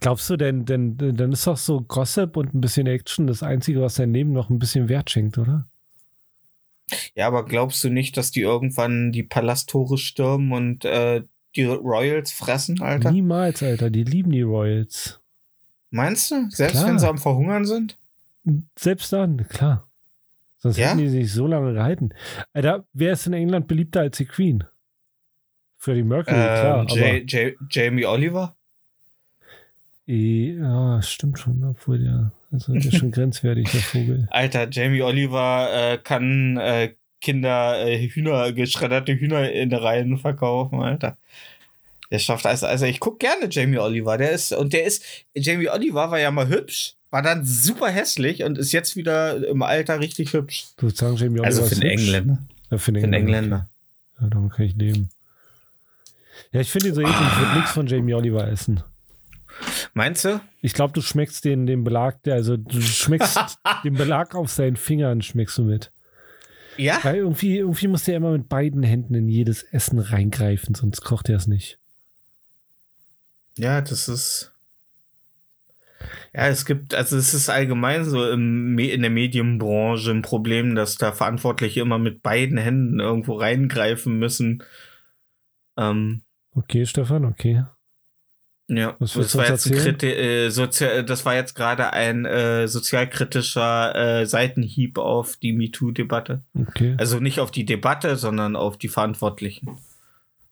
glaubst 0.00 0.28
du 0.30 0.36
denn, 0.36 0.64
denn, 0.64 0.96
dann 0.98 1.32
ist 1.32 1.46
doch 1.46 1.56
so 1.56 1.80
Gossip 1.82 2.36
und 2.36 2.54
ein 2.54 2.60
bisschen 2.60 2.86
Action 2.86 3.26
das 3.26 3.42
Einzige, 3.42 3.80
was 3.80 3.94
dein 3.94 4.12
Leben 4.12 4.32
noch 4.32 4.50
ein 4.50 4.58
bisschen 4.58 4.88
Wert 4.88 5.10
schenkt, 5.10 5.38
oder? 5.38 5.66
Ja, 7.14 7.26
aber 7.28 7.44
glaubst 7.44 7.82
du 7.84 7.88
nicht, 7.90 8.16
dass 8.16 8.30
die 8.30 8.40
irgendwann 8.40 9.12
die 9.12 9.22
Palasttore 9.22 9.96
stürmen 9.98 10.52
und 10.52 10.84
äh, 10.84 11.22
die 11.54 11.64
Royals 11.64 12.32
fressen, 12.32 12.80
Alter? 12.82 13.12
Niemals, 13.12 13.62
Alter. 13.62 13.90
Die 13.90 14.04
lieben 14.04 14.32
die 14.32 14.42
Royals. 14.42 15.20
Meinst 15.90 16.30
du? 16.30 16.48
Selbst 16.50 16.76
Klar. 16.78 16.88
wenn 16.88 16.98
sie 16.98 17.08
am 17.08 17.18
Verhungern 17.18 17.64
sind? 17.64 17.96
Selbst 18.78 19.12
dann, 19.12 19.46
klar. 19.48 19.86
Sonst 20.58 20.76
Ja? 20.78 20.88
hätten 20.88 20.98
die 20.98 21.08
sich 21.08 21.32
so 21.32 21.46
lange 21.46 21.72
gehalten. 21.74 22.10
Alter, 22.52 22.84
wer 22.92 23.12
ist 23.12 23.26
in 23.26 23.32
England 23.32 23.66
beliebter 23.68 24.00
als 24.00 24.16
die 24.18 24.26
Queen? 24.26 24.64
Freddie 25.78 26.02
Mercury, 26.02 26.34
klar. 26.34 26.86
Ähm, 26.90 26.96
J 26.96 27.32
J 27.32 27.54
Jamie 27.70 28.04
Oliver? 28.06 28.56
Ja, 30.12 31.00
stimmt 31.02 31.38
schon, 31.38 31.62
obwohl 31.62 32.00
der, 32.00 32.32
also 32.50 32.72
der 32.72 32.84
ist 32.84 32.96
schon 32.96 33.10
grenzwertig, 33.12 33.70
der 33.70 33.80
Vogel. 33.80 34.26
Alter, 34.30 34.68
Jamie 34.68 35.02
Oliver 35.02 35.68
äh, 35.72 35.98
kann 35.98 36.56
äh, 36.56 36.94
Kinder 37.20 37.86
äh, 37.86 38.08
Hühner, 38.08 38.52
geschredderte 38.52 39.14
Hühner 39.14 39.52
in 39.52 39.70
der 39.70 39.82
Reihen 39.82 40.18
verkaufen, 40.18 40.80
Alter. 40.80 41.16
Der 42.10 42.18
schafft 42.18 42.44
also, 42.44 42.66
also 42.66 42.86
ich 42.86 42.98
guck 42.98 43.20
gerne 43.20 43.46
Jamie 43.50 43.78
Oliver. 43.78 44.18
Der 44.18 44.32
ist, 44.32 44.52
und 44.52 44.72
der 44.72 44.84
ist, 44.84 45.04
Jamie 45.34 45.68
Oliver 45.68 46.10
war 46.10 46.18
ja 46.18 46.32
mal 46.32 46.48
hübsch, 46.48 46.94
war 47.10 47.22
dann 47.22 47.44
super 47.44 47.88
hässlich 47.88 48.42
und 48.42 48.58
ist 48.58 48.72
jetzt 48.72 48.96
wieder 48.96 49.46
im 49.46 49.62
Alter 49.62 50.00
richtig 50.00 50.32
hübsch. 50.32 50.66
Du 50.78 50.90
sagen, 50.90 51.14
Jamie 51.16 51.38
Oliver 51.38 51.46
Also 51.46 51.62
für 51.62 51.76
hübsch? 51.76 51.84
Engländer. 51.84 52.38
Ja, 52.68 52.78
für 52.78 52.88
Engländer. 52.90 53.16
Engländer. 53.18 53.70
Ja, 54.20 54.26
damit 54.28 54.52
kann 54.54 54.66
ich 54.66 54.74
leben. 54.74 55.10
Ja, 56.50 56.60
ich 56.62 56.70
finde 56.70 56.88
ihn 56.88 56.94
so 56.96 57.00
eklig, 57.00 57.14
ich 57.14 57.38
würde 57.38 57.54
nichts 57.58 57.70
von 57.70 57.86
Jamie 57.86 58.14
Oliver 58.14 58.48
essen. 58.48 58.82
Meinst 59.94 60.24
du? 60.24 60.40
Ich 60.60 60.74
glaube, 60.74 60.92
du 60.92 61.00
schmeckst 61.00 61.44
den, 61.44 61.66
den 61.66 61.84
Belag, 61.84 62.22
der, 62.22 62.34
also 62.34 62.56
du 62.56 62.80
schmeckst 62.80 63.38
den 63.84 63.94
Belag 63.94 64.34
auf 64.34 64.50
seinen 64.50 64.76
Fingern, 64.76 65.22
schmeckst 65.22 65.58
du 65.58 65.64
mit. 65.64 65.92
Ja? 66.76 66.98
Weil 67.02 67.16
irgendwie, 67.16 67.58
irgendwie 67.58 67.88
muss 67.88 68.04
der 68.04 68.16
immer 68.16 68.32
mit 68.32 68.48
beiden 68.48 68.82
Händen 68.82 69.14
in 69.14 69.28
jedes 69.28 69.62
Essen 69.62 69.98
reingreifen, 69.98 70.74
sonst 70.74 71.02
kocht 71.02 71.28
er 71.28 71.36
es 71.36 71.46
nicht. 71.46 71.78
Ja, 73.56 73.80
das 73.80 74.08
ist. 74.08 74.52
Ja, 76.32 76.48
es 76.48 76.64
gibt, 76.64 76.94
also 76.94 77.16
es 77.16 77.34
ist 77.34 77.50
allgemein 77.50 78.04
so 78.04 78.30
im, 78.30 78.78
in 78.78 79.02
der 79.02 79.10
Medienbranche 79.10 80.10
ein 80.10 80.22
Problem, 80.22 80.74
dass 80.74 80.96
da 80.96 81.12
Verantwortliche 81.12 81.80
immer 81.80 81.98
mit 81.98 82.22
beiden 82.22 82.56
Händen 82.56 83.00
irgendwo 83.00 83.34
reingreifen 83.34 84.18
müssen. 84.18 84.62
Ähm, 85.76 86.22
Okay, 86.54 86.84
Stefan, 86.84 87.24
okay. 87.24 87.64
Ja, 88.76 88.96
das 89.00 89.12
du 89.12 89.20
war, 89.20 89.48
jetzt 89.48 89.66
erzählen? 89.66 89.98
Kriti 89.98 90.06
äh, 90.06 91.04
das 91.04 91.24
war 91.24 91.34
jetzt 91.34 91.54
gerade 91.54 91.92
ein 91.92 92.24
äh, 92.24 92.68
sozialkritischer 92.68 94.20
äh, 94.20 94.26
Seitenhieb 94.26 94.98
auf 94.98 95.36
die 95.36 95.52
MeToo-Debatte. 95.52 96.42
Okay. 96.54 96.94
Also 96.98 97.18
nicht 97.20 97.40
auf 97.40 97.50
die 97.50 97.64
Debatte, 97.64 98.16
sondern 98.16 98.56
auf 98.56 98.78
die 98.78 98.88
Verantwortlichen. 98.88 99.78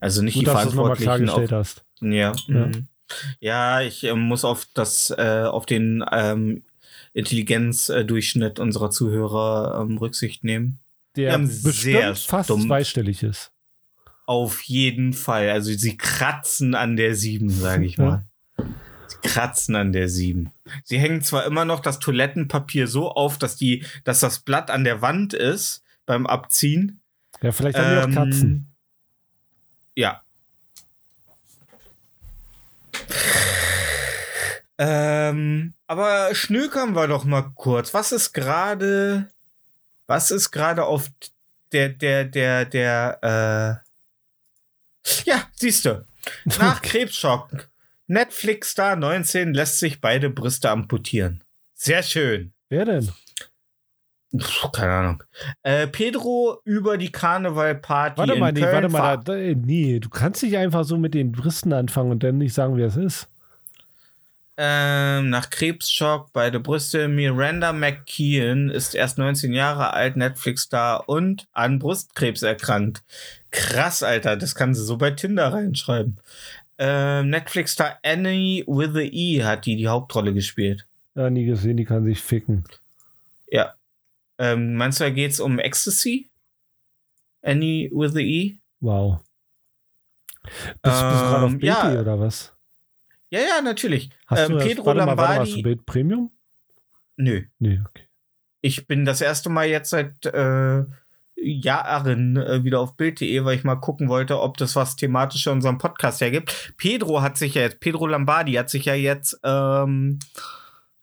Also 0.00 0.22
nicht 0.22 0.34
Gut, 0.34 0.42
die 0.42 0.46
dass 0.46 0.64
du 0.64 0.70
Verantwortlichen 0.70 1.28
auf, 1.28 1.36
klargestellt 1.36 1.52
hast. 1.52 1.84
Ja. 2.00 2.32
Ja. 2.46 2.66
mhm. 2.66 2.88
Ja, 3.40 3.80
ich 3.80 4.04
äh, 4.04 4.14
muss 4.14 4.44
auf 4.44 4.66
das, 4.74 5.10
äh, 5.16 5.44
auf 5.44 5.64
den 5.64 6.04
ähm, 6.12 6.62
Intelligenzdurchschnitt 7.14 8.60
unserer 8.60 8.90
Zuhörer 8.90 9.80
ähm, 9.80 9.96
Rücksicht 9.98 10.44
nehmen. 10.44 10.78
Der 11.16 11.38
bestimmt 11.38 11.74
sehr 11.74 12.14
fast 12.14 12.50
dumm- 12.50 12.66
zweistellig 12.66 13.22
ist. 13.22 13.50
Auf 14.28 14.60
jeden 14.64 15.14
Fall. 15.14 15.48
Also 15.48 15.72
sie 15.72 15.96
kratzen 15.96 16.74
an 16.74 16.96
der 16.96 17.14
7, 17.14 17.48
sage 17.48 17.86
ich 17.86 17.96
mal. 17.96 18.26
Sie 19.06 19.16
kratzen 19.22 19.74
an 19.74 19.94
der 19.94 20.10
7. 20.10 20.52
Sie 20.84 20.98
hängen 20.98 21.22
zwar 21.22 21.46
immer 21.46 21.64
noch 21.64 21.80
das 21.80 21.98
Toilettenpapier 21.98 22.88
so 22.88 23.10
auf, 23.10 23.38
dass, 23.38 23.56
die, 23.56 23.86
dass 24.04 24.20
das 24.20 24.40
Blatt 24.40 24.70
an 24.70 24.84
der 24.84 25.00
Wand 25.00 25.32
ist 25.32 25.82
beim 26.04 26.26
Abziehen. 26.26 27.00
Ja, 27.40 27.52
vielleicht 27.52 27.78
haben 27.78 27.90
die 27.90 28.00
auch 28.00 28.04
Ähm, 28.04 28.14
Katzen. 28.14 28.74
Ja. 29.94 30.22
Ähm, 34.76 35.72
aber 35.86 36.34
schnökern 36.34 36.94
wir 36.94 37.08
doch 37.08 37.24
mal 37.24 37.50
kurz. 37.54 37.94
Was 37.94 38.12
ist 38.12 38.34
gerade, 38.34 39.26
was 40.06 40.30
ist 40.30 40.50
gerade 40.50 40.84
auf 40.84 41.08
der, 41.72 41.88
der, 41.88 42.26
der, 42.26 42.66
der, 42.66 43.80
äh, 43.82 43.87
ja, 45.24 45.44
siehst 45.52 45.84
du. 45.84 46.04
Nach 46.58 46.82
Krebsschock. 46.82 47.68
Netflix-Star 48.06 48.96
19 48.96 49.52
lässt 49.52 49.78
sich 49.78 50.00
beide 50.00 50.30
Brüste 50.30 50.70
amputieren. 50.70 51.44
Sehr 51.74 52.02
schön. 52.02 52.52
Wer 52.70 52.84
denn? 52.86 53.12
Puh, 54.30 54.68
keine 54.70 54.92
Ahnung. 54.92 55.22
Äh, 55.62 55.86
Pedro 55.86 56.60
über 56.64 56.98
die 56.98 57.10
Karnevalparty. 57.12 58.18
Warte 58.18 58.36
mal, 58.36 58.48
in 58.48 58.54
nee, 58.56 58.60
Köln 58.60 58.74
warte 58.74 58.88
mal. 58.88 59.16
da, 59.16 59.34
nee, 59.34 60.00
du 60.00 60.08
kannst 60.08 60.42
nicht 60.42 60.56
einfach 60.56 60.84
so 60.84 60.98
mit 60.98 61.14
den 61.14 61.32
Brüsten 61.32 61.72
anfangen 61.72 62.10
und 62.10 62.22
dann 62.22 62.38
nicht 62.38 62.52
sagen, 62.52 62.76
wer 62.76 62.88
es 62.88 62.96
ist. 62.96 63.28
Ähm, 64.60 65.30
nach 65.30 65.50
Krebsschock, 65.50 66.32
beide 66.32 66.58
Brüste. 66.58 67.06
Miranda 67.06 67.72
McKeon 67.72 68.70
ist 68.70 68.96
erst 68.96 69.16
19 69.16 69.52
Jahre 69.52 69.92
alt, 69.92 70.16
Netflix-Star 70.16 71.08
und 71.08 71.46
an 71.52 71.78
Brustkrebs 71.78 72.42
erkrankt. 72.42 73.04
Krass, 73.52 74.02
Alter, 74.02 74.36
das 74.36 74.56
kann 74.56 74.74
sie 74.74 74.84
so 74.84 74.96
bei 74.96 75.12
Tinder 75.12 75.52
reinschreiben. 75.52 76.20
Ähm, 76.76 77.30
Netflix-Star 77.30 78.00
Annie 78.02 78.64
with 78.66 78.94
the 78.94 79.06
E 79.08 79.44
hat 79.44 79.64
die 79.64 79.76
die 79.76 79.86
Hauptrolle 79.86 80.34
gespielt. 80.34 80.86
Ja, 81.14 81.30
nie 81.30 81.44
gesehen, 81.44 81.76
die 81.76 81.84
kann 81.84 82.04
sich 82.04 82.20
ficken. 82.20 82.64
Ja. 83.48 83.74
Ähm, 84.38 84.74
meinst 84.74 84.98
du, 84.98 85.04
da 85.04 85.10
geht's 85.10 85.38
um 85.38 85.60
Ecstasy? 85.60 86.30
Annie 87.42 87.90
with 87.92 88.12
the 88.12 88.22
E? 88.22 88.58
Wow. 88.80 89.20
Bist, 90.42 90.82
bist 90.82 91.00
du 91.00 91.00
gerade 91.00 91.44
auf 91.44 91.52
Ähm, 91.52 91.58
BT 91.58 91.66
ja. 91.66 92.00
oder 92.00 92.18
was? 92.18 92.52
Ja, 93.30 93.40
ja, 93.40 93.62
natürlich. 93.62 94.10
Hast 94.26 94.40
ähm, 94.40 94.52
du 94.52 94.58
das, 94.58 94.66
Pedro 94.66 94.86
warte 94.86 95.00
mal, 95.00 95.06
warte 95.06 95.20
mal, 95.20 95.28
hast 95.28 95.48
Lombardi. 95.50 95.54
du 95.54 95.62
Bild 95.62 95.86
Premium? 95.86 96.30
Nö. 97.16 97.42
Nee, 97.58 97.80
okay. 97.88 98.04
Ich 98.60 98.86
bin 98.86 99.04
das 99.04 99.20
erste 99.20 99.50
Mal 99.50 99.68
jetzt 99.68 99.90
seit 99.90 100.26
äh, 100.26 100.84
Jahren 101.36 102.36
äh, 102.36 102.64
wieder 102.64 102.80
auf 102.80 102.96
Bild.de, 102.96 103.44
weil 103.44 103.56
ich 103.56 103.64
mal 103.64 103.76
gucken 103.76 104.08
wollte, 104.08 104.40
ob 104.40 104.56
das 104.56 104.74
was 104.76 104.96
thematisch 104.96 105.46
in 105.46 105.54
unserem 105.54 105.78
Podcast 105.78 106.20
hergibt. 106.20 106.74
Pedro 106.76 107.22
hat 107.22 107.36
sich 107.36 107.54
ja 107.54 107.62
jetzt, 107.62 107.80
Pedro 107.80 108.06
Lombardi 108.06 108.54
hat 108.54 108.70
sich 108.70 108.86
ja 108.86 108.94
jetzt 108.94 109.38
ähm, 109.44 110.18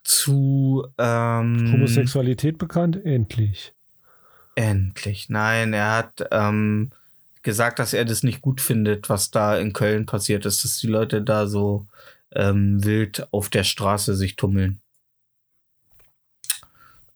zu 0.03 0.87
ähm, 0.97 1.71
Homosexualität 1.71 2.57
bekannt? 2.57 3.03
Endlich. 3.05 3.73
Endlich. 4.55 5.29
Nein, 5.29 5.73
er 5.73 5.97
hat 5.97 6.27
ähm, 6.31 6.91
gesagt, 7.43 7.79
dass 7.79 7.93
er 7.93 8.05
das 8.05 8.23
nicht 8.23 8.41
gut 8.41 8.61
findet, 8.61 9.09
was 9.09 9.31
da 9.31 9.57
in 9.57 9.73
Köln 9.73 10.05
passiert 10.05 10.45
ist, 10.45 10.63
dass 10.63 10.79
die 10.79 10.87
Leute 10.87 11.21
da 11.21 11.47
so 11.47 11.87
ähm, 12.31 12.83
wild 12.83 13.27
auf 13.31 13.49
der 13.49 13.63
Straße 13.63 14.15
sich 14.15 14.35
tummeln. 14.35 14.81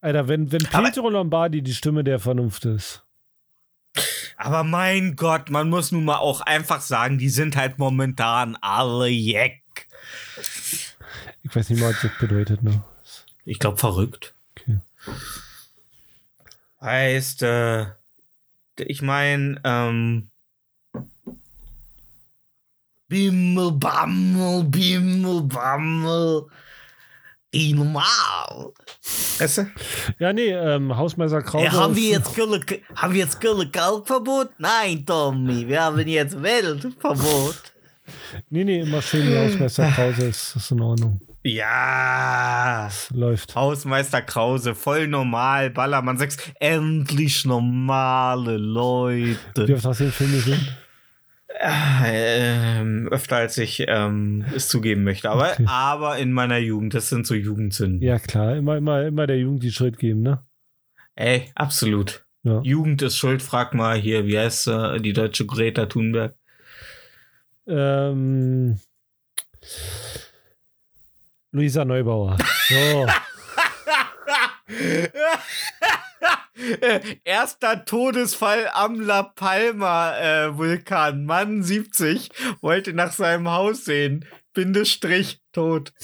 Alter, 0.02 0.28
wenn, 0.28 0.52
wenn 0.52 0.66
Aber- 0.68 0.84
Pietro 0.90 1.10
Lombardi 1.10 1.62
die 1.62 1.74
Stimme 1.74 2.04
der 2.04 2.20
Vernunft 2.20 2.66
ist. 2.66 3.04
Aber 4.38 4.64
mein 4.64 5.18
Gott, 5.18 5.50
man 5.50 5.70
muss 5.70 5.92
nun 5.92 6.06
mal 6.06 6.18
auch 6.20 6.40
einfach 6.42 6.80
sagen, 6.80 7.18
die 7.18 7.28
sind 7.30 7.58
halt 7.58 7.78
momentan 7.78 8.56
alle 8.62 9.08
jeck. 9.10 9.62
Ich 11.44 11.54
weiß 11.54 11.70
nicht 11.70 11.82
mal, 11.82 11.92
was 11.94 12.02
das 12.02 12.12
bedeutet. 12.20 12.64
Ne? 12.64 12.82
Ich 13.44 13.60
glaube, 13.60 13.78
verrückt. 13.78 14.34
Okay. 14.52 14.80
Heißt, 16.80 17.42
äh, 17.44 17.88
ich 18.78 19.02
meine, 19.02 19.60
ähm, 19.66 20.30
Bimmel, 23.10 23.72
Bammel, 23.72 24.64
Bimmel, 24.66 25.42
Bammel. 25.42 26.46
Normal. 27.52 28.72
Weißt 29.40 29.58
du? 29.58 29.72
Ja, 30.20 30.32
nee, 30.32 30.52
ähm, 30.52 30.96
Hausmeister 30.96 31.42
Krause. 31.42 31.66
Ja, 31.66 31.72
haben, 31.72 31.96
wir 31.96 32.12
jetzt 32.12 32.36
Gülle, 32.36 32.60
haben 32.96 33.14
wir 33.14 33.22
jetzt 33.22 33.42
Gülle 33.42 33.68
Kalkverbot? 33.68 34.52
Nein, 34.60 35.04
Tommy, 35.04 35.68
wir 35.68 35.82
haben 35.82 36.08
jetzt 36.08 36.40
Weltverbot. 36.40 37.74
Nee, 38.52 38.64
nee, 38.64 38.82
immer 38.82 39.02
schön 39.02 39.28
wie 39.28 39.38
Hausmeister 39.38 39.90
Krause 39.90 40.28
ist, 40.28 40.56
ist 40.56 40.72
in 40.72 40.82
Ordnung. 40.82 41.20
Ja. 41.44 42.84
Das 42.86 43.10
läuft. 43.12 43.56
Hausmeister 43.56 44.22
Krause, 44.22 44.76
voll 44.76 45.08
normal, 45.08 45.72
Ballermann 45.72 46.20
6. 46.20 46.38
Endlich 46.60 47.46
normale 47.46 48.58
Wie 48.58 49.38
Leute. 49.56 49.74
oft 49.74 49.86
hast 49.86 50.00
du 50.02 50.04
den 50.04 50.14
Film 50.14 50.32
gesehen? 50.34 50.68
Ähm, 51.62 53.10
öfter 53.12 53.36
als 53.38 53.58
ich 53.58 53.84
ähm, 53.88 54.46
es 54.56 54.70
zugeben 54.70 55.04
möchte. 55.04 55.30
Aber, 55.30 55.52
Okay. 55.52 55.66
aber 55.68 56.18
in 56.18 56.32
meiner 56.32 56.58
Jugend, 56.58 56.94
das 56.94 57.10
sind 57.10 57.28
so 57.28 57.36
Jugendsünden. 57.36 58.02
Ja, 58.02 58.18
klar, 58.20 58.56
immer, 58.56 58.78
immer, 58.78 59.06
immer 59.06 59.28
der 59.28 59.38
Jugend 59.40 59.64
die 59.64 59.72
Schuld 59.72 60.00
geben, 60.00 60.22
ne? 60.22 60.42
Ey, 61.16 61.52
absolut. 61.56 62.26
Ja. 62.44 62.62
Jugend 62.62 63.02
ist 63.02 63.18
schuld, 63.18 63.42
frag 63.42 63.74
mal 63.74 63.98
hier, 63.98 64.26
wie 64.26 64.40
heißt 64.40 64.68
äh, 64.68 65.00
die 65.02 65.12
deutsche 65.12 65.46
Greta 65.46 65.86
Thunberg? 65.88 66.36
Ähm, 67.68 68.80
Luisa 71.52 71.84
Neubauer. 71.84 72.38
So, 72.70 73.08
Äh, 76.60 77.00
Erster 77.24 77.86
Todesfall 77.86 78.70
am 78.74 79.00
La 79.00 79.24
Palma 79.24 80.18
äh, 80.18 80.58
Vulkan. 80.58 81.26
Mann 81.26 81.64
70 81.64 82.30
wollte 82.62 82.94
nach 82.94 83.14
seinem 83.14 83.50
Haus 83.50 83.86
sehen. 83.86 84.26
Bindestrich 84.54 85.42
tot. 85.54 85.94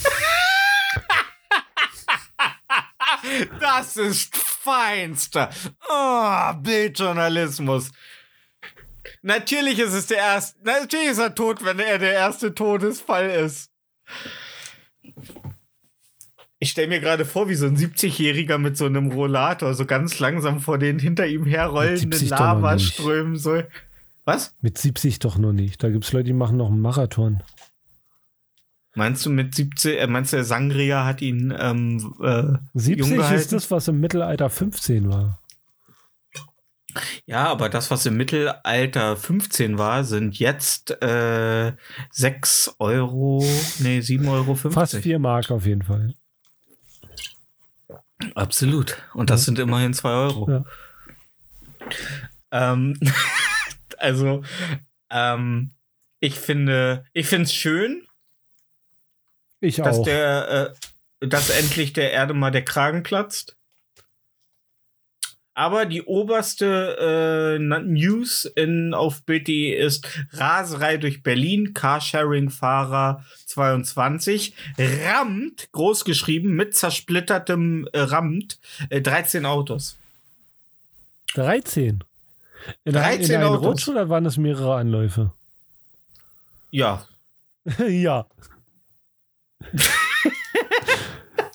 das 3.60 3.98
ist 3.98 4.38
feinster. 4.38 5.49
Oh, 5.90 6.53
Bildjournalismus. 6.61 7.91
Natürlich 9.22 9.80
ist 9.80 9.94
es 9.94 10.07
der 10.07 10.18
erste. 10.18 10.57
Natürlich 10.64 11.10
ist 11.10 11.19
er 11.19 11.36
tot, 11.36 11.65
wenn 11.65 11.80
er 11.80 11.99
der 11.99 12.14
erste 12.14 12.53
Todesfall 12.53 13.30
ist. 13.30 13.72
Ich 16.66 16.72
stelle 16.72 16.88
mir 16.88 17.00
gerade 17.00 17.26
vor, 17.26 17.48
wie 17.48 17.54
so 17.54 17.68
ein 17.68 17.78
70-Jähriger 17.78 18.58
mit 18.58 18.76
so 18.76 18.88
einem 18.88 19.12
Rollator 19.12 19.76
so 19.76 19.86
ganz 19.86 20.18
langsam 20.18 20.62
vor 20.62 20.80
den 20.80 20.98
hinter 20.98 21.28
ihm 21.28 21.46
herrollenden 21.46 22.12
70 22.12 22.30
doch 22.30 22.40
noch 22.40 22.54
nicht. 22.56 22.64
Lavaströmen 22.64 23.36
so. 23.36 23.62
Was? 24.24 24.56
mit 24.62 24.76
70 24.76 25.20
doch 25.20 25.38
noch 25.38 25.54
nicht. 25.54 25.84
Da 25.84 25.92
gibt 25.92 26.06
es 26.06 26.12
Leute, 26.12 26.24
die 26.24 26.34
machen 26.34 26.58
noch 26.58 26.72
einen 26.72 26.82
Marathon. 26.82 27.44
Meinst 28.96 29.24
du 29.28 29.30
mit 29.30 29.54
70, 29.54 30.02
äh, 30.02 30.08
meinst 30.08 30.34
du, 30.34 30.38
der 30.38 30.44
Sangria 30.44 31.06
hat 31.06 31.22
ihn 31.22 31.54
ähm, 31.56 32.16
äh, 32.20 32.42
jung 32.42 32.60
70 32.74 33.16
gehalten? 33.16 33.36
ist 33.36 33.54
das, 33.54 33.70
was 33.70 33.88
im 33.88 34.00
Mittelalter 34.00 34.50
15 34.50 35.08
war. 35.08 35.40
Ja, 37.28 37.46
aber 37.46 37.70
das, 37.70 37.92
was 37.92 38.08
im 38.08 38.18
Mittelalter 38.18 39.16
15 39.16 39.78
war, 39.78 40.04
sind 40.04 40.40
jetzt 40.40 41.00
äh, 41.04 41.74
6 42.10 42.78
Euro, 42.80 43.46
nee, 43.78 44.00
7,50 44.00 44.32
Euro. 44.32 44.56
Fast 44.56 44.96
4 44.96 45.20
Mark 45.20 45.52
auf 45.52 45.68
jeden 45.68 45.84
Fall. 45.84 46.16
Absolut. 48.34 48.98
Und 49.14 49.30
das 49.30 49.46
sind 49.46 49.60
immerhin 49.60 49.94
2 49.94 50.10
Euro. 50.10 50.50
Ja. 50.50 50.64
Ähm, 52.52 52.98
also, 53.98 54.44
ähm, 55.10 55.72
ich 56.20 56.40
finde, 56.40 57.06
ich 57.14 57.28
finde 57.28 57.44
es 57.44 57.54
schön, 57.54 58.08
Ich 59.60 59.76
dass 59.78 60.00
auch. 60.00 60.06
der, 60.06 60.74
äh, 61.22 61.28
dass 61.28 61.50
endlich 61.50 61.94
der 61.94 62.12
Erde 62.12 62.34
mal 62.34 62.52
der 62.52 62.66
Kragen 62.66 63.04
platzt. 63.04 63.58
Aber 65.57 65.86
die 65.86 66.03
oberste 66.03 67.57
äh, 67.57 67.60
News 67.60 68.44
in, 68.44 68.94
auf 68.94 69.23
Bild.de 69.23 69.72
ist 69.72 70.06
Raserei 70.34 70.98
durch 70.98 71.23
Berlin, 71.23 71.73
Carsharing-Fahrer 71.73 73.23
22, 73.45 74.53
rammt, 74.77 75.72
groß 75.72 76.03
geschrieben, 76.03 76.56
mit 76.56 76.76
zersplittertem 76.76 77.88
äh, 77.94 78.02
rammt, 78.02 78.60
äh, 78.90 79.02
13 79.02 79.45
Autos. 79.45 79.98
13. 81.36 82.03
In, 82.84 82.94
13 82.94 83.23
in 83.23 83.36
einem 83.36 83.48
Autos. 83.53 83.65
Rutsch 83.65 83.88
oder 83.88 84.10
waren 84.10 84.26
es 84.26 84.36
mehrere 84.36 84.76
Anläufe? 84.76 85.32
Ja, 86.69 87.06
ja. 87.88 88.26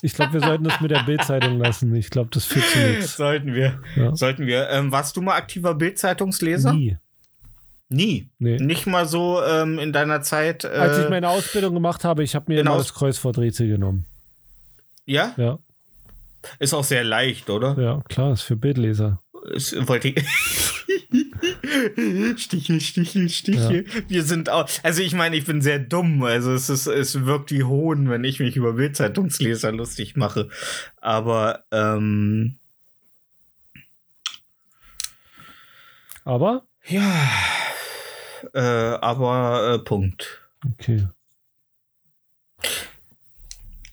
Ich 0.02 0.14
glaube, 0.14 0.32
wir 0.34 0.40
sollten 0.40 0.64
das 0.64 0.80
mit 0.80 0.90
der 0.90 1.02
Bildzeitung 1.02 1.58
lassen. 1.58 1.94
Ich 1.94 2.10
glaube, 2.10 2.30
das 2.32 2.44
führt 2.46 2.64
zu 2.66 2.78
nichts. 2.78 3.16
Sollten 3.16 3.52
wir. 3.54 3.80
Ja. 3.96 4.16
Sollten 4.16 4.46
wir. 4.46 4.68
Ähm, 4.70 4.90
warst 4.92 5.16
du 5.16 5.22
mal 5.22 5.34
aktiver 5.36 5.74
Bildzeitungsleser? 5.74 6.72
Nie. 6.72 6.96
Nie. 7.90 8.26
Nee. 8.38 8.56
Nicht 8.58 8.86
mal 8.86 9.06
so 9.06 9.42
ähm, 9.42 9.78
in 9.78 9.92
deiner 9.92 10.22
Zeit. 10.22 10.64
Äh, 10.64 10.68
Als 10.68 10.98
ich 10.98 11.08
meine 11.10 11.28
Ausbildung 11.28 11.74
gemacht 11.74 12.04
habe, 12.04 12.22
ich 12.22 12.34
habe 12.34 12.46
mir 12.52 12.60
immer 12.60 12.70
Aus- 12.72 12.86
das 12.88 12.94
Kreuzworträtsel 12.94 13.68
genommen. 13.68 14.06
ja? 15.06 15.34
Ja, 15.36 15.58
Ist 16.60 16.72
auch 16.72 16.84
sehr 16.84 17.04
leicht, 17.04 17.50
oder? 17.50 17.76
ja, 17.78 18.00
klar, 18.08 18.32
ist 18.32 18.42
für 18.42 18.56
Bildleser. 18.56 19.20
Es 19.54 19.74
wollte 19.88 20.08
ich. 20.08 20.14
Stichel, 22.36 22.80
Stichel, 22.80 23.28
Stichel. 23.28 23.84
Wir 24.08 24.24
sind 24.24 24.48
auch. 24.48 24.68
Also 24.82 25.02
ich 25.02 25.14
meine, 25.14 25.36
ich 25.36 25.44
bin 25.44 25.60
sehr 25.60 25.78
dumm. 25.78 26.22
Also 26.22 26.52
es 26.52 26.68
ist, 26.70 26.86
es 26.86 27.24
wirkt 27.24 27.50
wie 27.50 27.64
Hohn, 27.64 28.10
wenn 28.10 28.24
ich 28.24 28.40
mich 28.40 28.56
über 28.56 28.74
Bildzeitungsleser 28.74 29.72
lustig 29.72 30.16
mache. 30.16 30.48
Aber 31.00 31.64
ähm, 31.70 32.56
Aber, 36.24 36.62
ja. 36.86 37.28
Äh, 38.54 38.60
aber 38.60 39.74
äh, 39.74 39.78
Punkt. 39.84 40.42
okay. 40.64 41.08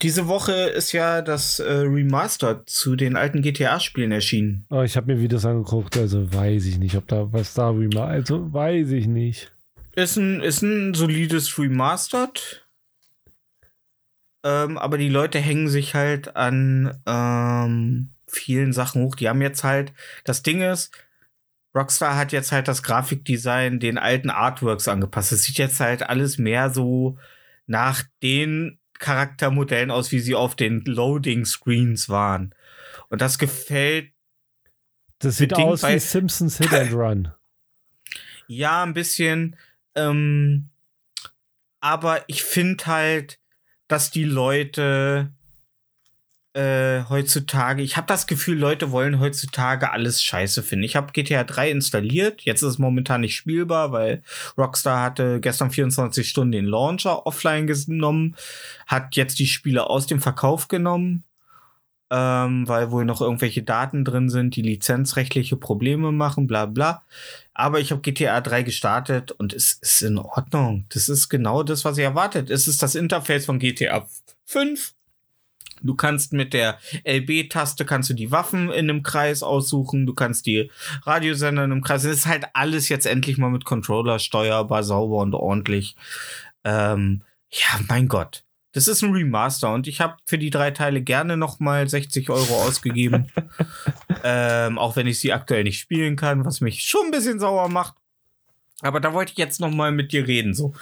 Diese 0.04 0.28
Woche 0.28 0.52
ist 0.54 0.92
ja 0.92 1.22
das 1.22 1.60
äh, 1.60 1.72
Remaster 1.72 2.66
zu 2.66 2.96
den 2.96 3.16
alten 3.16 3.42
GTA-Spielen 3.42 4.12
erschienen. 4.12 4.66
Aber 4.70 4.86
ich 4.86 4.96
habe 4.96 5.14
mir 5.14 5.20
Videos 5.22 5.46
angeguckt, 5.46 5.98
also 5.98 6.32
weiß 6.32 6.66
ich 6.68 6.78
nicht, 6.78 6.96
ob 6.96 7.08
da 7.08 7.32
was 7.34 7.54
da 7.56 7.70
rema- 7.72 8.06
Also 8.08 8.54
weiß 8.54 8.92
ich 8.92 9.08
nicht. 9.08 9.52
Ist 9.96 10.18
ein, 10.18 10.42
ist 10.42 10.62
ein 10.62 10.94
solides 10.94 11.58
Remastered. 11.58 12.68
Ähm, 14.46 14.78
aber 14.78 15.00
die 15.00 15.10
Leute 15.10 15.40
hängen 15.40 15.68
sich 15.68 15.96
halt 15.96 16.36
an 16.36 17.02
ähm, 17.08 18.10
vielen 18.28 18.74
Sachen 18.74 19.02
hoch. 19.04 19.16
Die 19.16 19.28
haben 19.28 19.42
jetzt 19.42 19.64
halt, 19.64 19.94
das 20.24 20.44
Ding 20.44 20.62
ist, 20.62 20.92
Rockstar 21.76 22.16
hat 22.16 22.32
jetzt 22.32 22.52
halt 22.52 22.68
das 22.68 22.84
Grafikdesign 22.84 23.80
den 23.80 23.98
alten 23.98 24.30
Artworks 24.30 24.88
angepasst. 24.88 25.32
Es 25.32 25.44
sieht 25.44 25.58
jetzt 25.58 25.80
halt 25.80 26.04
alles 26.08 26.38
mehr 26.38 26.70
so 26.70 27.18
nach 27.66 28.04
den 28.22 28.80
Charaktermodellen 29.00 29.92
aus, 29.92 30.12
wie 30.12 30.20
sie 30.20 30.36
auf 30.36 30.56
den 30.56 30.82
Loading 30.86 31.46
Screens 31.46 32.10
waren. 32.10 32.54
Und 33.10 33.22
das 33.22 33.38
gefällt 33.38 34.12
Das 35.20 35.38
sieht 35.38 35.54
aus 35.54 35.82
wie 35.84 35.88
bei- 35.88 36.00
Simpsons 36.00 36.58
Hit 36.58 36.74
and 36.74 36.94
Run. 36.94 37.32
Ja, 38.50 38.84
ein 38.84 38.94
bisschen. 38.94 39.58
Ähm, 39.94 40.70
aber 41.82 42.24
ich 42.28 42.44
finde 42.44 42.86
halt, 42.86 43.40
dass 43.90 44.10
die 44.10 44.24
Leute 44.24 45.34
äh, 46.58 47.04
heutzutage, 47.08 47.84
ich 47.84 47.98
habe 47.98 48.08
das 48.08 48.26
Gefühl, 48.26 48.58
Leute 48.58 48.90
wollen 48.92 49.20
heutzutage 49.20 49.92
alles 49.92 50.24
scheiße 50.24 50.64
finden. 50.64 50.86
Ich 50.86 50.96
habe 50.96 51.12
GTA 51.12 51.44
3 51.44 51.70
installiert. 51.70 52.42
Jetzt 52.42 52.64
ist 52.64 52.70
es 52.70 52.78
momentan 52.80 53.22
nicht 53.22 53.36
spielbar, 53.36 53.92
weil 53.92 54.24
Rockstar 54.58 55.04
hatte 55.04 55.40
gestern 55.40 55.70
24 55.70 56.28
Stunden 56.28 56.54
den 56.54 56.66
Launcher 56.66 57.28
offline 57.28 57.68
genommen, 57.68 58.36
hat 58.88 59.16
jetzt 59.16 59.38
die 59.38 59.46
Spiele 59.46 59.88
aus 59.88 60.08
dem 60.08 60.20
Verkauf 60.20 60.68
genommen. 60.68 61.24
Ähm, 62.10 62.68
weil 62.68 62.90
wohl 62.90 63.04
noch 63.04 63.20
irgendwelche 63.20 63.64
Daten 63.64 64.06
drin 64.06 64.30
sind, 64.30 64.56
die 64.56 64.62
lizenzrechtliche 64.62 65.58
Probleme 65.58 66.14
machen, 66.14 66.48
bla 66.48 66.66
bla. 66.66 67.04
Aber 67.54 67.82
ich 67.82 67.92
habe 67.92 68.02
GTA 68.02 68.40
3 68.40 68.64
gestartet 68.64 69.32
und 69.34 69.54
es 69.54 69.74
ist 69.74 70.02
in 70.02 70.18
Ordnung. 70.18 70.86
Das 70.90 71.10
ist 71.10 71.28
genau 71.30 71.64
das, 71.64 71.84
was 71.86 71.98
ich 71.98 72.06
erwartet. 72.06 72.50
Es 72.50 72.68
ist 72.68 72.82
das 72.82 72.96
Interface 72.96 73.46
von 73.46 73.60
GTA 73.60 74.08
5. 74.46 74.94
Du 75.82 75.96
kannst 75.96 76.34
mit 76.34 76.54
der 76.54 76.78
LB-Taste 77.06 77.86
kannst 77.86 78.10
du 78.10 78.14
die 78.14 78.32
Waffen 78.32 78.72
in 78.72 78.90
einem 78.90 79.04
Kreis 79.04 79.44
aussuchen. 79.44 80.06
Du 80.06 80.14
kannst 80.14 80.46
die 80.46 80.72
Radiosender 81.04 81.64
in 81.64 81.72
einem 81.72 81.84
Kreis. 81.84 82.04
Es 82.04 82.20
ist 82.20 82.26
halt 82.26 82.46
alles 82.54 82.90
jetzt 82.90 83.06
endlich 83.06 83.38
mal 83.38 83.50
mit 83.50 83.66
Controller 83.66 84.20
steuerbar, 84.20 84.84
sauber 84.84 85.18
und 85.18 85.34
ordentlich. 85.34 85.96
Ähm, 86.64 87.22
ja, 87.50 87.80
mein 87.88 88.08
Gott. 88.08 88.44
Das 88.74 88.88
ist 88.88 89.02
ein 89.02 89.12
Remaster 89.12 89.74
und 89.74 89.88
ich 89.88 90.02
habe 90.02 90.18
für 90.26 90.38
die 90.38 90.52
drei 90.52 90.70
Teile 90.72 91.02
gerne 91.02 91.36
noch 91.36 91.60
mal 91.60 91.88
60 91.88 92.30
Euro 92.30 92.62
ausgegeben. 92.62 93.32
ähm, 94.24 94.78
auch 94.78 94.96
wenn 94.96 95.08
ich 95.08 95.20
sie 95.20 95.34
aktuell 95.34 95.64
nicht 95.64 95.80
spielen 95.80 96.16
kann, 96.16 96.46
was 96.46 96.62
mich 96.62 96.84
schon 96.84 97.06
ein 97.06 97.12
bisschen 97.12 97.40
sauer 97.40 97.70
macht. 97.70 97.96
Aber 98.82 99.00
da 99.00 99.14
wollte 99.14 99.32
ich 99.32 99.38
jetzt 99.38 99.60
noch 99.60 99.72
mal 99.72 99.92
mit 99.92 100.12
dir 100.12 100.28
reden. 100.28 100.54
So, 100.54 100.74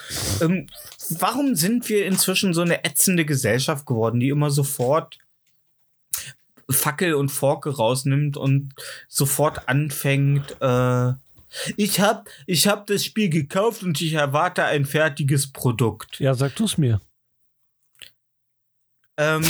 ähm, 0.41 0.67
warum 1.09 1.55
sind 1.55 1.87
wir 1.87 2.05
inzwischen 2.05 2.53
so 2.53 2.61
eine 2.61 2.83
ätzende 2.83 3.25
Gesellschaft 3.25 3.85
geworden, 3.85 4.19
die 4.19 4.29
immer 4.29 4.51
sofort 4.51 5.17
Fackel 6.69 7.13
und 7.13 7.29
Forke 7.29 7.75
rausnimmt 7.75 8.35
und 8.35 8.73
sofort 9.07 9.69
anfängt? 9.69 10.57
Äh, 10.61 11.13
ich 11.77 12.01
hab, 12.01 12.27
ich 12.47 12.67
hab 12.67 12.85
das 12.87 13.05
Spiel 13.05 13.29
gekauft 13.29 13.83
und 13.83 14.01
ich 14.01 14.13
erwarte 14.13 14.65
ein 14.65 14.85
fertiges 14.85 15.51
Produkt. 15.51 16.19
Ja, 16.19 16.33
sag 16.33 16.55
du's 16.55 16.77
mir. 16.77 16.99
Ähm, 19.17 19.43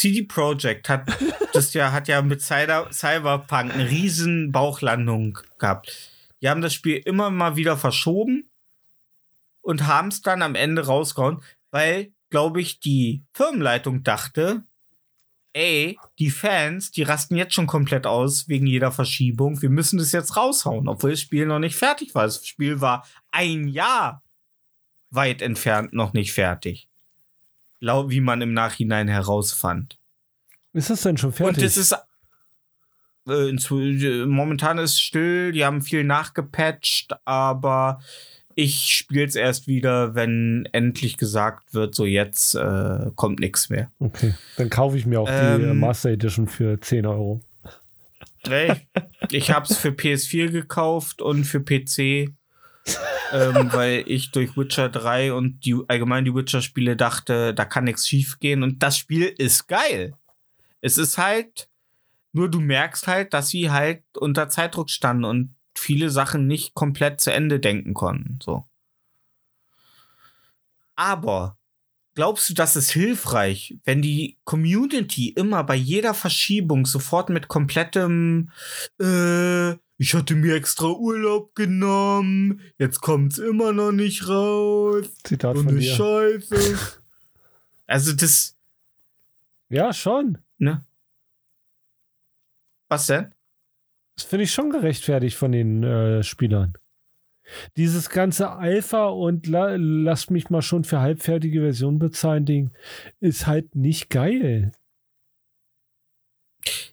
CD 0.00 0.22
Projekt 0.22 0.88
hat 0.88 1.06
das 1.52 1.74
ja 1.74 1.92
hat 1.92 2.08
ja 2.08 2.22
mit 2.22 2.40
Cyber, 2.40 2.88
Cyberpunk 2.90 3.74
eine 3.74 3.90
riesen 3.90 4.50
Bauchlandung 4.50 5.38
gehabt. 5.58 6.10
Die 6.40 6.48
haben 6.48 6.62
das 6.62 6.72
Spiel 6.72 6.96
immer 6.96 7.30
mal 7.30 7.56
wieder 7.56 7.76
verschoben 7.76 8.50
und 9.60 9.86
haben 9.86 10.08
es 10.08 10.22
dann 10.22 10.40
am 10.40 10.54
Ende 10.54 10.86
rausgehauen, 10.86 11.42
weil, 11.70 12.12
glaube 12.30 12.62
ich, 12.62 12.80
die 12.80 13.24
Firmenleitung 13.34 14.02
dachte, 14.02 14.64
ey, 15.52 15.98
die 16.18 16.30
Fans, 16.30 16.92
die 16.92 17.02
rasten 17.02 17.36
jetzt 17.36 17.54
schon 17.54 17.66
komplett 17.66 18.06
aus 18.06 18.48
wegen 18.48 18.66
jeder 18.66 18.92
Verschiebung. 18.92 19.60
Wir 19.60 19.68
müssen 19.68 19.98
das 19.98 20.12
jetzt 20.12 20.36
raushauen, 20.36 20.88
obwohl 20.88 21.10
das 21.10 21.20
Spiel 21.20 21.44
noch 21.44 21.58
nicht 21.58 21.76
fertig 21.76 22.14
war. 22.14 22.24
Das 22.24 22.46
Spiel 22.46 22.80
war 22.80 23.06
ein 23.32 23.68
Jahr 23.68 24.22
weit 25.10 25.42
entfernt 25.42 25.92
noch 25.92 26.14
nicht 26.14 26.32
fertig. 26.32 26.89
Wie 27.80 28.20
man 28.20 28.42
im 28.42 28.52
Nachhinein 28.52 29.08
herausfand. 29.08 29.98
Ist 30.72 30.90
das 30.90 31.02
denn 31.02 31.16
schon 31.16 31.32
fertig? 31.32 31.58
Und 31.58 31.62
es 31.64 31.76
ist 31.76 31.94
äh, 33.28 33.50
äh, 33.50 34.26
momentan 34.26 34.78
ist 34.78 35.00
still, 35.00 35.52
die 35.52 35.64
haben 35.64 35.82
viel 35.82 36.04
nachgepatcht, 36.04 37.14
aber 37.24 38.00
ich 38.54 38.94
spiele 38.94 39.24
es 39.24 39.36
erst 39.36 39.66
wieder, 39.66 40.14
wenn 40.14 40.68
endlich 40.72 41.16
gesagt 41.16 41.72
wird, 41.74 41.94
so 41.94 42.04
jetzt 42.04 42.54
äh, 42.54 43.10
kommt 43.14 43.40
nichts 43.40 43.70
mehr. 43.70 43.90
okay, 44.00 44.34
dann 44.56 44.70
kaufe 44.70 44.96
ich 44.96 45.06
mir 45.06 45.20
auch 45.20 45.28
die 45.28 45.32
Ähm, 45.32 45.70
äh, 45.70 45.74
Master 45.74 46.10
Edition 46.10 46.48
für 46.48 46.80
10 46.80 47.06
Euro. 47.06 47.40
Ey, 48.48 48.72
ich 49.30 49.50
habe 49.50 49.66
es 49.66 49.76
für 49.76 49.90
PS4 49.90 50.50
gekauft 50.50 51.20
und 51.20 51.44
für 51.44 51.60
PC, 51.60 52.32
ähm, 53.32 53.72
weil 53.72 54.04
ich 54.06 54.30
durch 54.30 54.56
Witcher 54.56 54.88
3 54.88 55.32
und 55.32 55.64
die 55.64 55.76
allgemein 55.88 56.24
die 56.24 56.34
Witcher-Spiele 56.34 56.96
dachte, 56.96 57.54
da 57.54 57.64
kann 57.64 57.84
nichts 57.84 58.08
schief 58.08 58.38
gehen. 58.38 58.62
Und 58.62 58.82
das 58.82 58.96
Spiel 58.96 59.24
ist 59.24 59.68
geil. 59.68 60.14
Es 60.80 60.98
ist 60.98 61.18
halt, 61.18 61.68
nur 62.32 62.50
du 62.50 62.60
merkst 62.60 63.06
halt, 63.06 63.34
dass 63.34 63.48
sie 63.48 63.70
halt 63.70 64.02
unter 64.16 64.48
Zeitdruck 64.48 64.90
standen 64.90 65.24
und 65.24 65.54
viele 65.76 66.10
Sachen 66.10 66.46
nicht 66.46 66.74
komplett 66.74 67.20
zu 67.20 67.32
Ende 67.32 67.60
denken 67.60 67.94
konnten. 67.94 68.38
So. 68.42 68.64
Aber 70.96 71.56
glaubst 72.14 72.50
du, 72.50 72.54
das 72.54 72.76
ist 72.76 72.90
hilfreich, 72.90 73.78
wenn 73.84 74.02
die 74.02 74.38
Community 74.44 75.30
immer 75.30 75.64
bei 75.64 75.76
jeder 75.76 76.14
Verschiebung 76.14 76.86
sofort 76.86 77.30
mit 77.30 77.48
komplettem 77.48 78.50
äh, 78.98 79.76
ich 80.02 80.14
hatte 80.14 80.34
mir 80.34 80.54
extra 80.54 80.86
Urlaub 80.88 81.54
genommen, 81.54 82.62
jetzt 82.78 83.02
kommt's 83.02 83.36
immer 83.36 83.72
noch 83.74 83.92
nicht 83.92 84.26
raus. 84.26 85.04
Zitat 85.24 85.56
So 85.58 85.62
von 85.62 85.78
dir. 85.78 85.94
Scheiße. 85.94 86.78
Also 87.86 88.12
das, 88.14 88.56
Ja, 89.68 89.92
schon. 89.92 90.38
ne? 90.58 90.84
Was 92.88 93.08
denn? 93.08 93.34
Das 94.16 94.24
finde 94.24 94.44
ich 94.44 94.52
schon 94.52 94.70
gerechtfertigt 94.70 95.36
von 95.36 95.50
den 95.52 95.82
äh, 95.82 96.22
Spielern. 96.22 96.74
Dieses 97.76 98.08
ganze 98.08 98.50
Alpha 98.52 99.08
und 99.08 99.48
la 99.48 99.74
lasst 99.76 100.30
mich 100.30 100.50
mal 100.50 100.62
schon 100.62 100.84
für 100.84 101.00
halbfertige 101.00 101.60
Version 101.62 101.98
bezahlen 101.98 102.46
Ding 102.46 102.70
ist 103.18 103.48
halt 103.48 103.74
nicht 103.74 104.08
geil. 104.08 104.70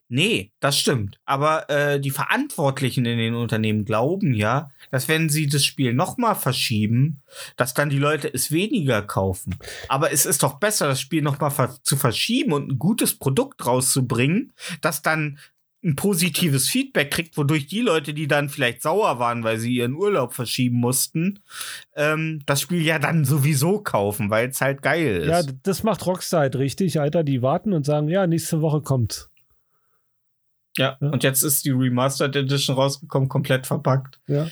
Nee, 0.10 0.52
das 0.60 0.80
stimmt. 0.80 1.20
Aber 1.26 1.70
äh, 1.70 2.00
die 2.00 2.12
Verantwortlichen 2.12 3.06
in 3.06 3.18
den 3.18 3.36
Unternehmen 3.36 3.84
glauben 3.84 4.34
ja, 4.34 4.72
dass 4.92 5.08
wenn 5.08 5.30
sie 5.30 5.48
das 5.48 5.66
Spiel 5.66 5.94
nochmal 5.94 6.36
verschieben, 6.36 7.22
dass 7.58 7.74
dann 7.74 7.90
die 7.90 8.00
Leute 8.00 8.34
es 8.34 8.52
weniger 8.52 9.02
kaufen. 9.02 9.58
Aber 9.90 10.12
es 10.12 10.26
ist 10.26 10.44
doch 10.44 10.60
besser, 10.60 10.88
das 10.88 11.02
Spiel 11.02 11.22
nochmal 11.22 11.52
ver 11.52 11.76
zu 11.84 11.98
verschieben 11.98 12.54
und 12.54 12.72
ein 12.72 12.80
gutes 12.80 13.16
Produkt 13.16 13.66
rauszubringen, 13.66 14.54
das 14.82 15.02
dann 15.02 15.40
ein 15.84 15.96
positives 15.96 16.68
Feedback 16.68 17.12
kriegt, 17.12 17.38
wodurch 17.38 17.68
die 17.68 17.82
Leute, 17.82 18.14
die 18.14 18.28
dann 18.28 18.50
vielleicht 18.50 18.82
sauer 18.82 19.20
waren, 19.20 19.44
weil 19.44 19.58
sie 19.58 19.76
ihren 19.76 19.94
Urlaub 19.94 20.34
verschieben 20.34 20.78
mussten, 20.78 21.40
ähm, 21.96 22.42
das 22.46 22.62
Spiel 22.62 22.82
ja 22.82 22.98
dann 22.98 23.26
sowieso 23.26 23.80
kaufen, 23.80 24.30
weil 24.30 24.50
es 24.50 24.60
halt 24.60 24.82
geil 24.82 25.18
ist. 25.18 25.28
Ja, 25.28 25.54
das 25.64 25.84
macht 25.84 26.06
Rockstar 26.06 26.42
halt 26.42 26.56
richtig, 26.56 27.00
Alter. 27.00 27.24
Die 27.24 27.42
warten 27.42 27.74
und 27.74 27.86
sagen, 27.86 28.10
ja, 28.10 28.26
nächste 28.26 28.62
Woche 28.62 28.82
kommt. 28.82 29.30
Ja, 30.78 30.98
Ja. 31.02 31.10
und 31.10 31.24
jetzt 31.24 31.44
ist 31.44 31.66
die 31.66 31.72
Remastered 31.72 32.36
Edition 32.36 32.76
rausgekommen, 32.76 33.30
komplett 33.30 33.68
verpackt. 33.68 34.20
Ja, 34.28 34.48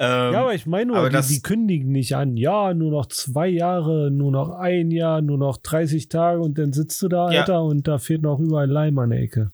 Ähm, 0.00 0.32
ja 0.32 0.40
aber 0.42 0.54
ich 0.54 0.66
meine 0.66 0.92
nur, 0.92 1.10
die, 1.10 1.28
die 1.28 1.42
kündigen 1.42 1.90
nicht 1.90 2.14
an. 2.14 2.36
Ja, 2.36 2.72
nur 2.74 2.90
noch 2.92 3.06
zwei 3.06 3.48
Jahre, 3.48 4.10
nur 4.12 4.30
noch 4.30 4.50
ein 4.50 4.90
Jahr, 4.92 5.20
nur 5.22 5.38
noch 5.38 5.56
30 5.56 6.08
Tage 6.08 6.40
und 6.40 6.56
dann 6.58 6.72
sitzt 6.72 7.02
du 7.02 7.08
da, 7.08 7.32
Ja. 7.32 7.40
Alter, 7.40 7.64
und 7.64 7.88
da 7.88 7.98
fehlt 7.98 8.22
noch 8.22 8.38
überall 8.38 8.70
Leim 8.70 8.98
an 8.98 9.10
der 9.10 9.20
Ecke. 9.20 9.50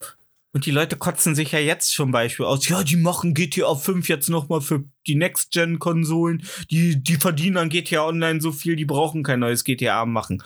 Und 0.52 0.66
die 0.66 0.70
Leute 0.70 0.94
kotzen 0.96 1.34
sich 1.34 1.50
ja 1.50 1.58
jetzt 1.58 1.88
zum 1.88 2.12
Beispiel 2.12 2.46
aus, 2.46 2.68
ja, 2.68 2.84
die 2.84 2.94
machen 2.94 3.34
GTA 3.34 3.74
5 3.74 4.08
jetzt 4.08 4.28
nochmal 4.28 4.60
für 4.60 4.84
die 5.06 5.16
Next-Gen-Konsolen, 5.16 6.44
die, 6.70 7.02
die 7.02 7.16
verdienen 7.16 7.56
an 7.56 7.70
GTA 7.70 8.06
Online 8.06 8.40
so 8.40 8.52
viel, 8.52 8.76
die 8.76 8.84
brauchen 8.84 9.22
kein 9.24 9.40
neues 9.40 9.64
GTA 9.64 10.04
machen. 10.06 10.42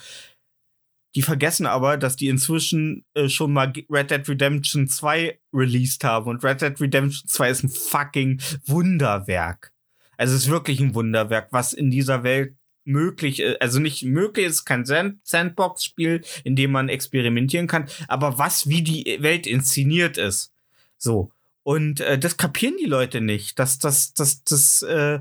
Die 1.15 1.23
vergessen 1.23 1.67
aber, 1.67 1.97
dass 1.97 2.17
die 2.17 2.29
inzwischen 2.29 3.05
äh, 3.15 3.29
schon 3.29 3.53
mal 3.53 3.73
Red 3.91 4.11
Dead 4.11 4.29
Redemption 4.29 4.89
2 4.89 5.39
released 5.53 6.05
haben. 6.05 6.29
Und 6.29 6.45
Red 6.45 6.61
Dead 6.61 6.81
Redemption 6.81 7.29
2 7.29 7.51
ist 7.51 7.63
ein 7.65 7.71
fucking 7.71 8.41
Wunderwerk. 8.67 9.73
Also 10.17 10.35
es 10.35 10.43
ist 10.43 10.51
wirklich 10.51 10.81
ein 10.81 10.95
Wunderwerk, 10.95 11.49
was 11.51 11.73
in 11.73 11.91
dieser 11.91 12.25
Welt 12.25 12.55
möglich 12.85 13.41
ist. 13.41 13.61
Also 13.63 13.79
nicht 13.79 14.03
möglich 14.03 14.47
ist 14.47 14.65
kein 14.65 14.85
Sand 14.85 15.21
Sandbox-Spiel, 15.23 16.23
in 16.45 16.57
dem 16.57 16.73
man 16.73 16.89
experimentieren 16.89 17.69
kann, 17.69 17.89
aber 18.09 18.39
was 18.39 18.69
wie 18.69 18.83
die 18.83 19.19
Welt 19.21 19.47
inszeniert 19.47 20.19
ist. 20.19 20.53
So. 20.97 21.31
Und 21.63 22.01
äh, 22.01 22.19
das 22.19 22.37
kapieren 22.37 22.77
die 22.81 22.87
Leute 22.87 23.21
nicht. 23.21 23.59
Das, 23.59 23.79
das, 23.79 24.15
das, 24.15 24.43
das, 24.43 24.83
äh, 24.83 25.21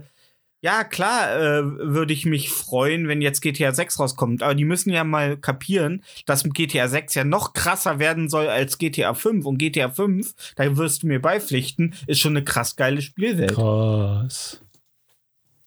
ja, 0.62 0.84
klar, 0.84 1.36
äh, 1.36 1.64
würde 1.64 2.14
ich 2.14 2.26
mich 2.26 2.50
freuen, 2.50 3.08
wenn 3.08 3.22
jetzt 3.22 3.42
GTA 3.42 3.74
6 3.74 4.00
rauskommt. 4.00 4.42
Aber 4.42 4.56
die 4.56 4.66
müssen 4.66 4.92
ja 4.92 5.04
mal 5.04 5.38
kapieren, 5.38 6.04
dass 6.26 6.44
GTA 6.44 6.88
6 6.88 7.14
ja 7.14 7.24
noch 7.24 7.54
krasser 7.54 8.00
werden 8.00 8.28
soll 8.28 8.48
als 8.48 8.80
GTA 8.80 9.14
5. 9.14 9.46
Und 9.46 9.60
GTA 9.60 9.90
5, 9.90 10.34
da 10.56 10.76
wirst 10.78 11.04
du 11.04 11.08
mir 11.08 11.22
beipflichten, 11.22 11.94
ist 12.08 12.20
schon 12.20 12.36
eine 12.36 12.44
krass 12.44 12.76
geile 12.76 13.02
Spielwelt. 13.04 13.54
Krass. 13.54 14.62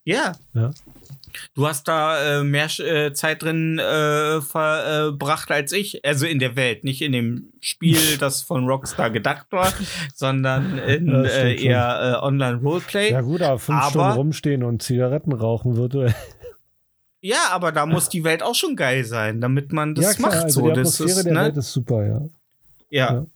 Ja. 0.05 0.33
Ja. 0.55 0.71
Du 1.55 1.67
hast 1.67 1.89
da 1.89 2.41
äh, 2.41 2.45
mehr 2.45 2.69
äh, 2.81 3.13
Zeit 3.13 3.43
drin 3.43 3.79
äh, 3.79 4.41
verbracht 4.41 5.51
als 5.51 5.73
ich. 5.73 6.05
Also 6.05 6.27
in 6.27 6.39
der 6.39 6.57
Welt, 6.57 6.85
nicht 6.85 7.03
in 7.03 7.13
dem 7.13 7.53
Spiel, 7.61 8.17
das 8.19 8.43
von 8.43 8.67
Rockstar 8.67 9.11
gedacht 9.11 9.47
war, 9.51 9.73
sondern 10.15 10.79
in 10.79 11.09
Ja, 11.09 11.23
äh, 11.25 11.63
eher 11.65 12.19
äh, 12.23 12.25
Online-Roleplay. 12.25 13.07
Ja 13.11 13.17
Ja, 13.17 13.21
gut, 13.23 13.43
aber 13.43 13.59
fünf 13.59 13.79
Aber- 13.79 13.91
Stunden 13.91 14.13
rumstehen 14.13 14.63
und 14.63 14.83
Zigaretten 14.83 15.33
rauchen 15.33 15.77
würde. 15.77 16.15
aber 17.51 17.73
da 17.73 17.87
muss 17.87 18.09
die 18.09 18.25
Welt 18.25 18.43
auch 18.43 18.55
schon 18.55 18.77
geil 18.77 19.05
sein, 19.05 19.41
damit 19.41 19.73
man 19.73 19.95
das 19.95 20.05
ja 20.05 20.13
klar, 20.15 20.31
macht. 20.31 20.45
also 20.45 20.61
so. 20.61 20.69
die 20.69 20.75
Das 20.75 21.01
ist, 21.01 21.25
der 21.25 21.33
ne? 21.33 21.41
Welt 21.41 21.57
ist 21.57 21.73
super, 21.73 22.07
ja. 22.07 22.21
Ja. 22.91 23.13
Ja. 23.15 23.27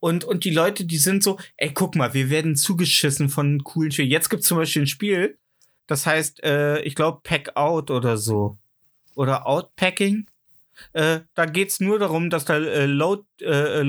Und, 0.00 0.24
und 0.24 0.44
die 0.44 0.50
Leute, 0.50 0.84
die 0.84 0.98
sind 0.98 1.22
so, 1.22 1.38
ey, 1.56 1.72
guck 1.72 1.96
mal, 1.96 2.14
wir 2.14 2.30
werden 2.30 2.54
zugeschissen 2.56 3.28
von 3.28 3.64
coolen 3.64 3.90
Spielen. 3.90 4.10
Jetzt 4.10 4.28
gibt 4.28 4.42
es 4.42 4.48
zum 4.48 4.58
Beispiel 4.58 4.82
ein 4.82 4.86
Spiel, 4.86 5.38
das 5.86 6.06
heißt, 6.06 6.42
äh, 6.42 6.80
ich 6.80 6.94
glaube, 6.94 7.20
Pack 7.22 7.56
Out 7.56 7.90
oder 7.90 8.16
so. 8.16 8.58
Oder 9.14 9.46
Outpacking. 9.46 10.26
Äh, 10.92 11.20
da 11.34 11.46
geht's 11.46 11.80
nur 11.80 11.98
darum, 11.98 12.28
dass 12.28 12.44
da 12.44 12.58
äh, 12.58 12.86
Low, 12.86 13.24
äh, 13.40 13.82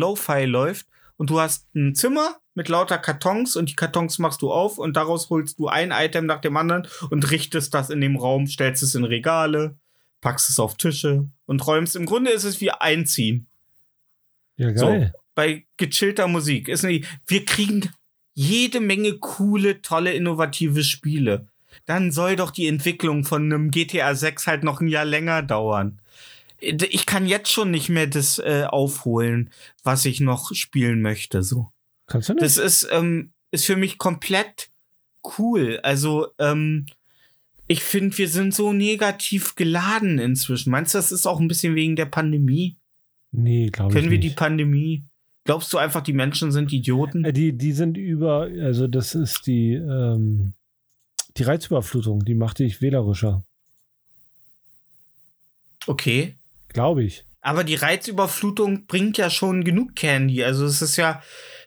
läuft 0.45 0.87
und 1.17 1.29
du 1.29 1.39
hast 1.39 1.67
ein 1.75 1.95
Zimmer 1.95 2.37
mit 2.53 2.69
lauter 2.69 2.97
Kartons 2.97 3.55
und 3.55 3.69
die 3.69 3.75
Kartons 3.75 4.19
machst 4.19 4.41
du 4.41 4.51
auf 4.51 4.77
und 4.77 4.95
daraus 4.95 5.29
holst 5.29 5.59
du 5.59 5.67
ein 5.67 5.91
Item 5.91 6.25
nach 6.25 6.39
dem 6.39 6.55
anderen 6.55 6.87
und 7.09 7.29
richtest 7.29 7.73
das 7.73 7.89
in 7.89 7.99
dem 8.01 8.15
Raum, 8.15 8.47
stellst 8.47 8.83
es 8.83 8.95
in 8.95 9.03
Regale, 9.03 9.75
packst 10.21 10.49
es 10.49 10.59
auf 10.59 10.77
Tische 10.77 11.27
und 11.45 11.67
räumst. 11.67 11.95
Im 11.95 12.05
Grunde 12.05 12.31
ist 12.31 12.45
es 12.45 12.61
wie 12.61 12.71
Einziehen 12.71 13.47
Ja, 14.55 14.71
geil. 14.71 15.13
bei 15.35 15.65
gechillter 15.77 16.27
Musik. 16.27 16.67
Ist 16.67 16.83
nicht, 16.83 17.05
wir 17.27 17.45
kriegen 17.45 17.91
jede 18.33 18.79
Menge 18.79 19.17
coole, 19.17 19.81
tolle, 19.81 20.13
innovative 20.13 20.83
Spiele. 20.83 21.47
Dann 21.85 22.11
soll 22.11 22.35
doch 22.35 22.51
die 22.51 22.67
Entwicklung 22.67 23.23
von 23.23 23.43
einem 23.43 23.71
GTA 23.71 24.15
6 24.15 24.47
halt 24.47 24.63
noch 24.63 24.81
ein 24.81 24.87
Jahr 24.87 25.05
länger 25.05 25.41
dauern. 25.43 25.99
Ich 26.59 27.05
kann 27.05 27.27
jetzt 27.27 27.51
schon 27.51 27.69
nicht 27.71 27.89
mehr 27.89 28.07
das 28.07 28.39
äh, 28.39 28.65
aufholen, 28.67 29.51
was 29.83 30.05
ich 30.05 30.19
noch 30.21 30.53
spielen 30.55 31.01
möchte. 31.01 31.43
So, 31.43 31.71
Kannst 32.07 32.29
du 32.29 32.33
nicht? 32.33 32.43
das 32.43 32.57
ist 32.57 32.87
ähm, 32.91 33.31
ist 33.51 33.65
für 33.65 33.75
mich 33.75 33.97
komplett 33.97 34.69
cool. 35.37 35.79
Also 35.83 36.27
ähm, 36.39 36.87
ich 37.67 37.83
finde, 37.83 38.17
wir 38.17 38.27
sind 38.29 38.53
so 38.55 38.73
negativ 38.73 39.55
geladen 39.55 40.19
inzwischen. 40.19 40.71
Meinst 40.71 40.93
du, 40.93 40.97
das 40.97 41.11
ist 41.11 41.27
auch 41.27 41.39
ein 41.39 41.47
bisschen 41.47 41.75
wegen 41.75 41.95
der 41.95 42.05
Pandemie? 42.05 42.77
nee, 43.31 43.67
glaube 43.69 43.91
ich 43.91 43.95
Können 43.95 44.09
wir 44.11 44.19
die 44.19 44.27
nicht. 44.27 44.37
Pandemie? 44.37 45.03
Glaubst 45.43 45.71
du 45.73 45.77
einfach, 45.77 46.01
die 46.01 46.13
Menschen 46.13 46.51
sind 46.51 46.73
Idioten? 46.73 47.23
Äh, 47.23 47.33
Die, 47.33 47.53
die 47.53 47.71
sind 47.71 47.97
über, 47.97 48.49
also 48.61 48.87
das 48.87 49.15
ist 49.15 49.45
die, 49.47 49.73
ähm, 49.73 50.53
die 51.37 51.43
Reizüberflutung, 51.43 52.25
die 52.25 52.35
macht 52.35 52.59
dich 52.59 52.81
wählerischer, 52.81 53.43
Okay. 55.85 56.35
glaube 56.69 57.03
ich. 57.03 57.23
Aber 57.41 57.63
die 57.63 57.75
Reizüberflutung 57.75 58.87
bringt 58.87 59.17
ja 59.17 59.29
schon 59.29 59.63
genug 59.63 59.95
Candy. 59.95 60.43
Also 60.43 60.65
es 60.65 60.81
ist 60.81 60.97
ja, 60.97 61.23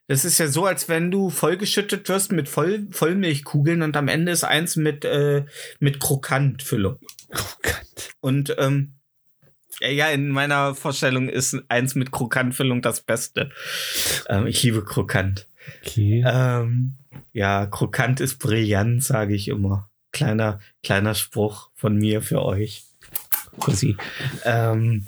das 0.09 0.25
ist 0.25 0.39
ja 0.39 0.49
so, 0.49 0.67
als 0.67 0.89
wenn 0.89 1.11
du 1.11 1.31
vollgeschüttet 1.31 2.09
wirst 2.09 2.33
mit 2.33 2.49
Voll, 2.49 2.87
Vollmilchkugeln 2.91 3.81
und 3.81 3.97
am 3.97 4.09
Ende 4.09 4.33
ist 4.33 4.45
eins 4.45 4.77
mit, 4.77 5.05
äh, 5.05 5.47
mit 5.79 6.01
Krokantfüllung. 6.01 6.99
Gott. 7.63 8.15
Und 8.21 8.55
ähm, 8.59 8.97
ja, 9.81 9.89
ja, 9.89 10.09
in 10.11 10.29
meiner 10.29 10.75
Vorstellung 10.75 11.31
ist 11.31 11.57
eins 11.69 11.95
mit 11.95 12.13
Krokantfüllung 12.13 12.83
das 12.83 13.01
Beste. 13.01 13.51
Ähm, 14.29 14.47
ich 14.47 14.63
liebe 14.63 14.85
Krokant. 14.85 15.47
Okay. 15.83 16.25
Ähm, 16.27 16.95
ja, 17.33 17.67
krokant 17.67 18.21
ist 18.21 18.39
brillant, 18.39 19.03
sage 19.05 19.35
ich 19.35 19.49
immer. 19.49 19.89
Kleiner, 20.13 20.61
kleiner 20.83 21.15
Spruch 21.15 21.71
von 21.75 21.97
mir 21.97 22.23
für 22.23 22.43
euch. 22.43 22.85
Kussi. 23.59 23.97
Ähm, 24.45 25.07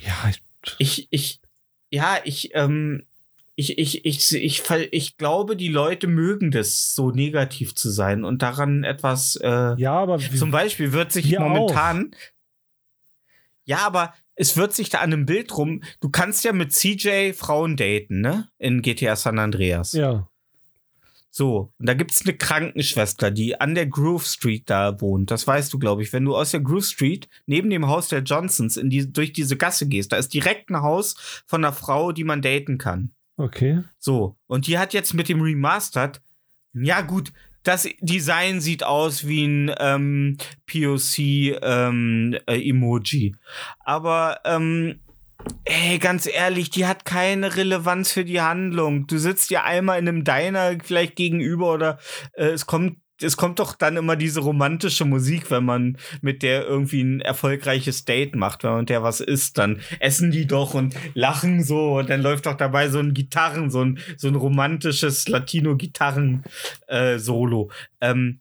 ja, 0.00 0.30
ich, 0.78 1.08
ich, 1.10 1.40
ja, 1.90 2.18
ich, 2.24 2.50
ähm, 2.54 3.06
ich, 3.54 3.78
ich, 3.78 4.04
ich, 4.04 4.32
ich, 4.34 4.62
ich 4.90 5.16
glaube, 5.16 5.56
die 5.56 5.68
Leute 5.68 6.06
mögen 6.06 6.50
das, 6.50 6.94
so 6.94 7.10
negativ 7.10 7.74
zu 7.74 7.90
sein 7.90 8.24
und 8.24 8.42
daran 8.42 8.82
etwas, 8.84 9.36
äh, 9.36 9.74
ja, 9.76 9.92
aber 9.92 10.20
wie, 10.20 10.36
zum 10.36 10.50
Beispiel 10.50 10.92
wird 10.92 11.12
sich 11.12 11.38
momentan, 11.38 12.14
ja, 13.64 13.78
aber 13.86 14.14
es 14.34 14.56
wird 14.56 14.72
sich 14.72 14.88
da 14.88 14.98
an 14.98 15.12
einem 15.12 15.26
Bild 15.26 15.56
rum, 15.56 15.82
du 16.00 16.10
kannst 16.10 16.44
ja 16.44 16.52
mit 16.52 16.72
CJ 16.72 17.32
Frauen 17.32 17.76
daten, 17.76 18.20
ne? 18.20 18.48
In 18.58 18.82
GTA 18.82 19.16
San 19.16 19.38
Andreas. 19.38 19.92
ja, 19.92 20.28
So, 21.30 21.72
und 21.78 21.88
da 21.88 21.94
gibt's 21.94 22.22
eine 22.22 22.36
Krankenschwester, 22.36 23.30
die 23.30 23.60
an 23.60 23.74
der 23.74 23.86
Groove 23.86 24.26
Street 24.26 24.64
da 24.68 25.00
wohnt. 25.00 25.30
Das 25.30 25.46
weißt 25.46 25.72
du, 25.72 25.78
glaube 25.78 26.02
ich. 26.02 26.12
Wenn 26.12 26.24
du 26.24 26.36
aus 26.36 26.50
der 26.50 26.60
Groove 26.60 26.84
Street 26.84 27.28
neben 27.46 27.70
dem 27.70 27.86
Haus 27.88 28.08
der 28.08 28.20
Johnsons 28.20 28.76
in 28.76 28.90
die, 28.90 29.10
durch 29.10 29.32
diese 29.32 29.56
Gasse 29.56 29.88
gehst, 29.88 30.12
da 30.12 30.16
ist 30.16 30.34
direkt 30.34 30.70
ein 30.70 30.82
Haus 30.82 31.14
von 31.46 31.64
einer 31.64 31.72
Frau, 31.72 32.12
die 32.12 32.24
man 32.24 32.42
daten 32.42 32.78
kann. 32.78 33.12
okay. 33.36 33.82
So, 33.98 34.36
und 34.46 34.66
die 34.66 34.78
hat 34.78 34.92
jetzt 34.92 35.14
mit 35.14 35.28
dem 35.28 35.40
Remastered, 35.40 36.20
ja 36.74 37.00
gut, 37.02 37.32
das 37.62 37.88
Design 38.00 38.60
sieht 38.60 38.84
aus 38.84 39.26
wie 39.26 39.44
ein 39.44 39.74
ähm, 39.78 40.36
POC-Emoji. 40.66 41.58
Ähm, 41.62 42.36
äh, 42.46 42.68
Emoji. 42.68 43.36
Aber, 43.80 44.40
ähm, 44.44 45.00
ey, 45.64 45.98
ganz 45.98 46.26
ehrlich, 46.26 46.70
die 46.70 46.86
hat 46.86 47.04
keine 47.04 47.56
Relevanz 47.56 48.12
für 48.12 48.24
die 48.24 48.40
Handlung. 48.40 49.06
Du 49.06 49.18
sitzt 49.18 49.50
ja 49.50 49.64
einmal 49.64 49.98
in 49.98 50.08
einem 50.08 50.24
Diner 50.24 50.76
vielleicht 50.82 51.16
gegenüber 51.16 51.72
oder 51.72 51.98
äh, 52.34 52.46
es 52.46 52.66
kommt 52.66 52.98
es 53.22 53.36
kommt 53.36 53.58
doch 53.58 53.74
dann 53.74 53.96
immer 53.96 54.16
diese 54.16 54.40
romantische 54.40 55.04
Musik, 55.04 55.50
wenn 55.50 55.64
man 55.64 55.98
mit 56.20 56.42
der 56.42 56.66
irgendwie 56.66 57.02
ein 57.02 57.20
erfolgreiches 57.20 58.04
Date 58.04 58.34
macht, 58.34 58.64
wenn 58.64 58.70
man 58.70 58.80
mit 58.80 58.90
der 58.90 59.02
was 59.02 59.20
isst, 59.20 59.58
dann 59.58 59.80
essen 60.00 60.30
die 60.30 60.46
doch 60.46 60.74
und 60.74 60.94
lachen 61.14 61.62
so 61.62 61.98
und 61.98 62.10
dann 62.10 62.22
läuft 62.22 62.46
doch 62.46 62.56
dabei 62.56 62.88
so 62.88 62.98
ein 62.98 63.14
Gitarren, 63.14 63.70
so 63.70 63.84
ein, 63.84 63.98
so 64.16 64.28
ein 64.28 64.34
romantisches 64.34 65.28
Latino-Gitarren-Solo. 65.28 67.70
ähm, 68.00 68.40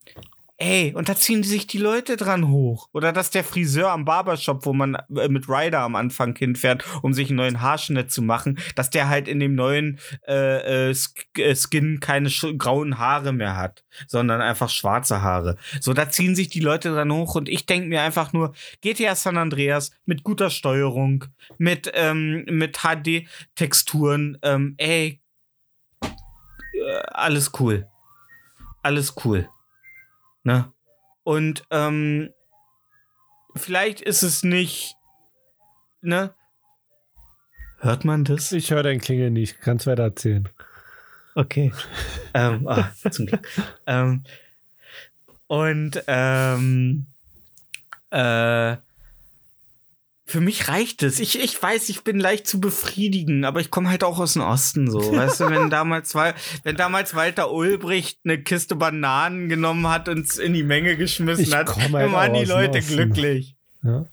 Ey, 0.63 0.93
und 0.93 1.09
da 1.09 1.15
ziehen 1.15 1.41
sich 1.41 1.65
die 1.65 1.79
Leute 1.79 2.17
dran 2.17 2.49
hoch. 2.49 2.87
Oder 2.93 3.11
dass 3.11 3.31
der 3.31 3.43
Friseur 3.43 3.89
am 3.89 4.05
Barbershop, 4.05 4.63
wo 4.63 4.73
man 4.73 4.93
äh, 4.93 5.27
mit 5.27 5.49
Ryder 5.49 5.79
am 5.79 5.95
Anfang 5.95 6.35
hinfährt, 6.35 6.85
um 7.01 7.15
sich 7.15 7.29
einen 7.29 7.37
neuen 7.37 7.61
Haarschnitt 7.61 8.11
zu 8.11 8.21
machen, 8.21 8.59
dass 8.75 8.91
der 8.91 9.09
halt 9.09 9.27
in 9.27 9.39
dem 9.39 9.55
neuen 9.55 9.99
äh, 10.27 10.91
äh, 10.91 10.95
äh, 11.39 11.55
Skin 11.55 11.99
keine 11.99 12.29
grauen 12.29 12.99
Haare 12.99 13.33
mehr 13.33 13.57
hat, 13.57 13.83
sondern 14.05 14.39
einfach 14.39 14.69
schwarze 14.69 15.23
Haare. 15.23 15.57
So, 15.79 15.93
da 15.93 16.11
ziehen 16.11 16.35
sich 16.35 16.49
die 16.49 16.59
Leute 16.59 16.91
dran 16.91 17.11
hoch 17.11 17.33
und 17.33 17.49
ich 17.49 17.65
denke 17.65 17.87
mir 17.87 18.03
einfach 18.03 18.31
nur, 18.31 18.53
GTA 18.81 19.15
San 19.15 19.39
Andreas 19.39 19.89
mit 20.05 20.21
guter 20.21 20.51
Steuerung, 20.51 21.25
mit, 21.57 21.91
ähm, 21.95 22.45
mit 22.45 22.81
HD-Texturen, 22.83 24.37
ähm, 24.43 24.75
ey, 24.77 25.23
äh, 26.03 27.01
alles 27.13 27.49
cool. 27.59 27.87
Alles 28.83 29.15
cool. 29.25 29.49
Ne? 30.43 30.71
Und 31.23 31.65
ähm, 31.69 32.29
vielleicht 33.55 34.01
ist 34.01 34.23
es 34.23 34.43
nicht, 34.43 34.95
ne? 36.01 36.33
Hört 37.79 38.05
man 38.05 38.23
das? 38.23 38.51
Ich 38.51 38.71
höre 38.71 38.83
dein 38.83 39.01
Klingel 39.01 39.31
nicht. 39.31 39.59
Kannst 39.61 39.87
weiter 39.87 40.03
erzählen. 40.03 40.47
Okay. 41.35 41.71
ähm, 42.33 42.67
ah, 42.67 42.91
zum 43.09 43.25
Glück. 43.25 43.47
ähm, 43.87 44.23
und 45.47 46.03
ähm, 46.07 47.07
äh, 48.11 48.77
für 50.31 50.39
mich 50.39 50.69
reicht 50.69 51.03
es. 51.03 51.19
Ich, 51.19 51.37
ich 51.43 51.61
weiß, 51.61 51.89
ich 51.89 52.03
bin 52.03 52.17
leicht 52.17 52.47
zu 52.47 52.61
befriedigen, 52.61 53.43
aber 53.43 53.59
ich 53.59 53.69
komme 53.69 53.89
halt 53.89 54.03
auch 54.03 54.17
aus 54.17 54.33
dem 54.33 54.43
Osten 54.43 54.89
so. 54.89 54.99
Weißt 55.15 55.41
du, 55.41 55.49
wenn 55.49 55.69
damals, 55.69 56.15
wenn 56.15 56.77
damals 56.77 57.13
Walter 57.13 57.51
Ulbricht 57.51 58.19
eine 58.23 58.41
Kiste 58.41 58.77
Bananen 58.77 59.49
genommen 59.49 59.87
hat 59.89 60.07
und 60.07 60.37
in 60.37 60.53
die 60.53 60.63
Menge 60.63 60.95
geschmissen 60.95 61.43
Ich 61.43 61.53
hat, 61.53 61.67
komme 61.67 61.83
dann 61.91 62.01
halt 62.01 62.11
waren 62.13 62.33
die 62.33 62.45
Leute 62.45 62.77
Osten. 62.77 62.93
glücklich. 62.93 63.55
Ja? 63.83 64.05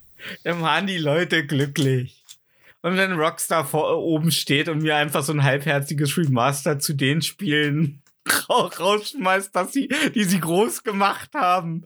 Dann 0.43 0.61
waren 0.61 0.87
die 0.87 0.97
Leute 0.97 1.45
glücklich. 1.45 2.21
Und 2.81 2.97
wenn 2.97 3.13
Rockstar 3.13 3.65
vor, 3.65 3.97
oben 3.97 4.31
steht 4.31 4.67
und 4.67 4.81
mir 4.81 4.97
einfach 4.97 5.23
so 5.23 5.31
ein 5.31 5.43
halbherziges 5.43 6.17
Remaster 6.17 6.79
zu 6.79 6.93
den 6.93 7.21
Spielen 7.21 8.01
rausschmeißt, 8.47 9.55
dass 9.55 9.73
sie, 9.73 9.89
die 10.15 10.23
sie 10.23 10.39
groß 10.39 10.83
gemacht 10.83 11.31
haben, 11.33 11.85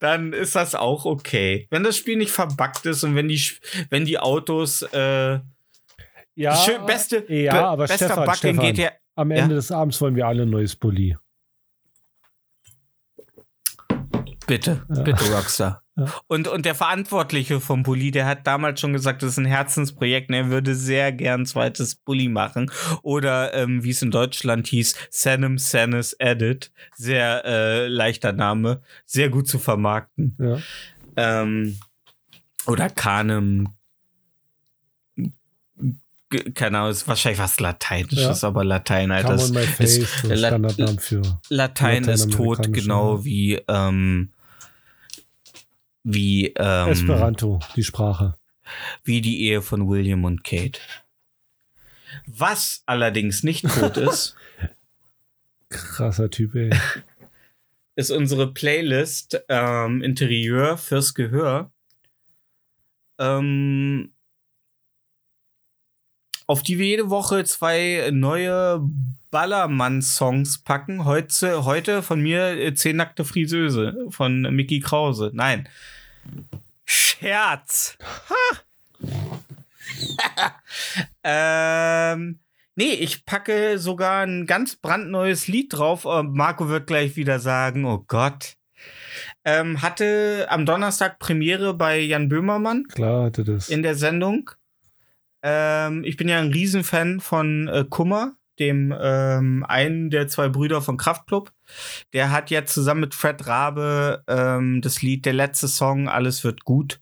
dann 0.00 0.32
ist 0.32 0.54
das 0.56 0.74
auch 0.74 1.04
okay. 1.04 1.66
Wenn 1.70 1.84
das 1.84 1.96
Spiel 1.96 2.16
nicht 2.16 2.32
verbuggt 2.32 2.86
ist 2.86 3.04
und 3.04 3.14
wenn 3.14 3.28
die, 3.28 3.40
wenn 3.90 4.04
die 4.04 4.18
Autos, 4.18 4.82
äh, 4.82 5.38
Ja, 6.34 6.56
schön, 6.56 6.84
beste, 6.86 7.24
ja, 7.32 7.52
be- 7.52 7.64
aber 7.66 7.86
bester 7.86 8.06
Stefan, 8.06 8.24
Bug 8.24 8.32
in 8.32 8.36
Stefan. 8.38 8.64
GTA, 8.74 8.90
am 9.16 9.30
Ja. 9.30 9.36
Ende 9.42 9.54
des 9.56 9.70
Abends 9.70 10.00
wollen 10.00 10.16
wir 10.16 10.26
alle 10.26 10.42
ein 10.44 10.50
neues 10.50 10.74
Bulli. 10.74 11.16
Bitte, 14.46 14.84
Ja. 14.94 15.02
bitte, 15.02 15.30
Rockstar. 15.32 15.81
Ja. 15.94 16.06
Und, 16.26 16.48
und 16.48 16.64
der 16.64 16.74
Verantwortliche 16.74 17.60
vom 17.60 17.82
Bully, 17.82 18.10
der 18.10 18.24
hat 18.24 18.46
damals 18.46 18.80
schon 18.80 18.94
gesagt, 18.94 19.22
das 19.22 19.32
ist 19.32 19.38
ein 19.38 19.44
Herzensprojekt 19.44 20.30
und 20.30 20.34
er 20.36 20.48
würde 20.48 20.74
sehr 20.74 21.12
gern 21.12 21.44
zweites 21.44 21.96
Bully 21.96 22.28
machen. 22.30 22.70
Oder 23.02 23.52
ähm, 23.52 23.84
wie 23.84 23.90
es 23.90 24.00
in 24.00 24.10
Deutschland 24.10 24.66
hieß, 24.68 24.96
Sanem 25.10 25.58
Sanis 25.58 26.14
Edit. 26.18 26.72
Sehr 26.96 27.44
äh, 27.44 27.88
leichter 27.88 28.32
Name, 28.32 28.80
sehr 29.04 29.28
gut 29.28 29.46
zu 29.48 29.58
vermarkten. 29.58 30.34
Ja. 30.40 30.58
Ähm, 31.16 31.78
oder 32.66 32.88
Canem. 32.88 33.68
Keine 36.54 36.78
Ahnung, 36.78 36.90
ist 36.92 37.06
wahrscheinlich 37.06 37.38
was 37.40 37.60
Lateinisches, 37.60 38.40
Ja. 38.40 38.48
aber 38.48 38.64
Latein, 38.64 39.10
Alter. 39.10 39.36
Come 39.36 39.60
ist- 39.78 40.22
so 40.22 40.28
La- 40.28 40.58
für. 40.98 41.20
Latein 41.50 42.04
ist 42.04 42.32
tot, 42.32 42.72
genau 42.72 43.22
wie 43.26 43.60
ähm, 43.68 44.31
wie 46.02 46.52
ähm, 46.56 46.88
Esperanto, 46.88 47.60
die 47.76 47.84
Sprache. 47.84 48.36
wie 49.04 49.20
die 49.20 49.42
Ehe 49.42 49.62
von 49.62 49.88
William 49.88 50.24
und 50.24 50.44
Kate. 50.44 50.80
Was 52.26 52.82
allerdings 52.86 53.42
nicht 53.42 53.66
tot 53.68 53.96
ist, 53.96 54.36
Krasser 55.72 56.30
Typ, 56.30 56.54
ey. 56.54 56.70
ist 57.96 58.10
unsere 58.10 58.52
Playlist 58.52 59.42
ähm, 59.48 60.02
Interieur 60.02 60.76
fürs 60.76 61.14
Gehör. 61.14 61.72
Ähm, 63.18 64.12
auf 66.46 66.62
die 66.62 66.78
wir 66.78 66.86
jede 66.86 67.10
Woche 67.10 67.44
zwei 67.44 68.10
neue 68.12 68.86
Ballermann-Songs 69.32 70.62
packen. 70.62 71.06
Heute, 71.06 71.64
heute 71.64 72.02
von 72.02 72.20
mir 72.20 72.50
äh, 72.50 72.74
Zehn 72.74 72.96
nackte 72.96 73.24
Friseuse 73.24 73.96
von 74.10 74.42
Mickey 74.54 74.80
Krause. 74.80 75.30
Nein. 75.32 75.66
Scherz. 76.84 77.96
ähm, 81.24 82.40
nee, 82.76 82.92
ich 82.92 83.24
packe 83.24 83.78
sogar 83.78 84.26
ein 84.26 84.46
ganz 84.46 84.76
brandneues 84.76 85.48
Lied 85.48 85.72
drauf. 85.72 86.04
Äh, 86.04 86.22
Marco 86.22 86.68
wird 86.68 86.86
gleich 86.86 87.16
wieder 87.16 87.40
sagen, 87.40 87.86
oh 87.86 88.04
Gott. 88.06 88.56
Ähm, 89.46 89.80
hatte 89.80 90.46
am 90.50 90.66
Donnerstag 90.66 91.18
Premiere 91.18 91.72
bei 91.72 91.98
Jan 91.98 92.28
Böhmermann 92.28 92.84
Klar 92.88 93.24
hatte 93.24 93.44
das. 93.44 93.70
in 93.70 93.82
der 93.82 93.94
Sendung. 93.94 94.50
Ähm, 95.42 96.04
ich 96.04 96.18
bin 96.18 96.28
ja 96.28 96.38
ein 96.38 96.52
Riesenfan 96.52 97.20
von 97.20 97.68
äh, 97.68 97.84
Kummer, 97.88 98.34
dem 98.62 98.94
ähm, 98.98 99.64
einen 99.68 100.10
der 100.10 100.28
zwei 100.28 100.48
Brüder 100.48 100.80
von 100.80 100.96
Kraftklub. 100.96 101.52
Der 102.12 102.30
hat 102.30 102.50
jetzt 102.50 102.72
zusammen 102.74 103.00
mit 103.00 103.14
Fred 103.14 103.46
Rabe 103.46 104.22
ähm, 104.28 104.80
das 104.82 105.02
Lied 105.02 105.26
Der 105.26 105.32
letzte 105.32 105.68
Song, 105.68 106.08
Alles 106.08 106.44
wird 106.44 106.64
gut, 106.64 107.00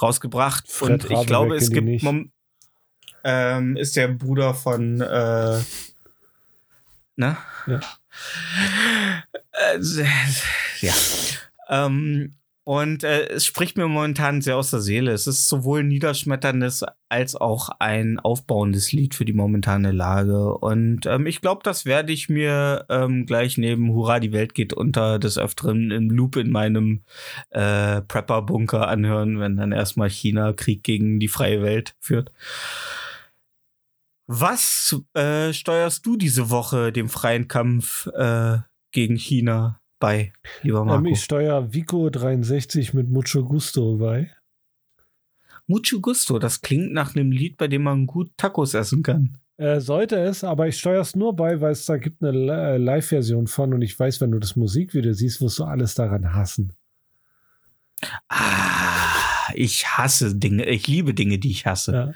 rausgebracht. 0.00 0.70
Fred 0.70 0.90
Und 0.90 1.04
Rabe, 1.04 1.20
ich 1.20 1.26
glaube, 1.26 1.50
wer 1.50 1.56
es 1.56 1.70
gibt 1.70 2.02
ähm, 3.24 3.76
ist 3.76 3.96
der 3.96 4.08
Bruder 4.08 4.54
von 4.54 5.00
äh, 5.00 5.58
ne? 7.16 7.36
Ja. 7.66 7.80
Äh, 9.52 9.78
ja. 10.80 10.92
Ähm, 11.68 12.34
und 12.64 13.02
äh, 13.02 13.26
es 13.28 13.44
spricht 13.44 13.76
mir 13.76 13.88
momentan 13.88 14.40
sehr 14.40 14.56
aus 14.56 14.70
der 14.70 14.80
Seele. 14.80 15.10
Es 15.10 15.26
ist 15.26 15.48
sowohl 15.48 15.80
ein 15.80 15.88
niederschmetterndes 15.88 16.84
als 17.08 17.34
auch 17.34 17.70
ein 17.80 18.20
aufbauendes 18.20 18.92
Lied 18.92 19.16
für 19.16 19.24
die 19.24 19.32
momentane 19.32 19.90
Lage. 19.90 20.56
Und 20.58 21.06
ähm, 21.06 21.26
ich 21.26 21.40
glaube, 21.40 21.62
das 21.64 21.86
werde 21.86 22.12
ich 22.12 22.28
mir 22.28 22.86
ähm, 22.88 23.26
gleich 23.26 23.58
neben 23.58 23.92
Hurra, 23.92 24.20
die 24.20 24.32
Welt 24.32 24.54
geht 24.54 24.72
unter 24.72 25.18
des 25.18 25.38
Öfteren 25.38 25.90
im 25.90 26.08
Loop 26.10 26.36
in 26.36 26.50
meinem 26.50 27.02
äh, 27.50 28.00
Prepper-Bunker 28.02 28.86
anhören, 28.86 29.40
wenn 29.40 29.56
dann 29.56 29.72
erstmal 29.72 30.08
China 30.08 30.52
Krieg 30.52 30.84
gegen 30.84 31.18
die 31.18 31.28
freie 31.28 31.62
Welt 31.62 31.96
führt. 31.98 32.30
Was 34.28 34.96
äh, 35.14 35.52
steuerst 35.52 36.06
du 36.06 36.16
diese 36.16 36.48
Woche 36.48 36.92
dem 36.92 37.08
freien 37.08 37.48
Kampf 37.48 38.06
äh, 38.06 38.58
gegen 38.92 39.16
China 39.16 39.81
bei, 40.02 40.32
lieber 40.62 40.84
Marco? 40.84 41.06
Ähm, 41.06 41.12
ich 41.12 41.22
steuere 41.22 41.72
Vico 41.72 42.10
63 42.10 42.92
mit 42.92 43.08
Mucho 43.08 43.44
Gusto 43.44 43.96
bei. 43.98 44.30
Mucho 45.68 46.00
Gusto, 46.00 46.40
das 46.40 46.60
klingt 46.60 46.92
nach 46.92 47.14
einem 47.14 47.30
Lied, 47.30 47.56
bei 47.56 47.68
dem 47.68 47.84
man 47.84 48.06
gut 48.06 48.32
Tacos 48.36 48.74
essen 48.74 49.04
kann. 49.04 49.38
Äh, 49.58 49.80
sollte 49.80 50.16
es, 50.16 50.42
aber 50.42 50.66
ich 50.66 50.76
steuere 50.76 51.02
es 51.02 51.14
nur 51.14 51.36
bei, 51.36 51.60
weil 51.60 51.70
es 51.70 51.86
da 51.86 51.98
gibt 51.98 52.22
eine 52.24 52.32
äh, 52.32 52.76
Live-Version 52.78 53.46
von 53.46 53.72
und 53.74 53.82
ich 53.82 53.96
weiß, 53.96 54.20
wenn 54.20 54.32
du 54.32 54.40
das 54.40 54.56
Musikvideo 54.56 55.12
siehst, 55.12 55.40
wirst 55.40 55.60
du 55.60 55.64
alles 55.64 55.94
daran 55.94 56.34
hassen. 56.34 56.72
Ah, 58.28 59.52
ich 59.54 59.86
hasse 59.86 60.34
Dinge, 60.34 60.68
ich 60.68 60.88
liebe 60.88 61.14
Dinge, 61.14 61.38
die 61.38 61.52
ich 61.52 61.64
hasse. 61.64 61.92
Ja. 61.92 62.12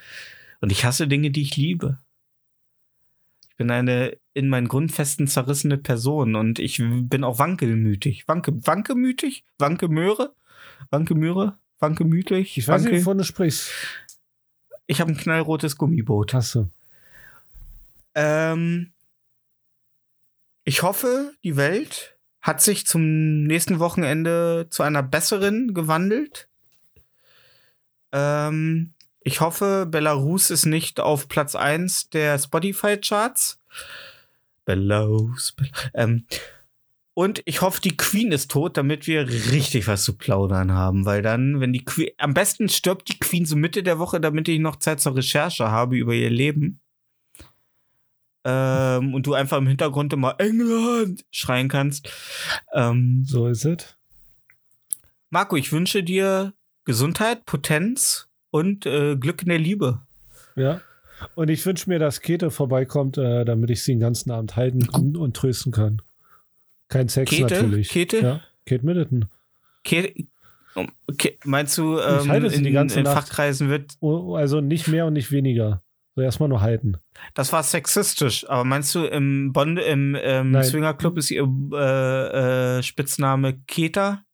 Und 0.61 0.73
ich 0.73 0.85
hasse 0.85 1.07
Dinge, 1.07 1.31
die 1.31 1.43
ich 1.43 1.57
liebe. 1.57 2.01
Ich 3.51 3.57
bin 3.57 3.71
eine 3.71 4.19
in 4.37 4.51
meinen 4.51 4.69
Grundfesten 4.69 5.29
zerrissene 5.29 5.79
Person 5.79 6.37
und 6.37 6.59
ich 6.59 6.83
bin 6.85 7.25
auch 7.25 7.39
wankelmütig. 7.39 8.29
Wanke, 8.29 8.53
wankemütig? 8.67 9.47
Wankemöhre? 9.57 10.35
Wankemöhre? 10.91 11.59
Wankemütig? 11.79 12.59
Ich 12.59 12.69
weiß 12.69 12.85
nicht, 12.85 13.01
wovon 13.01 13.17
du 13.17 13.25
sprichst. 13.25 13.71
Ich 14.87 15.01
habe 15.01 15.11
ein 15.11 15.17
knallrotes 15.17 15.79
Gummiboot. 15.79 16.35
Hasse. 16.35 16.69
Ähm, 18.15 18.93
ich 20.65 20.83
hoffe, 20.83 21.33
die 21.43 21.57
Welt 21.57 22.19
hat 22.43 22.61
sich 22.61 22.87
zum 22.87 23.45
nächsten 23.45 23.79
Wochenende 23.79 24.67
zu 24.69 24.83
einer 24.83 25.03
besseren 25.03 25.73
gewandelt. 25.73 26.51
Ähm, 28.13 28.93
ich 29.21 29.41
hoffe, 29.41 29.87
Belarus 29.91 30.51
ist 30.51 30.67
nicht 30.67 31.01
auf 31.01 31.27
Platz 31.27 31.55
1 31.55 32.11
der 32.11 32.39
Spotify-Charts. 32.39 33.59
Belarus. 34.67 35.53
Bel 35.53 35.71
ähm, 35.95 36.27
und 37.15 37.41
ich 37.47 37.63
hoffe, 37.63 37.81
die 37.81 37.97
Queen 37.97 38.31
ist 38.31 38.51
tot, 38.51 38.77
damit 38.77 39.07
wir 39.07 39.27
richtig 39.27 39.89
was 39.89 40.05
zu 40.05 40.19
plaudern 40.19 40.73
haben. 40.73 41.07
Weil 41.07 41.23
dann, 41.23 41.61
wenn 41.61 41.73
die 41.73 41.83
Queen. 41.83 42.11
Am 42.19 42.35
besten 42.35 42.69
stirbt 42.69 43.09
die 43.09 43.19
Queen 43.19 43.47
so 43.47 43.57
Mitte 43.57 43.83
der 43.83 43.99
Woche, 43.99 44.21
damit 44.21 44.49
ich 44.49 44.61
noch 44.61 44.77
Zeit 44.77 45.01
zur 45.01 45.17
Recherche 45.17 45.71
habe 45.71 45.97
über 45.97 46.13
ihr 46.13 46.29
Leben. 46.29 46.79
Ähm, 48.45 49.15
und 49.15 49.27
du 49.27 49.33
einfach 49.33 49.57
im 49.57 49.67
Hintergrund 49.67 50.13
immer 50.13 50.39
England 50.39 51.25
schreien 51.31 51.71
kannst. 51.71 52.13
Ähm, 52.75 53.25
So 53.27 53.49
ist 53.49 53.65
es. 53.65 53.97
Marco, 55.31 55.57
ich 55.57 55.73
wünsche 55.73 56.03
dir 56.03 56.53
Gesundheit, 56.85 57.47
Potenz 57.47 58.29
und 58.51 58.85
äh, 58.85 59.17
Glück 59.17 59.41
in 59.41 59.49
der 59.49 59.59
Liebe. 59.59 60.03
Ja. 60.55 60.83
Und 61.35 61.49
ich 61.49 61.65
wünsche 61.65 61.89
mir, 61.89 61.99
dass 61.99 62.21
Käthe 62.21 62.51
vorbeikommt, 62.51 63.19
äh, 63.19 63.45
damit 63.45 63.71
ich 63.71 63.83
sie 63.83 63.93
den 63.93 64.01
ganzen 64.01 64.31
Abend 64.31 64.57
halten 64.57 64.89
und 65.17 65.37
trösten 65.37 65.73
kann. 65.73 66.03
Kein 66.89 67.09
Sex 67.09 67.31
Käthe? 67.31 67.55
natürlich. 67.55 67.89
Käthe? 67.89 68.21
Ja, 68.21 68.41
Kate 68.65 68.85
Middleton. 68.85 69.27
Ke 69.85 70.13
okay, 71.07 71.39
meinst 71.45 71.79
du, 71.79 71.99
ähm, 71.99 72.31
in, 72.31 72.65
in. 72.65 73.07
Fachkreisen 73.07 73.69
wird, 73.71 73.97
Oh, 74.01 74.35
Also 74.37 74.61
nicht 74.61 74.89
mehr 74.89 75.07
und 75.07 75.15
nicht 75.15 75.31
weniger. 75.31 75.83
So 76.15 76.23
erstmal 76.23 76.49
nur 76.49 76.63
halten. 76.63 76.97
das 77.35 77.53
war 77.53 77.63
sexistisch, 77.63 78.49
aber 78.49 78.65
meinst 78.65 78.95
du, 78.95 79.05
im 79.05 79.53
Bond, 79.53 79.79
im 79.79 80.17
ähm, 80.19 80.51
Nein. 80.51 80.65
Swingerclub 80.65 81.19
ist 81.19 81.31
ihr 81.31 81.47
äh, 81.73 82.79
äh, 82.79 82.83
Spitzname 82.83 83.59
Keta, 83.67 84.25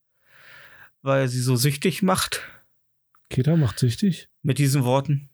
weil 1.02 1.26
sie 1.26 1.40
so 1.40 1.56
süchtig 1.56 2.02
macht? 2.02 2.42
Keta 3.30 3.56
macht 3.56 3.80
süchtig? 3.80 4.28
Mit 4.42 4.58
diesen 4.58 4.84
Worten? 4.84 5.28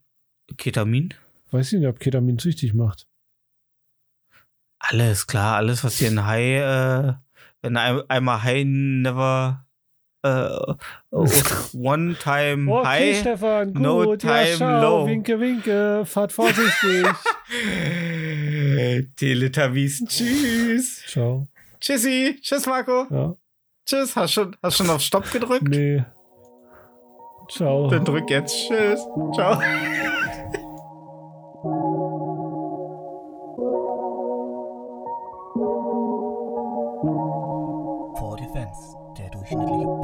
Ketamin? 0.56 1.12
Weiß 1.50 1.72
ich 1.72 1.78
nicht, 1.78 1.88
ob 1.88 1.98
Ketamin 1.98 2.38
süchtig 2.38 2.74
macht. 2.74 3.06
Alles 4.80 5.26
klar, 5.26 5.56
alles, 5.56 5.82
was 5.82 5.96
hier 5.98 6.08
ein 6.10 6.24
High, 6.24 6.60
äh, 6.60 7.14
wenn 7.62 7.76
ein, 7.76 8.02
einmal 8.08 8.42
High 8.42 8.64
never, 8.64 9.66
äh, 10.22 10.48
one 11.72 12.16
time 12.20 12.72
Okay, 12.72 12.86
High. 12.86 13.20
Stefan, 13.20 13.72
gut. 13.72 13.82
no 13.82 14.12
ja, 14.12 14.16
time 14.16 14.56
schau, 14.56 14.80
low. 14.80 15.06
Winke, 15.06 15.40
winke. 15.40 16.04
Fahrt 16.06 16.32
vorsichtig. 16.32 17.06
Teletubbies, 19.16 20.04
tschüss. 20.06 21.04
Ciao. 21.06 21.48
Tschüssi, 21.80 22.38
tschüss 22.40 22.66
Marco. 22.66 23.06
Ja. 23.10 23.36
Tschüss, 23.86 24.14
hast 24.14 24.32
schon, 24.32 24.56
hast 24.62 24.76
schon 24.76 24.90
auf 24.90 25.00
Stopp 25.00 25.30
gedrückt? 25.32 25.66
Nee. 25.68 26.04
Ciao. 27.48 27.88
Dann 27.88 28.04
drück 28.04 28.28
jetzt, 28.30 28.54
tschüss. 28.54 29.00
Ciao. 29.34 29.60
Der 39.50 39.97